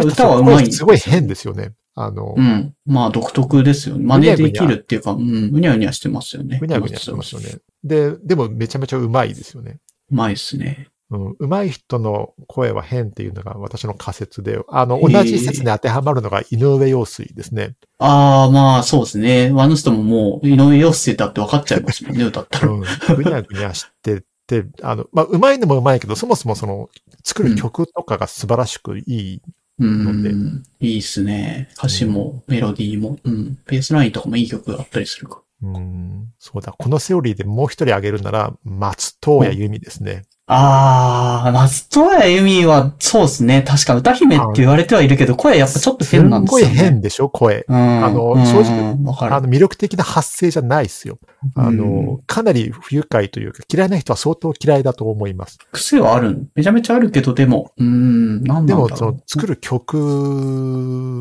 [0.03, 0.71] 歌はうまい。
[0.71, 1.73] すごい変ですよね。
[1.95, 2.73] あの、うん。
[2.85, 4.05] まあ独特ですよね。
[4.05, 6.57] 真似できるっていうか、うん、うにゃうにゃしてますよね。
[6.59, 7.57] ぐにゃぐにゃしてますよね。
[7.83, 9.79] で、でもめちゃめちゃうまいですよね。
[10.09, 10.87] うまいですね。
[11.11, 17.75] うん、うまい人の声は変っていうのが私の仮説で、あの、同じ説に当てはまるのが井上陽水ですね。
[17.99, 19.53] ああ、まあそうですね。
[19.57, 22.71] あの人ももう、井上陽水だって分かっちゃいますもんね、 歌ったら。
[22.71, 22.83] うん。
[23.17, 26.89] ぐにゃぐにゃしてて、あの、まあ、うまいのもうまいけど、そもそもその、
[27.25, 29.41] 作る曲とかが素晴らしくいい。
[29.81, 30.63] うん。
[30.79, 31.69] いいっすね。
[31.75, 33.17] 歌詞もメロディーも。
[33.23, 33.57] うん。
[33.65, 35.41] ベースラインとかもいい曲があったりするか。
[35.63, 36.31] うん。
[36.37, 36.73] そうだ。
[36.77, 40.23] このセオリーでもう一人挙げるなら、松任谷由実ですね。
[40.53, 43.63] ああ、松任谷由実は、そうですね。
[43.65, 46.75] 確か歌姫って言われてはいるけど、声やっぱちょっと変なんですよね。
[46.75, 47.63] 変でしょ声。
[47.69, 47.75] うん。
[48.05, 49.29] あのうん正直。
[49.33, 51.19] あの、魅力的な発声じゃないですよ。
[51.55, 55.57] あうのん、かなり不愉快というか、嫌いな人は相当嫌いだと思います。
[55.71, 56.49] 癖はある。
[56.53, 58.89] めちゃめちゃあるけど、でも、うーん、なんだろう。
[58.89, 59.93] その、作る曲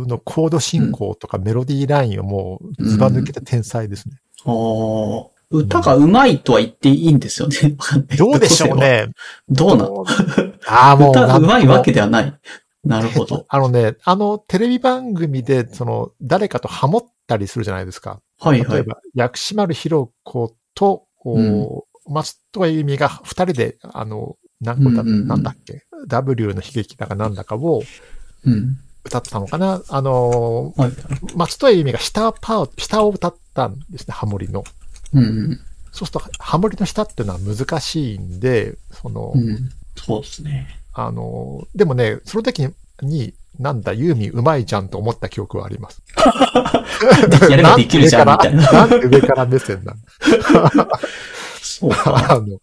[0.08, 4.16] のコード進行とかメロディーラインはもう、ズバ抜けて天才ですね。
[4.44, 7.76] あー歌が上手いとは言っていいんですよね。
[8.16, 8.78] どうでしょう。
[8.78, 9.08] ね。
[9.48, 9.94] どうなの？
[9.96, 10.04] の
[10.66, 12.40] ああ、もう、 歌上手いわけではない。
[12.84, 13.44] なるほど。
[13.48, 18.20] あのね、あの、テレビ番組で、その、誰かとハモったりするじゃないですか。
[18.38, 18.76] はいはい。
[18.76, 27.82] 例えば、薬師丸ひろ子と、お松任谷由実が二人で、あの、何個だ、うんうんうんなんだっけ ?W の悲劇だかなんだかを
[28.44, 28.78] うん。
[29.04, 29.82] 歌ってたのかな？
[29.88, 30.92] あの、はい。
[31.34, 34.64] 松任谷由実が下パー、下を歌ったんですね、ハモリの。
[35.12, 35.60] うん。
[35.92, 39.70] そうすると、ハモリの下っていうのは難しいんで、その、うん。
[39.96, 40.68] そうですね。
[40.92, 42.68] あの、でもね、その時
[43.02, 46.02] に、なんだ、ユーミンうまいじゃんと思った記憶はあります。
[47.50, 48.72] やればできるじゃん、みたいな。
[48.72, 50.88] なんで上から目線なの？
[51.60, 52.32] そうか。
[52.32, 52.60] あの、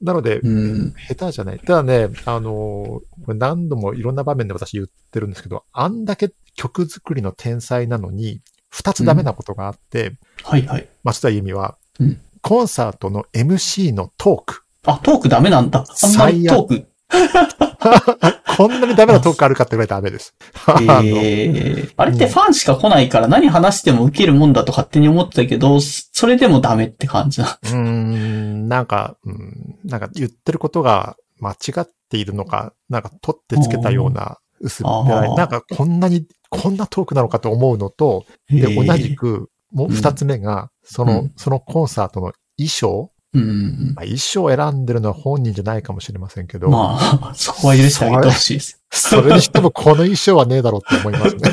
[0.00, 0.94] なので、うん。
[1.08, 1.60] 下手じゃない。
[1.60, 10.88] ただね、あの、これ何度もいろんな場面で私言ってるんですけど、あんだけ曲作りの天才なのに、二つダメなことがあって、はいはい。
[11.04, 14.62] 松田由美は、うんコンサートの MC のトーク。
[14.84, 15.78] あ、トークダメなんだ。
[15.80, 16.88] あんトーク。
[18.56, 20.34] こんなにダメなトークあるかってぐらいダメです。
[20.66, 27.58] えー、あれってファンしか来ないから何話しても受けるもんだと勝手に思ってたけど、それでもダメって感じな。
[27.62, 43.94] うーん、なんか、うん、なんか言ってることが間違っているのか、なんか取ってつけたような薄っぺらい、なんかこんなに、こんなトークなのかと思うのと、で、同じく、もう二つ目が、その、うんそのコンサートの衣装、うん。
[43.94, 48.80] まあ、衣装を選んでるのは本人じゃないかもしれませんけど、まあ、 そこは許してあげてほしいです。
[48.90, 51.50] それにしてもこの衣装はねえだろうって思いますね。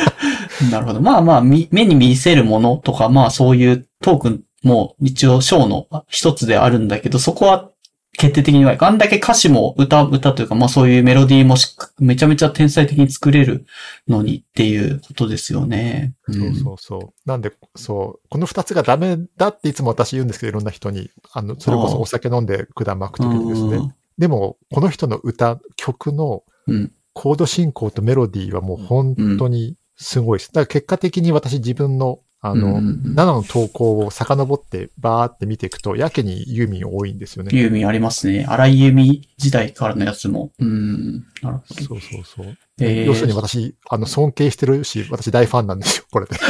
[0.70, 1.00] なるほど。
[1.00, 7.69] まあまあ、み目に見せるものとか、まあそういうトークも一応ショーの一つであるんだけど、そこは
[8.18, 13.66] 決定的には、あんだけ歌詞も歌、歌というか、まあそういうメロディーもしめちゃめちゃ天才的に作れる
[14.08, 16.14] のにっていうことですよね。
[16.28, 17.28] んそうそうそう。
[17.28, 23.76] なんで、そう、この二つがダメだっていつも私言うんですけど、いろんな人に、あの、それこそお酒飲んで管巻くときにですね。
[23.76, 26.92] うんでも、この人の歌、曲のうん。
[27.12, 30.52] コード進行とメロディーはもう本当にすごいです。
[30.52, 37.54] だから結果的に私自分の、あの、うんうんうん7の投稿を遡ってバーって見ていくと、やけにユーミン多いんですよね。
[37.56, 38.46] ユーミンありますね。
[38.48, 40.52] 荒井由実時代からのやつも。
[40.58, 41.26] うん。
[41.42, 41.84] なるほど。
[41.84, 42.56] そうそうそう。
[42.80, 46.36] えー要するに私、あの、尊敬してるし、私大ファンなんですよ、これで。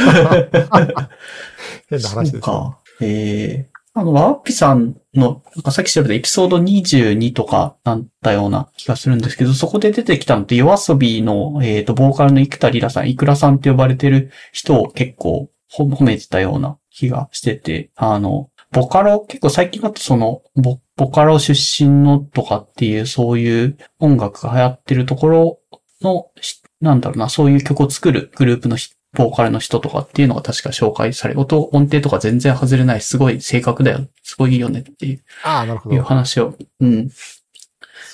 [1.89, 2.37] 変な話ですよ。
[2.37, 2.79] そうか。
[3.01, 25.59] ええあの、ワーピさんの、なんかさっき調べたエピソード22とかなんだような気がするんですけど、そこで出てきたのって、夜遊びの、えっ、と、ボーカルの生田リラさん、イクラさんって呼ばれてる人を結構ほ褒めてたような気がしてて、あの、ボカロ、結構最近だとその、ボ、ボカロ出身のとかっていう、そういう音楽が流行ってるところ
[26.01, 36.03] の、しなんだろうな、そういう曲を作るグループの人ボーカルの人とかっていうのが確か紹介され、音、音程とか全然外れない、すごい正確だよ、すごいいいよねっていうああ、なるほいうど。
[36.05, 37.09] 話を、うん、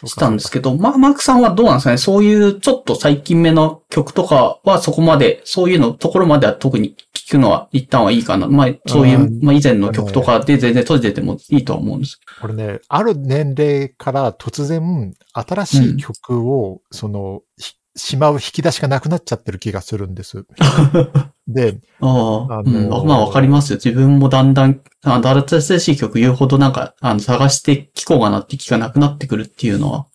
[0.06, 1.98] したんですけど、まあ、マークさんはどうなんですかね？
[1.98, 8.48] そういうちょっと最近目の曲とかはそこまで、そういうのところまでは特に聞くのは一旦はいいかな。
[8.48, 12.20] まあ、そういうう、んまあ以前の曲とかで全然閉じててもいいとは思うんです。
[12.42, 20.46] これね、ある年齢から突然、新しい曲を、その、ひしまう引き出しがなくなっちゃってる気がするんです。
[21.48, 23.78] で、ああ、あのーうん、まあわかりますよ。
[23.78, 30.08] 自分もだんだん、あの、新しい曲言うほどなんか、あの、探して聴こうかなって気がなくなってくるっていうのは、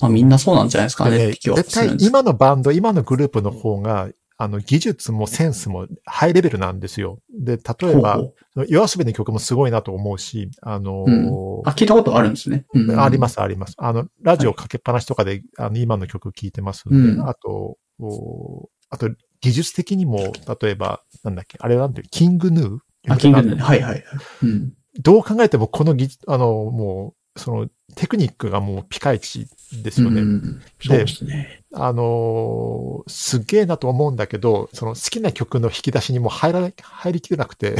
[0.00, 1.96] まあみんなそうなんじゃないですかねでねって気は絶対。
[2.00, 7.20] 今のバンド、今のグループの方が、あの、技術もセンスもハイレベルなんですよ。
[7.30, 8.20] で、例えば、
[8.68, 12.66] 夜遊びの曲もすごいなと思うし、あのうあ、聞いたことあるんですね。
[12.74, 13.74] うんあります、あります。
[13.78, 19.08] あの、ラジオかけっぱなしとかで、あの、今の曲聴いてますんで、うんあと、おあと、
[19.44, 22.78] 技術的にも、例えば、なんだっけ、あれなんていう、キングヌー？
[23.08, 24.04] あ、キングヌーはいはいはい。
[24.42, 24.72] うん。
[24.98, 29.46] どう考えてもこの技術、あの、もう、その、テクニックがもうピカイチ
[29.82, 30.22] ですよね。
[30.22, 31.62] うんそうですね。
[31.74, 37.76] あのーすっげえなと思うんだけど、その好きな曲の引き出しにも入らない、入りきれなくて、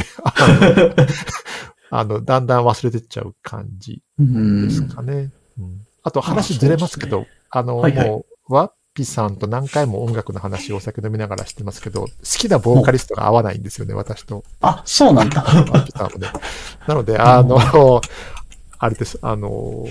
[1.89, 5.31] あの、だんだん忘れてっちゃう感じうんですかね。
[5.57, 14.43] うんあと話ずれますけど、ああの、はいはいもう、ワッピさんと何回も音楽の話をお酒飲みながらしてますけど、好きなボーカリストが合わないんですよね、私と。
[14.61, 15.43] あ、そうなんだ。
[15.85, 16.29] ピさんもね。
[16.87, 18.01] なので、あの、
[18.79, 19.85] あれです、あの、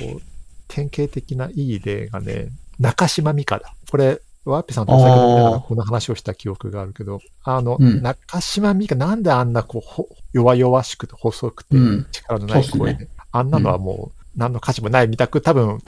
[0.69, 2.49] 典型的ないい例がね、
[2.81, 3.75] 中島美嘉だ。
[3.91, 15.79] これ、ワッピさんとお酒飲みながらこの話をした記憶があるけど、あの、うん中島美嘉なんであんなこうほ、弱々しくて細くてうん力のない声で、そうっすあんなのはもう、何の価値もないみたく多分、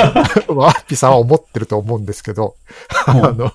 [0.48, 2.56] ワッピさんは思ってると思うんですけど、
[3.06, 3.52] あの、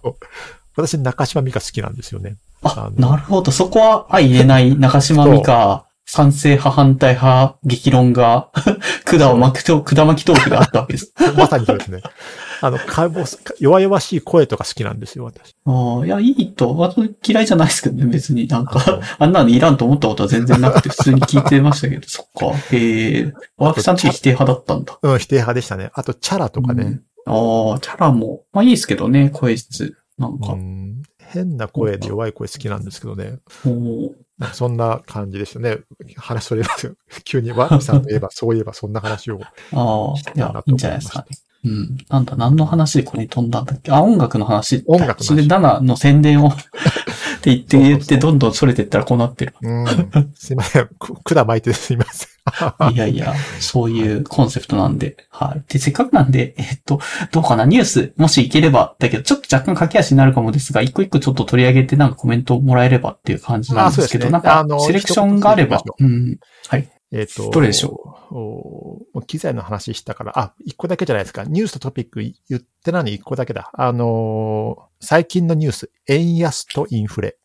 [0.76, 2.38] 私中島美嘉好きなんですよね。
[2.64, 3.52] あ、なるほど。
[3.52, 8.50] そこは相入れない 中島美嘉、賛成派、反対派、激論が、
[9.06, 11.14] 管を巻くと、管巻きトークがあったわけです。
[11.38, 12.02] まさにそうですね。
[12.62, 15.56] あの、かぼす弱々しい声とか好きなんですよ、私。
[15.66, 22.58] ああ、いや、いいと、私嫌いじゃないですけどね、別になんか、あんなのいらんと思ったことは全然なくて、普通に聞いてましたけど、 そっか。
[22.72, 24.98] へえ、ワークさんち否定派だったんだ。
[25.02, 25.92] うん、否定派でしたね。
[25.94, 26.84] あと、チャラとかね。
[26.84, 29.96] うんああ、チャラも、まあいいですけどね、声質。
[30.18, 30.54] なんうか。
[30.54, 33.38] ん、変な声で弱い声好きなんですけどね。
[34.54, 35.80] そんな感じでしたね。
[36.18, 36.94] 話それますよ。
[37.24, 39.40] 急にワッピさんといえば、そういえばそんな話を。
[39.74, 41.38] ああ、いたなと、やいいんじゃないですかね。
[41.66, 41.98] うん。
[42.10, 43.92] なんだ、何の話でこれに飛んだんだっけ？
[43.92, 44.84] あ、音楽の話。
[44.88, 46.56] 音楽の話それで7の宣伝をっ
[47.42, 49.54] て言って言って、どんどんそれてったらこうなってる。
[49.62, 49.86] うん。
[50.36, 50.90] すいません。
[51.00, 52.30] く管巻いて すいません。
[52.94, 55.18] いやいや、そういうコンセプトなんで。
[55.30, 55.64] はい。
[55.72, 57.00] で、せっかくなんで、えっと、
[57.32, 66.38] どうかな、ニュース、もしいければ、だけど、ちょっと若干駆け足になるかもですが、一個一個ちょっと取り上げてなんかコメントをもらえればっていう感じなんですけど、ねなんかセレクションがあればうん。
[66.68, 66.88] はい。
[67.12, 67.50] えっと。
[67.50, 71.44] どれでしょうもう機材の話したから、あ、一個だけじゃないですか。
[71.44, 73.72] ニュースとトピック言ってないのに一個だけだ。
[73.74, 77.38] あのー最近のニュース、円安とインフレ。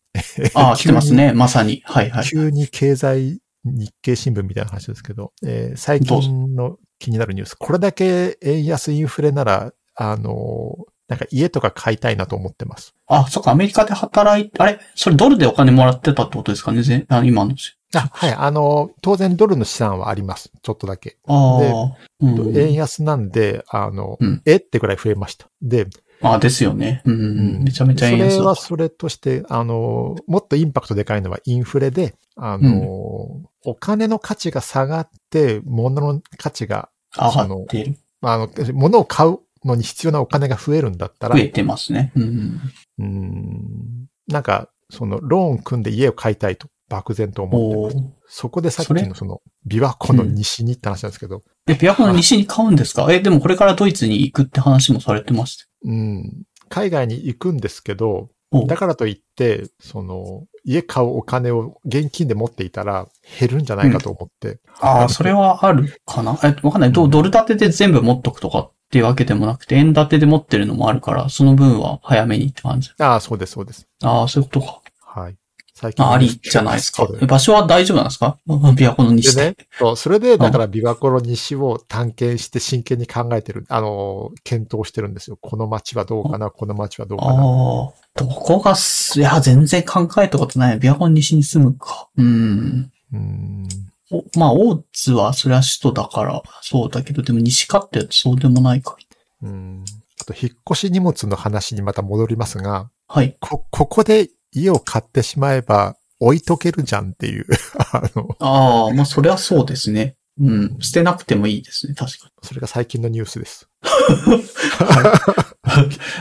[0.55, 1.33] ああ、 来てますね。
[1.33, 1.83] まさに。
[1.85, 2.25] はいはい。
[2.25, 7.55] 急に経済日経新聞みたいな話ですけど、えー最近の気になるニュース。
[7.55, 12.95] これだけ円安インフレなら、あのーなんか家とか買いたいなと思ってます。
[13.07, 14.81] あ、そっか、アメリカで働いて、あれ？
[14.95, 16.83] それドルでお金もらってたってことですかね
[17.25, 17.55] 今の。
[17.97, 18.33] あ、はい。
[18.33, 20.51] あのー当然ドルの資産はあります。
[20.63, 21.19] ちょっとだけ。
[21.27, 22.57] ああ、うん。
[22.57, 25.49] 円安なんで、あの、うんえってぐらい増えました。
[25.63, 25.87] で、
[26.23, 27.03] あですよね。
[27.05, 27.15] うん。
[27.15, 37.97] うんめちゃめちゃ円安だそれはそれとして、あの、もっとインパクトでかいのはインフレで、あの、お金の価値が下がって、物の価値が、上がっている。
[38.21, 42.13] まああの、物を買うのに必要なお金が増えるんだったら、増えてますね。
[42.17, 42.61] うん。
[42.99, 48.39] うん、なんか、その、ローン組んで家を買いたいと、漠然と思ってます。
[48.41, 53.07] そこでさっきのその、琵琶湖の西にって話なんですけど、え、琵琶湖の西に買うんですか？
[53.11, 55.65] え、でもこれからドイツに行くって話もされてました。
[55.85, 64.61] うん、海外に行くんですけど、おだからといって、その、家買うお金を現金で持っていたら減るんじゃないかと思って。
[64.81, 66.39] ああ、それはあるかな？
[66.45, 66.93] え、わかんない。
[66.93, 72.91] どドル建てで全部持っとくとかっていうわけでもなくて、円建てで持ってるのもあるから、その分は早めにって感じ。
[72.99, 73.89] ああ、そうです、そうです。
[74.03, 74.81] ああ、そういうことか。
[75.21, 75.37] はい。
[75.85, 76.05] 最近。
[76.05, 78.39] あありじゃないですか場所は大丈夫なんですか？
[78.49, 79.43] 琵琶湖の西で。
[79.43, 85.39] でね、そうそれで、だから琵琶湖の西を探検して真剣に考えてる、あの、検討してるんですよ。
[85.41, 90.79] この街はどうかな、この街はどうかああな。、どこがす、いや、全然考えたことない。
[90.79, 92.09] 琵琶湖の西に住むか。
[92.17, 92.91] うん。
[93.13, 93.69] うん。
[94.11, 98.97] おまあ、大津はそれは首都だから、そうだけど、でも西かってそうでもないか。
[99.43, 99.85] うん。
[100.21, 103.37] あと、引っ越し荷物の話にまた戻りますが、はい。
[103.41, 107.47] こ、ここで家を買ってしまえば置いとけるじゃんっていう、
[107.93, 110.17] あの、ああ、まあ、それはそうですね。
[110.41, 110.77] うん。
[110.81, 111.95] 捨てなくてもいいですね。
[111.95, 112.33] 確かに。
[112.43, 113.69] それが最近のニュースです。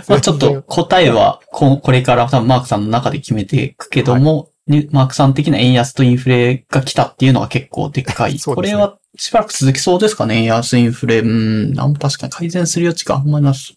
[0.08, 8.34] まあ、ちょっと答えはこ、これから多分マークさんの中で決めていくけども、にマークさん的な円安とインフレが来たっていうのは結構でっかい。
[8.34, 10.38] ねこれはしばらく続きそうですかね？
[10.38, 11.20] 円安、インフレ。
[11.20, 13.74] うん、なん確かに改善する余地があんまりなす。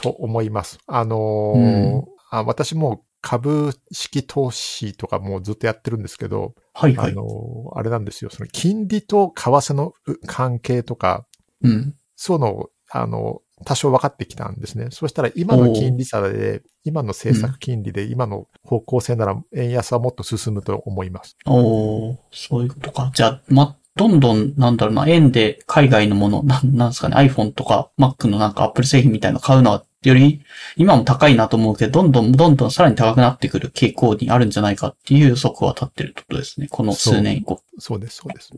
[0.00, 0.78] と思います。
[0.86, 7.12] あのーうんあ私も株式投資とかもうずっとやってるんですけど、はいはい。
[7.12, 8.30] あのーあれなんですよ。
[8.30, 11.26] その金利と為替のう関係とか、
[11.62, 11.94] うん。
[12.16, 14.88] その、あの、多少分かってきたんですね。
[14.90, 21.36] そしたら今の金利差で、今の政策金利で、今の方向性なら円安はもっと進むと思います。
[21.46, 23.10] おーそういうことか。
[23.14, 30.42] じゃあ、ま、どんどん、なんだろうな、円で海外のもの、なん、なんですかね、iPhone とか Mac のなんか Apple 製品みたいなの買うのは、より、
[30.76, 36.68] 今も高いなと思うけど、どんどん、どんどんさらに高くなってくる傾向にあるんじゃないかっていう予測は立ってるってことですね。
[36.70, 37.60] この数年以降。
[37.78, 38.52] そうです、そうです。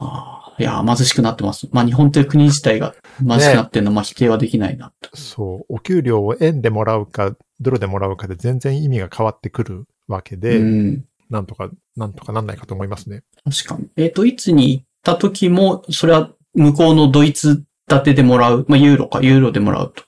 [0.00, 1.68] ああ、いやー、貧しくなってます。
[1.72, 5.16] まあ、日本という国自体が貧しくなってるのは、まあ、否定はできないなと。
[5.16, 5.74] そう。
[5.74, 11.04] お給料を円でもらうか、ドルでもらうかで全然意味が変わってくるわけで、うん。
[11.30, 13.22] なんとか、なんとかなんないかと思いますね。
[13.44, 13.88] 確かに。
[13.96, 18.64] えっ、と、いつに行った時も、それは向こうのドイツ建てでもらう。
[18.68, 20.04] まあ、ユーロか、ユーロでもらうと。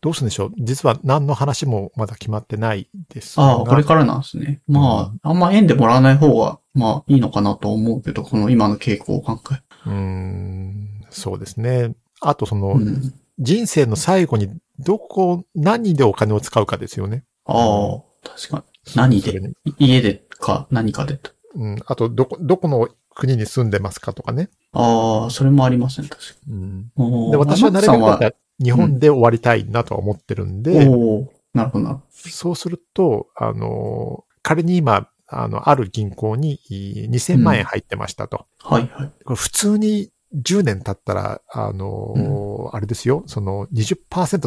[0.00, 0.52] どうするんでしょう？
[0.58, 3.44] 実は何の話もまだ決まってないですが。
[3.44, 4.60] ああ、これからなんですね。
[4.66, 9.62] まあ、あんま円でもらわない方が、まあ、いいのかなと思うけど、この今の傾向を考え。
[9.86, 11.94] うーん、そうですね。
[12.20, 13.14] あとその、うん。
[13.38, 17.24] 人生の最後にどこ、何でお金を使うかですよね。
[17.46, 18.94] ああ、確かに。
[18.94, 19.28] 何で？
[19.28, 21.30] それに家でか、何かでと。
[21.54, 21.76] うん。
[21.86, 24.50] あと、どこ、どこの国に住んでますかとかね。
[24.72, 26.78] ああ、それもありますね、確かうん。
[26.78, 26.84] に。
[26.96, 28.32] おーで、私はなるべくったら
[28.62, 38.46] 日本で終わりたいなとは思ってるんで、おーなるほどなそうすると、あの、仮に今、あの、ある銀行にい2000万円入ってましたと。
[38.62, 38.68] ど。
[38.68, 39.12] はいはい。
[39.24, 43.98] これ普通に10年経ったら、あの、あれですよ、その20%、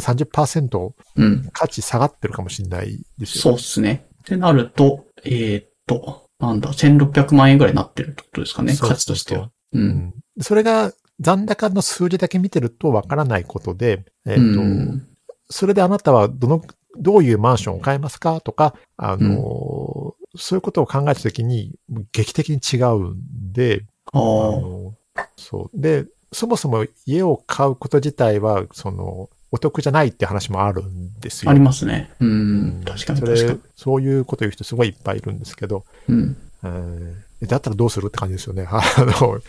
[0.01, 1.49] 30%うん。
[1.51, 3.41] 価値下がってるかもしれないですよ。
[3.41, 4.07] そうっすね。
[4.21, 9.51] ってなると、えーっと、なんだ、1600万円ぐらいになってるってことですかね、価値としては。
[9.73, 9.79] う。
[9.79, 10.91] うんんそれが
[11.23, 15.07] 残高の数字だけ見てるとわからないことで、えっ、うと、ん。
[15.49, 16.61] それであなたはどの、
[16.97, 21.73] どういうマンションを買いますかとか、あの、そういうことを考えたときに
[22.11, 23.21] 劇的に違うん
[23.53, 24.93] で、あの
[25.37, 25.81] そう。
[25.81, 31.51] で、そもそも家を買うこと自体は、その、お得じゃないって話もあるんですよ。
[31.51, 32.11] ありますね。
[32.19, 32.25] う。
[32.25, 36.37] うんん確かに確かに。、そういうこと言う人すごいいっぱいいるんですけど、うん。
[36.63, 38.67] えーだったらどうするって感じですよね。
[38.69, 39.41] あの、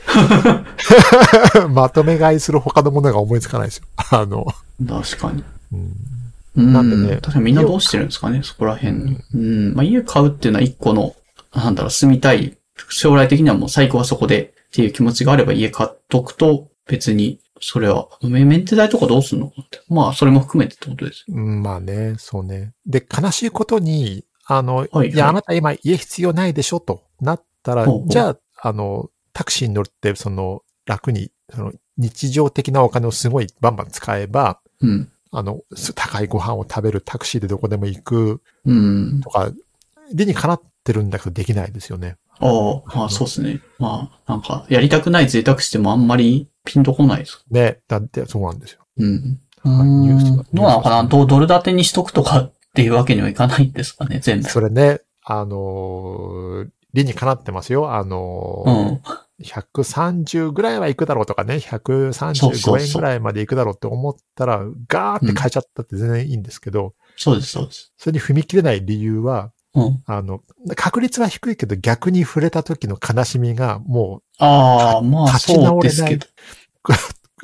[1.71, 3.85] まとめ買いする他のものが思いつかないですよ。
[4.11, 4.47] あの、
[4.87, 5.45] 確かに。
[5.73, 5.93] うん
[6.57, 6.73] うん。
[6.73, 9.19] なんでね確かにみんなどうしてるんですかね、そこら辺に。
[9.35, 9.75] うん。
[9.75, 11.15] まあ、家買うっていうのは一個の、
[11.55, 12.57] なんだろう、住みたい。
[12.89, 19.81] 将来的にはもう最後はそこでっていう気持ちがあれば家買っとくと、別に、それは、メメンテ代とかどうすんのかって。
[19.89, 21.37] まあ、それも含めてってことですよ。
[21.37, 22.73] うんまあね、そうね。
[22.87, 35.11] で、悲しいことに、あの、はいいや、あなた今家必要ないでしょとなったらじゃあ、あの、タクシーに乗って、その、楽に、その、日常的なお金をすごいバンバン使えば、うん。
[35.33, 39.21] あの、す高いご飯を食べるタクシーでどこでも行くうん。
[39.23, 39.51] とか、
[40.13, 42.17] 理にかなってるんだけどできないですよね。
[42.39, 43.61] ああ、まあそうですね。
[43.79, 47.45] まあ、なんか、やりたくない贅沢してもあんまりピンとこないです。
[47.51, 48.81] ね、だってそうなんですよ。
[48.99, 49.41] うん。
[49.63, 51.05] はいニュースはどうなのかな？
[51.05, 54.49] ドドル建てにしとくとかっていうわけにはいかないんですかね、全部。
[54.49, 57.93] それね、あのー理にかなってますよ。
[57.93, 59.01] あのうーん。
[59.43, 61.81] 130ぐらいは行くだろうとかね、そう
[62.15, 67.93] そう135そう円ぐらいまで行くだろうって思ったら、ガーって変えちゃったって全然いいんですけど、そうです、そうです。
[67.99, 70.03] それに踏み切れない理由は、うん。
[70.07, 70.41] あの、
[70.77, 76.19] 確率は低いけど逆に触れた時の悲しみがもああ、まあ立ち直れない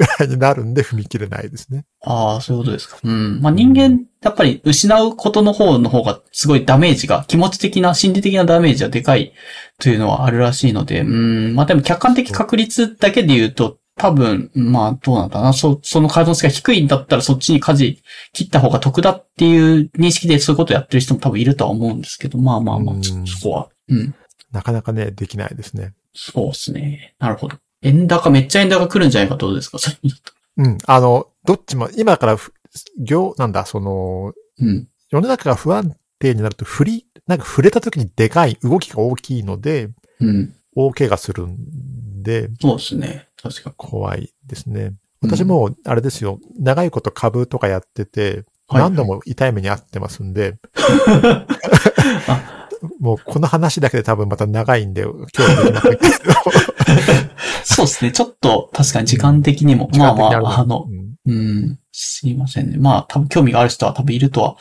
[0.01, 1.85] ぐらいになるんで踏み切れないですね。
[2.03, 2.97] ああ、そういうことですか。
[3.05, 3.41] うん。
[3.43, 9.33] まあ人間、やっぱり失うことの方の方がすごいダメージが、気持ち的な、心理的なダメージはでかい
[9.79, 11.55] というのはあるらしいので、うん。
[11.55, 15.53] まあでも客観的確率だけで言うと、多分、まあどうなんだな。
[15.53, 22.97] そ、その可能性が低いんだったらそっちに舵切った方が得だっていう認識でそういうことをやってる人も多分いるとは思うんですけど、まあまあまあ、
[23.27, 23.69] そこは。
[23.89, 24.15] うん。
[24.53, 25.93] なかなかね、できないですね。
[26.15, 27.15] そうですね。
[27.19, 27.59] なるほど。
[27.83, 29.79] 円高、めっちゃ円高来るんじゃないかどうですか？
[29.79, 29.97] それ
[30.59, 30.79] うん。
[30.87, 32.53] あの、どっちも、今からふ、
[32.99, 34.89] 業、なんだ、その、うん。
[35.11, 39.89] 世の中が不安定になると、振り、なんか触れた時にでかい、動きが大きいので、
[40.21, 40.55] うん。
[40.77, 43.29] 大怪我するんで、そうですね。
[43.43, 44.81] 確か怖いですね。
[44.83, 50.57] うん私も、あれですよ、長いこと株とかやってて、はい何度も痛い目に遭ってますんで、
[52.29, 52.69] あ
[53.01, 57.30] もうこの話だけで多分また長いんで、今日はできませんけど。
[57.75, 58.13] そうですね。
[58.13, 62.79] ちょっと確かに時間的にも、まあまあ、あのう、んうん、すいませんね。
[62.79, 64.57] まあ、多分興味がある人は多分いるとは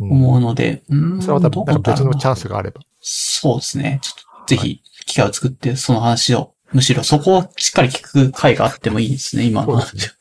[0.00, 2.40] うん思うので、うん、それはまたなんか別のチャンス。
[2.40, 2.80] スがあれば。
[3.00, 3.98] そうですね。
[4.02, 10.18] ちょっとぜひ、機会を作って、その話を、むしろそこをしっかり聞く回があってもいいですね、今の話そうです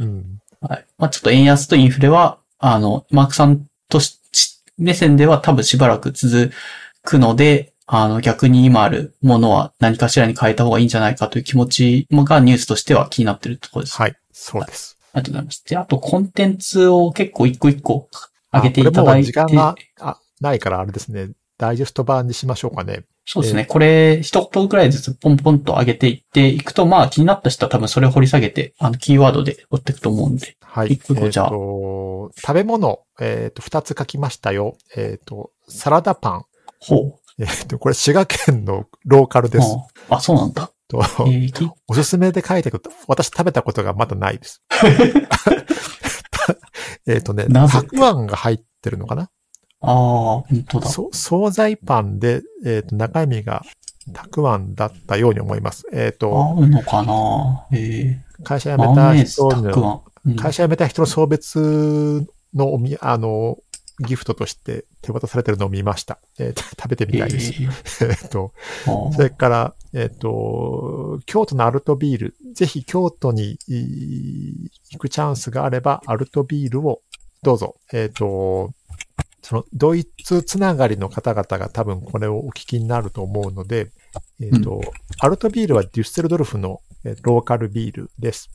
[0.00, 0.40] うん。
[0.60, 0.86] はい。
[0.98, 6.52] まあちょっと円安とインフレは、あの、マークさんとし、し目線では多分しばらく続
[7.02, 13.96] くので、あの、逆に今あるものは何かしらに変えた方がいいんじゃないかという気持ちもがニュースとしては気になってるところです。
[13.96, 14.16] はい。
[14.32, 14.98] そうです。
[15.12, 15.64] ありがとうございます。
[15.64, 18.08] で、あとコンテンツを結構一個一個
[18.52, 19.26] 上げていただいて。
[19.26, 21.30] 時間があないからあれですね。
[21.58, 23.04] ダイジェスト版にしましょうかね。
[23.24, 23.66] そうですね。
[23.66, 30.56] これ、一言くらいずつポンポンと上げていっていくと、まあ気になった人は多分それを掘り下げて、あの、キーワードで追っていくと思うんで。
[30.60, 30.88] はい。
[30.88, 34.76] 一個一個じゃあえっと食べ物、えっ、と、二つ書きましたよ。
[34.96, 36.44] えっ、と、サラダパン。
[36.80, 37.14] ほう。
[37.38, 39.66] えっ、と、これ滋賀県のローカルです。
[40.08, 40.70] ああ、そうなんだ。
[40.88, 41.02] と
[41.88, 44.62] おすすめで書いてくると、私食べたことがまだないです。
[47.06, 49.30] えっとね、たくあんが入ってるのかな？
[49.80, 50.88] ああ、本当だ。
[50.88, 53.64] そ惣菜パンで、えっ、と、中身が
[54.12, 55.84] たくあんだったように思います。
[55.92, 60.30] えっ、と、合うのかなえ会社ー、辞めた人の、ん。
[60.30, 63.58] うん会社辞めた人の送別のおみ、あの、
[64.00, 66.18] ギフトとして手渡されてるのを見ました。
[66.38, 67.52] えー食べてみたいです。
[68.04, 68.52] ええっと、
[68.84, 72.36] それから、えっ、と、京都のアルトビール。
[72.54, 77.02] ぜひ京都にい行くチャンスがあれば、アルトビールを
[77.42, 77.76] どうぞ。
[77.92, 78.72] えっ、と、
[79.42, 83.90] その、ドイツつながりの方々が多分これをお聞きになると思うので、
[84.40, 84.80] えっ、と、
[85.20, 88.50] アルトビールはデュッセルドルフのえーローカルビールです。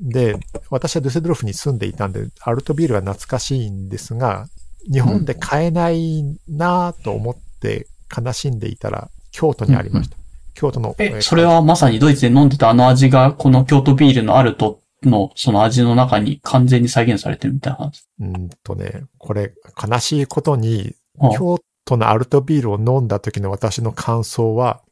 [0.00, 0.36] で、
[0.70, 4.48] 私はデュッセルドルフに住んでいたんで、アルトビールは懐かしいんですが、
[4.90, 7.86] 日本で買えないなぁと思って
[8.16, 10.16] 悲しんでいたら、京都にありました。
[10.54, 10.94] 京都の。
[10.98, 18.04] え、ーそれはまさにドイツで飲んでたあの味が、この京都ビールのアルトのその味の中に完全に再現されてるみたいな話。
[18.20, 19.52] うんとね、これ、
[19.90, 24.82] 悲しいことに、あ京都のアルトビールを飲んだ時の私の感想は、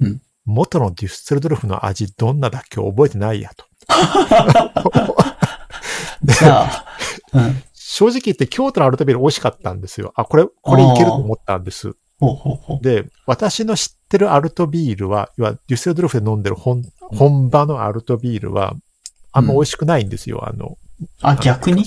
[0.00, 3.66] うん元のデュッセルドルフの味どんなだっけ覚えてないやと。
[6.24, 6.84] じゃあ、
[7.32, 7.62] うん。
[7.92, 10.12] 正直言って京都のアルトビール美味しかったんですよ。
[10.14, 11.92] あ、これ、これいけると思ったんです。
[12.20, 12.84] ほうほうほう。
[12.84, 18.74] で、私の知ってるアルトビールは、いわゆるデュッセルドルフで飲んでる本本場のアルトビールは、
[19.32, 20.48] あんま美味しくないんですよ。
[20.48, 20.78] あの、
[21.20, 21.82] あ、逆に？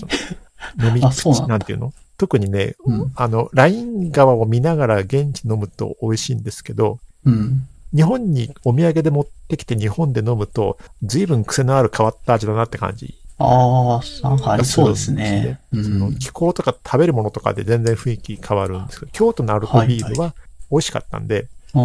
[0.84, 1.94] 飲み あそうなんだなんていうの？
[2.18, 3.12] 特にね、うん。
[3.16, 7.66] あの、ライン川を見ながら現地飲むと美味しいんですけど、うん。
[7.96, 13.16] 日本にお土産で持ってきて日本で飲むと、随分癖のある変わった味だなって感じ。
[13.40, 15.60] ああ、なんかありそうですね。
[15.72, 16.16] うそのん。
[16.18, 20.36] 気候とか食べるものとかで全然雰囲気変わるんですけど、京都のアルトビールは
[20.70, 21.80] 美味しかったんで、あ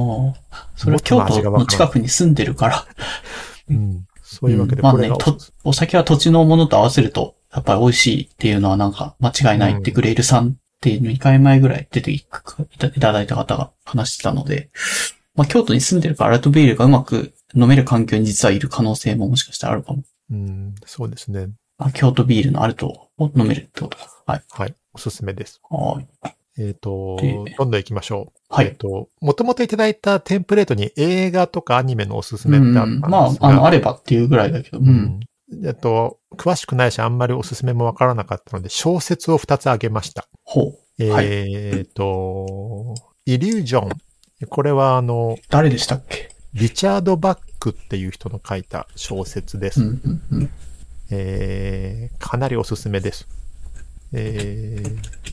[0.52, 0.68] あ。
[0.76, 2.86] それは京都の近くに住んでるから。
[3.70, 5.10] うん、そういうわけでうんまあね
[5.64, 12.24] お酒は土地のものと合わせると、やっぱり美味しいっていうのはなんか間違いないってグレールさんって2回前ぐらい出てい
[13.00, 14.70] ただいた方が話してたので、
[15.34, 20.02] まあ京都に住んでるからアルトビールがうまく飲める環境に実はいる可能性ももしかしたらあるかも。
[20.31, 21.48] うん、そうですね。
[21.78, 24.08] あ京都ビールのアルトを飲めるってことか。
[24.26, 24.42] はい。
[24.50, 24.74] はい。
[24.92, 25.60] おすすめです。
[25.70, 26.34] はい。
[26.60, 28.55] えっ、とで、どんどん行きましょう。
[28.55, 28.66] はい。
[28.66, 34.78] えっと、もともといただいたテンプレートに映画とかアニメのおすすめうんってあったんですが、まあ、あの、あればっていうぐらいだけど。
[34.78, 34.82] う。
[34.82, 35.20] うんん。
[35.65, 40.26] えっと、詳しくないし、あんまりおすすめもわからなかったので、小説を2つあげました。
[40.44, 41.10] ほう。
[41.10, 43.90] はいえっと、イリュージョン。
[44.48, 46.28] これは、あの、誰でしたっけ？
[46.55, 49.82] リチャード・バックっていう人の書いた小説です。
[49.82, 50.50] うん、うん、うん。
[51.10, 53.26] えーかなりおすすめです。
[54.12, 55.28] えー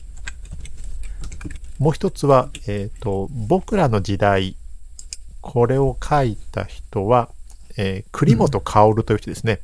[1.78, 4.56] もう一つは、えっ、と、僕らの時代、
[5.42, 7.28] これを書いた人は、
[7.76, 9.60] えー栗本薫という人ですね。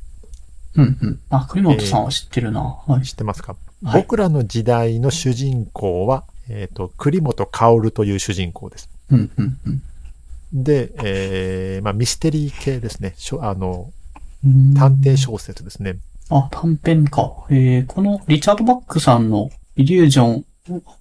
[0.75, 1.19] うん、うん。
[1.29, 2.61] あ、栗本さんは知ってるな。
[2.61, 3.01] はい。
[3.01, 8.89] 知ってますか、はい僕らの時代の主人公は、えっ、と、栗本薫という主人公です。
[9.11, 9.83] うん、うん、うん
[10.53, 13.15] で、えーまあ、ミステリー系ですね。
[13.41, 13.91] あの、
[14.45, 14.73] うん。
[14.75, 15.97] 探偵小説ですね。
[16.29, 17.33] あ、短編か。
[17.49, 20.45] えー、このリチャード・バックさんのイリュージョン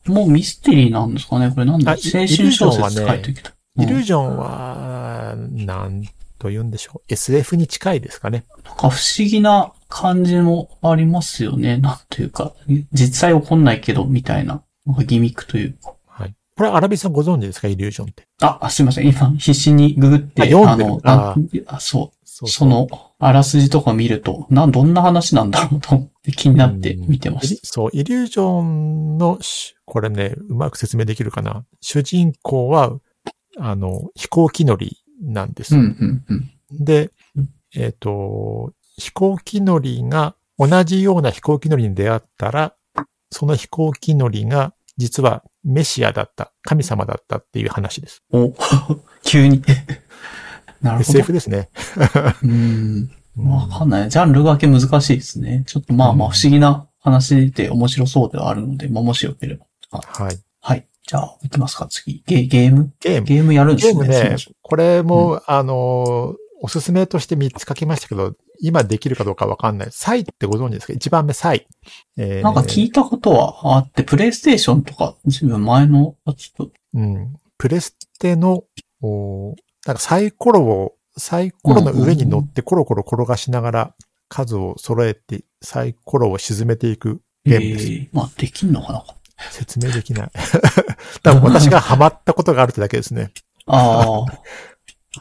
[0.06, 1.50] もうミステリーなんですかね？
[1.50, 1.92] これなんだ？
[1.92, 3.50] あ青春小説書いてきた。
[3.78, 6.02] ンイリュージョンは、なん
[6.38, 7.00] と言うんでしょう。
[7.08, 8.44] SF に近いですかね。
[8.64, 11.76] なんか不思議な感じもありますよね。
[11.76, 12.52] なんというか、
[12.92, 14.62] 実際起こんないけど、みたいな。
[14.84, 15.94] なんかギミックというか。
[16.62, 16.70] はい。
[16.70, 17.68] これ、アラビさんご存知ですか？
[17.68, 18.26] イリュージョンって。
[18.40, 19.08] あ、あすいません。
[19.08, 21.34] 今、必死にググって、あの、あ
[21.66, 22.18] あそう。
[22.24, 31.64] そその、あらすじとか見ると、なん、どんな話なんだろうと思って気になって見てまイリしそう、イリュージョンのし、これね、うまく説明できるかな？
[31.82, 32.98] 主人公は、
[33.58, 35.70] あの、飛行機乗りなんです。
[35.70, 35.76] た。
[35.76, 36.84] うん、うん、うん。
[36.84, 42.74] でうん、えっ、と、飛行機乗りが、同じような飛行機乗りに出会ったら、
[43.30, 48.22] その飛行機乗りが、実はメシアだった、神様だったっていう話です。
[48.32, 48.52] お、
[49.24, 49.62] 急に。
[50.82, 51.18] なるほど。
[51.18, 51.68] SF ですね。
[52.42, 52.50] うん。
[52.50, 53.10] うん
[53.48, 54.10] わかんない。
[54.10, 55.64] ジャンル分け難しいですね。
[55.66, 59.66] ちょっとまあまあうん不思議な話で面白そうではあるので、まあもしよければ。
[59.90, 60.38] はい。
[60.60, 60.86] はい。
[61.06, 62.22] じゃあ、行きますか、次。
[62.26, 62.92] ゲゲーム？
[63.00, 63.26] ゲーム。
[63.26, 63.92] ゲームやるんですね。
[63.94, 69.88] ゲームねこれも、あの、おすすめとして3つ書きましたけど、今できるかどうかわかんない。
[69.90, 70.92] サイってご存知ですか？
[70.94, 71.66] 一番目サイ。
[72.16, 77.34] えーなんか聞いたことはあって、プレイステーションとか、自分前のやつと、うん。
[77.58, 78.64] プレステの、
[79.02, 83.94] おなんかサイコロを、サイコロの上に乗ってコロコロ転がしながら
[84.28, 87.86] 数を揃えてサイコロを沈めていくゲームです。
[87.86, 89.04] えーまあ、できんのかな
[89.50, 90.30] 説明できない。
[91.22, 93.30] 多分私がハマったことがあるってだけですね。
[93.66, 94.40] ああ、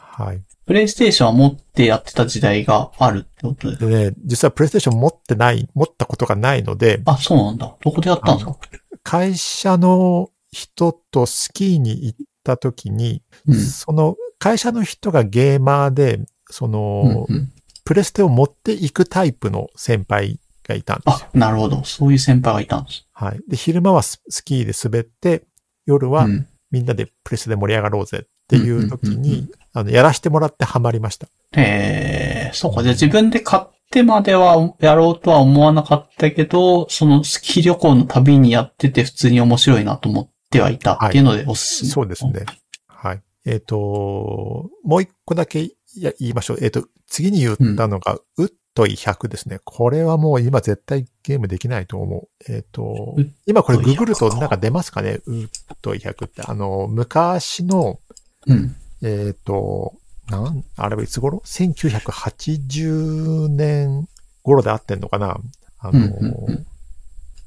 [0.00, 0.42] はい。
[0.66, 3.86] プレイステーションは持ってやってた時代があるってことで。
[3.86, 7.76] でね、実はプレイステーション持ってない、持ったことがないので、あ、そうなんだ。
[7.80, 8.58] どこでやったんですか？
[9.02, 13.54] 会社の人とスキーに行った時に、うん。
[13.54, 17.52] その会社の人がゲーマーで、その、うんうん
[17.84, 21.82] プレステを持っていくタイプの先輩がいたんですよあ。、なるほど。
[21.82, 23.08] そういう先輩がいたんです。
[23.12, 23.40] はい。
[23.48, 25.42] で、昼間はススキーで滑って、
[25.84, 28.26] 夜はうんみんなでプレステで盛り上がろうぜっ
[28.60, 31.28] ていう時うんうんうんに、あの、やらしてもらってハマりました。
[31.56, 32.82] えー、そうか。
[32.82, 41.90] じゃあ自分で買ってまではやろうとは思わなかったけど、そのスキー旅行の旅にやってて普通に面白いなと思ってはいたっていうのでおすすめ。
[41.90, 42.44] そうですね。
[42.86, 43.22] はい。
[43.44, 46.58] えっ、と、もう一個だけや言いましょう。
[46.60, 49.58] えっ、と、次に言ったのが、ウッドイ100ですね。
[49.64, 52.52] これはもう今絶対ゲームできないと思う。
[52.52, 55.20] えっ、とウッ、今これウッドイ100ググるとなんか出ますかね？
[55.26, 55.48] ウッ
[55.82, 56.42] ドイ100って。
[56.42, 58.00] あの、昔の、
[58.46, 58.74] うん。
[59.02, 59.94] えっ、と、
[60.28, 64.08] なん、あれはいつ頃 ?1980 年
[64.42, 65.38] 頃であってんのかな？
[65.78, 66.10] あの、うんうん
[66.48, 66.66] うん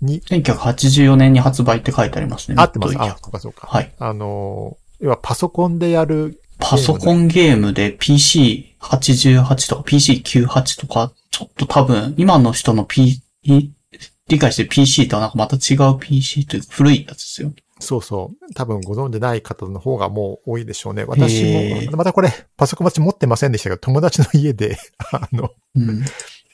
[0.02, 2.56] に、1984年に発売って書いてありますね。
[2.58, 2.96] 合ってます？
[3.00, 3.68] あ、そうかそうか。
[3.68, 3.92] はい。
[3.98, 17.54] あの、要はパソコンでやる、パソコンゲームで PC88 とか PC98 とか、ちょっと多分、今の人の P、理解してる PC とはなんかまた違う PC というか古いやつですよ。
[17.86, 18.54] そうそう。
[18.54, 21.06] 多分ご存知ない方の方がもう多いでしょうね。
[21.06, 24.78] 私も、またこれ、パソコン持ってませんでしたけど、友達の家で、
[25.14, 26.04] あの、うん。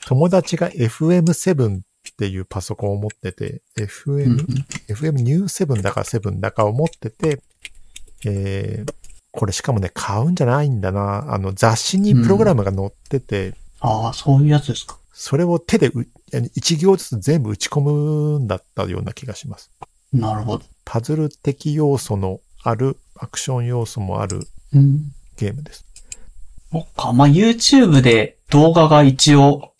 [0.05, 1.81] 友達が FM7 っ
[2.17, 4.45] ていうパソコンを持ってて、うん FM、
[4.89, 7.41] FM ニュー7だか7だかを持ってて、
[8.25, 8.93] えー、
[9.31, 11.33] これしかもね、買うんじゃないんだな。
[11.33, 14.97] あの、雑誌にプログラムが載ってて、ああ、そういうやつですか。
[15.13, 16.07] それを手でう
[16.55, 19.71] 一行ずつ全部打ち込むんだったような気がします。
[20.13, 20.63] なるほど。
[20.91, 24.41] パズル的要素のある、アクション要素もある。
[25.37, 25.85] ゲームです。
[26.69, 27.13] そっか。
[27.13, 29.71] まあ、YouTube で動画が一応、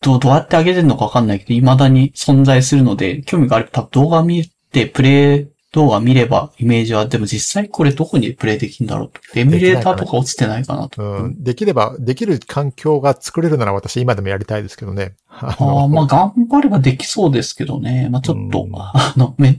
[0.00, 9.20] どう、どうやって上げてるのかわかんないけど、未だに存在するので、興味があれば多分動画見て、プレイ動画見ればイメージは、でも実際これどこにプレイできるんだろうと。
[9.34, 11.02] エミュレーターとか落ちてないかなと。
[11.02, 11.42] うん。
[11.42, 15.16] できれば、できる環境が作れるなら私今でもやりたいですけどね。
[15.28, 18.08] ああまあ、頑張ればできそうですけどね。
[18.08, 19.58] まあ、ちょっとうん、あの、め、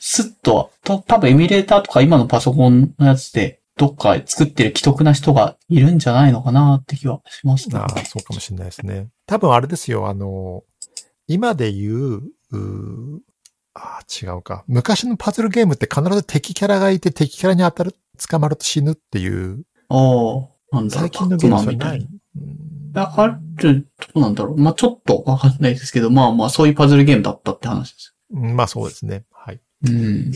[0.00, 7.78] スッと、と、多分エミュレーターとか今のパソコンのやつで、どっか作ってる既得な人がいるんじゃないのかなって気はしますね。
[7.78, 9.06] ああ、そうかもしれないですね。
[9.26, 10.62] 多分あれですよ、あの、
[11.28, 13.18] 今で言う、うー
[13.74, 14.64] ああ、違うか。
[14.66, 17.94] 昔のパズルゲームって必ず敵キャラがいて敵キャラに当たる、
[18.28, 19.96] 捕まると死ぬっていう、あ
[20.72, 21.08] あ、なんだろう。
[21.08, 22.00] 最近のゲームそれみたないい。
[22.02, 24.56] うんいや、ある、どうなんだろう？
[24.56, 28.14] まあ、ちょっとわかんないですけど、まあまあ、そういうパズルゲームだったって話です。
[28.32, 29.24] うんまあそうですね。
[29.32, 29.60] はい。
[29.84, 30.32] うん。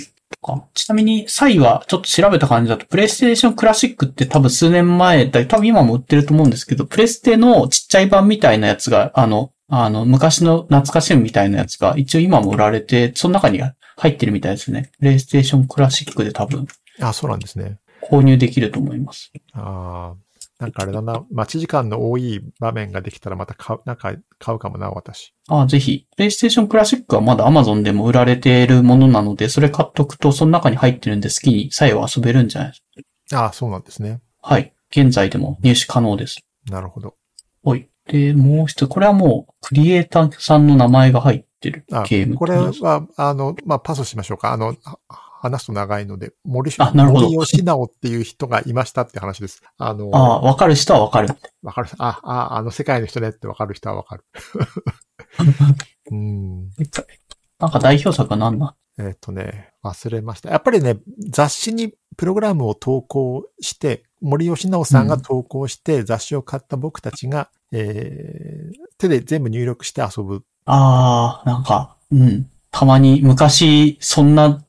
[0.74, 13.60] ちなみに、サイはちょっと調べた感じだと、プレイステーションクラシックって多分数年前だ、多分今も売ってると思うんですけど、プレステのちっちゃい版みたいなやつが、あの、あの、昔の懐かしむみたいなやつが、一応今も売られて、その中に
[13.96, 14.90] 入ってるみたいですね。
[14.98, 16.66] プレイステーションクラシックで多分
[17.00, 17.78] あそうなんですね。
[18.02, 19.32] 購入できると思います。
[19.52, 20.16] ああ、
[20.58, 21.24] なんかあれだな。
[21.30, 25.34] 待ち時間の多い場面ができたらまた買う、なんか買うかもな、私。
[25.48, 26.06] あぜひ。
[26.16, 32.82] プレイステーションクラシックはまだ Amazon でも売られているものなので、それ買っとくと、その中に入ってるんで好きに最後遊べるんじゃないです
[33.30, 33.42] か。
[33.42, 34.20] ああ、そうなんですね。
[34.40, 34.72] はい。
[34.90, 36.40] 現在でも入手可能です。
[36.70, 37.14] なるほど。
[37.62, 37.88] はい。
[38.08, 44.52] で、もう一つ、これはもう、クリエイターさんの名前が入ってるあゲームこれは、あの、まあ、パスしましょうか。
[44.52, 44.98] あの、は
[45.40, 49.62] 話すと長いので、森あなるほど森吉直っていう人がいましたって話です。
[49.76, 51.28] あの、ああ、わかる人はわかる。
[51.62, 51.88] わかる。
[51.98, 54.24] あ、あ、あの世界の人ねってわかる人はわかる。
[56.10, 56.70] うん。
[57.60, 60.50] なんか代表作は何なんえっ、とね、忘れました。
[60.50, 60.98] やっぱりね、
[61.30, 70.42] 雑誌にプログラムを投稿して、森吉直さんが投稿して、雑誌を買った僕たちが、えー、手で全部入力して遊ぶ。
[70.64, 72.50] ああ、なんか、うん。
[72.70, 74.64] たまに昔、そんな、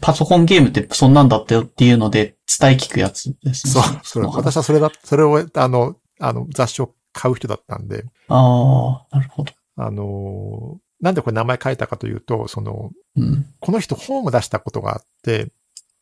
[0.00, 3.72] パソコンゲームってそんなんだったよっていうので、伝え聞くやつですね。
[3.72, 9.52] そう、それ、私はそれだ、それを、あの、あの、雑誌を買う人だったんで、ああ、なるほど。
[9.76, 13.46] あのーなんでこれ名前書いたかというと、その、うん。
[13.60, 15.52] この人本を出したことがあって、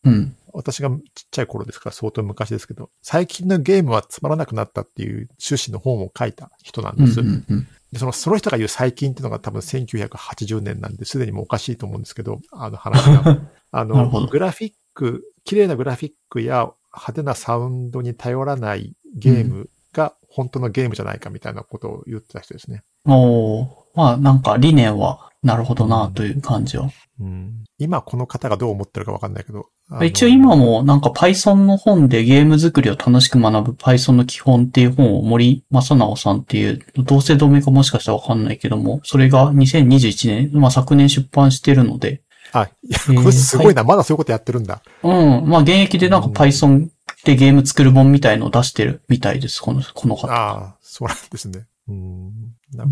[0.04, 0.36] うん。
[0.52, 0.98] 私がちっ
[1.30, 7.20] ちゃい頃ですから相当昔ですけど、最近のゲームはつまらなくなったっていう趣旨の本を書いた人なんうんです。
[7.20, 7.68] うんうん。
[7.92, 13.40] でその、その人が言う最近っていうのが多分1980年なんで、すでにもうおかしいと思うんですけど、あの話が。
[13.70, 22.82] あの、グラフィック、綺麗なグラフィックや派手なサウンドに頼らないゲームが本当のゲームじゃないかみたいなことを言ってた人ですね。
[23.06, 26.90] おーまあなんか理念は、なるほどなという感じは。
[27.20, 29.66] うん、今この方がどう思ってるかわかんないけど。
[30.02, 42.22] 一応今もなんか Python の本でゲーム作りを楽しく学ぶ Python の基本っていう本を森正直さんっていう、同姓同名かもしかしたらわかんないけども、それが2021年、まあ昨年出版してるので、
[42.52, 43.82] あ、いこれすごいな。
[43.82, 44.82] まだそういうことやってるんだ。
[45.02, 46.88] うん、まあ現役でなんか Python
[47.24, 50.28] でゲーム作る本みたいのを出してるみたいです、この、この方。
[50.28, 51.66] ああ、そうなんですね。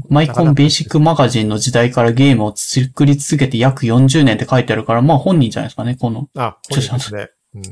[0.08, 6.28] マイコンベーシックマガジンの時代からゲームを作り続けて約40年って書いてあるから、まあ本人じゃないですかね、この。
[6.36, 7.30] あ、本人ですね。
[7.54, 7.62] うん。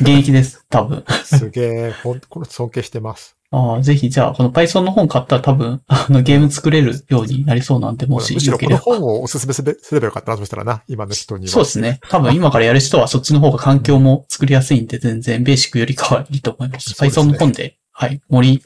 [0.00, 1.04] 現役です、多分。
[1.24, 3.36] すげえ、ほん、これ尊敬してます。
[3.50, 8.58] ああ、ぜひ、じゃあ、この Python の本買ったら多分、あの、ゲーム作れるようになりそうなんで、もしむしろ。
[8.58, 11.52] この本をおすすめすれすればよかったな、そしたらな、今の人には。
[11.52, 12.00] そうですね。
[12.08, 16.90] 多分今からやる人はそっちの方が環境も作りやすいんで、全然ベーシックよりかはいいと思います。
[17.00, 18.62] Python の本で、はい、森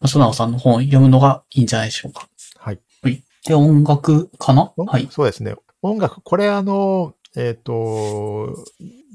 [0.00, 2.28] 正直さんの本を読むのがいいんじゃないでしょうか。
[2.58, 2.80] はい。
[3.00, 3.22] はい。
[3.46, 4.72] で、音楽かな？
[4.76, 5.06] はい。
[5.08, 5.54] そうですね。
[5.82, 7.72] 音楽、これあの、えっ、と、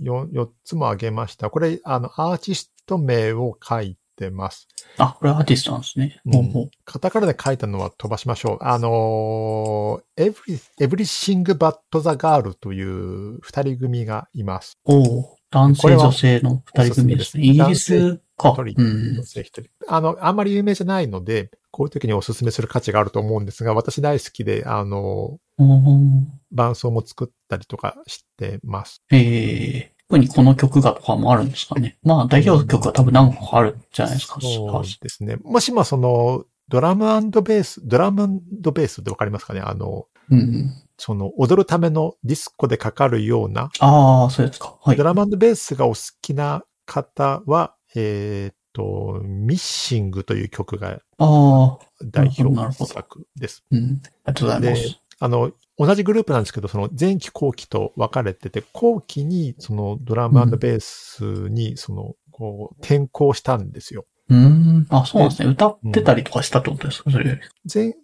[0.01, 1.49] よ、4つも挙げました。
[1.49, 4.69] これ、あの、アーティスト名を書いてます。
[4.97, 6.21] あ、これアーティストなんですね。
[6.25, 8.57] うんほうほうカタカナで書いたのは飛ばしましょう。
[8.61, 14.77] あのー、Every, Everything But the Girl という二人組がいます。
[14.85, 17.43] おお男性女性の二人組ですね。
[17.43, 18.49] イギリスか。
[18.49, 19.23] 一人、うん女。
[19.23, 19.69] 性一人。
[19.87, 25.39] あの、あんまり有名じゃないので、こういう時にお勧めする価値があると思うんですが、私大好きで、あの、
[26.51, 29.01] 伴奏も作ったりとかしてます。
[29.11, 31.97] ええ特にこの曲がとかもあるんですかね。
[32.01, 34.39] まあ、代表曲は多分何個かあるんじゃないですか。
[34.39, 35.35] そうですね。
[35.43, 39.59] もしもその、ドラムベース、ドラムベースってわかりますかね？
[39.59, 40.71] あの、うん。
[40.97, 44.77] その、踊るためのディスコでかかるような、ああ、そうですか。
[44.81, 45.03] はいド。
[45.03, 53.63] ラムベースがお好きな方は、えーっと、ミッシングという曲がああ、代表作です。
[53.71, 54.01] うん。
[54.25, 54.67] ありがとうございま。
[54.67, 64.05] ですあの、同じグループなんですけど、その前期後期と分かれてて、後期にそのドラムベースにその、こう、転校したんですよ。
[64.29, 64.87] うーん。
[64.89, 65.49] あ、そうなんですね。
[65.49, 67.09] 歌ってたりとかしたってことですか？
[67.09, 67.41] それより。
[67.73, 67.95] 前、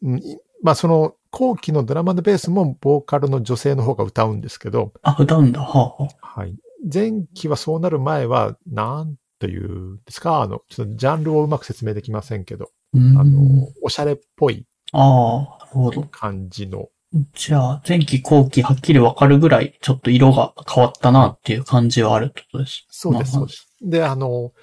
[0.63, 5.61] まあその後期のドラムベースもボーカルの女性の方が歌うんですけど、あ、歌うんだ。
[5.61, 6.55] はあ、はい。
[6.91, 12.69] 前期はそうなる前は、なんというんですか、あの、ちょっとジャンルをうまく説明できませんけど。
[12.95, 16.03] あの、おしゃれっぽいああ、なるほど。
[16.03, 16.89] 感じの、
[17.33, 22.85] じゃあ、前期後期はっきりわかるぐらい、ちょっと色が変わったなっていう感じはあるってことです。
[22.89, 23.67] そうです、まあそうです。
[23.81, 24.53] で、あの、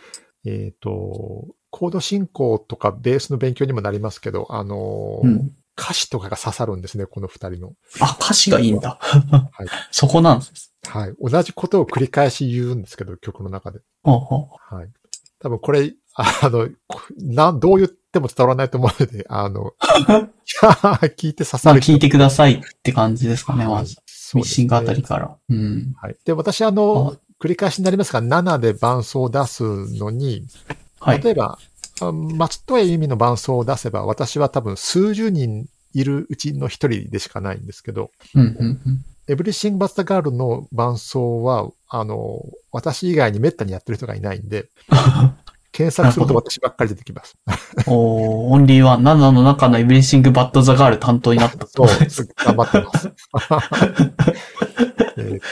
[0.44, 5.52] えっ、と、コード進行とかベースの勉強にもなりますけど、あの、うん。
[5.80, 7.72] 歌詞とかが刺さるんですね、この二人の。
[8.00, 8.98] あ、歌詞がいいんだ。
[9.00, 10.74] はい そこなんです。
[10.86, 11.14] はい。
[11.20, 13.80] 同じことを繰り返し言うんですけど、曲の中で。
[14.02, 14.14] は
[14.70, 14.90] あはい。
[15.40, 19.72] 多分これ、あの、こなん、どう言っても伝わらないと思うので、あの、
[21.16, 23.96] 聞いて刺まさる聞いてくださいって感じですかね、まず。
[24.34, 25.36] ミシングあたりから。
[25.48, 25.94] うん。
[26.00, 26.16] はい。
[26.24, 29.62] で、私あの、繰り返しになりますが、7で伴奏を出す
[29.96, 30.46] のに、
[31.00, 31.22] はい。
[31.22, 31.58] 例えば、あ
[32.00, 39.04] 松任谷由実の伴奏を出せば、私は多分数十人いるうちの一人でしかないんですけど、うん、うん、うん。
[39.28, 44.68] Everything But The Girl の伴奏は、あの、私以外に滅多にやってる人がいないんで、
[45.72, 47.36] 検索すると私ばっかり出てきます。
[47.86, 51.86] おーオンリーワン、7の中の Everything But The Girl 担当になったそう、
[52.36, 53.08] 頑張ってます。
[55.16, 55.44] えーっと、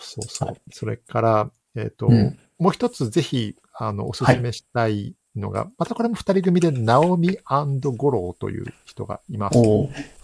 [0.00, 0.56] そうそう。
[0.70, 7.38] それから、えーっと、うんもう一つぜひ、あの、おすすめしたいのが、またこれも二人組で、ナオミ
[7.80, 9.58] ゴローという人がいます。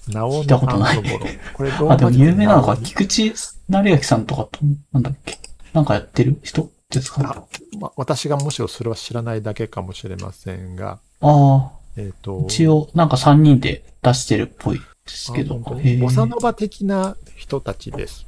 [0.08, 1.52] ナオミ聞いたことないゴロー。
[1.54, 3.32] これ、ロあ、でも有名なのか、菊池
[3.68, 4.60] 成明さんとかと、
[4.92, 5.38] なんだっけ？
[5.72, 6.70] なんかやってる人？
[6.90, 7.44] ですかねあ
[7.78, 15.56] ま私がむしろそれは知らないだけかもしれませんが、あえっ、とあ、、一応、なんか3人で出してるっぽいですけど。
[15.58, 18.26] ボサノバ的な人たちです。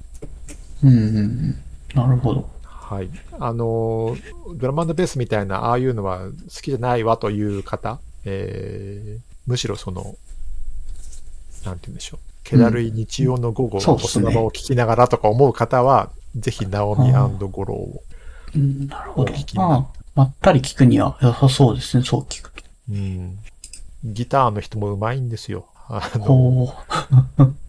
[0.83, 1.62] うんうんうん。
[1.94, 2.50] なるほど。
[2.91, 3.10] はい。
[3.39, 4.17] あの、
[4.57, 10.17] ドラマベースみたいな、ああいうのは好きじゃないわという方、えー、むしろその、
[11.65, 12.19] なんて言うんでしょう。
[12.43, 18.02] 気だるい日曜の午後、うですねサノバを聞きながらとか思う方は、ぜひ、ナオミゴローを。
[18.57, 19.86] うん、なるほどまあ、
[20.17, 22.62] まったり聞くには良さそうですね、そう聞くと。
[22.91, 23.39] うん。
[24.02, 25.67] ギターの人も上手いんですよ。
[25.89, 26.75] あの。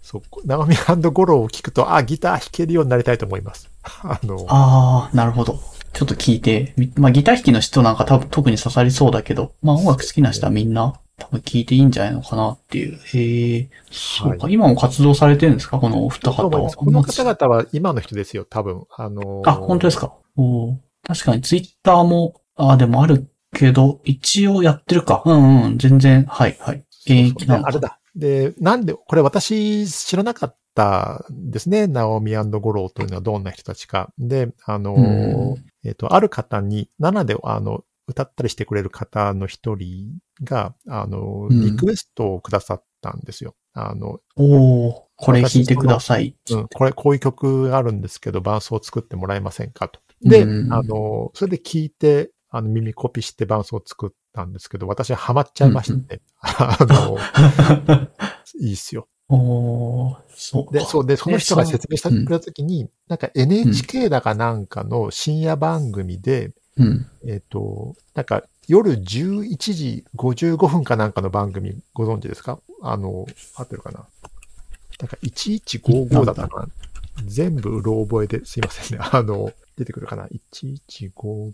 [0.02, 3.71] そう、ナオミゴローを聞くと、あ、ギター弾けるようになりたいと思います。
[4.04, 5.60] あの、ああ、なるほど。
[5.94, 12.98] ちょっと聞いて、みまあギター弾きの人なんか多分特に刺さりそうだけど、まあ音楽好きな人はみんな多分聞いていいんじゃないのかなっていう。
[13.14, 15.80] へえ、そうか、は今も活動されてるんですか？
[15.80, 16.70] このお二方は。
[16.72, 18.86] この方々は今の人ですよ、多分。
[18.96, 20.14] あの、あ、本当ですか？
[20.38, 25.24] おー確かにツイッターも、あでもあるけど、一応やってるか。
[25.26, 26.86] うんうん、全然、はいはい。
[27.06, 28.52] 現役なのかそうそうであれだ。
[28.52, 31.88] で、なんで、これ私知らなかったですね。
[31.88, 34.12] ナオミゴローというのはどんな人たちか。
[34.18, 43.56] で、あの、うんえっ、と、ある方に、7で、あの、歌ったりしてくれる方の一人が、あの、うんリクエストをくださったんですよ。
[43.74, 46.36] あの、おおこれ弾いてください。
[46.52, 50.00] うん、これ、こういう曲があるんですけど、伴奏を作ってもらえませんかと。
[50.22, 57.18] で、うんあの、それで聞いて、あの、耳コピして伴奏を作ったんですけど、私はハマっちゃいまして、 あの、
[58.60, 59.08] いいっすよ。
[59.34, 60.72] おーそうか。
[60.72, 67.06] で、そうで、その人が説明してうんくれたときに、なんか NHK だかなんかの深夜番組で、うん。
[67.28, 72.60] えっ、と、なんか夜11時55分かなんかの番組ご存知ですか？
[72.82, 74.06] あの、合ってるかな？
[75.00, 76.68] なんか1155だったかな？
[77.26, 79.04] 全部うろ覚えですいませんね。
[79.12, 81.54] あの、出てくるかな ?1155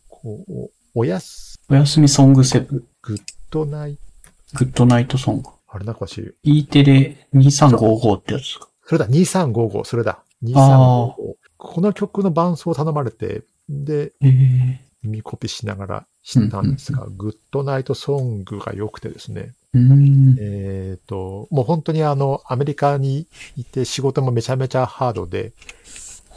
[0.96, 5.50] おやす、おやすみソングセブン、 good night good night song。
[5.78, 8.68] あれなんか私、E テレ2355ってやつですか？
[8.86, 10.24] それだ、2355、それだ。
[10.44, 11.16] 2355あ。
[11.58, 20.36] この曲の伴奏を頼まれて、で、ええ耳コピしながら知ったんですが、グッドナイトソングが良くてですね、うーん。
[20.40, 25.54] えっ、と、もう本当にあの、アメリカにいて仕事もめちゃめちゃハードで、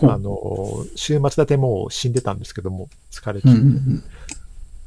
[0.02, 4.04] あの、週末だってもう死んでたんですけども、疲れ切って、んうん。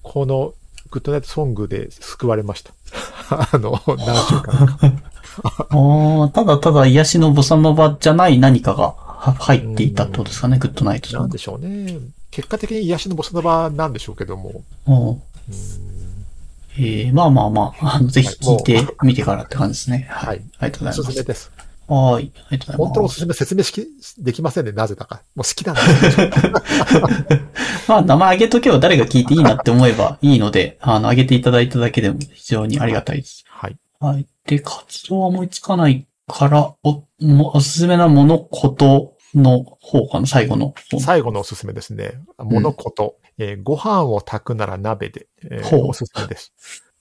[0.04, 0.54] この
[0.94, 2.72] グッドナイトソングで救われました。
[3.52, 4.78] あの、何週間か。
[5.72, 11.12] ああ、ただただ癒しのボサノバじゃない何かがは入っていたってことですかね、グッドナイト。
[11.18, 11.98] なんでしょうね。
[12.30, 14.62] 結果的に癒しのボスノバなんでしょうけども、
[16.78, 20.08] ええまあまあまあ、あの、ぜひ聞いてみてからって感じですね。
[20.12, 20.28] は。
[20.28, 20.42] はいい。
[20.60, 21.04] ありがとうおございます。
[21.04, 21.52] すすめです。
[21.88, 22.32] はい。
[22.36, 22.78] ありがとうございます。
[22.78, 23.88] 本当のおすすめ説明しき
[24.24, 25.24] できませんね、なぜだか。
[25.36, 25.82] もう好きなんで。
[27.88, 33.44] まあ、名前あげとけば誰が聞いていいなって思えばいいので、あの、あげていただいただけでも非常にありがたいです。
[33.48, 33.78] はい。
[34.00, 34.28] はい。
[34.46, 41.00] で、活動は思いつかないから、お、もおすすめなもの、ことの方かな、最後の方。
[41.00, 42.14] 最後のおすすめですね。
[42.38, 43.16] 物事。
[43.40, 46.54] えーご飯を炊くなら鍋で、えーほうおすすめです。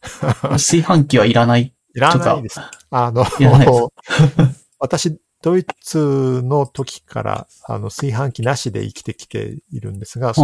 [0.42, 1.74] 炊飯器はいらない。
[1.94, 2.60] いらないです。
[2.90, 3.88] あのいらないです、
[4.82, 10.42] 私、ドイツの時から、あの、炊飯器なしで生きてきているんですが、そ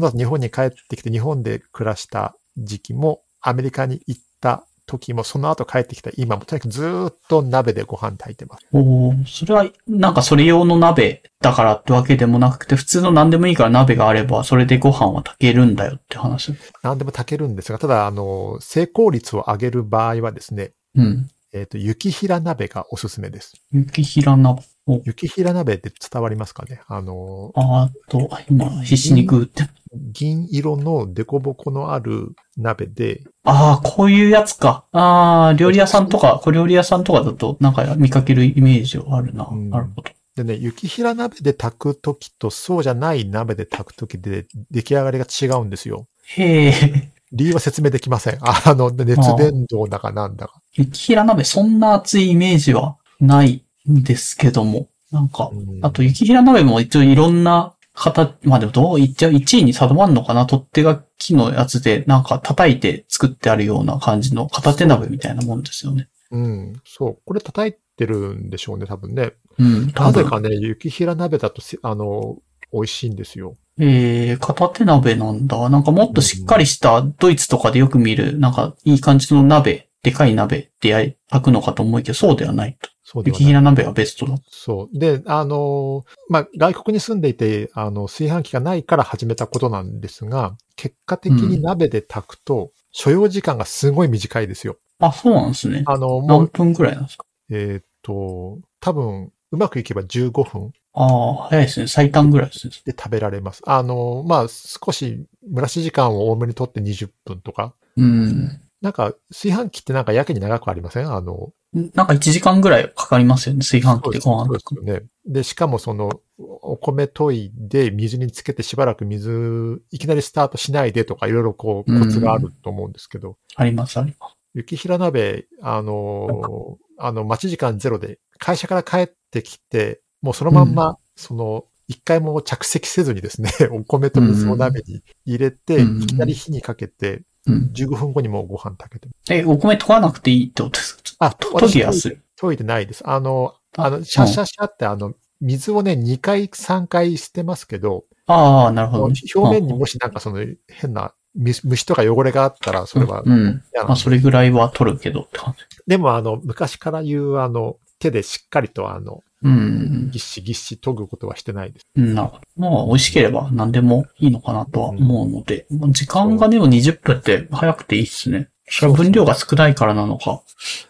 [0.00, 8.66] の後日本に帰ってきて日本で暮らした時期も、アメリカに行った時も、その後帰ってきた今も、とにかくずーっと鍋でご飯炊いてます。
[8.72, 16.54] おーそれは、なんかそれ用の鍋だからってわけでもなくて、普通の何でもいいから鍋があれば、それでご飯は炊けるんだよって話。
[16.82, 21.28] 何でも炊けるんですが、ただ、あの、成功率を上げる場合はですね、うん。
[21.54, 23.52] えっ、と、雪平鍋がおすすめです。
[23.72, 24.62] 雪平鍋。
[24.86, 26.80] お雪平鍋って伝わりますかね？
[26.88, 29.64] あの、あーと、今、必死にグーって。
[29.94, 34.86] 銀色のデコボコのある鍋で、ああ、こういうやつか。
[34.92, 39.46] ああ、料理屋さんとか、小料理屋さんとかだと、なんか見かけるイメージはあるな。
[39.52, 40.10] うんなるほど。
[40.34, 46.06] でね、雪平鍋で炊くときとそうじゃない鍋で炊くときで出来上がりが違うんですよ。
[46.24, 47.12] へえ。
[47.32, 48.38] 理由は説明できません。
[48.42, 50.60] あの、熱伝導だかなんだか。
[50.74, 54.88] 雪平鍋、そんな熱いイメージはないんですけども。
[55.10, 60.46] なんか、うんあと雪平鍋も一応いろんな形、まあでもどう言っちゃう1位に定まんのかな？
[60.46, 66.08] 取っ手が木のやつで、なんか叩いて作ってあるような感じの片手鍋みたいなもんですよね。
[66.30, 67.18] うん、そう。
[67.26, 69.32] これ叩いてるんでしょうね、多分ね。
[69.58, 69.92] うん。
[69.94, 72.38] なぜかね、雪平鍋だとせ、あの、
[72.72, 73.54] 美味しいんですよ。
[73.78, 75.68] えー、片手鍋なんだ。
[75.68, 82.90] なんかもっとしっかりしたドイツとかでよく見る、なんかいい感じの鍋、でかい鍋で炊くのかと思いきや、そうではないと。
[83.04, 84.34] そうではない雪平鍋はベストだ。
[84.50, 84.98] そう。
[84.98, 94.76] で、あの、まあ、外国に住んでいて、あの、炊飯器がないから始めたことなんですが、結果的に鍋で炊くと、所要時間がすごい短いですよ。
[94.98, 95.82] あ、そうなんですね。
[95.86, 97.24] あの、もう、何分くらいなんですか？
[97.50, 101.86] えーっと、多分、うまくいけば15分ああ、早いですね。
[101.86, 102.72] 最短ぐらいですね。
[102.84, 103.62] で食べられます。
[103.66, 107.74] あの、まあ、少し蒸らし時間を多めにとって20分とか。
[107.96, 108.60] うん。
[108.80, 111.10] なんか、炊飯器ってなんかやけに長くありません？
[111.10, 113.60] あの、なんか1時間ぐらいかかりますよね。
[113.60, 114.60] 炊飯器でご飯そうで。
[114.60, 115.06] すよね。
[115.24, 124.36] で、しかもその、お米研いで水につけてしばらく水、いきなりスタートしないでとかいろいろこうコツがあると思うんですけど、あります、あります。
[124.54, 137.70] 雪平鍋、あの、あの、待ち時間ゼロで、会社から帰ってきて、もうそのまんま、その、一回も着席せずにですね、 お米と水を鍋に入れて、うんいきなり火にかけて、うん。
[137.74, 139.08] 15分後にもうご飯炊けて。
[139.34, 141.26] え、お米研がなくていいってことですか？
[141.26, 142.18] あ、と研ぎやすい。
[142.40, 143.02] 研いでないです。
[143.04, 149.14] あの、あの、シャッシャッシャってあの、水をね、2回、3回捨てますけど、ああ、なるほどね。
[149.34, 153.62] 表面にもしなんかその変な虫虫とか汚れがあったら、それはうんうん。
[153.74, 155.64] まあ、それぐらいは取るけどって感じ。
[155.88, 160.10] でもあの、昔から言うあの、手でしっかりとあの、うん。
[160.10, 161.86] ぎっしぎっし研ぐことはしてないです。
[161.96, 162.42] うんなるほど。
[162.56, 168.48] まあ、美味しければ何でもいいのかなとは思うので、まあ時間がでも20分って早くていいっすね。
[168.80, 170.42] 分量が少ないからなのか。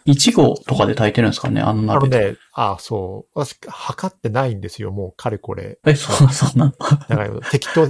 [0.05, 2.31] 1合とかで炊いてるんですかね、あのあの鍋で。
[2.33, 3.39] ね、あそう。
[3.39, 5.79] 私、測ってないんですよ、もう、かれこれ。
[5.85, 6.71] え、そう、そうなの？
[7.09, 7.87] だから、適当、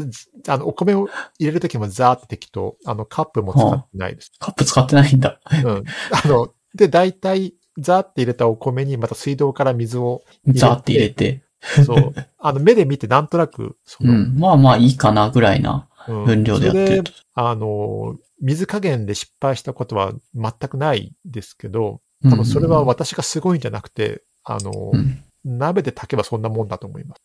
[0.51, 2.77] あの、お米を入れるときもザーって適当。
[2.85, 4.31] あの、カップも使ってないです。
[4.39, 5.39] カップ使ってないんだ。
[5.63, 5.83] うん。
[6.23, 11.43] あの、で、大体、ザーって入れたお米にまた水道から水を、れてザーって入れて。
[11.85, 12.13] そう。
[12.39, 14.35] あの、目で見てなんとなく、そうの、ん。
[14.37, 17.11] まあまあいいかなぐらいなうん分量でやってると。
[17.33, 27.15] あの、水加減で失敗したことは全くないですけど、うん多分それは私がすごいんじゃなくて、あの、うん鍋で炊けばそんなもんだと思いま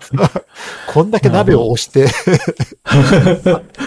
[0.00, 0.12] す。
[0.92, 2.06] こんだけ鍋を押して、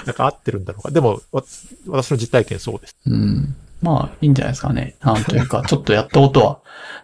[0.05, 0.91] なんか合ってるんだろうか。
[0.91, 1.43] でも、わ
[1.87, 2.97] 私の実体験そうです。
[3.05, 3.55] うん。
[3.81, 4.95] まあ、いいんじゃないですかね。
[5.01, 6.61] なんというか、 ちょっとやったことは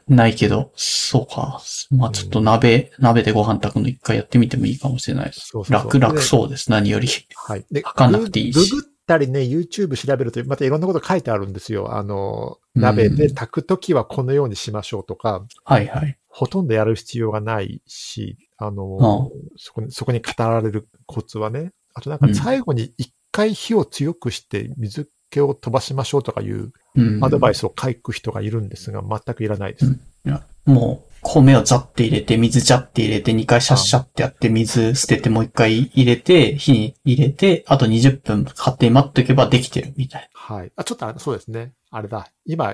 [0.08, 1.62] ないけど、そうか。
[1.92, 5.50] まあちょっと鍋、鍋でご飯炊くの一回やってみてもいいかもしれないです。
[5.52, 7.08] そうそうそう楽々そうです、何より。
[7.36, 7.66] はい。
[7.72, 11.96] で、かかんなくていいしググったりね、YouTube 調べると、またいろんなこと書いてあるんですよ。
[11.96, 16.18] あの、鍋で炊くときはこのようにしましょうとか、はいはい。
[16.28, 27.26] ほとんどやる必要がないし、あの、うんそこに、そこに語られるコツはね、あとなんか最後に一回火を強くして水気を飛ばしましょうとかいううん。
[27.26, 29.86] アドバイスを書く人がいるんですが、全くいらないです。
[29.86, 40.72] いやもう、米をザって入れて、水ジャって入れて、2回シャッシャってやって、水捨ててもう一回入れて、火に入れて、あと20分勝手に待っておけばできてるみたいはい。
[40.76, 41.74] あ、ちょっとあそうですね。
[41.90, 42.28] あれだ。
[42.46, 42.66] 今、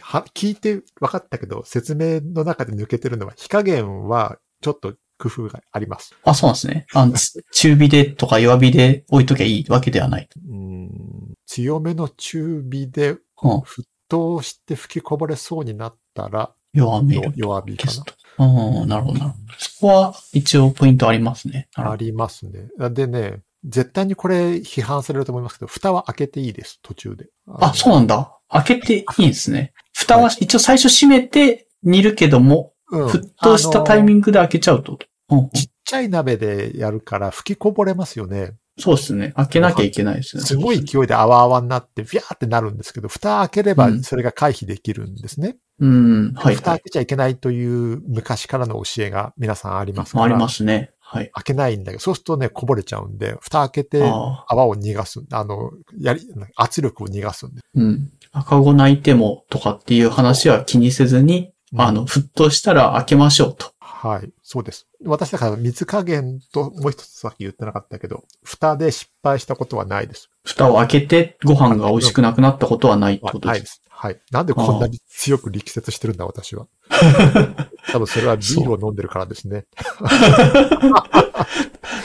[0.00, 6.12] は聞いて分かったけど、説明の中で抜けてるのは、火加減はちょっと工夫があります。
[6.24, 6.32] な。
[6.32, 6.86] あ、そうなんですね。
[6.92, 10.28] あのつ中火でとか弱火で置いときゃいいわけではない。
[10.48, 13.58] うん強めの中火でうん。
[13.62, 17.32] 沸騰して吹きこぼれそうになったら、弱める。
[17.34, 18.14] 弱火か消すと。
[18.38, 19.54] うん、なるほどなるほど。
[19.58, 21.68] そこは一応ポイントありますね。
[21.74, 22.68] ありますね。
[22.90, 27.26] でね、絶対にこれ批判されると思いますけど、蓋は開けていいです、途中で。
[27.48, 28.38] あ、そうなんだ。
[28.48, 29.72] 開けていいんですね。
[29.92, 34.98] 蓋は一応最初閉めて煮るけども、うん沸騰したタイミンングで開けちゃうと。
[35.30, 38.52] うんうんちっちゃい鍋でやるから吹きこぼれますよね。
[38.80, 39.32] そうですね。
[39.36, 40.42] 開けなきゃいけないですね。
[40.42, 45.56] すごい勢いで泡々になって、ビャーってなるんですけど、蓋開ければうんそれが回避できるんですね。
[45.80, 46.32] うん。
[46.34, 46.54] はい、はい。
[46.56, 50.24] 蓋開けちゃいけないという昔からの教えが皆さんありますから。
[50.24, 50.92] ありますね。
[51.00, 51.30] はい。
[51.32, 54.44] 開けないんだけど、そうするとね、こぼれちゃうんで、蓋開けてああ。
[54.48, 55.20] 泡を逃がす。
[55.32, 56.20] あの、やり、
[56.54, 57.62] 圧力を逃がすんで。
[57.74, 58.10] うん。
[58.32, 63.72] 赤子泣いてもとかっていう話は気にせずに、うんあの、沸騰したら開けましょうと。
[63.80, 64.30] はい。
[64.42, 64.86] そうです。
[65.04, 70.30] 私だから水加減と、もう一つさっき言ってなかったけど、蓋で失敗したことはないです。
[70.44, 73.48] 蓋を開けてご飯が美味しくなくなったことはないってことで。
[73.48, 73.82] ないですす。
[73.88, 74.20] はい。
[74.30, 76.66] なんでこんなに強く力説してるんだ、私は。
[77.92, 79.66] 多分それはビールを飲んでるからですね。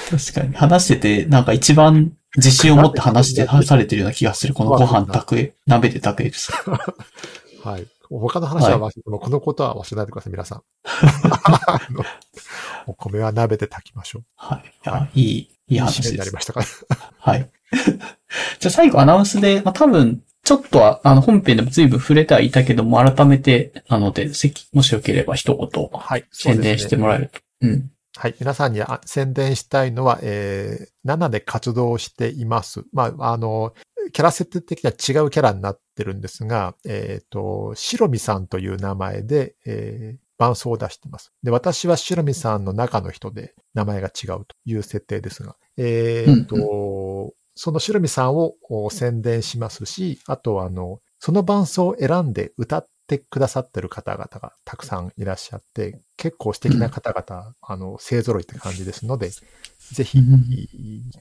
[0.09, 0.53] 確かに。
[0.56, 4.53] 話してて、なんか一番自信を持って話して、話されてるような気がする。
[4.56, 6.72] このご飯炊く、鍋で炊くエピソード。
[7.69, 7.88] はい。
[8.09, 10.61] 他の話は忘れても、このことは忘れないでください、皆さん。
[12.88, 14.24] お米は鍋で炊きましょう。
[14.36, 14.68] はい。
[14.68, 16.16] いや、いい、いいい話です。
[16.18, 16.66] なりましたから。
[17.20, 17.50] はい。
[18.60, 26.26] じゃあ最後アナウンスで、まあ、多分、ちょっとは、あの、本編でも随分触れてはいたけども、改めて、なので、ぜひ、もしよければ一言、はい。
[26.32, 27.40] 宣伝してもらえると。
[27.62, 27.92] うん。
[28.16, 28.36] はい。
[28.40, 32.84] 皆さんにあ宣伝したいのは、えー、7で活動しています。
[32.94, 33.74] まあ、あの、
[34.14, 41.32] キャラ設定的には違うキャラになってるんですが、えっ、と、白見さんという名前で、えー、伴奏を出しています。
[41.44, 59.30] で、私は白見さんの中の人で名前が違うという設定ですが、えっ、と、その白見さんをお宣伝しますし、あとはあの、その伴奏を選んで歌ってくださってる方々がたくさんいらっしゃって、結構素敵な方々、あの、勢揃いって感じですので、
[59.92, 60.45] ぜひうん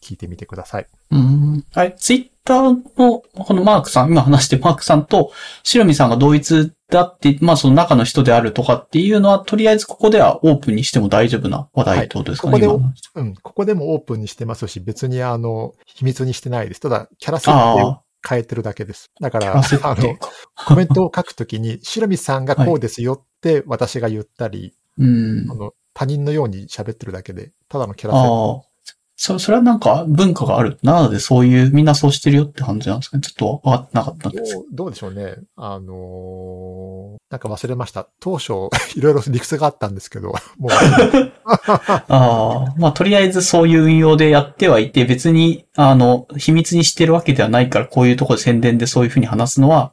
[0.00, 0.86] 聞いてみてください。
[1.10, 1.64] うん。
[1.72, 1.94] はい。
[1.96, 5.32] ツイッターの、このマークさん、今話してマークさんと、
[5.62, 12.80] 白見さんが同一だって、まあその中の人であるとかっていうのは、とりあえずここではオープンにしても大丈夫な話題ってことですかね、はいここ
[13.14, 16.80] 今のうん、ここでもオープンにしてますし、別にあの、秘密にしてないです。
[16.80, 19.10] ただ、キャラ設あ定あ、変えてるだけです。
[19.20, 19.62] だから、あ
[19.94, 20.18] の。
[20.66, 25.54] コメントを書くときに、 白見さんがこうですよって私が言ったり、うんあ。
[25.54, 28.73] の他人のように喋ってるだけで、ただのキャラ設。
[29.16, 30.78] そ、それはなんか文化がある。
[30.82, 33.20] なのでそういう、みんなそうしてるよって感じなんですかね。
[33.20, 35.36] ちょっと分かってなかったんですどうどうでしょうね。
[35.56, 38.06] あのーなんか忘れました。
[38.20, 38.52] 当初、
[38.96, 40.70] いろいろ理屈があったんですけど、 もう、
[41.42, 42.74] ああ。
[42.78, 49.92] まあ、とりあえずそういう運用でやってはいて、別に、あの、秘密にしてるわけではないから、こういうところで宣伝でそういうふうに話すのは、は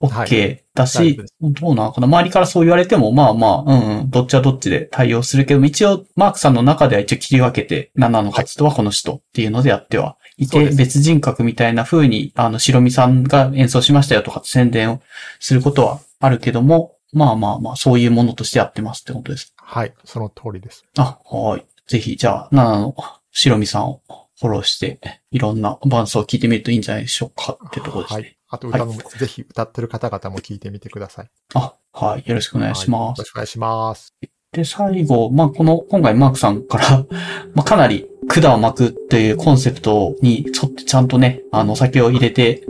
[0.00, 2.06] OK だし夫です、どうなのかな？
[2.06, 15.02] 周りからそう言われても、まあまあ、うんうん、どっちはどっちで対応するけど、一応、マークさんの中では一応切り分けて、7の活動はこの人っていうのでやってはいて、そうです別人格みたいな風に、あの、白見さんが演奏しましたよとか宣伝を
[15.38, 19.52] することはあるけども、まあまあまあ、そういうものとしてやってますってことです。
[19.56, 20.84] はい、その通りです。
[20.96, 21.66] あ、はい。
[21.86, 22.94] ぜひ、じゃあ、7の
[23.32, 24.00] 白見さんを
[24.40, 24.98] フォローして、
[25.30, 28.20] いろんな伴奏を聞いてみるといいんじゃないでしょうかってところですね。
[28.20, 28.36] はい。
[28.52, 31.30] あと歌のも、ぜひ歌ってる方々も聞いてみてください。
[31.54, 32.28] あ、はい。
[32.28, 33.24] よろしくお願いしますはいよろ。
[33.24, 34.14] しくお願いします。
[34.52, 37.06] で、最後、まあ、この、今回マークさんから、
[37.54, 42.64] まあ、かなり管を巻くっていうコンセプトに沿ってちゃんとね、あの、お酒を入れて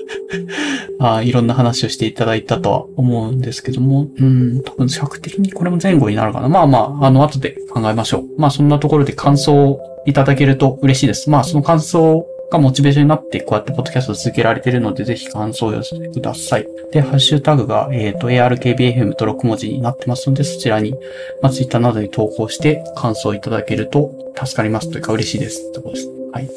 [1.00, 6.48] あいろんな話をしていただいたとは思うんですけども、うん、多分尺的にこれも前後になるかな。
[6.48, 8.40] まあまあ、あの、後で考えましょう。
[8.40, 11.28] まあ、そんなところで感想をいただけると嬉しいです。
[11.28, 16.68] まあ、その感想がモチベーションになって、こうやってポッドキャストを続けられているので、ぜひ感想を寄せてください。
[16.92, 20.94] で、ハッシュタグが、えっ、と、ARKBFM と6文字になってますので、そちらに、
[21.42, 25.68] まあ、ツイッターなどに投稿して感想をいただけると助かりますというか嬉しいです。
[25.70, 26.08] ってことです。
[26.32, 26.48] はい。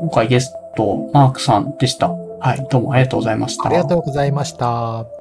[0.00, 2.08] 今回ゲスト、マークさんでした。
[2.08, 2.66] はい。
[2.70, 3.68] どうもありがとうございました。
[3.68, 5.19] ありがとうございました。